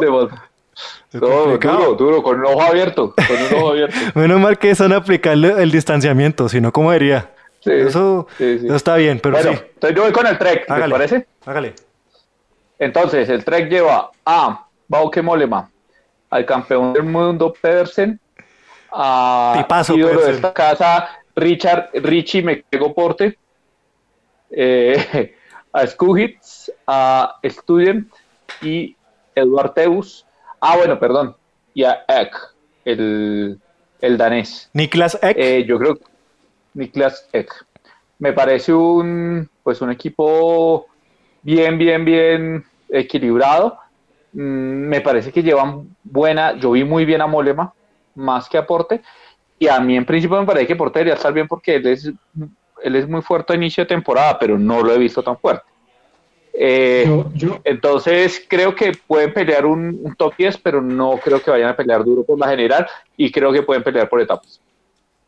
No, 1.12 1.56
duro, 1.58 1.94
duro, 1.94 2.22
con 2.22 2.38
un 2.38 2.46
ojo 2.46 2.62
abierto, 2.62 3.14
con 3.14 3.36
un 3.36 3.62
ojo 3.62 3.70
abierto. 3.70 3.96
Menos 4.14 4.40
mal 4.40 4.58
que 4.58 4.74
son 4.74 4.92
aplicarle 4.92 5.62
el 5.62 5.70
distanciamiento, 5.70 6.48
si 6.48 6.60
no, 6.60 6.70
¿cómo 6.70 6.92
diría? 6.92 7.30
Sí, 7.60 7.72
eso, 7.72 8.26
sí, 8.36 8.58
sí. 8.58 8.66
eso, 8.66 8.76
está 8.76 8.96
bien, 8.96 9.18
pero 9.20 9.36
bueno, 9.36 9.52
sí. 9.52 9.58
Entonces 9.74 9.96
yo 9.96 10.02
voy 10.02 10.12
con 10.12 10.26
el 10.26 10.38
Trek, 10.38 10.66
¿te 10.66 10.88
parece? 10.88 11.26
Hágale. 11.46 11.74
Entonces, 12.78 13.28
el 13.28 13.44
Trek 13.44 13.68
lleva 13.68 14.10
a 14.24 14.66
Bauke 14.86 15.22
Mollema, 15.22 15.70
al 16.30 16.44
campeón 16.44 16.92
del 16.92 17.04
mundo 17.04 17.54
Pedersen, 17.60 18.20
a 18.92 19.54
Tipazo, 19.58 19.96
ídolo 19.96 20.20
de 20.22 20.32
esta 20.32 20.52
casa, 20.52 21.08
Richard 21.34 21.90
Richie 21.94 22.42
Mequego 22.42 22.94
Porte, 22.94 23.38
eh, 24.50 25.34
a 25.72 25.86
Skugitz, 25.86 26.72
a 26.86 27.38
Student 27.44 28.12
y 28.62 28.96
Eduard 29.34 29.74
Teus. 29.74 30.26
Ah, 30.60 30.76
bueno, 30.76 30.98
perdón. 30.98 31.36
Y 31.74 31.84
a 31.84 32.04
Eck, 32.08 32.34
el, 32.84 33.58
el 34.00 34.18
danés. 34.18 34.70
Niklas 34.72 35.18
Eck. 35.22 35.36
Eh, 35.38 35.64
yo 35.66 35.78
creo 35.78 35.98
Niklas 36.74 37.28
Eck. 37.32 37.52
Me 38.18 38.32
parece 38.32 38.72
un 38.72 39.48
pues 39.62 39.80
un 39.80 39.92
equipo 39.92 40.86
bien, 41.42 41.78
bien, 41.78 42.04
bien 42.04 42.64
equilibrado. 42.88 43.78
Mm, 44.32 44.88
me 44.88 45.00
parece 45.00 45.30
que 45.30 45.42
llevan 45.42 45.94
buena. 46.02 46.56
Yo 46.58 46.72
vi 46.72 46.82
muy 46.84 47.04
bien 47.04 47.20
a 47.20 47.26
Molema 47.26 47.72
más 48.18 48.48
que 48.48 48.58
aporte. 48.58 49.00
Y 49.58 49.68
a 49.68 49.80
mí 49.80 49.96
en 49.96 50.04
principio 50.04 50.38
me 50.38 50.46
parece 50.46 50.66
que 50.66 50.76
Porte 50.76 50.98
debería 50.98 51.14
estar 51.14 51.32
bien 51.32 51.48
porque 51.48 51.76
él 51.76 51.86
es, 51.86 52.12
él 52.82 52.96
es 52.96 53.08
muy 53.08 53.22
fuerte 53.22 53.52
a 53.52 53.56
inicio 53.56 53.84
de 53.84 53.88
temporada, 53.88 54.38
pero 54.38 54.58
no 54.58 54.82
lo 54.82 54.92
he 54.92 54.98
visto 54.98 55.22
tan 55.22 55.36
fuerte. 55.38 55.64
Eh, 56.52 57.04
yo, 57.06 57.30
yo. 57.34 57.60
Entonces 57.64 58.44
creo 58.48 58.74
que 58.74 58.92
pueden 59.06 59.32
pelear 59.32 59.64
un, 59.64 60.00
un, 60.02 60.14
top 60.16 60.34
10, 60.36 60.58
pero 60.58 60.82
no 60.82 61.18
creo 61.22 61.40
que 61.40 61.50
vayan 61.50 61.70
a 61.70 61.76
pelear 61.76 62.04
duro 62.04 62.24
por 62.24 62.38
la 62.38 62.48
general 62.48 62.86
y 63.16 63.30
creo 63.30 63.52
que 63.52 63.62
pueden 63.62 63.82
pelear 63.82 64.08
por 64.08 64.20
etapas. 64.20 64.60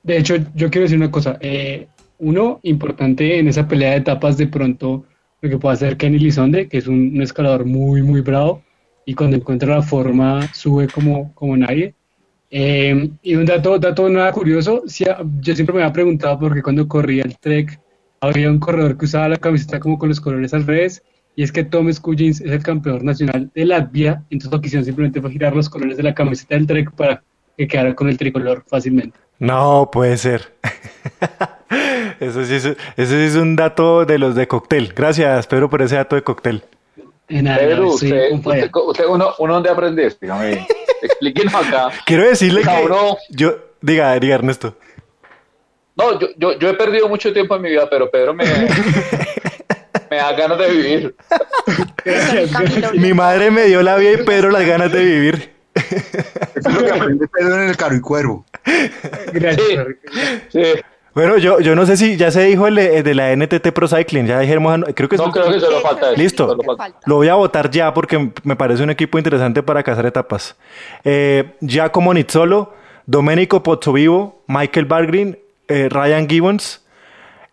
De 0.03 0.17
hecho, 0.17 0.37
yo 0.55 0.71
quiero 0.71 0.83
decir 0.83 0.97
una 0.97 1.11
cosa. 1.11 1.37
Eh, 1.41 1.87
uno, 2.19 2.61
importante 2.63 3.39
en 3.39 3.49
esa 3.49 3.67
pelea 3.67 3.93
de 3.93 3.99
etapas, 3.99 4.37
de 4.37 4.47
pronto 4.47 5.05
lo 5.41 5.51
que 5.51 5.59
puede 5.59 5.75
hacer 5.75 5.97
Kenny 5.97 6.19
Lizonde, 6.19 6.69
que 6.69 6.79
es 6.79 6.87
un, 6.87 7.13
un 7.15 7.23
escalador 7.23 7.65
muy, 7.65 8.03
muy 8.03 8.21
bravo 8.21 8.63
y 9.11 9.15
cuando 9.15 9.37
encuentra 9.37 9.75
la 9.75 9.83
forma 9.83 10.53
sube 10.55 10.87
como, 10.87 11.35
como 11.35 11.57
nadie. 11.57 11.95
Eh, 12.51 13.11
y 13.23 13.37
un 13.37 13.47
dato, 13.47 13.79
dato 13.79 14.09
nada 14.09 14.33
curioso, 14.33 14.83
si, 14.87 15.05
yo 15.05 15.55
siempre 15.55 15.75
me 15.75 15.83
había 15.83 15.93
preguntado 15.93 16.39
por 16.39 16.53
qué 16.53 16.63
cuando 16.63 16.89
corría 16.89 17.23
el 17.23 17.39
Trek 17.39 17.81
había 18.21 18.51
un 18.51 18.59
corredor 18.59 18.99
que 18.99 19.05
usaba 19.05 19.29
la 19.29 19.37
camiseta 19.37 19.79
como 19.79 19.99
con 19.99 20.09
los 20.09 20.21
colores 20.21 20.53
al 20.53 20.67
revés, 20.67 21.03
y 21.37 21.45
es 21.45 21.53
que 21.53 21.65
Tom 21.65 21.91
Skujins 21.93 22.41
es 22.41 22.51
el 22.51 22.63
campeón 22.63 23.05
nacional 23.05 23.51
de 23.55 23.65
Latvia, 23.65 24.25
entonces 24.31 24.53
lo 24.53 24.61
que 24.61 24.67
hicieron 24.67 24.85
simplemente 24.85 25.21
fue 25.21 25.31
girar 25.31 25.55
los 25.55 25.71
colores 25.71 25.97
de 25.97 26.03
la 26.03 26.13
camiseta 26.13 26.57
del 26.57 26.67
Trek 26.67 26.91
para 26.93 27.23
que 27.57 27.69
quedara 27.69 27.95
con 27.95 28.09
el 28.09 28.19
tricolor 28.19 28.65
fácilmente. 28.67 29.19
No, 29.39 29.89
puede 29.91 30.19
ser. 30.19 30.53
eso, 32.21 32.45
sí 32.45 32.55
es, 32.55 32.65
eso 32.65 32.77
sí 32.97 33.15
es 33.15 33.37
un 33.37 33.55
dato 33.57 34.05
de 34.05 34.19
los 34.19 34.35
de 34.35 34.49
cóctel. 34.49 34.93
Gracias, 34.95 35.47
Pedro, 35.47 35.71
por 35.71 35.83
ese 35.83 35.97
dato 35.97 36.17
de 36.17 36.23
cóctel. 36.23 36.65
Nada, 37.29 37.59
Pedro, 37.59 37.89
usted, 37.89 38.33
usted, 38.33 38.71
usted, 38.75 39.05
uno, 39.09 39.31
uno 39.39 39.55
dónde 39.55 39.71
aprende 39.71 40.15
dígame. 40.21 40.67
Explíquenos 41.03 41.55
acá. 41.55 41.91
Quiero 42.07 42.29
decirle 42.29 42.63
Cabrón. 42.63 43.17
que 43.29 43.37
yo, 43.37 43.57
diga, 43.81 44.19
diga 44.19 44.35
Ernesto. 44.37 44.77
No, 45.97 46.19
yo, 46.19 46.29
yo, 46.37 46.59
yo, 46.59 46.71
he 46.71 46.75
perdido 46.75 47.09
mucho 47.09 47.33
tiempo 47.33 47.57
en 47.57 47.63
mi 47.63 47.71
vida, 47.71 47.89
pero 47.91 48.11
Pedro 48.11 48.33
me, 48.33 48.45
me 50.11 50.17
da 50.17 50.33
ganas 50.33 50.59
de 50.59 50.71
vivir. 50.71 51.17
mi 52.95 53.13
madre 53.13 53.51
me 53.51 53.65
dio 53.65 53.83
la 53.83 53.97
vida 53.97 54.13
y 54.13 54.25
Pedro 54.25 54.51
las 54.51 54.65
ganas 54.65 54.91
de 54.93 55.05
vivir. 55.05 55.51
Eso 55.75 56.69
es 56.69 56.75
lo 56.75 56.85
que 56.85 56.91
aprende 56.91 57.29
Pedro 57.29 57.63
en 57.63 57.69
el 57.69 57.77
Caro 57.77 57.95
y 57.95 58.01
Cuervo. 58.01 58.47
Gracias. 59.33 59.87
Sí, 60.51 60.65
sí. 60.65 60.81
Bueno, 61.15 61.39
yo, 61.39 61.59
yo 61.61 61.75
no 61.75 61.87
sé 61.87 61.97
si 61.97 62.17
ya 62.17 62.31
se 62.31 62.45
dijo 62.45 62.69
el 62.69 62.77
de, 62.77 63.15
la 63.15 63.35
NTT 63.35 63.73
Pro 63.73 63.89
Cycling, 63.89 64.27
ya 64.27 64.39
dijimos, 64.39 64.81
creo 64.95 65.09
que 65.09 65.17
No, 65.17 65.33
creo 65.33 65.51
que 65.51 65.59
solo 65.59 65.81
falta 65.81 66.13
eso. 66.13 66.21
Listo, 66.21 66.57
lo 67.05 67.17
voy 67.17 67.29
a 67.29 67.35
votar 67.35 67.71
ya 67.71 67.93
porque 67.93 68.31
me 68.45 68.55
parece 68.55 68.83
un 68.85 68.91
equipo 68.91 69.19
interesante 69.19 69.63
para 69.63 69.83
cazar 69.83 70.07
etapas. 70.07 70.57
Eh, 71.03 71.55
Giacomo 71.61 72.15
Nizzolo, 72.15 72.75
Domenico 73.07 73.63
Pozzovivo, 73.63 74.43
Michael 74.47 74.87
Bargrin, 74.87 75.39
eh, 75.67 75.89
Ryan 75.91 76.29
Gibbons, 76.29 76.85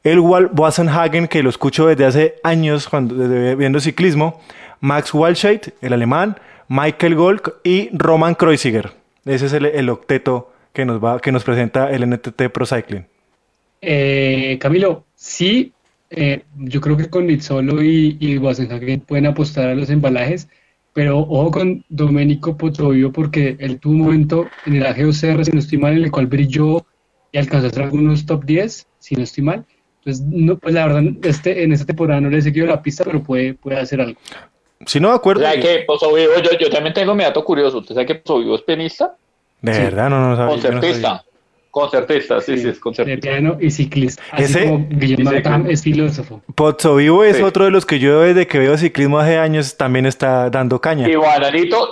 Elwal 0.04 0.48
Boasenhagen, 0.48 1.28
que 1.28 1.42
lo 1.42 1.50
escucho 1.50 1.88
desde 1.88 2.06
hace 2.06 2.36
años 2.44 2.88
cuando 2.88 3.16
viendo 3.58 3.80
ciclismo, 3.80 4.40
Max 4.80 5.14
Walscheid, 5.14 5.62
el 5.82 5.94
alemán, 5.94 6.38
Michael 6.68 7.16
Golk 7.16 7.56
y 7.64 7.90
Roman 7.92 8.36
Kreuziger. 8.36 8.92
Ese 9.26 9.48
es 9.48 9.54
el, 9.54 9.90
octeto 9.90 10.52
que 10.74 10.86
nos 10.86 11.04
va, 11.04 11.20
que 11.20 11.32
nos 11.32 11.44
presenta 11.44 11.90
el 11.90 12.08
NTT 12.10 12.50
Pro 12.54 12.66
Cycling. 12.66 13.06
Eh, 13.82 14.58
Camilo, 14.60 15.06
sí, 15.16 15.74
eh, 16.10 16.44
yo 16.56 16.82
creo 16.82 16.98
que 16.98 17.10
con 17.10 17.28
Nizzolo 17.28 17.84
y, 17.84 18.18
y 18.20 18.40
pueden 18.40 19.26
apostar 19.26 19.70
a 19.70 19.76
los 19.76 19.90
embalajes, 19.90 20.48
pero 20.94 21.20
ojo 21.20 21.52
con 21.52 21.86
Domenico 21.90 22.58
Potrovio 22.58 23.12
porque 23.12 23.56
él 23.60 23.80
tuvo 23.80 23.94
un 23.94 24.02
momento 24.02 24.48
en 24.66 24.78
el 24.78 24.86
AGOCR, 24.86 25.46
si 25.46 25.52
no 25.52 25.60
estoy 25.60 25.78
mal, 25.78 25.98
en 25.98 26.06
el 26.06 26.12
cual 26.12 26.28
brilló 26.28 26.86
y 27.32 27.38
alcanzó 27.38 27.68
a 27.68 27.70
hacer 27.70 27.84
algunos 27.84 28.26
top 28.26 28.46
10, 28.46 28.88
si 29.00 29.16
no 29.16 29.24
estoy 29.24 29.44
mal. 29.44 29.66
Entonces, 30.00 30.26
no, 30.26 30.58
pues 30.58 30.74
la 30.74 30.88
verdad, 30.88 31.04
este, 31.24 31.64
en 31.64 31.74
esta 31.74 31.86
temporada 31.86 32.22
no 32.22 32.30
le 32.30 32.38
he 32.38 32.42
seguido 32.42 32.66
la 32.66 32.82
pista, 32.82 33.04
pero 33.04 33.22
puede, 33.22 33.54
puede 33.54 33.78
hacer 33.78 34.00
algo. 34.02 34.20
Si 34.86 35.00
no, 35.00 35.10
de 35.10 35.16
acuerdo. 35.16 35.44
que 35.62 35.86
yo, 35.88 36.58
yo 36.60 36.70
también 36.70 36.94
tengo 36.94 37.14
mi 37.14 37.24
dato 37.24 37.44
curioso. 37.44 37.80
¿Usted 37.80 37.96
sabe 37.96 38.06
que 38.06 38.22
Vivo 38.26 38.56
es 38.56 38.62
pianista? 38.62 39.16
De 39.62 39.72
verdad, 39.72 40.10
no, 40.10 40.30
no 40.30 40.36
sabía. 40.36 40.52
Concertista. 40.52 41.24
Concertista, 41.78 42.42
sí, 42.42 42.58
sí, 42.58 42.70
es 42.70 42.80
concertista. 42.80 43.30
De 43.30 43.36
piano 43.36 43.58
y 43.60 43.70
ciclista. 43.70 44.24
Ese, 44.36 44.68
Guillermo 44.90 45.32
es 45.70 45.84
filósofo. 45.84 46.42
Pozzo 46.56 46.96
Vivo 46.96 47.24
es 47.24 47.40
otro 47.40 47.66
de 47.66 47.72
los 47.72 47.86
que 47.86 48.00
yo 48.00 48.22
desde 48.22 48.48
que 48.48 48.58
veo 48.58 48.76
ciclismo 48.80 49.20
hace 49.20 49.38
años 49.38 49.78
también 49.78 50.08
está 50.08 50.50
dando 50.50 50.82
caña. 50.82 51.08
Y 51.08 51.14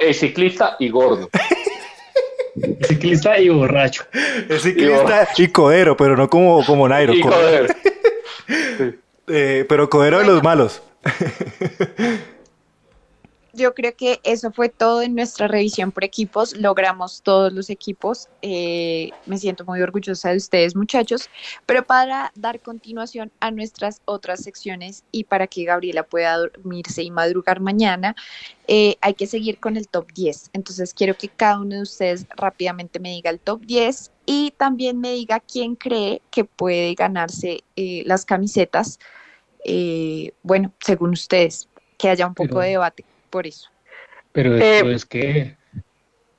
es 0.01 0.19
ciclista 0.19 0.75
y 0.79 0.89
gordo. 0.89 1.29
ciclista 2.87 3.39
y 3.39 3.49
borracho. 3.49 4.05
Es 4.49 4.63
ciclista 4.63 5.27
y, 5.37 5.49
codero, 5.49 5.95
pero 5.95 6.17
no 6.17 6.31
como, 6.31 6.65
como 6.65 6.89
Nairo. 6.89 7.13
Y 7.13 7.21
codero. 7.21 7.67
Eh, 9.27 9.65
pero 9.67 9.89
codero 9.89 10.19
de 10.19 10.25
los 10.25 10.43
malos. 10.43 10.83
yo 13.55 13.73
creo 13.73 13.95
que 13.95 14.19
eso 14.23 14.51
fue 14.51 14.69
todo 14.69 15.01
en 15.01 15.15
nuestra 15.15 15.47
revisión 15.47 15.91
por 15.91 16.03
equipos. 16.03 16.55
Logramos 16.57 17.21
todos 17.21 17.51
los 17.53 17.69
equipos. 17.69 18.29
Eh, 18.41 19.11
me 19.25 19.37
siento 19.37 19.65
muy 19.65 19.81
orgullosa 19.81 20.31
de 20.31 20.37
ustedes, 20.37 20.75
muchachos. 20.75 21.29
Pero 21.65 21.85
para 21.85 22.31
dar 22.35 22.59
continuación 22.59 23.31
a 23.39 23.51
nuestras 23.51 24.01
otras 24.05 24.43
secciones 24.43 25.03
y 25.11 25.23
para 25.23 25.47
que 25.47 25.63
Gabriela 25.63 26.03
pueda 26.03 26.37
dormirse 26.37 27.03
y 27.03 27.11
madrugar 27.11 27.61
mañana, 27.61 28.15
eh, 28.67 28.97
hay 29.01 29.13
que 29.13 29.27
seguir 29.27 29.59
con 29.59 29.77
el 29.77 29.87
top 29.87 30.11
10. 30.13 30.51
Entonces 30.53 30.93
quiero 30.93 31.15
que 31.15 31.29
cada 31.29 31.59
uno 31.59 31.75
de 31.77 31.81
ustedes 31.81 32.27
rápidamente 32.35 32.99
me 32.99 33.11
diga 33.11 33.29
el 33.29 33.39
top 33.39 33.61
10 33.61 34.11
y 34.25 34.51
también 34.57 34.99
me 34.99 35.11
diga 35.11 35.39
quién 35.39 35.75
cree 35.75 36.21
que 36.29 36.43
puede 36.43 36.93
ganarse 36.95 37.63
eh, 37.75 38.03
las 38.05 38.25
camisetas. 38.25 38.99
bueno, 40.43 40.73
según 40.79 41.11
ustedes, 41.11 41.67
que 41.97 42.09
haya 42.09 42.27
un 42.27 42.35
poco 42.35 42.59
de 42.59 42.69
debate 42.69 43.05
por 43.35 43.45
eso. 43.45 43.69
Pero 44.31 44.55
esto 44.55 44.89
eh, 44.89 44.93
es 44.93 45.05
que 45.05 45.57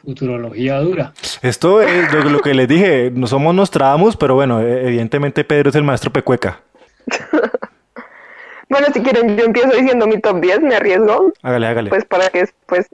futurología 0.03 0.79
dura. 0.81 1.13
Esto 1.43 1.83
es 1.83 2.11
lo, 2.11 2.41
que 2.41 2.55
les 2.55 2.67
dije, 2.67 3.11
no 3.13 3.27
somos 3.27 3.55
Nostradamus, 3.55 4.17
pero 4.17 4.35
bueno, 4.35 4.63
e, 4.63 4.87
evidentemente 4.87 5.45
Pedro 5.45 5.69
es 5.69 5.77
el 5.77 5.83
maestro 5.83 6.11
Pecueca. 6.11 6.63
bueno, 8.71 8.87
si 8.95 9.03
quieren, 9.03 9.37
yo 9.37 9.45
empiezo 9.45 9.73
diciendo 9.73 10.07
mi 10.07 10.19
top 10.19 10.41
10, 10.41 10.61
me 10.63 10.77
arriesgo. 10.77 11.35
Hágale, 11.43 11.67
hágale. 11.67 11.91
Pues 11.91 12.07
para 12.07 12.31
que 12.31 12.39
después 12.39 12.87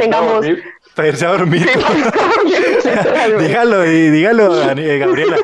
tengamos... 0.00 0.46
Para 0.94 1.08
irse 1.08 1.26
a 1.26 1.30
dormir. 1.30 1.66
dígalo, 3.40 3.82
dígalo, 3.82 4.70
eh, 4.70 4.98
Gabriela. 4.98 5.38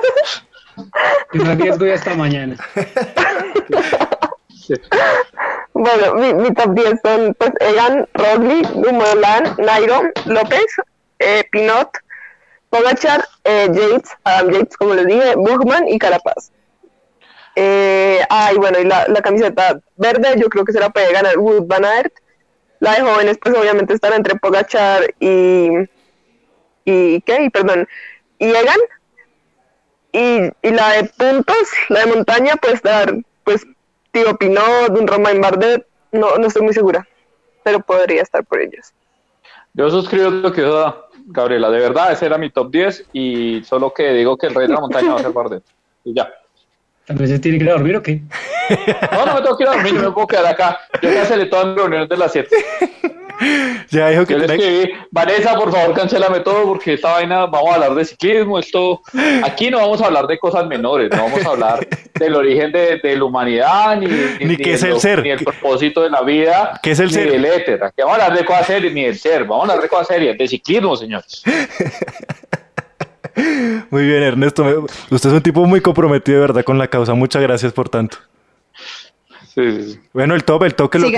Yo 1.33 1.45
me 1.45 1.51
arriesgo 1.51 1.87
ya 1.87 1.95
hasta 1.95 2.15
mañana. 2.15 2.57
Bueno, 5.81 6.15
mi, 6.35 6.53
top 6.53 6.75
10 6.75 7.01
son 7.03 7.35
pues 7.39 7.53
Egan, 7.59 8.07
Roglic, 8.13 8.69
Dumoulin, 8.69 9.45
Nairo, 9.57 10.03
López, 10.27 10.67
eh, 11.19 11.43
Pinot, 11.51 11.89
Pogachar, 12.69 13.25
eh, 13.45 13.67
Yates, 13.73 14.11
Adam 14.25 14.51
Yates, 14.51 14.77
como 14.77 14.93
les 14.93 15.07
dije, 15.07 15.37
Bugman 15.37 15.89
y 15.89 15.99
Carapaz. 15.99 16.53
Eh, 17.57 18.21
ah, 18.29 18.53
y 18.55 18.59
bueno, 18.59 18.79
y 18.79 18.85
la, 18.85 19.09
la, 19.09 19.23
camiseta 19.23 19.81
verde 19.97 20.35
yo 20.37 20.51
creo 20.51 20.67
que 20.67 20.73
se 20.75 20.81
la 20.81 20.91
puede 20.91 21.15
ganar 21.15 21.39
Wood 21.39 21.65
Van. 21.67 21.87
La 22.81 22.97
de 22.97 23.01
jóvenes 23.01 23.39
pues 23.43 23.57
obviamente 23.57 23.95
estará 23.95 24.17
entre 24.17 24.39
Pogachar 24.39 25.15
y... 25.19 25.71
y 26.85 27.23
¿qué? 27.23 27.49
Perdón, 27.51 27.89
y 28.39 28.51
Egan. 28.51 28.81
Y, 30.13 30.41
y 30.61 30.71
la 30.73 30.91
de 30.91 31.05
puntos, 31.05 31.71
la 31.89 32.01
de 32.01 32.07
montaña, 32.07 32.57
pues 32.57 32.83
dar 32.83 33.15
pues 33.45 33.65
Tío 34.13 34.37
Pinot, 34.37 34.91
un 34.99 35.07
Romain 35.07 35.41
Bardet, 35.41 35.87
no, 36.13 36.37
no 36.37 36.47
estoy 36.47 36.63
muy 36.63 36.75
segura, 36.75 37.07
pero 37.63 37.81
podría 37.81 38.23
estar 38.23 38.45
por 38.45 38.61
ellos. 38.61 38.93
Yo 39.75 39.89
suscribo 39.91 40.31
lo 40.31 40.53
que 40.53 40.63
dijo 40.63 41.07
Gabriela, 41.27 41.71
de 41.71 41.79
verdad, 41.79 42.13
ese 42.13 42.27
era 42.27 42.39
mi 42.39 42.51
top 42.51 42.71
10 42.71 43.11
y 43.13 43.63
solo 43.63 43.95
que 43.95 44.13
digo 44.13 44.37
que 44.37 44.49
el 44.49 44.55
rey 44.55 44.67
de 44.67 44.75
la 44.75 44.81
montaña 44.81 45.13
va 45.13 45.21
a 45.21 45.23
ser 45.23 45.33
Bardet. 45.33 45.63
Y 46.05 46.15
ya. 46.15 46.29
¿Entonces 47.09 47.41
tiene 47.41 47.59
que 47.59 47.65
ir 47.65 47.71
a 47.71 47.75
dormir 47.75 47.97
o 47.97 48.03
qué? 48.03 48.23
No, 49.13 49.27
no 49.27 49.35
me 49.35 49.43
tengo 49.43 49.57
que 49.57 49.65
ir 49.65 49.69
a 49.69 49.73
dormir, 49.73 49.95
yo 49.95 50.03
me 50.03 50.11
puedo 50.13 50.29
quedar 50.29 50.47
acá. 50.47 50.81
Yo 51.03 51.13
cancelé 51.13 51.47
todas 51.47 51.67
mis 51.67 51.77
reuniones 51.77 52.09
de 52.09 52.17
las 52.17 52.33
7. 52.33 52.49
ya 53.91 54.11
dijo 54.11 54.27
que 54.27 54.39
le 54.39 54.93
Vanessa, 55.11 55.55
por 55.55 55.73
favor, 55.73 55.95
cancélame 55.95 56.41
todo 56.41 56.65
porque 56.65 56.95
esta 56.95 57.13
vaina, 57.13 57.47
vamos 57.47 57.71
a 57.71 57.75
hablar 57.75 57.95
de 57.95 58.05
ciclismo, 58.05 58.59
esto, 58.59 59.03
aquí 59.43 59.71
no 59.71 59.79
vamos 59.79 60.01
a 60.03 60.07
hablar 60.07 60.27
de 60.27 60.39
cosas 60.39 60.67
menores, 60.67 61.11
no 61.11 61.25
vamos 61.25 61.45
a 61.45 61.51
hablar 61.51 61.89
del 62.15 62.35
origen 62.35 62.71
de, 62.73 63.01
la 63.03 63.25
humanidad, 63.25 63.97
ni, 63.97 64.07
ni, 64.45 64.57
qué 64.57 64.75
es 64.75 64.83
el 64.83 65.01
ser, 65.01 65.23
ni 65.23 65.31
el 65.31 65.43
propósito 65.43 66.03
de 66.03 66.11
la 66.11 66.23
vida, 66.23 66.79
¿Qué 66.83 66.93
es 66.93 67.01
el 67.01 67.07
ni 67.07 67.15
ser? 67.15 67.31
del 67.31 67.45
éter, 67.45 67.83
aquí 67.83 68.03
vamos 68.03 68.19
a 68.19 68.25
hablar 68.25 68.39
de 68.39 68.45
cosas 68.45 68.67
serias, 68.67 68.93
ni 68.93 69.05
del 69.05 69.19
ser, 69.19 69.45
vamos 69.45 69.69
a 69.69 69.73
hablar 69.73 69.83
de 69.83 69.89
cosas 69.89 70.09
serias, 70.09 70.39
de 70.39 70.49
ciclismo, 70.49 70.97
señores. 70.97 71.43
Muy 73.91 74.07
bien, 74.07 74.23
Ernesto, 74.23 74.87
usted 75.11 75.29
es 75.31 75.35
un 75.35 75.43
tipo 75.43 75.65
muy 75.67 75.81
comprometido 75.81 76.37
de 76.37 76.47
verdad 76.47 76.65
con 76.65 76.79
la 76.79 76.89
causa, 76.89 77.15
muchas 77.15 77.43
gracias 77.43 77.73
por 77.73 77.89
tanto. 77.89 78.19
Bueno, 80.13 80.35
el 80.35 80.45
top, 80.45 80.63
el 80.65 80.75
top 80.75 80.91
que 80.91 80.99
lo, 80.99 81.11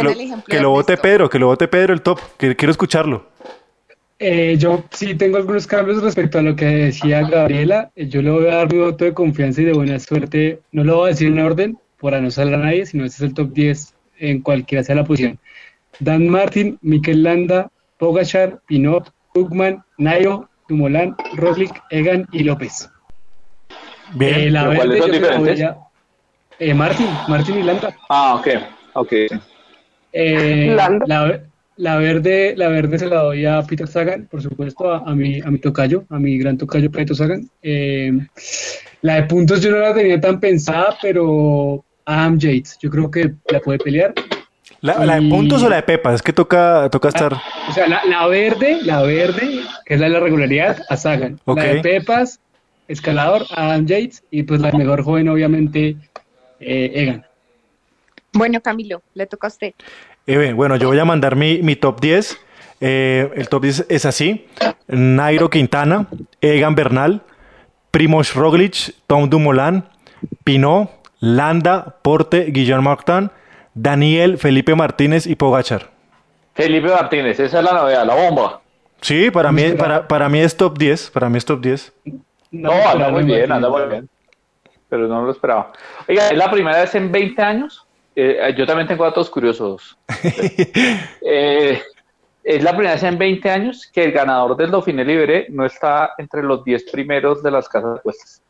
que 0.47 0.61
lo, 0.61 0.71
vote 0.71 0.97
Pedro, 0.97 1.29
que 1.29 1.39
lo 1.39 1.47
vote 1.47 1.69
Pedro 1.69 1.93
el 1.93 2.03
top, 2.03 2.19
que 2.39 2.57
quiero 2.57 2.73
escucharlo. 2.73 3.27
Eh, 4.19 4.57
yo 4.57 4.85
sí 4.91 5.15
tengo 5.15 5.37
algunos 5.37 5.67
cambios 5.67 6.03
respecto 6.03 6.39
a 6.39 6.43
lo 6.43 6.55
que 6.55 6.65
decía 6.65 7.29
Gabriela. 7.29 7.91
Eh, 7.97 8.09
yo 8.09 8.23
le 8.23 8.31
voy 8.31 8.47
a 8.47 8.57
dar 8.57 8.73
mi 8.73 8.79
voto 8.79 9.05
de 9.05 9.13
confianza 9.13 9.61
y 9.61 9.65
de 9.65 9.73
buena 9.73 9.99
suerte. 9.99 10.61
No 10.71 10.85
lo 10.85 10.97
voy 10.97 11.07
a 11.07 11.09
decir 11.09 11.29
en 11.29 11.41
orden 11.41 11.79
para 12.01 12.21
no 12.21 12.31
salir 12.31 12.55
a 12.55 12.59
nadie, 12.59 12.87
sino 12.87 13.05
este 13.05 13.17
es 13.17 13.31
el 13.31 13.35
top 13.35 13.53
10 13.53 13.95
en 14.19 14.41
cualquiera 14.41 14.85
sea 14.85 14.95
la 14.95 15.05
posición. 15.05 15.39
Dan 15.99 16.29
Martin, 16.29 16.79
Mikel 16.83 17.23
Landa, 17.23 17.71
Pogachar, 17.99 18.61
Pinot, 18.67 19.13
Hugman, 19.35 19.83
Nairo, 19.99 20.49
Dumoulin, 20.73 21.15
Roglic, 21.35 21.83
Egan 21.91 22.27
y 22.33 22.45
López. 22.45 22.89
Bien, 24.15 24.35
eh, 24.35 24.51
la 24.51 24.75
¿cuáles 24.75 24.99
son 24.99 25.11
diferentes? 25.11 25.65
Eh, 26.59 26.75
Martin, 26.75 27.07
Martin 27.29 27.59
y 27.59 27.63
Landa. 27.63 27.95
Ah, 28.09 28.37
ok, 28.37 28.49
ok. 28.95 29.13
Eh, 30.13 30.75
la, 31.07 31.41
la, 31.77 31.97
verde, 31.97 32.55
la 32.57 32.69
verde 32.69 32.99
se 32.99 33.07
la 33.07 33.23
doy 33.23 33.45
a 33.45 33.63
Peter 33.63 33.87
Sagan, 33.87 34.29
por 34.31 34.41
supuesto, 34.41 34.93
a, 34.93 35.15
mi, 35.15 35.41
a 35.41 35.51
mi 35.51 35.59
tocayo, 35.59 36.05
a 36.09 36.19
mi 36.19 36.39
gran 36.39 36.57
tocayo 36.57 36.91
Peter 36.91 37.15
Sagan. 37.15 37.49
Eh, 37.63 38.13
la 39.03 39.17
de 39.17 39.23
puntos 39.25 39.61
yo 39.61 39.71
no 39.71 39.79
la 39.79 39.95
tenía 39.95 40.21
tan 40.21 40.41
pensada, 40.41 40.97
pero 41.03 41.85
Adam 42.07 42.39
Yates, 42.39 42.79
yo 42.81 42.89
creo 42.91 43.11
que 43.11 43.35
la 43.51 43.61
puede 43.61 43.79
pelear. 43.79 44.15
¿La, 44.81 45.05
la 45.05 45.21
de 45.21 45.29
puntos 45.29 45.63
o 45.63 45.69
la 45.69 45.77
de 45.77 45.83
Pepa? 45.83 46.15
Es 46.15 46.23
que 46.23 46.33
toca, 46.33 46.89
toca 46.91 47.09
estar. 47.09 47.35
o 47.69 47.73
sea, 47.73 47.87
la, 47.87 48.03
la, 48.05 48.27
verde, 48.27 48.79
la 48.83 49.03
verde, 49.03 49.61
que 49.85 49.95
es 49.95 50.01
la 50.01 50.07
de 50.07 50.13
la 50.13 50.21
regularidad, 50.21 50.79
a 50.89 50.97
Sagan. 50.97 51.41
La 51.47 51.63
de 51.63 51.81
Pepas, 51.81 52.41
escalador, 52.89 53.47
Adam 53.55 53.87
Yates, 53.87 54.25
y 54.31 54.43
pues 54.43 54.61
la 54.61 54.73
mejor 54.73 55.03
joven, 55.03 55.29
obviamente, 55.29 55.97
eh, 56.61 56.91
Egan. 56.95 57.27
Bueno, 58.33 58.61
Camilo, 58.61 59.03
le 59.15 59.27
toca 59.27 59.47
a 59.47 59.51
usted. 59.51 59.75
Eh, 60.27 60.53
bueno, 60.53 60.77
yo 60.77 60.89
voy 60.89 60.99
a 60.99 61.05
mandar 61.05 61.37
mi, 61.37 61.63
mi 61.63 61.77
top 61.77 62.01
10. 62.01 62.39
Eh, 62.81 63.31
el 63.37 63.49
top 63.49 63.63
10 63.63 63.87
es 63.89 64.07
así: 64.07 64.47
Nairo 64.89 65.51
Quintana, 65.51 66.09
Egan 66.41 66.75
Bernal, 66.75 67.23
Primoz 67.91 68.35
Roglic, 68.35 68.95
Tom 69.07 69.29
Dumoulin, 69.29 69.85
Pinot, 70.45 70.91
Landa, 71.21 71.97
Porte, 72.03 72.47
Guillermo 72.51 72.91
Martin, 72.91 73.31
Daniel, 73.75 74.39
Felipe 74.39 74.75
Martínez 74.75 75.27
y 75.27 75.35
Pogachar. 75.35 75.91
Felipe 76.55 76.89
Martínez, 76.89 77.41
esa 77.41 77.59
es 77.59 77.65
la 77.65 77.73
novedad, 77.73 78.07
la 78.07 78.15
bomba. 78.15 78.61
Sí, 79.01 79.31
para 79.31 79.51
mí, 79.51 79.73
para, 79.73 80.07
para 80.07 80.29
mí 80.29 80.39
es 80.39 80.57
top 80.57 80.79
10. 80.79 81.11
Para 81.11 81.29
mí 81.29 81.39
es 81.39 81.45
top 81.45 81.61
10. 81.61 81.93
No, 82.53 82.73
anda 82.73 83.09
muy 83.09 83.25
bien, 83.25 83.51
anda 83.51 83.69
muy 83.69 83.83
bien. 83.87 84.09
pero 84.89 85.09
no 85.09 85.23
lo 85.23 85.33
esperaba. 85.33 85.73
Oiga, 86.09 86.29
es 86.29 86.37
la 86.37 86.51
primera 86.51 86.81
vez 86.81 86.95
en 86.95 87.11
20 87.11 87.43
años. 87.43 87.87
Eh, 88.15 88.55
yo 88.57 88.67
también 88.67 88.87
tengo 88.87 89.05
datos 89.05 89.29
curiosos. 89.31 89.97
eh, 91.23 91.83
es 92.45 92.63
la 92.63 92.71
primera 92.73 92.95
vez 92.95 93.03
en 93.03 93.19
20 93.19 93.51
años 93.51 93.91
que 93.93 94.05
el 94.05 94.13
ganador 94.13 94.57
del 94.57 94.71
Dauphiné 94.71 95.05
Libere 95.05 95.47
no 95.49 95.65
está 95.65 96.13
entre 96.19 96.43
los 96.43 96.63
10 96.63 96.91
primeros 96.93 97.43
de 97.43 97.51
las 97.51 97.69
casas 97.69 97.95
de 97.95 97.99
apuestas. 97.99 98.43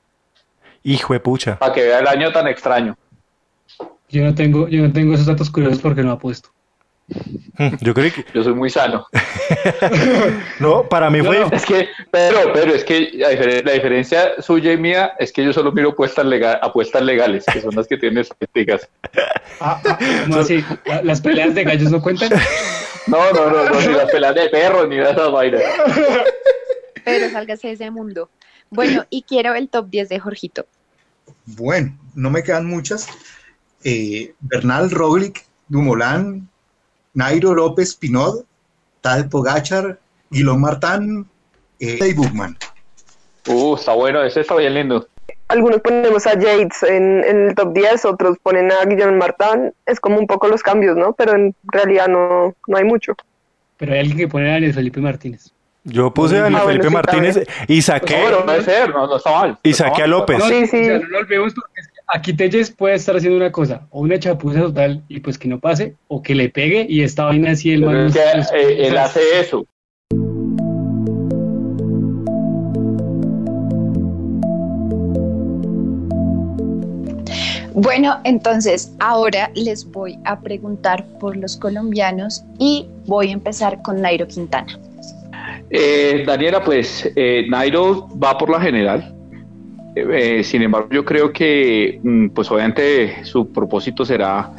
Hijo 0.82 1.15
de 1.15 1.20
pucha. 1.20 1.59
Para 1.59 1.73
que 1.73 1.82
vea 1.82 2.01
el 2.01 2.09
año 2.09 2.32
tan 2.32 2.49
extraño. 2.49 2.97
Yo 4.12 4.22
no 4.22 4.34
tengo, 4.34 4.68
yo 4.68 4.82
no 4.82 4.93
tengo 4.93 5.14
esos 5.14 5.26
datos 5.26 5.51
curiosos 5.51 5.80
porque 5.80 6.02
no 6.02 6.12
apuesto. 6.12 6.51
Hmm, 7.56 7.76
yo 7.80 7.94
creo 7.94 8.12
que. 8.12 8.24
Yo 8.34 8.44
soy 8.44 8.52
muy 8.52 8.68
sano. 8.68 9.06
no, 10.60 10.86
para 10.86 11.09
mí 11.09 11.22
fue. 11.22 11.47
Es 11.51 11.64
que, 11.64 11.89
pero, 12.10 12.52
pero 12.52 12.74
es 12.74 12.84
que 12.84 13.10
la, 13.14 13.72
diferencia 13.72 14.43
suya 14.43 14.72
y 14.72 14.76
mía 14.76 15.14
es 15.18 15.32
que 15.32 15.43
yo 15.43 15.52
solo 15.55 15.72
miro 15.72 15.90
apuestas, 15.90 16.26
apuestas 16.60 17.02
legales, 17.02 17.44
que 17.51 17.62
son 17.62 17.74
las 17.74 17.89
que 17.89 17.97
tienen 17.97 18.18
estadísticas. 18.18 18.86
Ah, 19.60 19.80
ah, 19.84 19.98
¿Cómo 20.26 20.40
así? 20.40 20.62
¿Las 21.02 21.22
peleas 21.22 21.55
de 21.55 21.64
gallos 21.64 21.90
no 21.90 22.02
cuentan? 22.02 22.30
No, 23.06 23.32
no, 23.32 23.51
no, 23.51 23.64
no 23.64 23.80
ni 23.80 23.94
las 23.94 24.10
peleas 24.10 24.34
de 24.34 24.48
perros, 24.51 24.89
ni 24.89 24.97
de 24.97 25.10
esas 25.10 25.32
vainas. 25.32 25.62
Pero 27.05 27.30
sálgase 27.30 27.68
de 27.68 27.72
ese 27.74 27.90
mundo. 27.90 28.28
Bueno, 28.70 29.06
y 29.10 29.22
quiero 29.22 29.55
el 29.55 29.68
top 29.68 29.89
10 29.89 30.09
de 30.10 30.20
Jorgito. 30.20 30.66
Bueno, 31.47 31.98
no 32.14 32.30
me 32.30 32.43
quedan 32.43 32.66
muchas. 32.66 33.09
Eh, 33.85 34.33
Bernal, 34.41 34.91
Roglic, 34.91 35.45
Dumoulin, 35.69 36.49
Nairo 37.15 37.55
López 37.55 37.95
Pinot, 37.97 38.45
Tal 39.01 39.29
Pogachar, 39.29 39.99
Guilón 40.31 40.61
Martán 40.61 41.27
eh, 41.81 41.99
y 42.01 42.15
Bookman. 42.15 42.57
Uh, 43.49 43.75
está 43.75 43.93
bueno, 43.93 44.23
ese 44.23 44.41
está 44.41 44.55
bien 44.55 44.75
lindo. 44.75 45.07
Algunos 45.49 45.81
ponemos 45.81 46.27
a 46.27 46.39
Yates 46.39 46.83
en, 46.83 47.25
el 47.25 47.55
top 47.55 47.75
10, 47.75 48.05
otros 48.07 48.39
ponen 48.43 48.73
a 48.73 48.85
Guillermo 48.85 49.19
Martán. 49.19 49.75
Es 49.85 50.01
como 50.01 50.19
un 50.19 50.27
poco 50.27 50.49
los 50.49 50.63
cambios, 50.63 50.97
¿no? 50.97 51.13
Pero 51.13 51.35
en 51.35 51.55
realidad 51.65 52.09
no, 52.09 52.55
no 52.67 52.77
hay 52.77 52.85
mucho. 52.85 53.15
Pero 53.77 53.93
hay 53.93 53.99
alguien 53.99 54.17
que 54.17 54.29
pone 54.29 54.49
a 54.49 54.53
Daniel 54.55 54.73
Felipe 54.73 55.01
Martínez. 55.01 55.53
Yo 55.85 56.15
puse 56.15 56.39
a 56.39 56.43
Daniel 56.43 56.63
ah, 56.63 56.67
Felipe 56.67 56.91
Martínez 56.91 57.41
y 57.67 57.83
saqué. 57.83 58.31
No, 58.31 58.47
puede 58.47 58.63
ser, 58.63 58.91
no, 58.91 59.07
no 59.07 59.17
está 59.17 59.33
mal. 59.33 59.59
Y 59.63 59.75
saqué 59.75 60.03
a 60.03 60.07
López. 60.07 60.39
No, 60.39 60.47
sí, 60.47 60.67
sí. 60.67 60.81
O 60.81 60.85
sea, 60.85 60.99
no 61.01 61.09
lo 61.09 61.19
olvidemos 61.19 61.55
porque 61.55 61.81
es 61.81 61.89
que 61.89 61.91
aquí 62.12 62.34
Telles 62.34 62.70
puede 62.70 62.94
estar 62.94 63.16
haciendo 63.16 63.39
una 63.39 63.51
cosa, 63.51 63.86
o 63.90 64.01
una 64.01 64.18
chapuza 64.18 64.60
total 64.60 65.02
y 65.09 65.20
pues 65.20 65.39
que 65.39 65.48
no 65.48 65.59
pase, 65.59 65.97
o 66.09 66.22
que 66.22 66.34
le 66.34 66.48
pegue 66.51 66.86
y 66.89 67.02
esta 67.02 67.24
vaina 67.24 67.52
así 67.52 67.72
el 67.72 67.84
man. 67.84 68.12
Eh, 68.55 68.86
él 68.86 68.97
hace 68.98 69.20
eso. 69.40 69.66
Bueno, 77.74 78.20
entonces 78.24 78.94
ahora 79.01 79.51
les 79.55 79.90
voy 79.90 80.18
a 80.24 80.39
preguntar 80.40 81.06
por 81.18 81.36
los 81.36 81.56
colombianos 81.56 82.44
y 82.59 82.86
voy 83.06 83.30
a 83.30 83.32
empezar 83.32 83.80
con 83.80 84.02
Nairo 84.02 84.28
Quintana. 84.28 84.78
Eh, 85.70 86.22
Daniela, 86.26 86.62
pues 86.62 87.10
eh, 87.16 87.47
Nairo 87.48 88.06
va 88.22 88.36
por 88.36 88.51
la 88.51 88.60
general. 88.60 89.14
Eh, 89.94 90.43
sin 90.43 90.62
embargo, 90.62 90.89
yo 90.90 91.05
creo 91.05 91.32
que, 91.32 92.01
mm, 92.02 92.28
pues 92.28 92.51
obviamente 92.51 93.24
su 93.24 93.52
propósito 93.52 94.05
será 94.05 94.52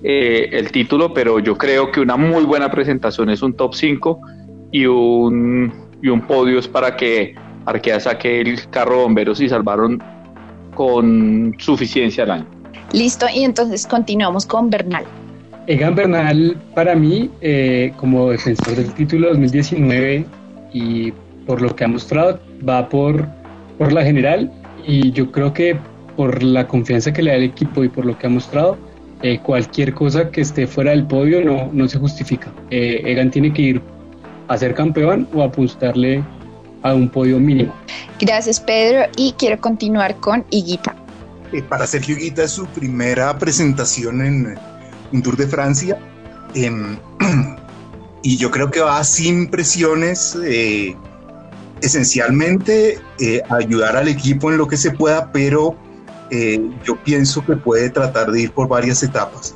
el 0.00 0.70
título, 0.70 1.12
pero 1.12 1.40
yo 1.40 1.58
creo 1.58 1.90
que 1.90 2.00
una 2.00 2.16
muy 2.16 2.44
buena 2.44 2.70
presentación 2.70 3.30
es 3.30 3.42
un 3.42 3.54
top 3.54 3.74
5 3.74 4.20
y 4.70 4.86
un, 4.86 5.72
y 6.00 6.08
un 6.08 6.20
podio 6.20 6.60
es 6.60 6.68
para 6.68 6.96
que 6.96 7.34
Arkea 7.66 8.00
saque 8.00 8.40
el 8.40 8.68
carro 8.70 9.02
bomberos 9.02 9.40
y 9.40 9.48
salvaron 9.48 10.02
con 10.74 11.54
suficiencia 11.58 12.24
al 12.24 12.30
año. 12.30 12.46
Listo, 12.92 13.26
y 13.34 13.44
entonces 13.44 13.86
continuamos 13.86 14.46
con 14.46 14.70
Bernal. 14.70 15.04
Egan 15.66 15.94
Bernal, 15.94 16.56
para 16.74 16.94
mí, 16.94 17.30
eh, 17.42 17.92
como 17.96 18.30
defensor 18.30 18.76
del 18.76 18.92
título 18.94 19.28
2019 19.28 20.24
y 20.72 21.12
por 21.46 21.60
lo 21.60 21.74
que 21.76 21.84
ha 21.84 21.88
mostrado, 21.88 22.40
va 22.66 22.88
por, 22.88 23.26
por 23.76 23.92
la 23.92 24.02
general 24.02 24.50
y 24.88 25.12
yo 25.12 25.30
creo 25.30 25.52
que 25.52 25.78
por 26.16 26.42
la 26.42 26.66
confianza 26.66 27.12
que 27.12 27.22
le 27.22 27.30
da 27.30 27.36
el 27.36 27.44
equipo 27.44 27.84
y 27.84 27.88
por 27.88 28.06
lo 28.06 28.18
que 28.18 28.26
ha 28.26 28.30
mostrado, 28.30 28.76
eh, 29.22 29.38
cualquier 29.40 29.94
cosa 29.94 30.30
que 30.30 30.40
esté 30.40 30.66
fuera 30.66 30.92
del 30.92 31.06
podio 31.06 31.44
no, 31.44 31.70
no 31.72 31.86
se 31.86 31.98
justifica. 31.98 32.52
Eh, 32.70 33.02
Egan 33.04 33.30
tiene 33.30 33.52
que 33.52 33.62
ir 33.62 33.82
a 34.48 34.56
ser 34.56 34.74
campeón 34.74 35.28
o 35.34 35.42
apostarle 35.42 36.24
a 36.82 36.94
un 36.94 37.08
podio 37.10 37.38
mínimo. 37.38 37.74
Gracias 38.18 38.58
Pedro 38.60 39.06
y 39.16 39.32
quiero 39.32 39.60
continuar 39.60 40.16
con 40.16 40.44
Higuita. 40.50 40.96
Eh, 41.52 41.62
para 41.62 41.86
Sergio 41.86 42.16
Higuita 42.16 42.44
es 42.44 42.52
su 42.52 42.66
primera 42.66 43.36
presentación 43.38 44.22
en 44.22 44.58
un 45.12 45.22
Tour 45.22 45.36
de 45.36 45.46
Francia 45.46 45.98
em, 46.54 46.96
y 48.22 48.38
yo 48.38 48.50
creo 48.50 48.70
que 48.70 48.80
va 48.80 49.04
sin 49.04 49.48
presiones, 49.50 50.36
eh, 50.44 50.96
esencialmente 51.82 52.98
eh, 53.20 53.42
ayudar 53.50 53.96
al 53.96 54.08
equipo 54.08 54.50
en 54.50 54.58
lo 54.58 54.68
que 54.68 54.76
se 54.76 54.90
pueda, 54.90 55.30
pero 55.32 55.76
yo 56.84 56.96
pienso 57.04 57.42
que 57.42 57.56
puede 57.56 57.88
tratar 57.88 58.30
de 58.30 58.42
ir 58.42 58.50
por 58.50 58.68
varias 58.68 59.02
etapas. 59.02 59.54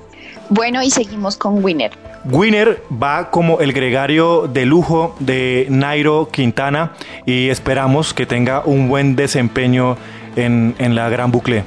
Bueno, 0.48 0.82
y 0.82 0.90
seguimos 0.90 1.36
con 1.36 1.62
Winner. 1.62 1.92
Winner 2.24 2.82
va 3.02 3.30
como 3.30 3.60
el 3.60 3.72
gregario 3.72 4.46
de 4.46 4.64
lujo 4.64 5.16
de 5.18 5.66
Nairo 5.70 6.28
Quintana 6.30 6.92
y 7.26 7.48
esperamos 7.48 8.14
que 8.14 8.26
tenga 8.26 8.62
un 8.64 8.88
buen 8.88 9.16
desempeño 9.16 9.96
en, 10.36 10.94
la 10.94 11.08
gran 11.08 11.32
bucle. 11.32 11.64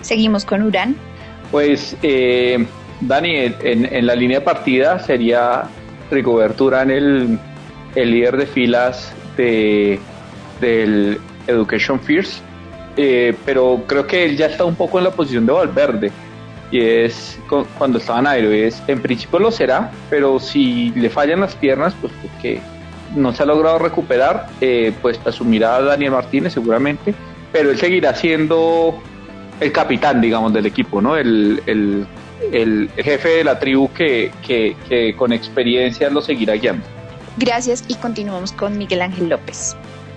Seguimos 0.00 0.44
con 0.44 0.62
Urán. 0.62 0.96
Pues 1.52 1.96
eh, 2.02 2.66
Dani, 3.00 3.54
en, 3.62 4.06
la 4.06 4.14
línea 4.16 4.40
de 4.40 4.44
partida 4.44 4.98
sería 4.98 5.64
Rigoberto 6.10 6.64
Urán 6.64 6.90
el, 6.90 7.38
líder 7.94 8.36
de 8.36 8.46
filas 8.46 9.12
de, 9.36 9.98
del 10.60 11.20
Education 11.46 12.00
First, 12.00 12.42
eh, 12.96 13.34
pero 13.44 13.82
creo 13.86 14.06
que 14.06 14.24
él 14.24 14.36
ya 14.36 14.46
está 14.46 14.64
un 14.64 14.74
poco 14.74 14.98
en 14.98 15.04
la 15.04 15.10
posición 15.10 15.46
de 15.46 15.52
Valverde 15.52 16.10
y 16.70 16.80
es 16.80 17.38
cuando 17.78 17.98
estaba 17.98 18.36
en. 18.36 18.52
Es, 18.52 18.82
en 18.88 19.00
principio 19.00 19.38
lo 19.38 19.50
será, 19.50 19.90
pero 20.10 20.38
si 20.40 20.90
le 20.96 21.10
fallan 21.10 21.40
las 21.40 21.54
piernas, 21.54 21.94
pues 22.00 22.12
porque 22.22 22.60
no 23.14 23.32
se 23.32 23.42
ha 23.42 23.46
logrado 23.46 23.78
recuperar, 23.78 24.48
eh, 24.60 24.92
pues 25.00 25.20
asumirá 25.24 25.76
a 25.76 25.82
Daniel 25.82 26.12
Martínez 26.12 26.54
seguramente, 26.54 27.14
pero 27.52 27.70
él 27.70 27.78
seguirá 27.78 28.14
siendo 28.14 29.00
el 29.60 29.72
capitán, 29.72 30.20
digamos, 30.20 30.52
del 30.52 30.66
equipo, 30.66 31.00
¿no? 31.00 31.16
El, 31.16 31.62
el, 31.66 32.06
el 32.52 32.90
jefe 32.96 33.28
de 33.28 33.44
la 33.44 33.58
tribu 33.58 33.92
que, 33.92 34.32
que, 34.46 34.76
que 34.88 35.14
con 35.14 35.32
experiencia 35.32 36.10
lo 36.10 36.20
seguirá 36.20 36.54
guiando. 36.54 36.84
Gracias 37.38 37.84
y 37.88 37.94
continuamos 37.94 38.52
con 38.52 38.78
Miguel 38.78 39.02
Ángel 39.02 39.28
López. 39.28 39.76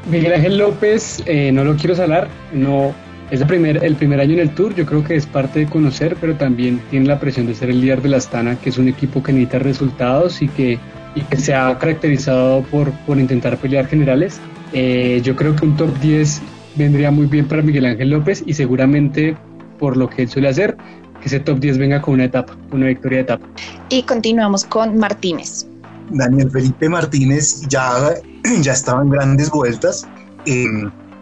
Miguel 0.09 0.33
Ángel 0.33 0.57
López, 0.57 1.21
eh, 1.25 1.51
no 1.51 1.63
lo 1.63 1.75
quiero 1.75 1.95
salar, 1.95 2.29
no 2.53 2.93
es 3.29 3.41
el 3.41 3.47
primer, 3.47 3.83
el 3.83 3.95
primer 3.95 4.21
año 4.21 4.33
en 4.33 4.39
el 4.39 4.55
Tour, 4.55 4.73
yo 4.73 4.85
creo 4.85 5.03
que 5.03 5.15
es 5.15 5.25
parte 5.25 5.59
de 5.59 5.65
conocer, 5.67 6.15
pero 6.19 6.35
también 6.35 6.81
tiene 6.89 7.07
la 7.07 7.19
presión 7.19 7.45
de 7.45 7.53
ser 7.53 7.69
el 7.69 7.81
líder 7.81 8.01
de 8.01 8.09
la 8.09 8.17
Astana, 8.17 8.55
que 8.55 8.69
es 8.69 8.77
un 8.77 8.87
equipo 8.87 9.21
que 9.21 9.33
necesita 9.33 9.59
resultados 9.59 10.41
y 10.41 10.47
que, 10.47 10.79
y 11.13 11.21
que 11.21 11.35
se 11.37 11.53
ha 11.53 11.77
caracterizado 11.77 12.63
por, 12.63 12.91
por 13.05 13.19
intentar 13.19 13.57
pelear 13.57 13.85
generales. 13.85 14.39
Eh, 14.73 15.19
yo 15.23 15.35
creo 15.35 15.55
que 15.55 15.65
un 15.65 15.75
top 15.75 15.95
10 15.99 16.41
vendría 16.75 17.11
muy 17.11 17.27
bien 17.27 17.47
para 17.47 17.61
Miguel 17.61 17.85
Ángel 17.85 18.11
López 18.11 18.43
y 18.45 18.53
seguramente 18.53 19.35
por 19.77 19.97
lo 19.97 20.09
que 20.09 20.23
él 20.23 20.29
suele 20.29 20.49
hacer, 20.49 20.77
que 21.21 21.27
ese 21.27 21.39
top 21.39 21.59
10 21.59 21.77
venga 21.77 22.01
con 22.01 22.15
una 22.15 22.25
etapa, 22.25 22.55
una 22.71 22.87
victoria 22.87 23.17
de 23.17 23.23
etapa. 23.23 23.47
Y 23.89 24.03
continuamos 24.03 24.65
con 24.65 24.97
Martínez. 24.97 25.67
Daniel 26.11 26.49
Felipe 26.51 26.89
Martínez 26.89 27.61
ya, 27.67 28.15
ya 28.61 28.73
estaba 28.73 29.01
en 29.01 29.09
grandes 29.09 29.49
vueltas, 29.49 30.07
eh, 30.45 30.65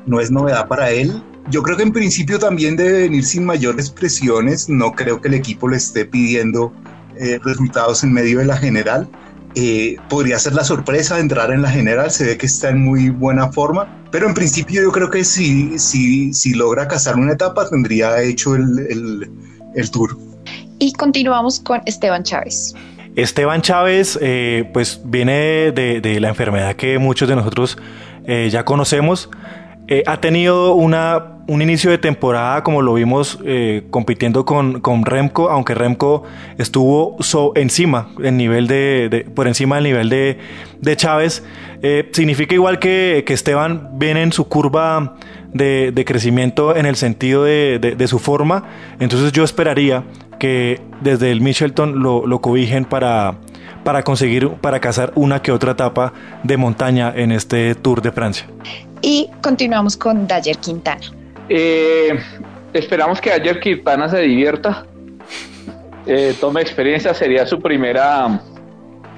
no 0.06 0.20
es 0.20 0.32
novedad 0.32 0.68
para 0.68 0.90
él, 0.92 1.22
yo 1.50 1.64
creo 1.64 1.78
que 1.78 1.84
en 1.84 1.94
principio 1.94 2.40
también 2.40 2.76
debe 2.76 3.04
venir 3.04 3.24
sin 3.24 3.46
mayores 3.46 3.90
presiones. 3.90 4.68
No 4.68 4.92
creo 4.92 5.22
que 5.22 5.30
el 5.30 5.34
equipo 5.34 5.70
le 5.70 5.78
esté 5.78 6.06
pidiendo 6.06 6.74
eh, 7.18 7.40
resultados 7.42 8.04
en 8.04 8.12
medio 8.12 8.40
de 8.40 8.46
la 8.46 8.58
general. 8.58 9.08
Eh, 9.56 9.96
podría 10.10 10.38
ser 10.40 10.54
la 10.54 10.66
sorpresa 10.66 11.16
de 11.16 11.22
entrar 11.22 11.52
en 11.52 11.62
la 11.62 11.72
general. 11.72 12.12
Se 12.12 12.26
ve 12.26 12.38
que 12.38 12.48
está 12.48 12.70
en 12.70 12.84
muy 12.84 13.10
buena 13.10 13.50
forma. 13.52 13.88
Pero 14.12 14.28
en 14.28 14.34
principio 14.34 14.82
yo 14.82 14.92
creo 14.92 15.10
que 15.10 15.24
si, 15.24 15.80
si, 15.80 16.34
si 16.34 16.54
logra 16.54 16.88
cazar 16.88 17.16
una 17.16 17.32
etapa 17.32 17.70
tendría 17.70 18.22
hecho 18.22 18.56
el, 18.56 19.30
el, 19.76 19.92
tour. 19.92 20.18
Y 20.80 20.92
continuamos 20.94 21.62
con 21.62 21.82
Esteban 21.86 22.24
Chávez. 22.24 22.74
Esteban 23.18 23.61
Chávez, 23.61 24.18
eh, 24.22 24.69
pues 24.73 25.02
viene 25.03 25.72
de, 25.73 25.99
de, 26.02 26.19
la 26.19 26.30
enfermedad 26.30 26.76
que 26.76 26.98
muchos 26.98 27.27
de 27.27 27.35
nosotros 27.35 27.77
ya 28.49 28.65
conocemos. 28.65 29.30
ha 30.06 30.19
tenido 30.19 30.73
una 30.73 31.38
un 31.48 31.61
inicio 31.61 31.89
de 31.89 31.98
temporada 31.98 32.64
como 32.64 32.81
lo 32.81 32.94
vimos 32.94 33.39
eh, 33.45 33.84
compitiendo 33.89 34.45
con, 34.45 34.81
con, 34.81 35.06
Remco, 35.06 35.49
aunque 35.49 35.73
Remco 35.73 36.23
estuvo 36.57 37.18
encima, 37.56 38.10
en 38.22 38.38
nivel 38.38 38.68
de, 38.68 39.26
por 39.34 39.48
encima 39.48 39.76
del 39.76 39.85
nivel 39.85 40.10
de, 40.10 40.95
Chávez, 40.98 41.44
eh, 41.81 42.10
significa 42.11 42.53
igual 42.53 42.80
que, 42.80 43.23
que, 43.26 43.34
Esteban 43.34 43.91
viene 43.94 44.23
en 44.23 44.34
su 44.34 44.48
curva 44.48 45.15
de, 45.53 46.03
crecimiento 46.06 46.76
en 46.76 46.85
el 46.85 46.98
sentido 46.98 47.44
de, 47.45 48.07
su 48.07 48.19
forma. 48.19 48.64
Entonces 48.99 49.31
yo 49.31 49.44
esperaría 49.44 50.03
que 50.40 50.82
desde 51.02 51.32
el 51.32 51.42
Michelton 51.42 52.02
lo, 52.02 52.26
lo 52.26 52.40
cobijen 52.40 52.86
para, 52.86 53.36
para 53.84 54.04
conseguir, 54.04 54.50
para 54.62 54.80
cazar 54.80 55.12
una 55.16 55.42
que 55.42 55.52
otra 55.52 55.72
etapa 55.72 56.14
de 56.44 56.58
montaña 56.58 57.14
en 57.16 57.32
este 57.32 57.76
Tour 57.76 58.02
de 58.02 58.12
Francia. 58.12 58.48
Y 59.02 59.30
continuamos 59.42 59.96
con 59.96 60.28
Dayer 60.28 60.58
Quintana. 60.58 61.02
Eh, 61.50 62.20
esperamos 62.74 63.22
que 63.22 63.30
Dayer 63.30 63.60
Quintana 63.60 64.10
se 64.10 64.20
divierta, 64.20 64.86
eh, 66.06 66.36
tome 66.40 66.62
experiencia, 66.62 67.14
sería 67.14 67.46
su 67.46 67.60
primera 67.60 68.42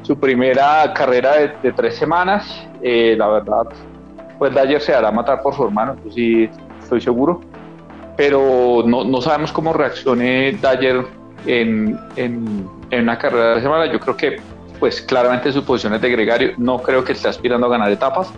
su 0.03 0.19
primera 0.19 0.91
carrera 0.93 1.53
de, 1.61 1.71
tres 1.73 1.95
semanas. 1.95 2.67
Eh, 2.81 3.15
la 3.17 3.27
verdad, 3.27 3.67
pues 4.39 4.53
Dyer 4.55 4.81
se 4.81 4.93
hará 4.93 5.11
matar 5.11 5.41
por 5.41 5.55
su 5.55 5.65
hermano, 5.65 5.95
pues 6.01 6.15
sí, 6.15 6.49
estoy 6.81 6.99
seguro. 6.99 7.41
Pero 8.19 8.83
no, 8.85 9.05
no 9.05 9.21
sabemos 9.21 9.53
cómo 9.53 9.71
reaccione 9.71 10.51
Dyer 10.51 11.05
en, 11.45 11.97
en, 12.17 12.67
en, 12.91 13.03
una 13.03 13.17
carrera 13.17 13.55
de 13.55 13.61
semana. 13.61 13.89
Yo 13.89 13.97
creo 13.97 14.17
que, 14.17 14.41
pues 14.77 15.01
claramente 15.01 15.53
su 15.53 15.63
posición 15.63 15.93
es 15.93 16.01
de 16.01 16.09
gregario. 16.09 16.51
No 16.57 16.79
creo 16.79 17.05
que 17.05 17.13
esté 17.13 17.29
aspirando 17.29 17.67
a 17.67 17.69
ganar 17.69 17.89
etapas, 17.89 18.29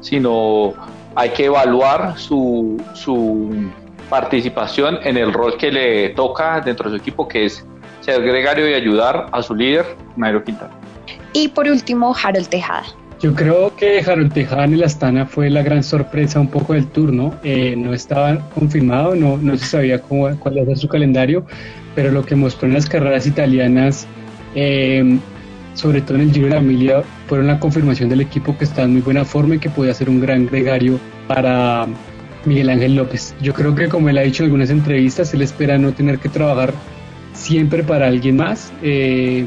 sino 0.00 0.72
hay 1.14 1.28
que 1.28 1.44
evaluar 1.44 2.18
su, 2.18 2.82
su 2.94 3.70
participación 4.08 4.98
en 5.02 5.18
el 5.18 5.30
rol 5.34 5.58
que 5.58 5.72
le 5.72 6.08
toca 6.14 6.62
dentro 6.62 6.88
de 6.88 6.96
su 6.96 7.02
equipo, 7.02 7.28
que 7.28 7.44
es 7.44 7.66
ser 8.00 8.22
gregario 8.22 8.66
y 8.66 8.72
ayudar 8.72 9.26
a 9.30 9.42
su 9.42 9.54
líder, 9.54 9.94
Nairo 10.16 10.42
Quintana. 10.42 10.72
Y 11.34 11.48
por 11.48 11.68
último, 11.68 12.16
Harold 12.24 12.48
Tejada. 12.48 12.86
Yo 13.20 13.34
creo 13.34 13.74
que 13.74 13.98
Harold 13.98 14.32
Tejada 14.32 14.64
en 14.64 14.74
el 14.74 14.84
Astana 14.84 15.26
fue 15.26 15.50
la 15.50 15.62
gran 15.62 15.82
sorpresa 15.82 16.38
un 16.38 16.48
poco 16.48 16.74
del 16.74 16.86
tour, 16.86 17.12
¿no? 17.12 17.34
Eh, 17.42 17.74
no 17.76 17.92
estaba 17.92 18.38
confirmado, 18.50 19.16
no, 19.16 19.36
no 19.36 19.56
se 19.56 19.66
sabía 19.66 20.00
cuál 20.00 20.38
era 20.56 20.76
su 20.76 20.86
calendario, 20.86 21.44
pero 21.96 22.12
lo 22.12 22.24
que 22.24 22.36
mostró 22.36 22.68
en 22.68 22.74
las 22.74 22.88
carreras 22.88 23.26
italianas, 23.26 24.06
eh, 24.54 25.18
sobre 25.74 26.00
todo 26.00 26.14
en 26.18 26.28
el 26.28 26.32
Giro 26.32 26.46
de 26.46 26.52
la 26.52 26.58
Emilia, 26.58 27.02
fueron 27.26 27.48
la 27.48 27.58
confirmación 27.58 28.08
del 28.08 28.20
equipo 28.20 28.56
que 28.56 28.64
está 28.64 28.82
en 28.82 28.92
muy 28.92 29.00
buena 29.00 29.24
forma 29.24 29.56
y 29.56 29.58
que 29.58 29.68
puede 29.68 29.90
hacer 29.90 30.08
un 30.08 30.20
gran 30.20 30.46
gregario 30.46 31.00
para 31.26 31.88
Miguel 32.44 32.70
Ángel 32.70 32.94
López. 32.94 33.34
Yo 33.42 33.52
creo 33.52 33.74
que 33.74 33.88
como 33.88 34.08
él 34.10 34.18
ha 34.18 34.22
dicho 34.22 34.44
en 34.44 34.50
algunas 34.50 34.70
entrevistas, 34.70 35.34
él 35.34 35.42
espera 35.42 35.76
no 35.76 35.92
tener 35.92 36.20
que 36.20 36.28
trabajar 36.28 36.72
siempre 37.32 37.82
para 37.82 38.06
alguien 38.06 38.36
más. 38.36 38.72
Eh, 38.80 39.44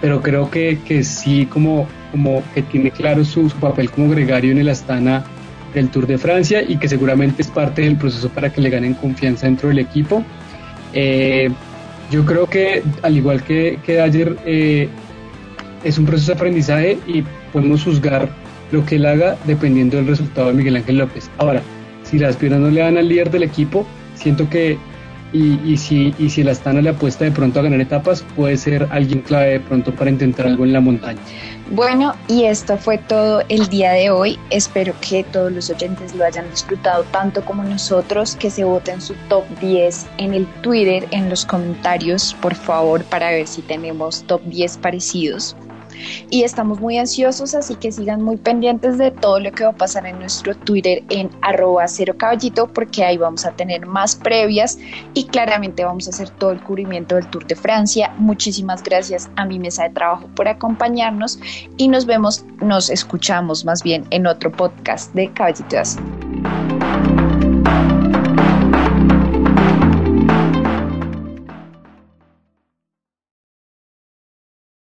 pero 0.00 0.20
creo 0.20 0.50
que, 0.50 0.78
que 0.84 1.02
sí 1.02 1.46
como, 1.46 1.86
como 2.16 2.42
que 2.54 2.62
tiene 2.62 2.90
claro 2.90 3.24
su, 3.24 3.48
papel 3.60 3.90
como 3.90 4.08
gregario 4.08 4.50
en 4.50 4.58
el 4.58 4.70
Astana 4.70 5.22
del 5.74 5.90
Tour 5.90 6.06
de 6.06 6.16
Francia 6.16 6.62
y 6.66 6.78
que 6.78 6.88
seguramente 6.88 7.42
es 7.42 7.48
parte 7.48 7.82
del 7.82 7.96
proceso 7.96 8.30
para 8.30 8.50
que 8.50 8.62
le 8.62 8.70
ganen 8.70 8.94
confianza 8.94 9.44
dentro 9.44 9.68
del 9.68 9.80
equipo. 9.80 10.24
Eh, 10.94 11.50
yo 12.10 12.24
creo 12.24 12.46
que 12.46 12.82
al 13.02 13.18
igual 13.18 13.42
que, 13.42 13.78
que 13.84 14.00
ayer 14.00 14.34
eh, 14.46 14.88
es 15.84 15.98
un 15.98 16.06
proceso 16.06 16.32
de 16.32 16.38
aprendizaje 16.38 16.98
y 17.06 17.22
podemos 17.52 17.84
juzgar 17.84 18.30
lo 18.72 18.86
que 18.86 18.96
él 18.96 19.04
haga 19.04 19.36
dependiendo 19.44 19.98
del 19.98 20.06
resultado 20.06 20.48
de 20.48 20.54
Miguel 20.54 20.76
Ángel 20.76 20.96
López. 20.96 21.30
Ahora, 21.36 21.60
si 22.02 22.18
las 22.18 22.36
piernas 22.36 22.60
no 22.60 22.70
le 22.70 22.80
dan 22.80 22.96
al 22.96 23.08
líder 23.08 23.30
del 23.30 23.42
equipo, 23.42 23.86
siento 24.14 24.48
que 24.48 24.78
y, 25.32 25.76
si, 25.76 26.14
y 26.18 26.30
si 26.30 26.40
el 26.40 26.48
Astana 26.48 26.80
le 26.80 26.90
apuesta 26.90 27.24
de 27.24 27.30
pronto 27.30 27.60
a 27.60 27.62
ganar 27.62 27.80
etapas, 27.80 28.24
puede 28.34 28.56
ser 28.56 28.88
alguien 28.90 29.20
clave 29.20 29.50
de 29.50 29.60
pronto 29.60 29.92
para 29.94 30.10
intentar 30.10 30.46
algo 30.46 30.64
en 30.64 30.72
la 30.72 30.80
montaña. 30.80 31.20
Bueno, 31.70 32.14
y 32.28 32.44
esto 32.44 32.78
fue 32.78 32.96
todo 32.96 33.42
el 33.48 33.66
día 33.68 33.90
de 33.90 34.10
hoy. 34.10 34.38
Espero 34.50 34.94
que 35.00 35.24
todos 35.24 35.50
los 35.50 35.68
oyentes 35.68 36.14
lo 36.14 36.24
hayan 36.24 36.48
disfrutado 36.50 37.02
tanto 37.04 37.44
como 37.44 37.64
nosotros, 37.64 38.36
que 38.36 38.50
se 38.50 38.62
voten 38.62 39.00
su 39.00 39.14
top 39.28 39.44
10 39.60 40.06
en 40.18 40.34
el 40.34 40.46
Twitter, 40.62 41.08
en 41.10 41.28
los 41.28 41.44
comentarios, 41.44 42.34
por 42.40 42.54
favor, 42.54 43.02
para 43.04 43.30
ver 43.30 43.48
si 43.48 43.62
tenemos 43.62 44.22
top 44.28 44.42
10 44.44 44.78
parecidos 44.78 45.56
y 46.30 46.42
estamos 46.42 46.80
muy 46.80 46.98
ansiosos, 46.98 47.54
así 47.54 47.74
que 47.74 47.92
sigan 47.92 48.22
muy 48.22 48.36
pendientes 48.36 48.98
de 48.98 49.10
todo 49.10 49.40
lo 49.40 49.52
que 49.52 49.64
va 49.64 49.70
a 49.70 49.76
pasar 49.76 50.06
en 50.06 50.18
nuestro 50.18 50.54
Twitter 50.54 51.02
en 51.08 51.30
arroba 51.42 51.86
cero 51.88 52.14
caballito, 52.16 52.66
porque 52.66 53.04
ahí 53.04 53.16
vamos 53.16 53.44
a 53.44 53.52
tener 53.52 53.86
más 53.86 54.16
previas 54.16 54.78
y 55.14 55.24
claramente 55.24 55.84
vamos 55.84 56.06
a 56.06 56.10
hacer 56.10 56.30
todo 56.30 56.50
el 56.50 56.60
cubrimiento 56.60 57.14
del 57.16 57.26
Tour 57.28 57.46
de 57.46 57.56
Francia. 57.56 58.12
Muchísimas 58.18 58.82
gracias 58.82 59.30
a 59.36 59.44
mi 59.44 59.58
mesa 59.58 59.84
de 59.84 59.90
trabajo 59.90 60.28
por 60.34 60.48
acompañarnos 60.48 61.38
y 61.76 61.88
nos 61.88 62.06
vemos, 62.06 62.44
nos 62.60 62.90
escuchamos 62.90 63.64
más 63.64 63.82
bien 63.82 64.04
en 64.10 64.26
otro 64.26 64.50
podcast 64.50 65.12
de 65.14 65.30
Caballito 65.32 65.66